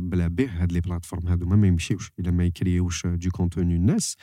les 0.72 0.82
plateformes, 0.82 1.38
il 2.18 2.28
a 2.28 2.50
créé 2.50 2.80
du 3.18 3.32
contenu 3.32 3.80
NES. 3.80 4.16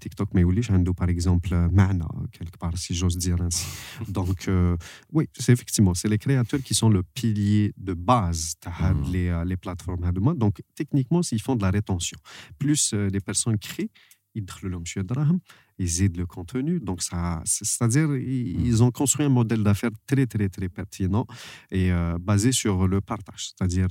TikTok 0.00 0.34
ما 0.34 0.40
يوليش 0.40 0.70
عنده 0.70 0.92
par 0.92 1.08
exemple 1.08 1.52
معنى 1.52 2.04
quelque 2.32 2.56
part 2.58 2.78
si 2.78 2.94
j'ose 2.94 3.18
dire 3.18 3.42
ainsi 3.42 3.66
donc 4.08 4.48
euh, 4.48 4.76
oui 5.12 5.26
c'est 5.38 5.52
effectivement 5.52 5.92
c'est 5.92 6.08
les 6.08 6.16
créateurs 6.16 6.62
qui 6.62 6.74
sont 6.74 6.88
le 6.88 7.02
pilier 7.02 7.74
de 7.76 7.92
base 7.92 8.54
de 8.62 9.12
les, 9.12 9.42
les 9.44 9.58
plateformes 9.58 10.10
donc 10.44 10.62
techniquement 10.74 11.22
s'ils 11.22 11.42
font 11.42 11.54
de 11.54 11.62
la 11.62 11.70
rétention 11.70 12.18
plus 12.58 12.94
les 12.94 13.20
personnes 13.20 13.58
créent 13.58 13.90
ils 14.34 16.02
aident 16.02 16.16
le 16.16 16.26
contenu. 16.26 16.80
Donc, 16.80 17.02
ça, 17.02 17.42
c'est-à-dire, 17.44 18.08
mmh. 18.08 18.20
ils 18.68 18.82
ont 18.82 18.90
construit 18.90 19.26
un 19.26 19.30
modèle 19.30 19.62
d'affaires 19.62 19.90
très, 20.06 20.26
très, 20.26 20.48
très 20.48 20.68
pertinent 20.68 21.26
et 21.70 21.92
euh, 21.92 22.18
basé 22.18 22.52
sur 22.52 22.86
le 22.86 23.00
partage. 23.00 23.48
C'est-à-dire, 23.48 23.88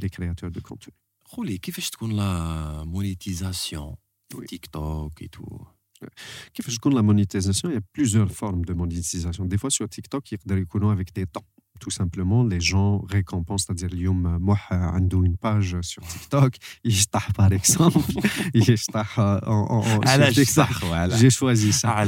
les 0.00 0.10
créateurs 0.10 0.50
de 0.50 0.60
contenu. 0.60 0.94
قولي 1.28 1.58
كيفاش 1.58 1.90
تكون 1.90 2.16
لا 2.16 2.84
مونيتيزاسيون 2.84 3.94
تيك 4.48 4.66
توك 4.66 5.22
et 5.22 5.28
tout 5.36 5.66
كيفاش 6.54 6.76
تكون 6.76 6.94
la 6.94 7.02
monétisation 7.02 7.68
il 7.68 7.74
y 7.74 7.76
a 7.76 7.80
plusieurs 7.92 8.30
formes 8.30 8.64
de 8.64 8.72
monétisation 8.72 9.44
des 9.44 9.58
fois 9.58 9.70
sur 9.70 9.88
TikTok 9.88 10.32
يقدر 10.32 10.58
يكونوا 10.58 10.94
avec 10.94 11.12
des 11.14 11.26
temps 11.26 11.46
tout 11.83 11.91
simplement, 11.91 12.45
les 12.45 12.61
gens 12.61 13.03
récompensent, 13.09 13.65
c'est-à-dire, 13.65 13.89
Lyoum, 13.89 14.37
moi, 14.39 14.57
une 15.23 15.35
page 15.35 15.75
sur 15.81 16.01
TikTok, 16.01 16.55
par 17.35 17.51
exemple, 17.51 17.99
j'ai 21.17 21.29
choisi 21.29 21.73
ça. 21.73 22.05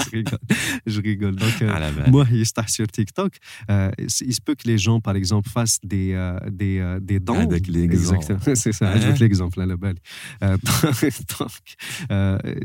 Je 0.86 1.00
rigole. 1.00 1.34
Donc, 1.36 1.62
euh, 1.62 1.90
moi, 2.08 2.24
sur 2.68 2.86
TikTok, 2.86 3.36
euh, 3.70 3.90
il 3.98 4.34
se 4.34 4.40
peut 4.40 4.54
que 4.54 4.66
les 4.68 4.78
gens, 4.78 5.00
par 5.00 5.16
exemple, 5.16 5.48
fassent 5.48 5.80
des, 5.82 6.12
euh, 6.12 6.38
des, 6.50 6.98
des 7.00 7.18
dons. 7.18 7.34
Avec 7.34 7.66
l'exemple. 7.66 8.36
C'est 8.54 8.72
ça, 8.72 8.90
ajoute 8.90 9.18
l'exemple 9.18 9.60
à 9.60 9.66
la 9.66 9.76
balle. 9.76 9.96
Donc, 10.40 11.76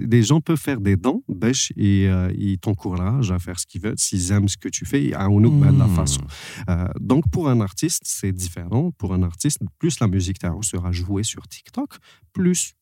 des 0.02 0.24
gens 0.24 0.42
peuvent 0.42 0.58
faire 0.58 0.80
des 0.80 0.96
dons, 0.96 1.24
et 1.76 2.08
ils 2.38 2.60
t'encouragent 2.60 3.32
à 3.32 3.40
faire 3.40 3.60
ce 3.60 3.66
qu'ils 3.66 3.82
veulent 3.82 3.95
s'ils 3.98 4.32
aiment 4.32 4.48
ce 4.48 4.58
que 4.58 4.70
tu 4.70 4.86
fais, 4.86 5.14
à 5.14 5.26
une 5.26 5.78
la 5.78 5.88
façon. 5.88 6.22
Euh, 6.70 6.88
donc, 7.00 7.24
pour 7.32 7.50
un 7.50 7.62
artiste, 7.62 8.04
c'est 8.06 8.32
différent. 8.32 8.92
Pour 8.98 9.14
un 9.14 9.24
artiste, 9.24 9.60
plus 9.80 10.00
la 10.00 10.08
musique 10.08 10.40
sera 10.62 10.92
jouée 10.92 11.24
sur 11.24 11.48
TikTok, 11.48 11.98
plus 12.34 12.74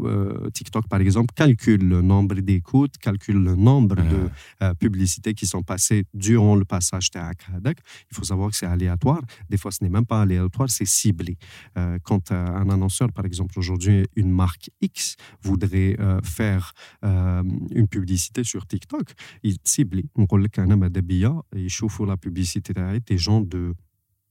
euh, 0.00 0.50
TikTok, 0.50 0.88
par 0.88 1.00
exemple, 1.00 1.34
calcule 1.34 1.88
le 1.88 2.02
nombre 2.02 2.36
d'écoutes, 2.36 2.96
calcule 2.98 3.42
le 3.42 3.54
nombre 3.54 3.96
de 3.96 4.28
euh, 4.62 4.74
publicités 4.74 5.34
qui 5.34 5.46
sont 5.46 5.62
passées 5.62 6.04
durant 6.14 6.56
le 6.56 6.64
passage 6.64 7.10
de 7.10 7.20
Il 7.20 8.14
faut 8.14 8.24
savoir 8.24 8.50
que 8.50 8.56
c'est 8.56 8.66
aléatoire. 8.66 9.22
Des 9.48 9.56
fois, 9.56 9.70
ce 9.70 9.82
n'est 9.82 9.90
même 9.90 10.06
pas 10.06 10.22
aléatoire, 10.22 10.70
c'est 10.70 10.86
ciblé. 10.86 11.36
Euh, 11.78 11.98
quand 12.02 12.32
un 12.32 12.68
annonceur, 12.70 13.12
par 13.12 13.24
exemple, 13.24 13.58
aujourd'hui, 13.58 14.06
une 14.16 14.30
marque 14.30 14.70
X 14.80 15.16
voudrait 15.42 15.96
faire 16.22 16.72
une 17.02 17.88
publicité 17.88 18.44
sur 18.44 18.66
TikTok, 18.66 19.12
il 19.42 19.56
cible. 19.64 20.02
On 20.16 20.26
il 21.54 21.68
chauffe 21.68 22.00
la 22.00 22.16
publicité 22.16 22.72
des 23.06 23.18
gens 23.18 23.40
de 23.40 23.74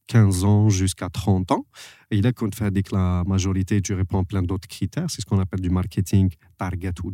15 0.07 0.43
ans 0.43 0.69
jusqu'à 0.69 1.09
30 1.09 1.51
ans. 1.51 1.65
Et 2.13 2.17
il 2.17 2.27
a 2.27 2.31
qu'on 2.31 2.51
fait 2.51 2.65
avec 2.65 2.91
la 2.91 3.23
majorité, 3.25 3.81
tu 3.81 3.95
réponds 3.95 4.23
plein 4.23 4.43
d'autres 4.43 4.67
critères. 4.67 5.09
C'est 5.09 5.21
ce 5.21 5.25
qu'on 5.25 5.39
appelle 5.39 5.61
du 5.61 5.71
marketing 5.71 6.29
target, 6.59 6.93
ou 7.03 7.11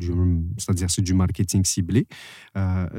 c'est-à-dire 0.58 0.91
c'est 0.91 1.02
du 1.02 1.14
marketing 1.14 1.64
ciblé. 1.64 2.06
Euh, 2.58 2.89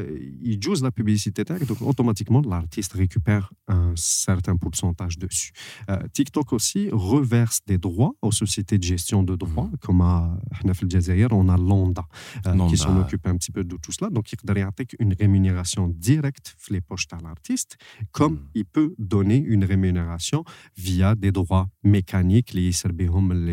il 0.40 0.58
use 0.66 0.82
la 0.82 0.90
publicité 0.90 1.44
tag, 1.44 1.62
donc 1.66 1.82
automatiquement 1.82 2.40
l'artiste 2.40 2.94
récupère 2.94 3.52
un 3.68 3.92
certain 3.96 4.56
pourcentage 4.56 5.18
dessus. 5.18 5.52
Euh, 5.90 5.98
TikTok 6.14 6.54
aussi 6.54 6.88
reverse 6.90 7.60
des 7.66 7.76
droits 7.76 8.12
aux 8.22 8.32
sociétés 8.32 8.78
de 8.78 8.82
gestion 8.82 9.22
de 9.22 9.36
droits, 9.36 9.68
mmh. 9.70 9.76
comme 9.82 10.00
à 10.00 10.38
Hnaf 10.64 10.82
on 11.32 11.48
a 11.50 11.56
Londa, 11.58 12.06
euh, 12.46 12.68
qui 12.68 12.78
s'en 12.78 12.98
occupe 12.98 13.26
un 13.26 13.36
petit 13.36 13.52
peu 13.52 13.62
de 13.62 13.76
tout 13.76 13.92
cela. 13.92 14.08
Donc 14.08 14.32
il 14.32 14.38
a 14.50 14.70
une 15.00 15.12
rémunération 15.12 15.88
directe 15.88 16.56
les 16.70 16.80
poches 16.80 17.08
à 17.12 17.18
l'artiste, 17.22 17.76
comme 18.10 18.34
mmh. 18.34 18.48
il 18.54 18.64
peut 18.64 18.94
donner 18.98 19.36
une 19.36 19.64
rémunération 19.64 20.44
via 20.78 21.14
des 21.14 21.30
droits 21.30 21.68
mécaniques 21.90 22.54
les 22.54 22.72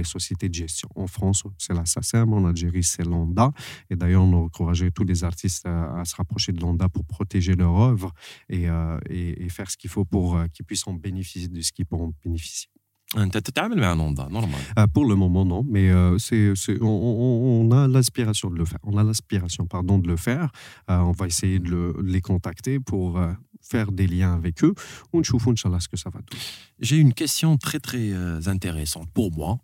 sociétés 0.03 0.49
de 0.49 0.53
gestion. 0.53 0.89
En 0.95 1.07
France, 1.07 1.43
c'est 1.57 1.73
la 1.73 1.85
SACEM, 1.85 2.33
en 2.33 2.45
Algérie, 2.45 2.83
c'est 2.83 3.03
l'ONDA. 3.03 3.51
Et 3.89 3.95
d'ailleurs, 3.95 4.23
on 4.23 4.33
a 4.33 4.37
encouragé 4.37 4.91
tous 4.91 5.03
les 5.03 5.23
artistes 5.23 5.65
à, 5.65 6.03
se 6.05 6.15
rapprocher 6.15 6.51
de 6.51 6.61
l'ONDA 6.61 6.89
pour 6.89 7.05
protéger 7.05 7.55
leur 7.55 7.75
œuvre 7.79 8.13
et, 8.49 8.69
euh, 8.69 8.99
et, 9.09 9.49
faire 9.49 9.69
ce 9.69 9.77
qu'il 9.77 9.89
faut 9.89 10.05
pour 10.05 10.37
euh, 10.37 10.47
qu'ils 10.47 10.65
puissent 10.65 10.87
en 10.87 10.93
bénéficier 10.93 11.47
de 11.47 11.61
ce 11.61 11.71
qu'ils 11.71 11.85
pourront 11.85 12.13
bénéficier. 12.23 12.69
Euh, 13.15 14.87
pour 14.93 15.05
le 15.05 15.15
moment, 15.15 15.45
non, 15.45 15.63
mais 15.65 15.89
euh, 15.89 16.17
c'est, 16.17 16.53
on, 16.81 17.69
a 17.71 17.87
l'aspiration 17.87 18.49
de 18.49 18.57
le 18.57 18.65
faire. 18.65 18.79
On 18.83 18.97
a 18.97 19.03
l'aspiration, 19.03 19.65
pardon, 19.65 19.97
de 19.97 20.07
le 20.07 20.17
faire. 20.17 20.51
Euh, 20.89 20.97
on 20.97 21.11
va 21.11 21.27
essayer 21.27 21.59
de, 21.59 21.95
les 22.03 22.19
contacter 22.19 22.79
pour 22.79 23.19
faire 23.61 23.91
des 23.91 24.07
liens 24.07 24.33
avec 24.33 24.63
eux. 24.63 24.73
On 25.13 25.21
Inch'Allah, 25.21 25.79
ce 25.79 25.87
que 25.87 25.97
ça 25.97 26.09
va 26.09 26.19
donner. 26.19 26.41
J'ai 26.79 26.97
une 26.97 27.13
question 27.13 27.57
très, 27.57 27.79
très 27.79 28.13
intéressante 28.47 29.09
pour 29.13 29.31
moi. 29.31 29.57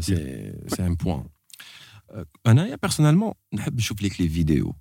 C'est, 0.00 0.54
c'est 0.68 0.82
un 0.82 0.94
point. 0.94 1.24
Anaya, 2.44 2.76
personnellement, 2.76 3.36
je 3.76 3.92
clique 3.94 4.18
les 4.18 4.26
vidéos. 4.26 4.74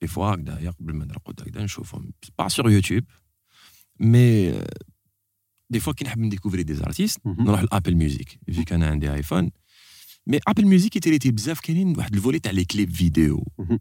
Des 0.00 0.08
fois, 0.08 0.36
d'ailleurs, 0.36 0.74
pas 2.36 2.48
sur 2.48 2.68
YouTube, 2.68 3.04
mais 3.98 4.52
des 5.70 5.80
fois, 5.80 5.94
quand 5.94 6.06
on 6.16 6.26
découvrir 6.28 6.64
des 6.64 6.82
artistes, 6.82 7.18
mhm. 7.24 7.36
on 7.38 7.44
va 7.44 7.62
à 7.70 7.76
Apple 7.76 7.94
Music. 7.94 8.38
Vu 8.46 8.64
qu'on 8.64 8.80
a 8.82 8.88
un 8.88 8.96
des 8.96 9.08
iPhones. 9.08 9.50
Mais 10.26 10.40
Apple 10.44 10.64
Music 10.64 10.96
était 10.96 11.10
l'été 11.10 11.30
bzaf 11.30 11.60
kanin 11.60 11.92
le 12.12 12.20
volet 12.20 12.44
à 12.46 12.52
les 12.52 12.64
clips 12.64 12.90
vidéo. 12.90 13.44
Mhm. 13.58 13.78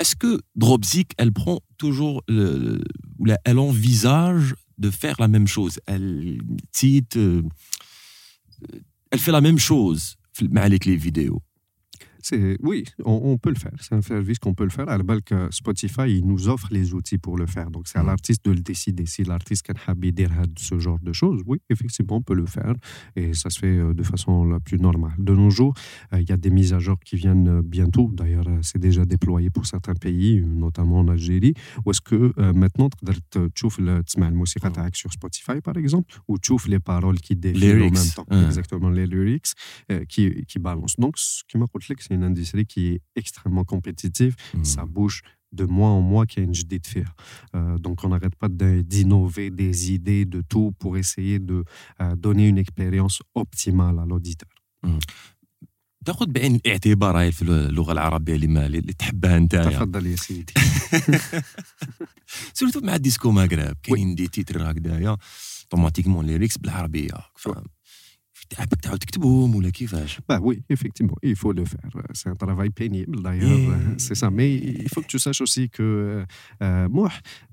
Est-ce 0.00 0.16
que 0.16 0.40
Dropzik, 0.56 1.12
elle 1.18 1.32
prend 1.32 1.60
toujours 1.78 2.22
elle 2.28 3.58
envisage 3.58 4.54
de 4.78 4.90
faire 4.90 5.16
la 5.20 5.28
même 5.28 5.46
chose? 5.46 5.78
Elle 5.86 6.38
euh, 7.16 7.42
elle 9.10 9.18
fait 9.20 9.32
la 9.32 9.40
même 9.40 9.58
chose 9.58 10.16
avec 10.56 10.70
les 10.70 10.78
clips 10.80 11.00
vidéo. 11.00 11.40
Oui, 12.62 12.84
on, 13.04 13.38
peut 13.38 13.50
le 13.50 13.56
faire. 13.56 13.72
C'est 13.80 13.94
un 13.94 14.02
service 14.02 14.38
qu'on 14.38 14.54
peut 14.54 14.64
le 14.64 14.70
faire. 14.70 14.88
Alors 14.88 15.22
que 15.24 15.48
Spotify, 15.50 16.18
il 16.18 16.26
nous 16.26 16.48
offre 16.48 16.68
les 16.70 16.94
outils 16.94 17.18
pour 17.18 17.36
le 17.36 17.46
faire. 17.46 17.70
Donc, 17.70 17.88
c'est 17.88 17.98
à 17.98 18.02
mm. 18.02 18.06
l'artiste 18.06 18.44
de 18.44 18.52
le 18.52 18.60
décider. 18.60 19.06
Si 19.06 19.24
l'artiste 19.24 19.64
a 19.86 19.94
dire 19.94 20.30
ce 20.56 20.78
genre 20.78 20.98
de 21.00 21.12
choses, 21.12 21.42
oui, 21.46 21.58
effectivement, 21.70 22.16
on 22.16 22.22
peut 22.22 22.34
le 22.34 22.46
faire. 22.46 22.74
Et 23.16 23.34
ça 23.34 23.50
se 23.50 23.58
fait 23.58 23.78
euh, 23.78 23.94
de 23.94 24.02
façon 24.02 24.44
la 24.44 24.60
plus 24.60 24.78
normale. 24.78 25.14
De 25.18 25.34
nos 25.34 25.50
jours, 25.50 25.74
euh, 26.12 26.20
il 26.20 26.28
y 26.28 26.32
a 26.32 26.36
des 26.36 26.50
mises 26.50 26.72
à 26.72 26.78
jour 26.78 26.98
qui 27.04 27.16
viennent 27.16 27.48
euh, 27.48 27.62
bientôt. 27.62 28.10
D'ailleurs, 28.12 28.46
c'est 28.62 28.78
déjà 28.78 29.04
déployé 29.04 29.50
pour 29.50 29.66
certains 29.66 29.94
pays, 29.94 30.42
notamment 30.44 31.00
en 31.00 31.08
Algérie. 31.08 31.54
Où 31.84 31.90
est-ce 31.90 32.00
que 32.00 32.32
maintenant, 32.52 32.88
tu 33.54 33.70
la 33.80 34.30
musique 34.30 34.96
sur 34.96 35.12
Spotify, 35.12 35.60
par 35.62 35.76
exemple, 35.76 36.14
ou 36.28 36.38
tu 36.38 36.54
les 36.68 36.78
paroles 36.78 37.18
qui 37.18 37.34
défilent 37.34 37.82
en 37.82 37.90
même 37.90 38.10
temps. 38.14 38.26
Ah. 38.30 38.44
Exactement, 38.44 38.88
les 38.88 39.06
lyrics 39.06 39.52
qui, 40.08 40.44
qui 40.46 40.58
balancent. 40.58 40.96
Donc, 40.96 41.18
ce 41.18 41.42
qui 41.48 41.58
m'a 41.58 41.66
c'est 41.98 42.13
une 42.15 42.23
industrie 42.31 42.65
qui 42.73 42.81
est 42.93 43.01
extrêmement 43.21 43.65
compétitive. 43.73 44.33
Mhm. 44.53 44.65
Ça 44.73 44.83
bouge 44.97 45.19
de 45.59 45.65
mois 45.77 45.91
en 45.99 46.03
mois 46.11 46.25
qu'il 46.29 46.39
y 46.41 46.43
a 46.43 46.47
une 46.49 46.57
de 46.73 46.79
faire. 46.95 47.11
Euh, 47.55 47.77
donc, 47.85 47.95
on 48.05 48.09
n'arrête 48.13 48.35
pas 48.43 48.51
de- 48.61 48.81
d'innover 48.91 49.47
des 49.61 49.75
idées, 49.97 50.25
de 50.35 50.41
tout, 50.51 50.69
pour 50.81 50.93
essayer 51.03 51.37
de 51.51 51.57
euh, 52.01 52.15
donner 52.25 52.45
une 52.53 52.59
expérience 52.65 53.17
optimale 53.43 53.97
à 54.03 54.05
l'auditeur. 54.09 54.53
تاخذ 56.05 56.25
بعين 56.25 56.55
الاعتبار 56.55 57.19
هاي 57.19 57.31
في 57.31 57.41
اللغه 57.41 57.91
العربيه 57.91 58.35
اللي 58.35 58.47
ما 58.47 58.65
اللي 58.65 58.81
تحبها 58.81 59.37
انت 59.37 59.55
تفضل 59.55 60.05
يا 60.07 60.15
سيدي 60.15 60.53
سورتو 62.53 62.79
مع 62.79 62.95
الديسكو 62.95 63.31
مغرب 63.31 63.75
كاين 63.83 64.15
دي 64.15 64.27
تيتر 64.27 64.71
هكذايا 64.71 65.17
اوتوماتيكمون 65.63 66.25
ليريكس 66.25 66.57
بالعربيه 66.57 67.11
فاهم 67.35 67.63
تعبك 68.49 68.81
تعاود 68.81 68.99
تكتبهم 68.99 69.55
ولا 69.55 69.69
كيفاش 69.69 70.17
Bah 70.31 70.39
oui, 70.41 70.55
effectivement, 70.73 71.17
il 71.23 71.35
faut 71.35 71.51
le 71.53 71.65
faire. 71.65 71.89
C'est 72.13 72.29
un 72.29 72.35
travail 72.45 72.69
pénible 72.69 73.21
d'ailleurs, 73.21 73.59
Et- 73.59 73.67
euh, 73.67 73.97
c'est 74.05 74.15
ça. 74.15 74.29
Mais 74.31 74.49
il 74.55 74.89
faut 74.91 75.01
que 75.01 75.07
tu 75.15 75.19
saches 75.19 75.41
aussi 75.41 75.69
que 75.69 75.83
euh, 75.83 76.25
euh, 76.63 76.87
moi, 76.97 77.09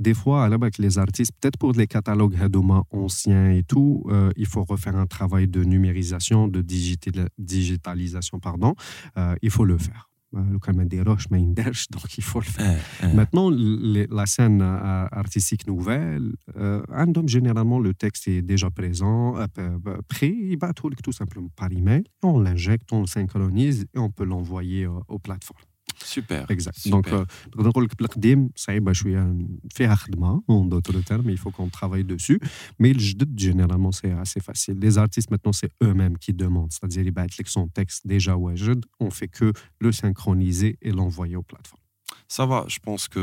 des 0.06 0.14
fois, 0.20 0.38
à 0.44 0.48
la 0.48 0.56
base, 0.62 0.78
les 0.86 0.94
artistes, 1.06 1.32
peut-être 1.38 1.58
pour 1.62 1.72
les 1.80 1.86
catalogues 1.96 2.36
Hadoma 2.44 2.78
anciens 2.90 3.48
et 3.58 3.64
tout, 3.72 3.92
euh, 4.08 4.30
il 4.42 4.46
faut 4.52 4.64
refaire 4.72 4.96
un 5.04 5.08
travail 5.16 5.46
de 5.56 5.60
numérisation, 5.74 6.40
de 6.56 6.60
digitali- 6.74 7.28
digitalisation, 7.38 8.36
pardon. 8.48 8.72
Euh, 9.18 9.34
il 9.46 9.50
faut 9.50 9.64
le 9.72 9.78
faire. 9.78 10.02
Euh, 10.33 10.39
Lucas 10.49 10.71
Manderoche, 10.71 11.25
mais 11.29 11.39
Indersh, 11.39 11.87
donc 11.91 12.17
il 12.17 12.23
faut 12.23 12.39
le 12.39 12.45
faire. 12.45 12.79
Euh, 13.03 13.05
euh. 13.05 13.13
Maintenant, 13.13 13.49
la 13.51 14.25
scène 14.25 14.61
artistique 14.61 15.67
nouvelle, 15.67 16.33
euh, 16.55 16.81
généralement, 17.27 17.79
le 17.79 17.93
texte 17.93 18.27
est 18.29 18.41
déjà 18.41 18.69
présent, 18.69 19.35
euh, 19.37 19.77
prêt, 20.07 20.33
il 20.33 20.57
va 20.57 20.71
tout, 20.73 21.11
simplement 21.11 21.49
par 21.55 21.71
email, 21.71 22.03
on 22.23 22.39
l'injecte, 22.39 22.93
on 22.93 23.01
le 23.01 23.07
synchronise 23.07 23.85
et 23.93 23.99
on 23.99 24.09
peut 24.09 24.23
l'envoyer 24.23 24.87
aux 24.87 25.19
plateformes. 25.19 25.70
سوبر 26.00 26.46
Exact. 26.50 26.78
Super. 26.78 26.90
Donc, 26.90 27.08
euh, 27.08 27.26
نقدر 27.46 27.68
نقول 27.68 27.84
لك 27.84 27.98
بالقديم 27.98 28.50
صعيبة 28.56 28.92
شوية 28.92 29.38
فيها 29.74 29.94
خدمة 29.94 30.42
en 30.48 30.64
d'autres 30.64 31.00
termes, 31.00 31.30
il 31.30 31.38
faut 31.38 31.50
qu'on 31.50 31.68
travaille 31.68 32.04
dessus. 32.04 32.40
Mais 32.78 32.92
le 32.92 32.98
جدد, 32.98 33.38
généralement, 33.38 33.92
c'est 33.92 34.12
assez 34.12 34.40
facile. 34.40 34.78
Les 34.78 34.98
artistes, 34.98 35.30
maintenant, 35.30 35.52
c'est 35.52 35.72
eux-mêmes 35.82 36.18
qui 36.18 36.32
demandent. 36.32 36.72
C'est-à-dire, 36.72 37.02
ils 37.02 37.12
battent 37.12 37.32
son 37.46 37.68
texte 37.68 38.06
déjà 38.06 38.34
واجد, 38.36 38.84
on 39.00 39.10
fait 39.10 39.28
que 39.28 39.52
le 39.80 39.92
synchroniser 39.92 40.78
et 40.82 40.92
l'envoyer 40.92 41.36
aux 41.36 41.42
plateformes. 41.42 41.82
Ça 42.28 42.44
va, 42.46 42.64
je 42.68 42.78
pense 42.78 43.08
que 43.08 43.22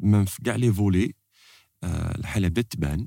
même 0.00 0.26
في 0.26 0.42
كاع 0.42 0.56
les 0.56 0.70
volets 0.70 1.12
آه، 1.84 2.18
الحالة 2.18 2.48
بدات 2.48 2.72
تبان 2.72 3.06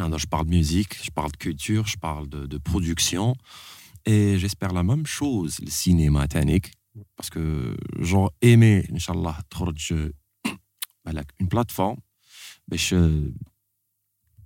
Alors, 0.00 0.18
je 0.18 0.28
parle 0.28 0.46
de 0.46 0.50
musique, 0.50 0.94
je 1.02 1.10
parle 1.10 1.32
de 1.32 1.36
culture, 1.36 1.84
je 1.88 1.96
parle 1.96 2.28
de, 2.28 2.46
de 2.46 2.58
production. 2.58 3.34
Et 4.06 4.38
j'espère 4.38 4.72
la 4.72 4.84
même 4.84 5.06
chose, 5.06 5.58
le 5.58 5.70
cinéma 5.70 6.28
تانيك. 6.28 6.70
Parce 7.16 7.30
que 7.30 7.76
j'aurais 8.00 8.34
aimé, 8.42 8.84
Inch'Allah, 8.92 9.42
تخرج 9.50 10.10
بالك 11.04 11.34
une 11.42 11.46
plateforme 11.48 12.00
باش 12.68 12.94
آه، 12.94 13.32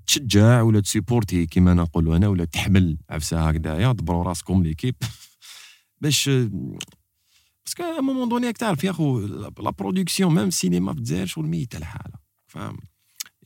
تشجع 0.07 0.63
ولا 0.63 0.81
تسيبورتي 0.81 1.47
كيما 1.47 1.75
نقولوا 1.75 2.17
انا 2.17 2.29
ولا 2.29 2.45
تحمل 2.45 2.99
عفسه 3.11 3.49
هكذايا 3.49 3.93
دبروا 3.93 4.25
راسكم 4.25 4.63
ليكيب 4.63 4.95
باش 6.01 6.29
آه، 6.29 6.51
باسكو 7.67 7.83
ا 7.83 8.01
مومون 8.01 8.29
دوني 8.29 8.47
راك 8.47 8.57
تعرف 8.57 8.85
يا 8.85 8.93
خو 8.93 9.21
لا 9.21 9.71
برودكسيون 9.71 10.35
ميم 10.35 10.51
سينما 10.51 10.93
في 10.93 10.99
الجزائر 10.99 11.27
شغل 11.27 11.47
ميته 11.47 11.77
الحاله 11.77 12.15
فاهم 12.47 12.77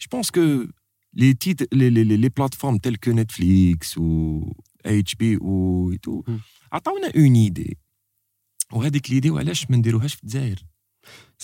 جو 0.00 0.08
بونس 0.12 0.30
كو 0.30 0.66
لي 1.14 1.34
تيت 1.34 1.74
لي 1.74 1.90
لي 1.90 2.04
لي 2.04 2.28
بلاتفورم 2.28 2.78
تيل 2.78 2.96
كو 2.96 3.10
نتفليكس 3.10 3.98
و 3.98 4.40
اتش 4.86 5.14
بي 5.14 5.36
او 5.36 5.94
تو 6.02 6.22
مم. 6.28 6.40
عطاونا 6.72 7.12
اون 7.16 7.34
ايدي 7.34 7.78
وهذيك 8.71 9.11
ليدي 9.11 9.29
وعلاش 9.29 9.69
ما 9.69 9.77
نديروهاش 9.77 10.13
في 10.13 10.23
الجزائر؟ 10.23 10.65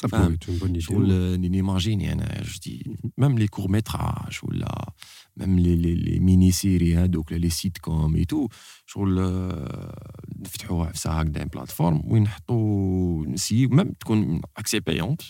Idée. 0.06 0.80
شغل 0.80 1.40
نيماجيني 1.40 2.14
أنا 2.14 2.42
جو 2.42 2.60
دي 2.66 2.98
ميم 3.18 3.40
لي 3.40 3.48
كور 3.48 3.72
ميتراج 3.72 4.40
ولا 4.44 4.94
ميم 5.38 5.60
لي 5.60 5.76
لي 5.76 5.96
لي 5.96 6.20
ميني 6.20 6.52
سيري 6.52 6.96
هادوك 6.96 7.34
لي 7.34 7.50
سيت 7.50 7.78
كوم 7.78 8.16
اي 8.16 8.26
تو 8.26 8.48
شغل 8.86 9.20
آه، 9.20 10.22
نفتحوا 10.40 10.86
عفسه 10.86 11.12
هكذا 11.12 11.44
بلاتفورم 11.44 12.02
وين 12.06 12.24
نحطوا 12.24 13.26
نسيو 13.28 13.70
ميم 13.70 13.92
تكون 13.92 14.42
اكسي 14.58 14.80
بايونت 14.80 15.22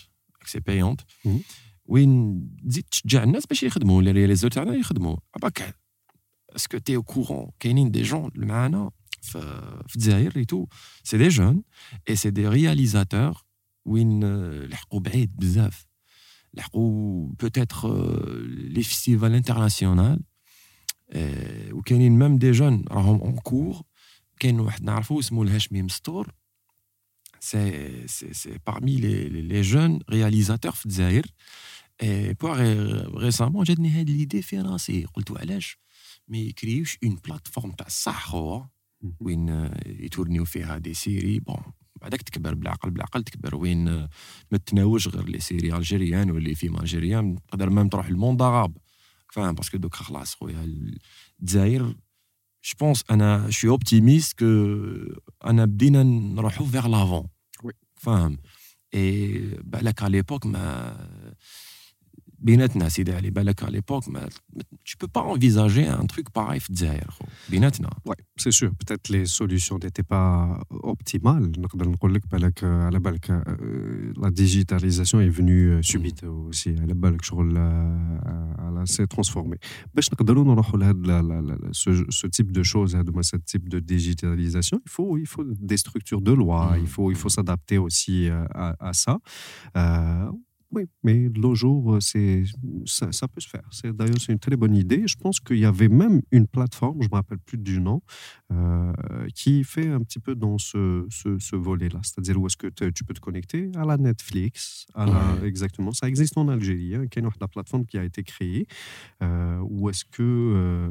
اكسي 0.42 0.60
بايونت. 0.60 1.00
وين 1.86 2.40
تزيد 2.68 2.84
تشجع 2.90 3.22
الناس 3.22 3.46
باش 3.46 3.62
يخدموا 3.62 4.02
لي 4.02 4.10
رياليزور 4.10 4.50
تاعنا 4.50 4.74
يخدموا. 4.74 5.16
عباك 5.36 5.76
اسكو 6.56 6.78
تي 6.78 6.96
أو 6.96 7.02
كورون 7.02 7.50
كاينين 7.60 7.90
دي 7.90 8.02
جون 8.02 8.30
معانا 8.36 8.90
في 9.21 9.39
في 9.87 9.95
الجزائر 9.95 10.35
اي 10.35 10.45
تو 10.45 10.65
سي 11.03 11.17
دي 11.17 11.27
جون 11.27 11.63
اي 12.09 12.15
سي 12.15 12.29
دي 12.29 12.47
رياليزاتور 12.47 13.43
وين 13.85 14.23
آه، 14.23 14.65
لحقوا 14.65 14.99
بعيد 14.99 15.35
بزاف 15.35 15.85
لحقوا 16.53 17.29
بوتيتر 17.39 17.89
لي 18.45 18.83
فيستيفال 18.83 19.33
انترناسيونال 19.33 20.23
آه، 21.11 21.73
وكاينين 21.73 22.19
ميم 22.19 22.37
دي 22.37 22.51
جون 22.51 22.85
راهم 22.91 23.21
اون 23.21 23.35
كور 23.37 23.81
كاين 24.39 24.59
واحد 24.59 24.83
نعرفو 24.83 25.19
اسمه 25.19 25.43
الهاشمي 25.43 25.81
مستور 25.81 26.33
سي 27.39 28.07
سي 28.07 28.33
سي 28.33 28.59
parmi 28.69 28.97
les 28.97 29.29
les- 29.33 29.47
les 29.53 29.63
jeunes 29.73 29.99
réalisateurs 30.11 30.75
في 30.75 30.85
الجزائر 30.85 31.25
Et 32.03 32.33
pour 32.35 32.55
récemment, 33.21 33.63
جاتني 33.63 33.89
هاد 33.89 34.09
ليدي 34.09 34.41
في 34.41 34.59
راسي 34.61 35.05
قلت 35.05 35.31
علاش 35.31 35.77
ما 36.27 36.37
يكريوش 36.37 36.97
اون 37.03 37.15
بلاتفورم 37.15 37.71
تاع 37.71 37.87
الصح 37.87 38.35
هو 38.35 38.57
مهم. 38.59 38.69
وين 39.20 39.50
آه، 39.50 39.80
يتورنيو 39.86 40.44
فيها 40.44 40.78
دي 40.78 40.94
سيري. 40.94 41.40
بون 41.40 41.62
بعدك 42.00 42.22
تكبر 42.22 42.54
بالعقل 42.54 42.90
بالعقل 42.90 43.22
تكبر. 43.22 43.54
وين 43.56 43.88
آه، 43.88 44.08
ما 44.50 44.58
تناوش 44.58 45.08
غير 45.08 45.24
لي 45.24 45.40
سيري 45.40 45.76
الجيريان 45.76 46.30
ولا 46.30 46.48
لي 46.48 46.54
فيلم 46.54 46.76
الجيريان 46.76 47.38
تقدر 47.48 47.70
ميم 47.70 47.88
تروح 47.88 48.06
الموند 48.06 48.42
عرب. 48.42 48.76
فاهم 49.32 49.54
باسكو 49.54 49.76
دوكا 49.76 49.96
خلاص 49.96 50.34
خويا 50.34 50.64
الجزائر 51.40 51.82
جو 52.64 52.74
بونس 52.80 53.04
أنا 53.10 53.50
شي 53.50 53.68
اوبتيميست 53.68 54.38
كو 54.38 54.46
أنا 55.44 55.64
بدينا 55.64 56.02
نروحو 56.02 56.64
فيغ 56.64 56.88
لافون. 56.88 57.28
فاهم 57.96 58.38
اي 58.94 59.38
بالك 59.64 60.02
على 60.02 60.12
ليبوك 60.12 60.46
ما 60.46 60.96
بيناتنا 62.39 62.89
سيدي 62.89 63.13
علي 63.13 63.29
بالك 63.29 63.63
على 63.63 63.71
ليبوك 63.71 64.09
ما 64.09 64.29
tu 64.89 64.95
peux 65.03 65.07
pas 65.07 65.21
envisager 65.23 65.87
un 65.87 66.05
truc 66.05 66.29
pareil 66.39 66.59
في 66.59 66.69
الجزائر 66.69 67.11
خو 67.11 67.25
بيناتنا 67.49 67.89
Ouais, 68.09 68.15
c'est 68.43 68.51
sûr. 68.51 68.69
Peut-être 68.81 69.09
les 69.09 69.25
solutions 69.25 69.77
n'étaient 69.83 70.07
pas 70.13 70.59
optimales. 70.71 71.59
نقدر 71.59 71.89
نقول 71.89 72.13
لك 72.13 72.21
بالك 72.31 72.63
على 72.63 72.99
بالك 72.99 73.31
euh, 73.31 74.21
la 74.25 74.29
digitalisation 74.31 75.19
est 75.21 75.29
venue 75.39 75.69
euh, 75.71 75.81
subite 75.91 76.23
aussi 76.23 76.67
على 76.81 76.93
بالك 76.93 77.21
شغل 77.21 77.55
euh, 77.57 78.81
elle 78.83 78.87
s'est 78.87 79.07
transformée. 79.07 79.57
باش 79.93 80.13
نقدروا 80.13 80.43
نروحوا 80.43 80.79
لهاد 80.79 81.07
لا- 81.07 81.21
لا- 81.21 81.41
لا- 81.41 81.71
ce, 81.73 81.91
ce 82.11 82.27
type 82.27 82.51
de 82.51 82.63
choses, 82.63 82.95
هادوما 82.95 83.21
ce 83.21 83.35
type 83.37 83.69
de 83.69 83.79
digitalisation, 83.79 84.79
il 84.85 84.91
faut, 84.91 85.17
il 85.17 85.27
faut 85.27 85.43
des 85.71 85.77
structures 85.77 86.21
de 86.21 86.31
loi, 86.41 86.61
Mhm. 86.77 86.81
il 86.83 86.87
faut, 86.87 87.11
il 87.11 87.17
faut 87.21 87.29
s'adapter 87.37 87.77
aussi 87.77 88.29
euh, 88.29 88.45
à, 88.63 88.89
à 88.89 88.93
ça. 89.03 89.13
Euh, 89.77 90.31
oui, 90.70 90.84
mais 91.02 91.28
de 91.30 91.40
nos 91.40 91.54
jours, 91.54 91.94
euh, 91.94 92.00
ça, 92.84 93.10
ça 93.12 93.26
peut 93.28 93.40
se 93.40 93.48
faire. 93.48 93.68
D'ailleurs, 93.94 94.20
c'est 94.20 94.32
une 94.32 94.38
très 94.38 94.56
bonne 94.56 94.74
idée. 94.76 95.04
Je 95.06 95.16
pense 95.16 95.40
qu'il 95.40 95.58
y 95.58 95.64
avait 95.64 95.88
même 95.88 96.20
une 96.30 96.46
plateforme, 96.46 96.98
je 97.02 97.06
ne 97.06 97.10
me 97.10 97.14
rappelle 97.16 97.38
plus 97.38 97.58
du 97.58 97.80
nom, 97.80 98.02
euh, 98.52 98.92
qui 99.34 99.64
fait 99.64 99.88
un 99.88 100.00
petit 100.00 100.18
peu 100.18 100.34
dans 100.34 100.58
ce, 100.58 101.06
ce, 101.10 101.38
ce 101.38 101.56
volet-là. 101.56 102.00
C'est-à-dire 102.02 102.38
où 102.40 102.46
est-ce 102.46 102.56
que 102.56 102.66
tu 102.90 103.04
peux 103.04 103.14
te 103.14 103.20
connecter 103.20 103.70
à 103.76 103.84
la 103.84 103.96
Netflix, 103.96 104.86
à 104.94 105.06
la- 105.06 105.12
Ouais. 105.40 105.46
exactement. 105.48 105.92
Ça 105.92 106.08
existe 106.08 106.36
en 106.38 106.48
Algérie. 106.48 106.94
Hein, 106.94 107.06
qu'il 107.06 107.22
y 107.22 107.26
a 107.26 107.28
une 107.28 107.48
plateforme 107.48 107.84
qui 107.86 107.98
a 107.98 108.04
été 108.04 108.22
créée 108.22 108.66
euh, 109.22 109.58
où 109.60 109.88
est-ce 109.90 110.04
que 110.04 110.22
euh, 110.22 110.90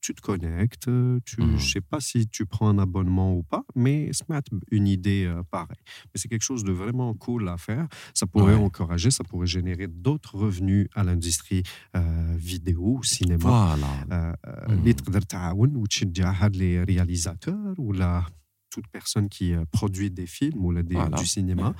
tu 0.00 0.14
te 0.14 0.20
connectes, 0.20 0.88
tu, 1.24 1.40
Mhm. 1.42 1.58
je 1.58 1.72
sais 1.72 1.80
pas 1.80 2.00
si 2.00 2.26
tu 2.28 2.46
prends 2.46 2.68
un 2.68 2.78
abonnement 2.78 3.34
ou 3.36 3.42
pas, 3.42 3.64
mais 3.74 4.10
c'est 4.12 4.24
une 4.70 4.86
idée 4.86 5.32
pareille. 5.50 5.76
Mais 6.06 6.12
c'est 6.20 6.28
quelque 6.28 6.42
chose 6.44 6.64
de 6.64 6.72
vraiment 6.72 7.12
cool 7.14 7.48
à 7.48 7.56
faire. 7.58 7.86
Ça 8.14 8.26
pourrait 8.26 8.54
Ouais. 8.54 8.60
encourager, 8.60 9.10
ça 9.16 9.24
pourrait 9.24 9.46
générer 9.46 9.86
d'autres 9.86 10.36
revenus 10.36 10.88
à 10.94 11.02
l'industrie 11.02 11.62
euh, 11.96 12.00
vidéo 12.36 13.00
cinéma. 13.02 13.76
Voilà. 13.76 13.86
Euh, 14.12 14.32
euh, 14.46 14.76
mm. 14.76 14.82
les 16.56 16.82
réalisateurs 16.84 17.74
ou 17.78 17.92
la 17.92 18.26
toute 18.76 18.88
personne 18.88 19.30
qui 19.30 19.54
euh, 19.54 19.64
produit 19.72 20.10
des 20.10 20.26
films 20.26 20.62
ou 20.62 20.74
des, 20.74 20.98
du 21.16 21.24
cinéma, 21.24 21.74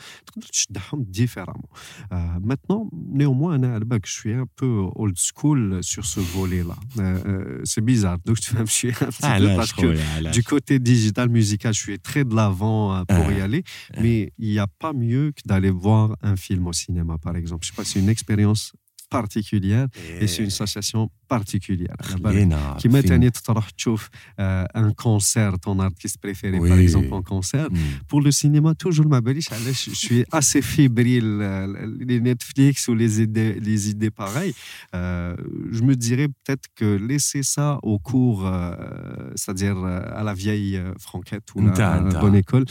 différemment. 0.96 1.68
Euh, 2.10 2.16
maintenant, 2.42 2.88
néanmoins, 2.92 3.58
je 4.02 4.10
suis 4.10 4.32
un 4.32 4.46
peu 4.56 4.86
old 4.94 5.16
school 5.18 5.80
sur 5.82 6.06
ce 6.06 6.20
volet-là. 6.20 6.76
Euh, 6.98 7.60
c'est 7.64 7.82
bizarre. 7.82 8.16
Donc, 8.24 8.40
tu 8.40 8.54
vas 8.54 8.62
me 8.62 8.66
suivre 8.66 9.02
un 9.02 9.40
peu 9.40 9.56
parce 9.56 9.74
que 9.74 10.32
du 10.32 10.42
côté 10.42 10.78
digital 10.78 11.28
musical, 11.28 11.74
je 11.74 11.80
suis 11.80 11.98
très 11.98 12.24
de 12.24 12.34
l'avant 12.34 13.04
pour 13.04 13.30
y 13.30 13.42
aller. 13.42 13.62
Mais 14.00 14.32
il 14.38 14.48
n'y 14.48 14.58
a 14.58 14.66
pas 14.66 14.94
mieux 14.94 15.32
que 15.32 15.42
d'aller 15.44 15.70
voir 15.70 16.16
un 16.22 16.36
film 16.36 16.66
au 16.66 16.72
cinéma, 16.72 17.18
par 17.18 17.36
exemple. 17.36 17.66
Je 17.66 17.72
sais 17.72 17.76
pas, 17.76 17.84
c'est 17.84 18.00
une 18.00 18.08
expérience 18.08 18.72
particulière 19.08 19.88
et 20.20 20.26
c'est 20.26 20.42
une 20.42 20.50
sensation 20.50 21.10
particulière. 21.28 21.96
Qui 22.78 22.88
m'a 22.88 23.02
tenu 23.02 23.30
euh, 24.38 24.64
un 24.74 24.92
concert, 24.92 25.58
ton 25.58 25.78
artiste 25.80 26.18
préféré, 26.18 26.58
par 26.58 26.78
exemple, 26.78 27.12
en 27.12 27.22
concert. 27.22 27.68
Pour 28.08 28.20
le 28.20 28.30
cinéma, 28.30 28.74
toujours 28.74 29.06
ma 29.06 29.20
belle, 29.20 29.40
je 29.40 29.90
suis 29.90 30.24
assez 30.32 30.62
fébrile. 30.62 31.38
Euh, 31.40 31.66
les 31.98 32.20
Netflix 32.20 32.88
ou 32.88 32.94
les 32.94 33.20
idées, 33.20 33.58
les 33.60 33.90
idées 33.90 34.10
pareilles, 34.10 34.54
euh, 34.94 35.36
je 35.70 35.82
me 35.82 35.94
dirais 35.94 36.28
peut-être 36.28 36.66
que 36.74 36.96
laisser 36.96 37.42
ça 37.42 37.78
au 37.82 37.98
cours, 37.98 38.50
c'est-à-dire 39.34 39.76
à 39.84 40.22
la 40.22 40.34
vieille 40.34 40.80
franquette 40.98 41.54
ou 41.54 41.62
la, 41.62 42.00
la 42.00 42.20
bonne 42.20 42.34
école. 42.34 42.64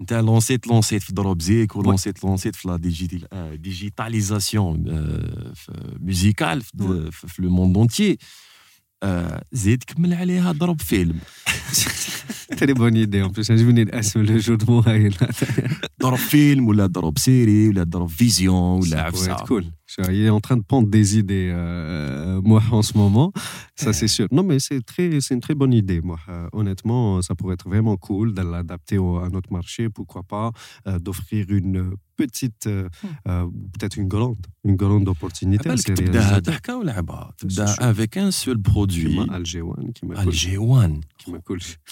انت 0.00 0.12
لونسيت 0.12 0.66
لونسيت 0.66 1.02
في 1.02 1.12
دروبزيك 1.12 1.76
ولونسيت 1.76 2.24
لونسيت 2.24 2.56
في 2.56 2.68
لا 2.68 2.76
ديجيتال- 2.76 3.26
آه، 3.32 3.54
ديجيتاليزاسيون 3.54 4.84
آه، 4.88 5.52
في- 5.54 5.96
ميوزيكال 6.00 6.60
في 6.62 7.08
في- 7.12 7.28
في 7.28 7.42
لو 7.42 7.50
موند 7.50 7.76
اونتيي 7.76 8.18
آه، 9.02 9.44
زيد 9.52 9.82
كمل 9.84 10.14
عليها 10.14 10.52
ضرب 10.52 10.80
فيلم 10.80 11.18
très 12.52 12.74
bonne 12.74 12.96
idée 12.96 13.22
en 13.26 13.30
plus 13.32 13.50
عجبني 13.50 13.82
الاسم 13.82 14.26
le 14.26 14.40
jeu 14.42 14.56
de 14.56 14.64
mots 14.66 14.88
هاي. 14.88 15.10
ضرب 16.02 16.18
فيلم 16.18 16.68
ولا 16.68 16.86
ضرب 16.86 17.18
سيري 17.18 17.68
ولا 17.68 17.82
ضرب 17.82 18.08
فيزيون 18.08 18.80
ولا 18.80 18.84
Ça 19.10 19.14
pourrait 19.14 19.28
عفسه 19.28 19.36
être 19.36 19.46
cool. 19.46 19.62
Je- 19.64 19.75
Il 20.09 20.25
est 20.25 20.29
en 20.29 20.39
train 20.39 20.57
de 20.57 20.63
prendre 20.63 20.87
des 20.87 21.17
idées, 21.17 21.49
euh, 21.51 22.41
moi, 22.43 22.61
en 22.71 22.81
ce 22.81 22.97
moment. 22.97 23.31
Ça, 23.75 23.93
c'est 23.93 24.07
sûr. 24.07 24.27
Non, 24.31 24.43
mais 24.43 24.59
c'est 24.59 24.83
une 25.31 25.39
très 25.39 25.55
bonne 25.55 25.73
idée, 25.73 26.01
moi. 26.01 26.19
Euh, 26.29 26.47
honnêtement, 26.51 27.21
ça 27.21 27.35
pourrait 27.35 27.53
être 27.53 27.67
vraiment 27.67 27.95
cool 27.97 28.33
de 28.33 28.41
l'adapter 28.41 28.97
à 28.97 29.29
notre 29.29 29.51
marché. 29.51 29.89
Pourquoi 29.89 30.23
pas 30.23 30.51
euh, 30.87 30.99
d'offrir 30.99 31.45
une 31.49 31.93
petite, 32.17 32.67
hmm. 32.67 33.51
peut-être 33.77 33.95
une 33.95 34.07
grande, 34.07 34.37
une 34.63 34.75
grande 34.75 35.07
opportunité. 35.07 35.69
Avec 37.77 38.17
un 38.17 38.31
seul 38.31 38.59
produit. 38.59 39.19
Algéouane. 39.29 39.91
Algéouane. 40.15 41.01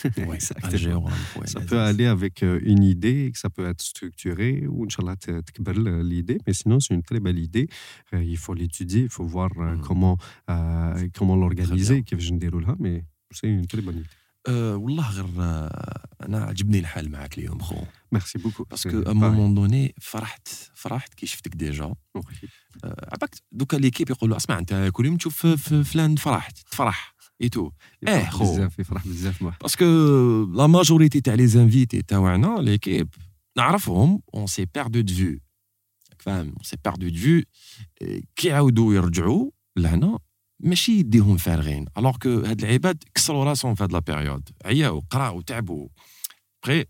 ouais, 0.18 0.40
ça 0.40 1.62
peut 1.62 1.80
aller 1.80 2.08
avec 2.08 2.42
une 2.42 2.84
idée, 2.84 3.32
ça 3.36 3.52
peut 3.52 3.68
être 3.68 3.82
structuré, 3.82 4.66
ou 4.68 4.86
Inch'Allah, 4.86 5.16
l'idée. 6.02 6.40
Mais 6.48 6.54
sinon, 6.54 6.80
c'est 6.80 6.96
une 6.96 7.04
très 7.04 7.20
belle 7.20 7.38
idée 7.38 7.70
Euh, 8.15 8.23
il 8.33 8.37
faut 8.45 8.55
l'étudier, 8.61 9.03
il 9.09 9.13
faut 9.17 9.27
voir 9.37 9.51
euh, 9.57 9.75
Mhm. 9.77 9.81
comment, 9.89 10.17
euh, 10.51 11.09
comment 11.19 11.37
l'organiser, 11.43 11.95
bien. 11.95 12.05
كيف 12.05 12.33
نديرولها, 12.33 12.77
mais 12.81 13.03
c'est 13.35 13.49
une 13.49 13.67
très 13.67 13.81
bonne 13.83 13.97
idée. 13.99 14.09
أه 14.49 14.77
والله 14.77 15.11
غير 15.11 15.27
آه، 15.39 16.07
انا 16.23 16.45
عجبني 16.45 16.79
الحال 16.79 17.11
معاك 17.11 17.39
اليوم 17.39 17.59
خو 17.59 17.77
Merci 18.17 18.39
beaucoup. 18.43 18.65
باسكو 18.71 19.03
C'est 19.03 19.07
ا 19.09 19.11
pareil. 19.13 19.15
مومون 19.17 19.55
دوني 19.55 19.95
فرحت 20.01 20.49
فرحت 20.75 21.15
كي 21.15 21.27
شفتك 21.27 21.57
ديجا 21.57 21.95
Oui. 22.19 22.21
آه، 22.85 23.09
عباك 23.13 23.35
دوكا 23.53 23.77
ليكيب 23.77 24.11
يقولوا 24.11 24.37
اسمع 24.37 24.59
انت 24.59 24.91
كل 24.93 25.07
يوم 25.07 25.17
تشوف 25.17 25.47
في 25.47 25.85
فلان 25.85 26.17
فرحت 26.17 26.59
تفرح 26.59 27.15
اي 27.43 27.49
تو 27.49 27.71
إيه، 28.09 28.15
يفرح 28.15 28.31
خو. 28.31 28.45
بزاف 28.53 28.79
يفرح 28.79 29.07
بزاف 29.07 29.45
moi. 29.45 29.53
باسكو 29.63 29.85
لا 30.55 30.67
ماجوريتي 30.67 31.21
تاع 31.21 31.35
لي 31.35 31.47
زانفيتي 31.47 32.03
تاعنا 32.03 32.57
ليكيب 32.61 33.09
نعرفهم 33.57 34.23
اون 34.35 34.47
سي 34.47 34.67
بيردو 34.75 35.01
دو 35.01 35.15
فيو 35.15 35.39
فاهم 36.25 36.47
اون 36.47 36.63
سي 36.63 36.77
بيردو 36.85 37.09
دو 37.09 37.19
فيو 37.19 37.43
كي 38.37 38.49
يعاودوا 38.49 38.95
يرجعوا 38.95 39.51
لهنا 39.77 40.19
ماشي 40.61 40.93
يديهم 40.93 41.37
فارغين 41.37 41.87
الوغ 41.99 42.17
كو 42.17 42.29
هاد 42.29 42.65
العباد 42.65 43.05
كسروا 43.15 43.45
راسهم 43.45 43.75
في 43.75 43.85
هاد 43.85 43.93
لا 43.93 43.99
بيريود 43.99 44.49
عياو 44.65 45.05
قراو 45.11 45.41
تعبوا 45.41 45.89
بغي 46.67 46.87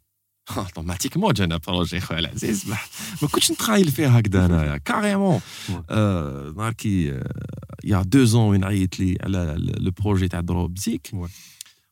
اوتوماتيكمون 0.57 1.33
جانا 1.33 1.57
بروجي 1.57 2.01
خويا 2.01 2.19
العزيز 2.19 2.69
ما 2.69 2.77
ما 3.23 3.29
كنتش 3.29 3.53
نتخايل 3.53 3.91
فيه 3.91 4.09
هكذا 4.09 4.47
انايا 4.47 4.77
كاريمون 4.77 5.41
آه، 5.91 6.55
نهار 6.57 6.73
كي 6.73 7.13
آه، 7.13 7.33
يا 7.85 8.03
دو 8.03 8.25
زون 8.25 8.49
وين 8.49 8.65
عيط 8.65 9.01
لي 9.01 9.17
على 9.23 9.55
لو 9.59 9.91
بروجي 9.91 10.29
تاع 10.29 10.41
دروب 10.41 10.79
زيك 10.79 11.07
Ouais. 11.07 11.31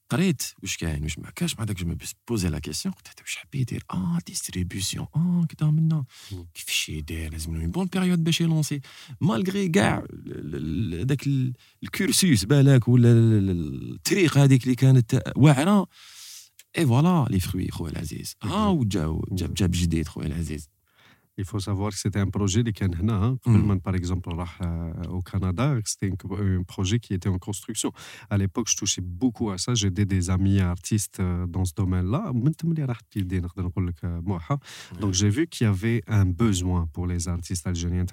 قريت 0.10 0.44
واش 0.64 0.78
كاين؟ 0.78 1.04
واش 1.04 1.20
ما 1.20 1.30
كاش 1.30 1.56
بعدك 1.56 1.76
جو 1.84 1.96
بوزي 2.28 2.50
لا 2.50 2.60
كيسيون 2.60 2.94
قلت 2.96 3.08
هذا 3.08 3.16
واش 3.22 3.36
حاب 3.36 3.56
يدير؟ 3.56 3.84
آه 3.92 4.20
ديستريبيسيون 4.28 5.08
آه 5.16 5.46
كذا 5.50 5.70
منا. 5.70 6.06
كيفاش 6.54 6.90
يدير؟ 6.90 7.32
لازم 7.32 7.56
له 7.56 7.62
اون 7.62 7.72
بون 7.72 7.86
بيريود 7.86 8.24
باش 8.24 8.42
يلونسي. 8.42 8.82
مالغري 9.22 9.70
كاع 9.70 10.06
ال- 10.10 11.54
الكورسوس 11.84 12.44
بالك 12.46 12.88
ولا 12.88 13.12
ال- 13.12 13.50
ال- 13.50 13.94
الطريق 13.94 14.38
هذيك 14.38 14.64
اللي 14.64 14.76
كانت 14.76 15.22
واعرة. 15.36 15.88
اي 16.78 16.86
فوالا 16.86 17.28
لي 17.30 17.40
فروي 17.40 17.68
خويا 17.72 17.92
العزيز. 17.92 18.36
آه 18.44 18.70
وجاو 18.70 19.26
جاب 19.32 19.54
جاب 19.54 19.72
جديد 19.74 20.08
خويا 20.08 20.28
العزيز. 20.28 20.70
Il 21.38 21.45
faut 21.45 21.60
savoir 21.60 21.91
que 21.91 21.97
c'était 21.97 22.19
un 22.19 22.27
projet 22.27 22.64
de 22.64 22.69
Canada. 22.72 23.14
Hein. 23.14 23.38
Hmm. 23.45 23.80
Par 23.80 23.95
exemple, 23.95 24.30
euh, 24.30 25.03
au 25.10 25.22
Canada, 25.22 25.76
c'était 25.85 26.11
un, 26.11 26.64
projet 26.64 26.99
qui 26.99 27.14
était 27.14 27.30
en 27.30 27.39
construction. 27.39 27.91
À 28.30 28.38
l'époque, 28.38 28.68
je 28.69 28.77
touchais 28.77 29.01
beaucoup 29.01 29.49
à 29.49 29.57
ça. 29.57 29.73
J'aidais 29.73 30.05
des 30.05 30.30
amis 30.30 30.60
artistes 30.60 31.19
euh, 31.19 31.47
dans 31.47 31.65
ce 31.65 31.73
domaine-là. 31.73 32.31
Euh, 34.03 34.19
donc, 34.99 35.14
j'ai 35.14 35.30
vu 35.30 35.47
qu'il 35.47 35.65
y 35.65 35.68
avait 35.68 36.03
un 36.07 36.26
besoin 36.26 36.88
pour 36.93 37.07
les 37.07 37.27
artistes 37.27 37.65
algériens 37.65 38.05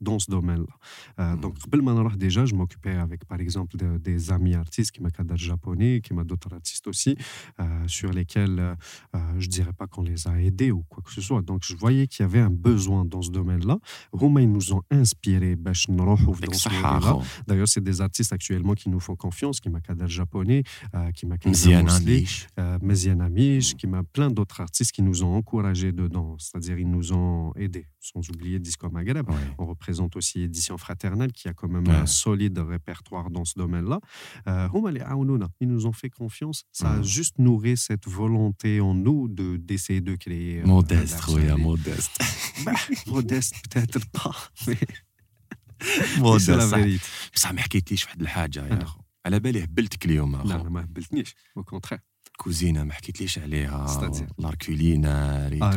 dans 0.00 0.18
ce 0.18 0.30
domaine-là. 0.30 1.34
Hmm. 1.34 1.40
donc, 1.40 1.56
déjà, 2.16 2.46
je 2.46 2.54
m'occupais 2.54 2.96
avec, 2.96 3.24
par 3.26 3.40
exemple, 3.40 3.76
des 3.76 4.32
amis 4.32 4.54
artistes 4.54 4.90
qui 4.90 5.02
m'a 5.02 5.10
japonais, 5.34 6.00
qui 6.02 6.14
m'a 6.14 6.24
d'autres 6.24 6.52
artistes 6.52 6.86
aussi, 6.86 7.16
sur 7.86 8.10
lesquels 8.10 8.76
je 9.38 9.46
ne 9.46 9.50
dirais 9.50 9.72
pas 9.72 9.86
qu'on 9.86 10.02
les 10.02 10.26
a 10.26 10.40
aidés 10.40 10.70
ou 10.70 10.82
quoi 10.88 11.02
que 11.02 11.12
ce 11.12 11.20
soit. 11.20 11.42
Donc, 11.42 11.62
je 11.64 11.76
voyais 11.76 12.06
qu'il 12.06 12.24
y 12.24 12.26
avait 12.26 12.40
un 12.40 12.55
besoin 12.56 13.04
dans 13.04 13.22
ce 13.22 13.30
domaine-là. 13.30 13.78
ils 14.20 14.52
nous 14.52 14.72
ont 14.72 14.82
inspiré 14.90 15.56
D'ailleurs, 17.46 17.68
c'est 17.68 17.82
des 17.82 18.00
artistes 18.00 18.32
actuellement 18.32 18.74
qui 18.74 18.88
nous 18.88 19.00
font 19.00 19.16
confiance, 19.16 19.60
qui 19.60 19.70
m'a 19.70 19.80
japonais, 20.06 20.62
euh, 20.94 21.10
qui 21.12 21.26
m'a 21.26 21.36
Meziana 21.44 21.96
euh, 22.58 23.28
Mich, 23.30 23.74
mm. 23.74 23.76
qui 23.76 23.86
m'a 23.86 24.02
plein 24.02 24.30
d'autres 24.30 24.60
artistes 24.60 24.92
qui 24.92 25.02
nous 25.02 25.24
ont 25.24 25.34
encouragés 25.34 25.92
dedans. 25.92 26.36
C'est-à-dire, 26.38 26.78
ils 26.78 26.90
nous 26.90 27.12
ont 27.12 27.52
aidés, 27.56 27.86
sans 28.00 28.28
oublier 28.30 28.58
Disco 28.58 28.88
Maghreb. 28.90 29.26
On 29.58 29.66
représente 29.66 30.16
aussi 30.16 30.42
Édition 30.42 30.76
Fraternelle, 30.78 31.32
qui 31.32 31.48
a 31.48 31.52
quand 31.52 31.68
même 31.68 31.88
un 31.88 32.06
solide 32.06 32.58
répertoire 32.58 33.30
dans 33.30 33.44
ce 33.44 33.54
domaine-là. 33.56 34.00
Euh, 34.48 34.68
ils 35.60 35.68
nous 35.68 35.86
ont 35.86 35.92
fait 35.92 36.10
confiance. 36.10 36.64
Ça 36.72 36.90
a 36.90 36.98
mm. 36.98 37.04
juste 37.04 37.38
nourri 37.38 37.76
cette 37.76 38.06
volonté 38.06 38.80
en 38.80 38.94
nous 38.94 39.28
de 39.28 39.56
d'essayer 39.56 40.00
de 40.00 40.14
créer. 40.14 40.62
Modeste, 40.64 41.22
oui, 41.28 41.42
modeste. 41.58 42.20
مودست 43.06 43.54
بتات 43.64 43.96
با 44.14 44.34
مودست 46.18 46.50
بصح 47.34 47.52
ما 47.52 47.60
حكيتليش 47.60 48.04
واحد 48.04 48.20
الحاجة 48.22 48.66
يا 48.66 48.82
أخو. 48.82 49.00
على 49.26 49.40
بالي 49.40 49.64
هبلتك 49.64 50.04
اليوم 50.04 50.36
لا 50.36 50.56
ما 50.62 50.80
هبلتنيش 50.84 51.34
بالكونتخير 51.56 52.00
كوزينة 52.36 52.84
ما 52.84 52.92
حكيتليش 52.92 53.38
عليها. 53.38 53.86
لار 54.38 54.54
كولينار 54.54 55.52
آه 55.62 55.76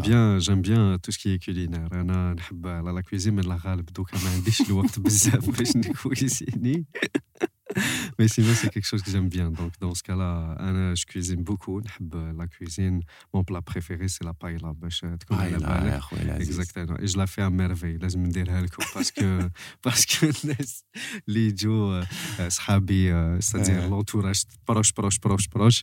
بيان 0.00 0.38
جام 0.38 0.62
بيان 0.62 1.00
تو 1.00 1.12
سكي 1.12 1.38
كولينار 1.38 2.00
أنا 2.00 2.34
نحب 2.34 2.66
لا 2.66 3.00
كويزين 3.00 3.34
من 3.34 3.38
الغالب 3.44 3.84
دوكا 3.86 4.18
ما 4.24 4.30
عنديش 4.30 4.60
الوقت 4.60 4.98
بزاف 4.98 5.50
باش 5.50 5.76
نكويزيني 5.76 6.86
Mais 8.18 8.28
sinon, 8.28 8.52
c'est 8.54 8.70
quelque 8.70 8.86
chose 8.86 9.02
que 9.02 9.10
j'aime 9.10 9.28
bien. 9.28 9.50
Donc, 9.50 9.72
dans 9.80 9.94
ce 9.94 10.02
cas-là, 10.02 10.56
je 10.94 11.04
cuisine 11.04 11.42
beaucoup. 11.42 11.78
Euh, 11.78 12.32
la 12.36 12.46
cuisine, 12.46 13.02
mon 13.32 13.44
plat 13.44 13.62
préféré, 13.62 14.08
c'est 14.08 14.24
la 14.24 14.34
paella. 14.34 14.72
Exactement. 16.38 16.96
Et 17.00 17.06
je 17.06 17.16
la 17.16 17.26
fais 17.26 17.42
à 17.42 17.50
merveille. 17.50 17.98
Je 18.02 18.18
me 18.18 18.28
dis 18.28 18.42
parce 18.94 19.10
que, 19.10 19.40
parce 19.82 20.06
que 20.06 20.26
les 21.26 21.52
euh, 21.64 22.02
euh, 22.40 22.50
gens, 22.50 23.40
c'est-à-dire 23.40 23.88
l'entourage 23.88 24.42
proche, 24.64 24.92
proche, 24.92 25.18
proche, 25.18 25.48
proche, 25.48 25.82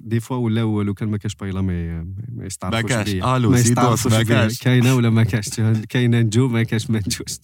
des 0.00 0.20
fois, 0.20 0.38
ou 0.38 0.48
là 0.48 0.66
où 0.66 0.82
le 0.82 0.94
calme 0.94 1.18
cache 1.18 1.36
paella, 1.36 1.62
mais 1.62 1.90
c'est 2.48 2.64
un 2.64 2.70
peu. 2.70 3.22
Allô, 3.22 3.56
c'est 3.56 3.74
toi, 3.74 3.94
ma 4.10 4.24
cache. 4.24 4.58
Kaina 4.58 4.96
ou 4.96 5.00
la 5.00 5.10
ma. 5.10 5.24
Kaina 5.24 6.22
Joe, 6.28 6.50
ma 6.50 6.64
cache, 6.64 6.88
ma 6.88 7.00
Joe. 7.00 7.40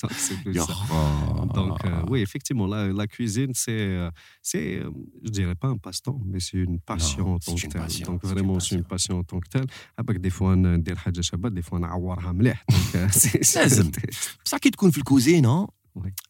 Donc, 1.55 1.79
oui, 2.09 2.21
effectivement, 2.21 2.67
là, 2.67 2.86
euh, 2.87 2.93
la, 2.93 3.07
cuisine, 3.07 3.53
c'est, 3.55 3.73
euh, 3.73 4.11
c'est, 4.43 4.79
euh, 4.79 4.91
je 5.23 5.31
dirais 5.31 5.55
pas 5.55 5.69
un 5.69 5.77
passe-temps, 5.77 6.21
mais 6.25 6.41
c'est 6.41 6.59
une 6.59 6.81
passion 6.81 7.35
en 7.35 7.39
tant 7.39 7.55
que 7.55 7.67
telle. 7.67 8.05
Donc 8.07 8.25
vraiment, 8.25 8.61
c'est 8.61 8.75
une 8.75 8.85
passion 8.85 9.19
en 9.19 9.25
tant 9.25 9.41
que 9.41 9.49
telle. 9.49 9.67
Avec 9.97 10.21
des 10.21 10.27
a 10.27 10.29
des 10.29 10.31
fois, 10.31 10.55
on 10.55 10.65
a 10.65 10.79
des 10.79 10.95
fois, 10.95 11.03
on 11.07 11.11
a 11.11 11.51
des 11.51 11.63
fois, 11.63 11.79
on 11.79 11.83
a 11.83 11.91
des 11.93 11.93
fois, 11.93 12.19
on 12.19 12.33
a 12.33 12.33
des 14.73 14.93
fois, 15.03 15.15
on 15.19 15.76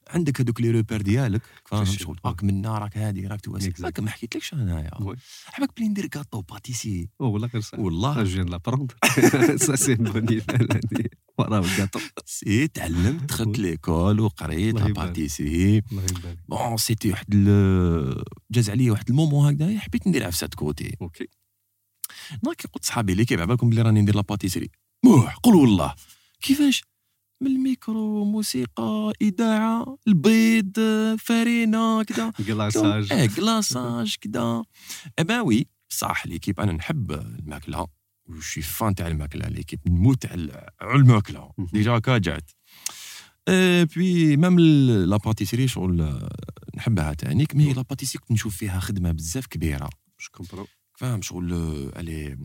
عندك 0.09 0.41
هذوك 0.41 0.61
لي 0.61 0.71
روبير 0.71 1.03
ديالك 1.03 1.43
فاهم. 1.65 1.85
شغل 1.85 2.21
راك 2.25 2.45
منا 2.45 2.79
راك 2.79 2.97
هادي 2.97 3.27
راك 3.27 3.41
تواسي. 3.41 3.73
راك 3.81 4.01
ما 4.01 4.11
حكيتلكش 4.11 4.55
أنايا. 4.55 5.17
حبك 5.47 5.77
بلي 5.77 5.89
ندير 5.89 6.07
كاطو 6.07 6.41
باتيسي 6.41 7.09
والله 7.19 7.49
غير 7.49 7.63
صح. 7.63 7.79
Ah, 7.79 7.81
والله 7.81 8.25
l'apprendre. 8.45 8.95
Ça, 9.67 9.77
c'est 9.77 9.93
une 9.99 10.11
bonne 10.11 10.31
idée. 10.31 10.45
هذه. 10.51 11.09
وراه 11.39 11.59
الكاطو. 11.59 12.01
سي 12.25 12.69
تعلمت 12.69 13.23
دخلت. 13.25 13.59
ليكول 13.59 14.21
وقريت 14.21 14.75
لا. 14.75 14.93
باتيسي. 14.93 15.83
بون 16.49 16.77
سيتي 16.77 17.11
واحد 17.11 17.27
جاز 18.51 18.71
عليا 18.71 18.93
واحد 18.93 19.11
المومون 19.11 19.55
هكذايا 19.55 19.79
حبيت 19.79 20.07
نديرها 20.07 20.31
في 20.31 20.37
سات 20.37 20.55
كوتي 20.55 20.97
أوكي. 21.03 21.29
دونك 22.43 22.67
قلت 22.67 22.85
صحابي 22.85 23.13
اللي 23.13 23.25
كيف 23.25 23.41
بالكم 23.41 23.71
بلي 23.71 23.83
راني 23.83 24.01
ندير 24.01 24.17
لا 24.17 24.23
باتيسري 24.23 24.71
موح 25.05 25.37
قول 25.37 25.55
والله 25.55 25.95
كيفاش 26.41 26.85
من 27.41 27.47
الميكرو 27.51 28.25
موسيقى 28.25 29.13
إذاعة 29.23 29.99
البيض 30.09 30.73
فرينه 31.19 32.03
كذا 32.03 32.31
Glaçage. 32.31 33.13
إيه 33.13 33.29
كلاصاج 33.37 34.17
كذا 34.21 34.65
اي 35.19 35.25
بان 35.25 35.41
وي 35.41 35.67
صح 35.89 36.27
ليكيب 36.27 36.61
أنا 36.61 36.73
نحب 36.73 37.13
الماكلة 37.13 37.87
وشي 38.29 38.63
فان 38.63 38.95
تاع 38.95 39.07
الماكلة 39.07 39.49
ليكيب 39.49 39.81
نموت 39.87 40.27
على 40.27 40.71
الماكلة. 40.83 41.53
ديجا 41.73 41.99
كاجعت 41.99 42.51
أه 43.49 43.89
بي 43.97 44.37
ميم 44.37 44.61
لا 44.61 45.17
باتيسري 45.17 45.69
شغل 45.69 46.21
نحبها 46.77 47.15
تانيك 47.15 47.57
مي 47.57 47.73
لا 47.73 47.83
باتيسري 47.83 48.19
كنت 48.21 48.31
نشوف 48.33 48.57
فيها 48.57 48.81
خدمة 48.81 49.13
بزاف 49.13 49.47
كبيرة. 49.47 49.91
فاهم 50.99 51.23
شغل 51.23 51.53
آه، 51.53 52.01
ألي 52.01 52.39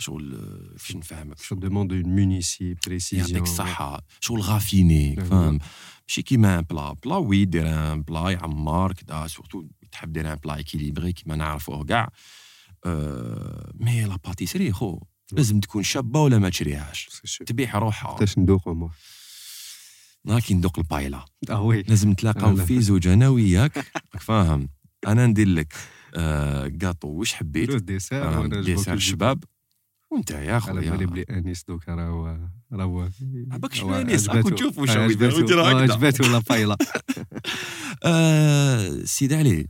شغل 0.00 0.34
آه، 0.34 0.72
كيفاش 0.72 0.96
نفهمك 0.96 1.38
Ça 1.38 1.54
demande 1.56 1.92
une 1.92 2.08
munitie, 2.18 2.74
précision. 2.86 3.18
يعطيك 3.18 3.42
الصحة 3.42 4.02
شغل 4.20 4.40
غافيني. 4.40 5.16
فاهم 5.16 5.58
ماشي 6.08 6.22
كيما 6.22 6.58
ان 6.58 6.64
بلا 6.70 6.92
بلا 7.04 7.16
وي 7.16 7.44
دير 7.44 7.92
ان 7.92 8.02
بلا 8.02 8.30
يعمر 8.30 8.92
كدا 8.92 9.26
سورتو 9.26 9.64
تحب 9.92 10.12
دير 10.12 10.32
ان 10.32 10.38
بلا 10.44 10.58
اكيليبري 10.58 11.12
كيما 11.12 11.36
نعرفوه 11.36 11.84
كاع 11.84 12.10
أه 12.86 13.72
مي 13.74 14.04
لا 14.04 14.16
باتيسري 14.24 14.72
خو 14.72 15.00
لازم 15.32 15.60
تكون 15.60 15.82
شابة 15.82 16.20
ولا 16.20 16.38
ما 16.38 16.48
تشريهاش. 16.48 17.08
تبيح 17.46 17.76
روحها 17.76 18.14
حتاش 18.14 18.38
ندوقو. 18.38 18.88
نهار 20.24 20.40
كي 20.40 20.54
ندوق 20.54 20.78
البايلا 20.78 21.24
Ah 21.50 21.50
oui. 21.50 21.88
لازم 21.88 22.10
نتلاقاو 22.10 22.56
لا. 22.56 22.64
في 22.64 22.80
زوج 22.80 23.06
أنا 23.08 23.28
وياك 23.28 23.84
فاهم 24.20 24.68
أنا 25.06 25.26
ندير 25.26 25.48
لك 25.48 25.74
آه 26.14 26.68
كاطو 26.68 27.08
واش 27.08 27.34
حبيت؟ 27.34 27.70
وأنا 28.12 28.46
جو 28.46 28.60
ديسير 28.60 28.94
الشباب 28.94 29.44
وانت 30.10 30.30
يا 30.30 30.52
على 30.54 30.80
بالي 30.80 30.90
خويا 30.96 31.06
بلي 31.06 31.22
أنيس 31.30 31.64
دوكا 31.68 31.94
راهو 31.94 32.38
راهو 32.72 33.08
عباك 33.52 33.74
شنو 33.74 33.88
راهو 33.90 34.00
أنيس؟ 34.00 34.28
عجباتو. 34.28 34.48
راكو 34.48 34.56
تشوفوا 34.56 34.86
شو 34.86 34.92
يدير، 35.00 35.02
عجباتو. 35.26 35.38
يدير 35.40 35.60
آه، 35.60 35.68
هكذا. 35.82 35.92
عجباتو 35.94 36.24
لا 36.24 36.38
بايلا 36.50 36.76
آه 38.04 38.98
سيدي 39.04 39.36
علي 39.36 39.66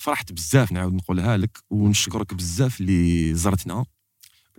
فرحت 0.00 0.32
بزاف 0.32 0.72
نعاود 0.72 0.92
نقولها 0.94 1.36
لك 1.36 1.58
ونشكرك 1.70 2.34
بزاف 2.34 2.80
اللي 2.80 3.34
زرتنا 3.34 3.84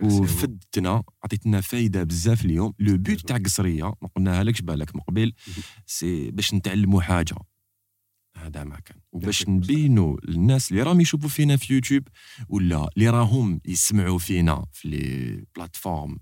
وفدتنا 0.02 1.02
عطيتنا 1.24 1.60
فايدة 1.60 2.02
بزاف 2.04 2.44
اليوم 2.44 2.74
لو 2.78 2.96
بوت 2.96 3.20
تاع 3.20 3.36
قصرية 3.36 3.84
ما 4.02 4.08
قلناها 4.16 4.44
لكش 4.44 4.60
بالك 4.62 4.94
من 4.96 5.00
قبل 5.00 5.32
سي 5.86 6.30
باش 6.30 6.54
نتعلموا 6.54 7.00
حاجة 7.02 7.34
هذا 8.46 8.64
ما 8.64 8.80
كان. 8.80 8.98
وباش. 9.12 9.48
نبينوا 9.48 10.16
للناس 10.24 10.70
اللي 10.70 10.82
راهم 10.82 11.00
يشوفوا 11.00 11.28
فينا 11.28 11.56
في 11.56 11.74
يوتيوب 11.74 12.08
ولا 12.48 12.88
اللي 12.96 13.10
راهم 13.10 13.60
يسمعوا 13.64 14.18
فينا 14.18 14.66
في 14.72 14.88
لي 14.88 15.44
بلاتفورم 15.56 16.18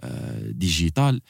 آه، 0.00 0.50
ديجيتال 0.50 1.20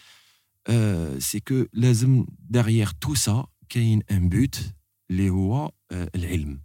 آه، 0.66 1.18
سي 1.18 1.40
كو 1.40 1.64
لازم 1.72 2.26
ديغيير 2.38 2.86
تو 2.86 3.14
سا 3.14 3.46
كاين 3.68 4.02
ان 4.10 4.28
بوت 4.28 4.74
اللي 5.10 5.30
هو 5.30 5.72
آه، 5.90 6.10
العلم. 6.14 6.62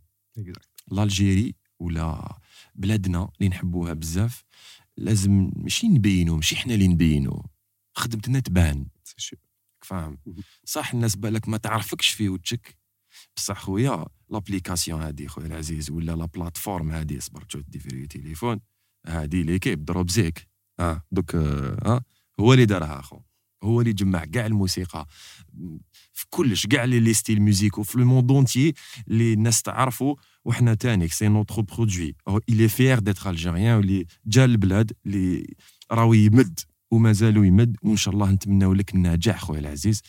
الالجيري 0.92 1.56
ولا 1.80 2.38
بلادنا 2.76 3.30
اللي 3.38 3.50
نحبوها 3.50 3.94
بزاف 3.94 4.44
لازم 4.98 5.52
ماشي 5.56 5.88
نبينو 5.88 6.36
ماشي 6.36 6.56
حنا 6.56 6.74
اللي 6.74 6.88
نبينو. 6.88 7.46
خدمتنا 7.96 8.40
تبان. 8.40 8.88
فاهم. 9.82 10.18
صح 10.66 10.94
الناس 10.94 11.16
بالك 11.16 11.50
ما 11.50 11.58
تعرفكش 11.58 12.10
في 12.10 12.30
وجهك. 12.30 12.78
بصح 13.38 13.60
خويا 13.60 14.06
لابليكاسيون 14.30 15.02
هادي 15.02 15.28
خويا 15.28 15.48
العزيز 15.48 15.92
ولا 15.92 16.12
لا 16.12 16.26
بلاتفورم 16.26 16.92
هادي 16.92 17.20
صبر 17.20 17.42
تشوف 17.42 17.64
دي 17.68 17.80
في 17.80 18.08
تليفون 18.08 18.60
هادي 19.08 19.44
ليكيب 19.44 19.86
دروب 19.86 20.10
زيك. 20.10 20.48
آه 20.80 21.04
دوك 21.12 21.36
آه، 21.36 22.02
هو 22.40 22.54
اللي 22.54 22.66
دارها 22.66 23.00
أخو. 23.00 23.20
هو 23.64 23.82
اللي 23.82 23.94
جمع 23.94 24.26
كاع 24.26 24.46
الموسيقى. 24.46 25.08
في 26.14 26.26
كلش 26.30 26.68
كاع 26.68 26.84
لي 26.84 27.14
ستيل 27.14 27.42
ميوزيكو 27.42 27.84
في 27.84 27.98
لو 28.00 28.06
موند 28.06 28.32
اونتيي 28.32 28.74
اللي 29.08 29.34
الناس 29.34 29.62
تعرفوا 29.62 30.16
وحنا 30.46 30.74
تانيك 30.74 31.14
سي 31.14 31.28
نوترو 31.28 31.64
برودوي. 31.64 32.16
est 32.30 32.68
fier 32.68 33.02
d'être 33.02 33.28
algérien 33.28 33.76
واللي 33.76 34.06
جا 34.26 34.46
البلاد 34.46 34.92
اللي 35.06 35.56
راهو 35.92 36.14
يمد 36.14 36.60
ومازالوا 36.92 37.46
يمد 37.46 37.78
وإن 37.82 37.96
شاء 37.98 38.14
الله 38.14 38.32
نتمناو 38.32 38.74
لك 38.74 38.96
النجاح 38.96 39.40
خويا 39.42 39.60
العزيز. 39.60 40.02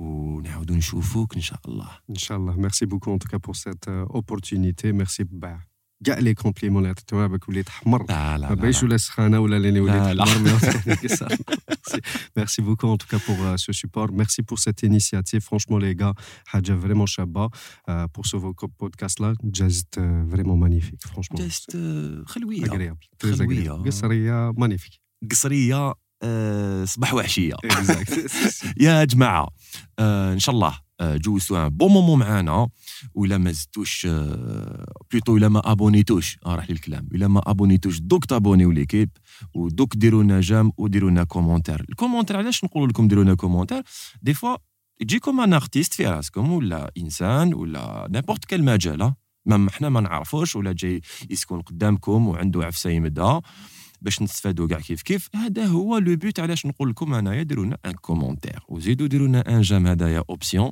ونعاودوا 0.00 0.76
نشوفوك 0.76 1.34
ان 1.34 1.40
شاء 1.40 1.60
الله 1.68 1.88
Inch'Allah. 2.12 2.54
Merci 2.66 2.86
beaucoup 2.86 3.10
en 3.10 3.18
tout 3.18 3.28
cas 3.32 3.38
pour 3.38 3.56
cette 3.56 3.88
euh, 3.88 4.04
opportunité. 4.18 4.92
Merci 4.92 5.24
bah, 5.24 5.58
كاع 6.04 6.18
لي 6.18 6.34
كومبليمون 6.34 6.78
اللي 6.78 6.88
عطيتوها 6.88 7.26
بك 7.26 7.48
وليت 7.48 7.68
حمر 7.68 8.02
لا 8.08 8.38
لا 8.38 8.48
ما 8.48 8.54
لا, 8.54 8.60
باينش 8.60 8.78
لا. 8.82 8.84
ولا 8.88 8.96
سخانه 8.96 9.38
ولا 9.40 9.58
لاني 9.58 9.78
لا، 9.80 9.84
وليت 9.84 10.16
لا. 10.16 10.24
حمر 10.24 10.48
mais 10.48 10.52
en 10.52 10.72
tout 10.72 11.08
cas, 11.08 11.16
ça- 11.16 11.36
Merci 12.40 12.60
beaucoup 12.66 12.88
en 12.94 12.96
tout 13.02 13.08
cas 13.12 13.20
pour 13.28 13.38
euh, 13.46 13.56
ce 13.66 13.72
support. 13.82 14.08
Merci 14.22 14.40
pour 14.48 14.58
cette 14.64 14.82
initiative. 14.90 15.40
Franchement 15.40 15.78
les 15.78 15.94
gars, 16.02 16.14
حاجه 16.46 16.72
vraiment 16.72 17.06
شابه 17.06 17.48
euh, 17.88 18.06
pour 18.14 18.26
ce 18.26 18.36
podcast 18.82 19.20
là. 19.20 19.32
Just 19.60 19.98
euh, 19.98 20.24
vraiment 20.34 20.56
magnifique 20.56 21.02
franchement. 21.06 21.38
جاست 21.38 21.74
آه، 21.76 22.22
خلويه 22.26 22.64
agréable. 22.64 23.24
Très 23.24 23.32
خلوية. 23.32 23.70
agréable. 23.70 23.86
قصريه 23.86 24.52
magnifique. 24.52 24.98
قصريه 25.30 25.74
آه، 25.76 25.94
صباح 26.85 27.13
وعشيه 27.13 27.53
Exact. 27.65 28.13
يا 28.85 29.03
جماعة 29.03 29.47
آه 29.99 30.33
إن 30.33 30.39
شاء 30.39 30.55
الله 30.55 30.79
آه 30.99 31.17
جوزتوا 31.17 31.67
بون 31.67 31.91
مومون 31.91 32.19
معانا 32.19 32.67
ولا 33.13 33.37
ما 33.37 33.51
زدتوش 33.51 34.05
آه 34.05 34.85
بلوتو 35.11 35.37
إلا 35.37 35.49
ما 35.49 35.71
ابونيتوش 35.71 36.37
آه 36.45 36.55
راح 36.55 36.69
لي 36.69 36.73
الكلام 36.73 37.07
إلا 37.15 37.27
ما 37.27 37.41
ابونيتوش 37.47 37.99
دوك 37.99 38.25
تابونيو 38.25 38.71
ليكيب 38.71 39.09
ودوك 39.55 39.95
ديروا 39.95 40.23
لنا 40.23 40.41
جام 40.41 40.71
وديروا 40.77 41.09
لنا 41.09 41.23
كومونتير 41.23 41.85
الكومونتير 41.89 42.37
علاش 42.37 42.63
نقول 42.63 42.89
لكم 42.89 43.07
ديروا 43.07 43.23
لنا 43.23 43.33
كومونتير 43.35 43.81
دي 44.21 44.33
فوا 44.33 44.55
يجيكم 45.01 45.39
ان 45.39 45.53
ارتيست 45.53 45.93
في 45.93 46.05
راسكم 46.07 46.51
ولا 46.51 46.91
إنسان 46.97 47.53
ولا 47.53 48.07
نيبورت 48.11 48.45
كال 48.45 48.63
مجال 48.63 49.01
آه. 49.01 49.15
ما 49.45 49.71
حنا 49.71 49.89
ما 49.89 50.01
نعرفوش 50.01 50.55
ولا 50.55 50.71
جاي 50.73 51.01
يسكن 51.29 51.61
قدامكم 51.61 52.27
وعنده 52.27 52.65
عفسة 52.65 52.89
يمدها. 52.89 53.41
باش 54.01 54.21
نستفادوا 54.21 54.67
كاع 54.67 54.79
كيف 54.79 55.01
كيف. 55.01 55.29
هذا 55.35 55.65
هو 55.65 55.97
لو 55.97 56.15
بوت 56.15 56.39
علاش 56.39 56.65
نقول 56.65 56.89
لكم 56.89 57.13
انايا 57.13 57.43
ديروا 57.43 57.65
لنا 57.65 57.77
ان 57.85 57.91
كومونتير 57.91 58.59
وزيدوا 58.67 59.07
ديروا 59.07 59.27
لنا 59.27 59.49
ان 59.49 59.61
جام 59.61 59.87
هذايا 59.87 60.23
اوبسيون 60.29 60.71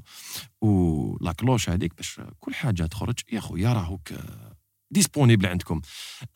و 0.61 1.17
لا 1.21 1.31
كلوش 1.31 1.69
هذيك 1.69 1.95
باش 1.95 2.21
كل 2.39 2.53
حاجة 2.53 2.83
تخرج. 2.85 3.19
يا 3.31 3.39
خويا 3.39 3.73
راهوك 3.73 4.13
ديسپونيبل 4.91 5.45
عندكم. 5.45 5.81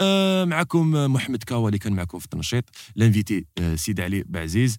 آه 0.02 0.45
معكم 0.45 0.91
محمد 0.91 1.44
كاوا 1.44 1.68
اللي 1.68 1.80
كان 1.80 1.94
معكم 1.94 2.20
في 2.20 2.26
التنشيط. 2.26 2.64
لانفيتي 2.95 3.45
آه 3.57 3.76
سيد 3.76 3.99
علي 3.99 4.24
بعزيز. 4.28 4.78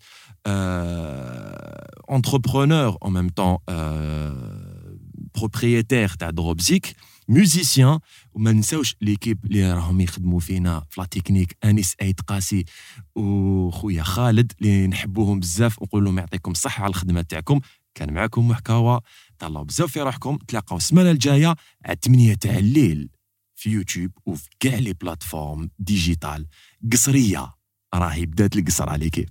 انتربرونور 2.11 2.99
ان 3.07 3.13
ميم 3.13 3.29
طون 3.29 3.59
بروبريتير 5.35 6.09
تاع 6.09 6.31
دروبزيك 6.31 6.97
ميوزيسيان 7.29 7.99
وما 8.35 8.53
نساوش 8.53 8.97
ليكيب 9.01 9.45
اللي 9.45 9.73
راهم 9.73 10.01
يخدموا 10.01 10.41
فينا 10.41 10.85
في 10.91 11.01
لا 11.01 11.07
تكنيك 11.07 11.57
أنيس 11.65 11.95
أيت 12.03 12.21
قاسي. 12.21 12.65
وخويا 13.15 14.03
خالد 14.03 14.53
اللي 14.61 14.87
نحبوهم 14.87 15.41
بزاف 15.41 15.83
ونقول 15.83 16.05
لهم 16.05 16.19
يعطيكم 16.19 16.51
الصحة 16.51 16.85
على 16.85 16.91
الخدمة 16.91 17.23
تاعكم. 17.23 17.61
كان 17.95 18.13
معكم 18.13 18.49
محكاوى 18.49 19.01
تهلاو 19.39 19.65
بزاف 19.65 19.93
في 19.93 20.01
روحكم. 20.01 20.37
تلاقاو 20.37 20.77
السمانة 20.77 21.11
الجاية 21.11 21.55
على 21.85 21.97
8 22.05 22.35
تاع 22.35 22.59
الليل 22.59 23.09
في 23.55 23.71
يوتيوب 23.71 24.11
وفي 24.27 24.49
كاع 24.61 24.75
لي 24.79 24.93
بلاتفورم 24.93 25.71
ديجيتال. 25.79 26.47
قصرية. 26.93 27.55
راهي 27.95 28.27
بدات 28.27 28.57
القصر 28.57 28.91
على 28.91 29.11
كيف 29.11 29.29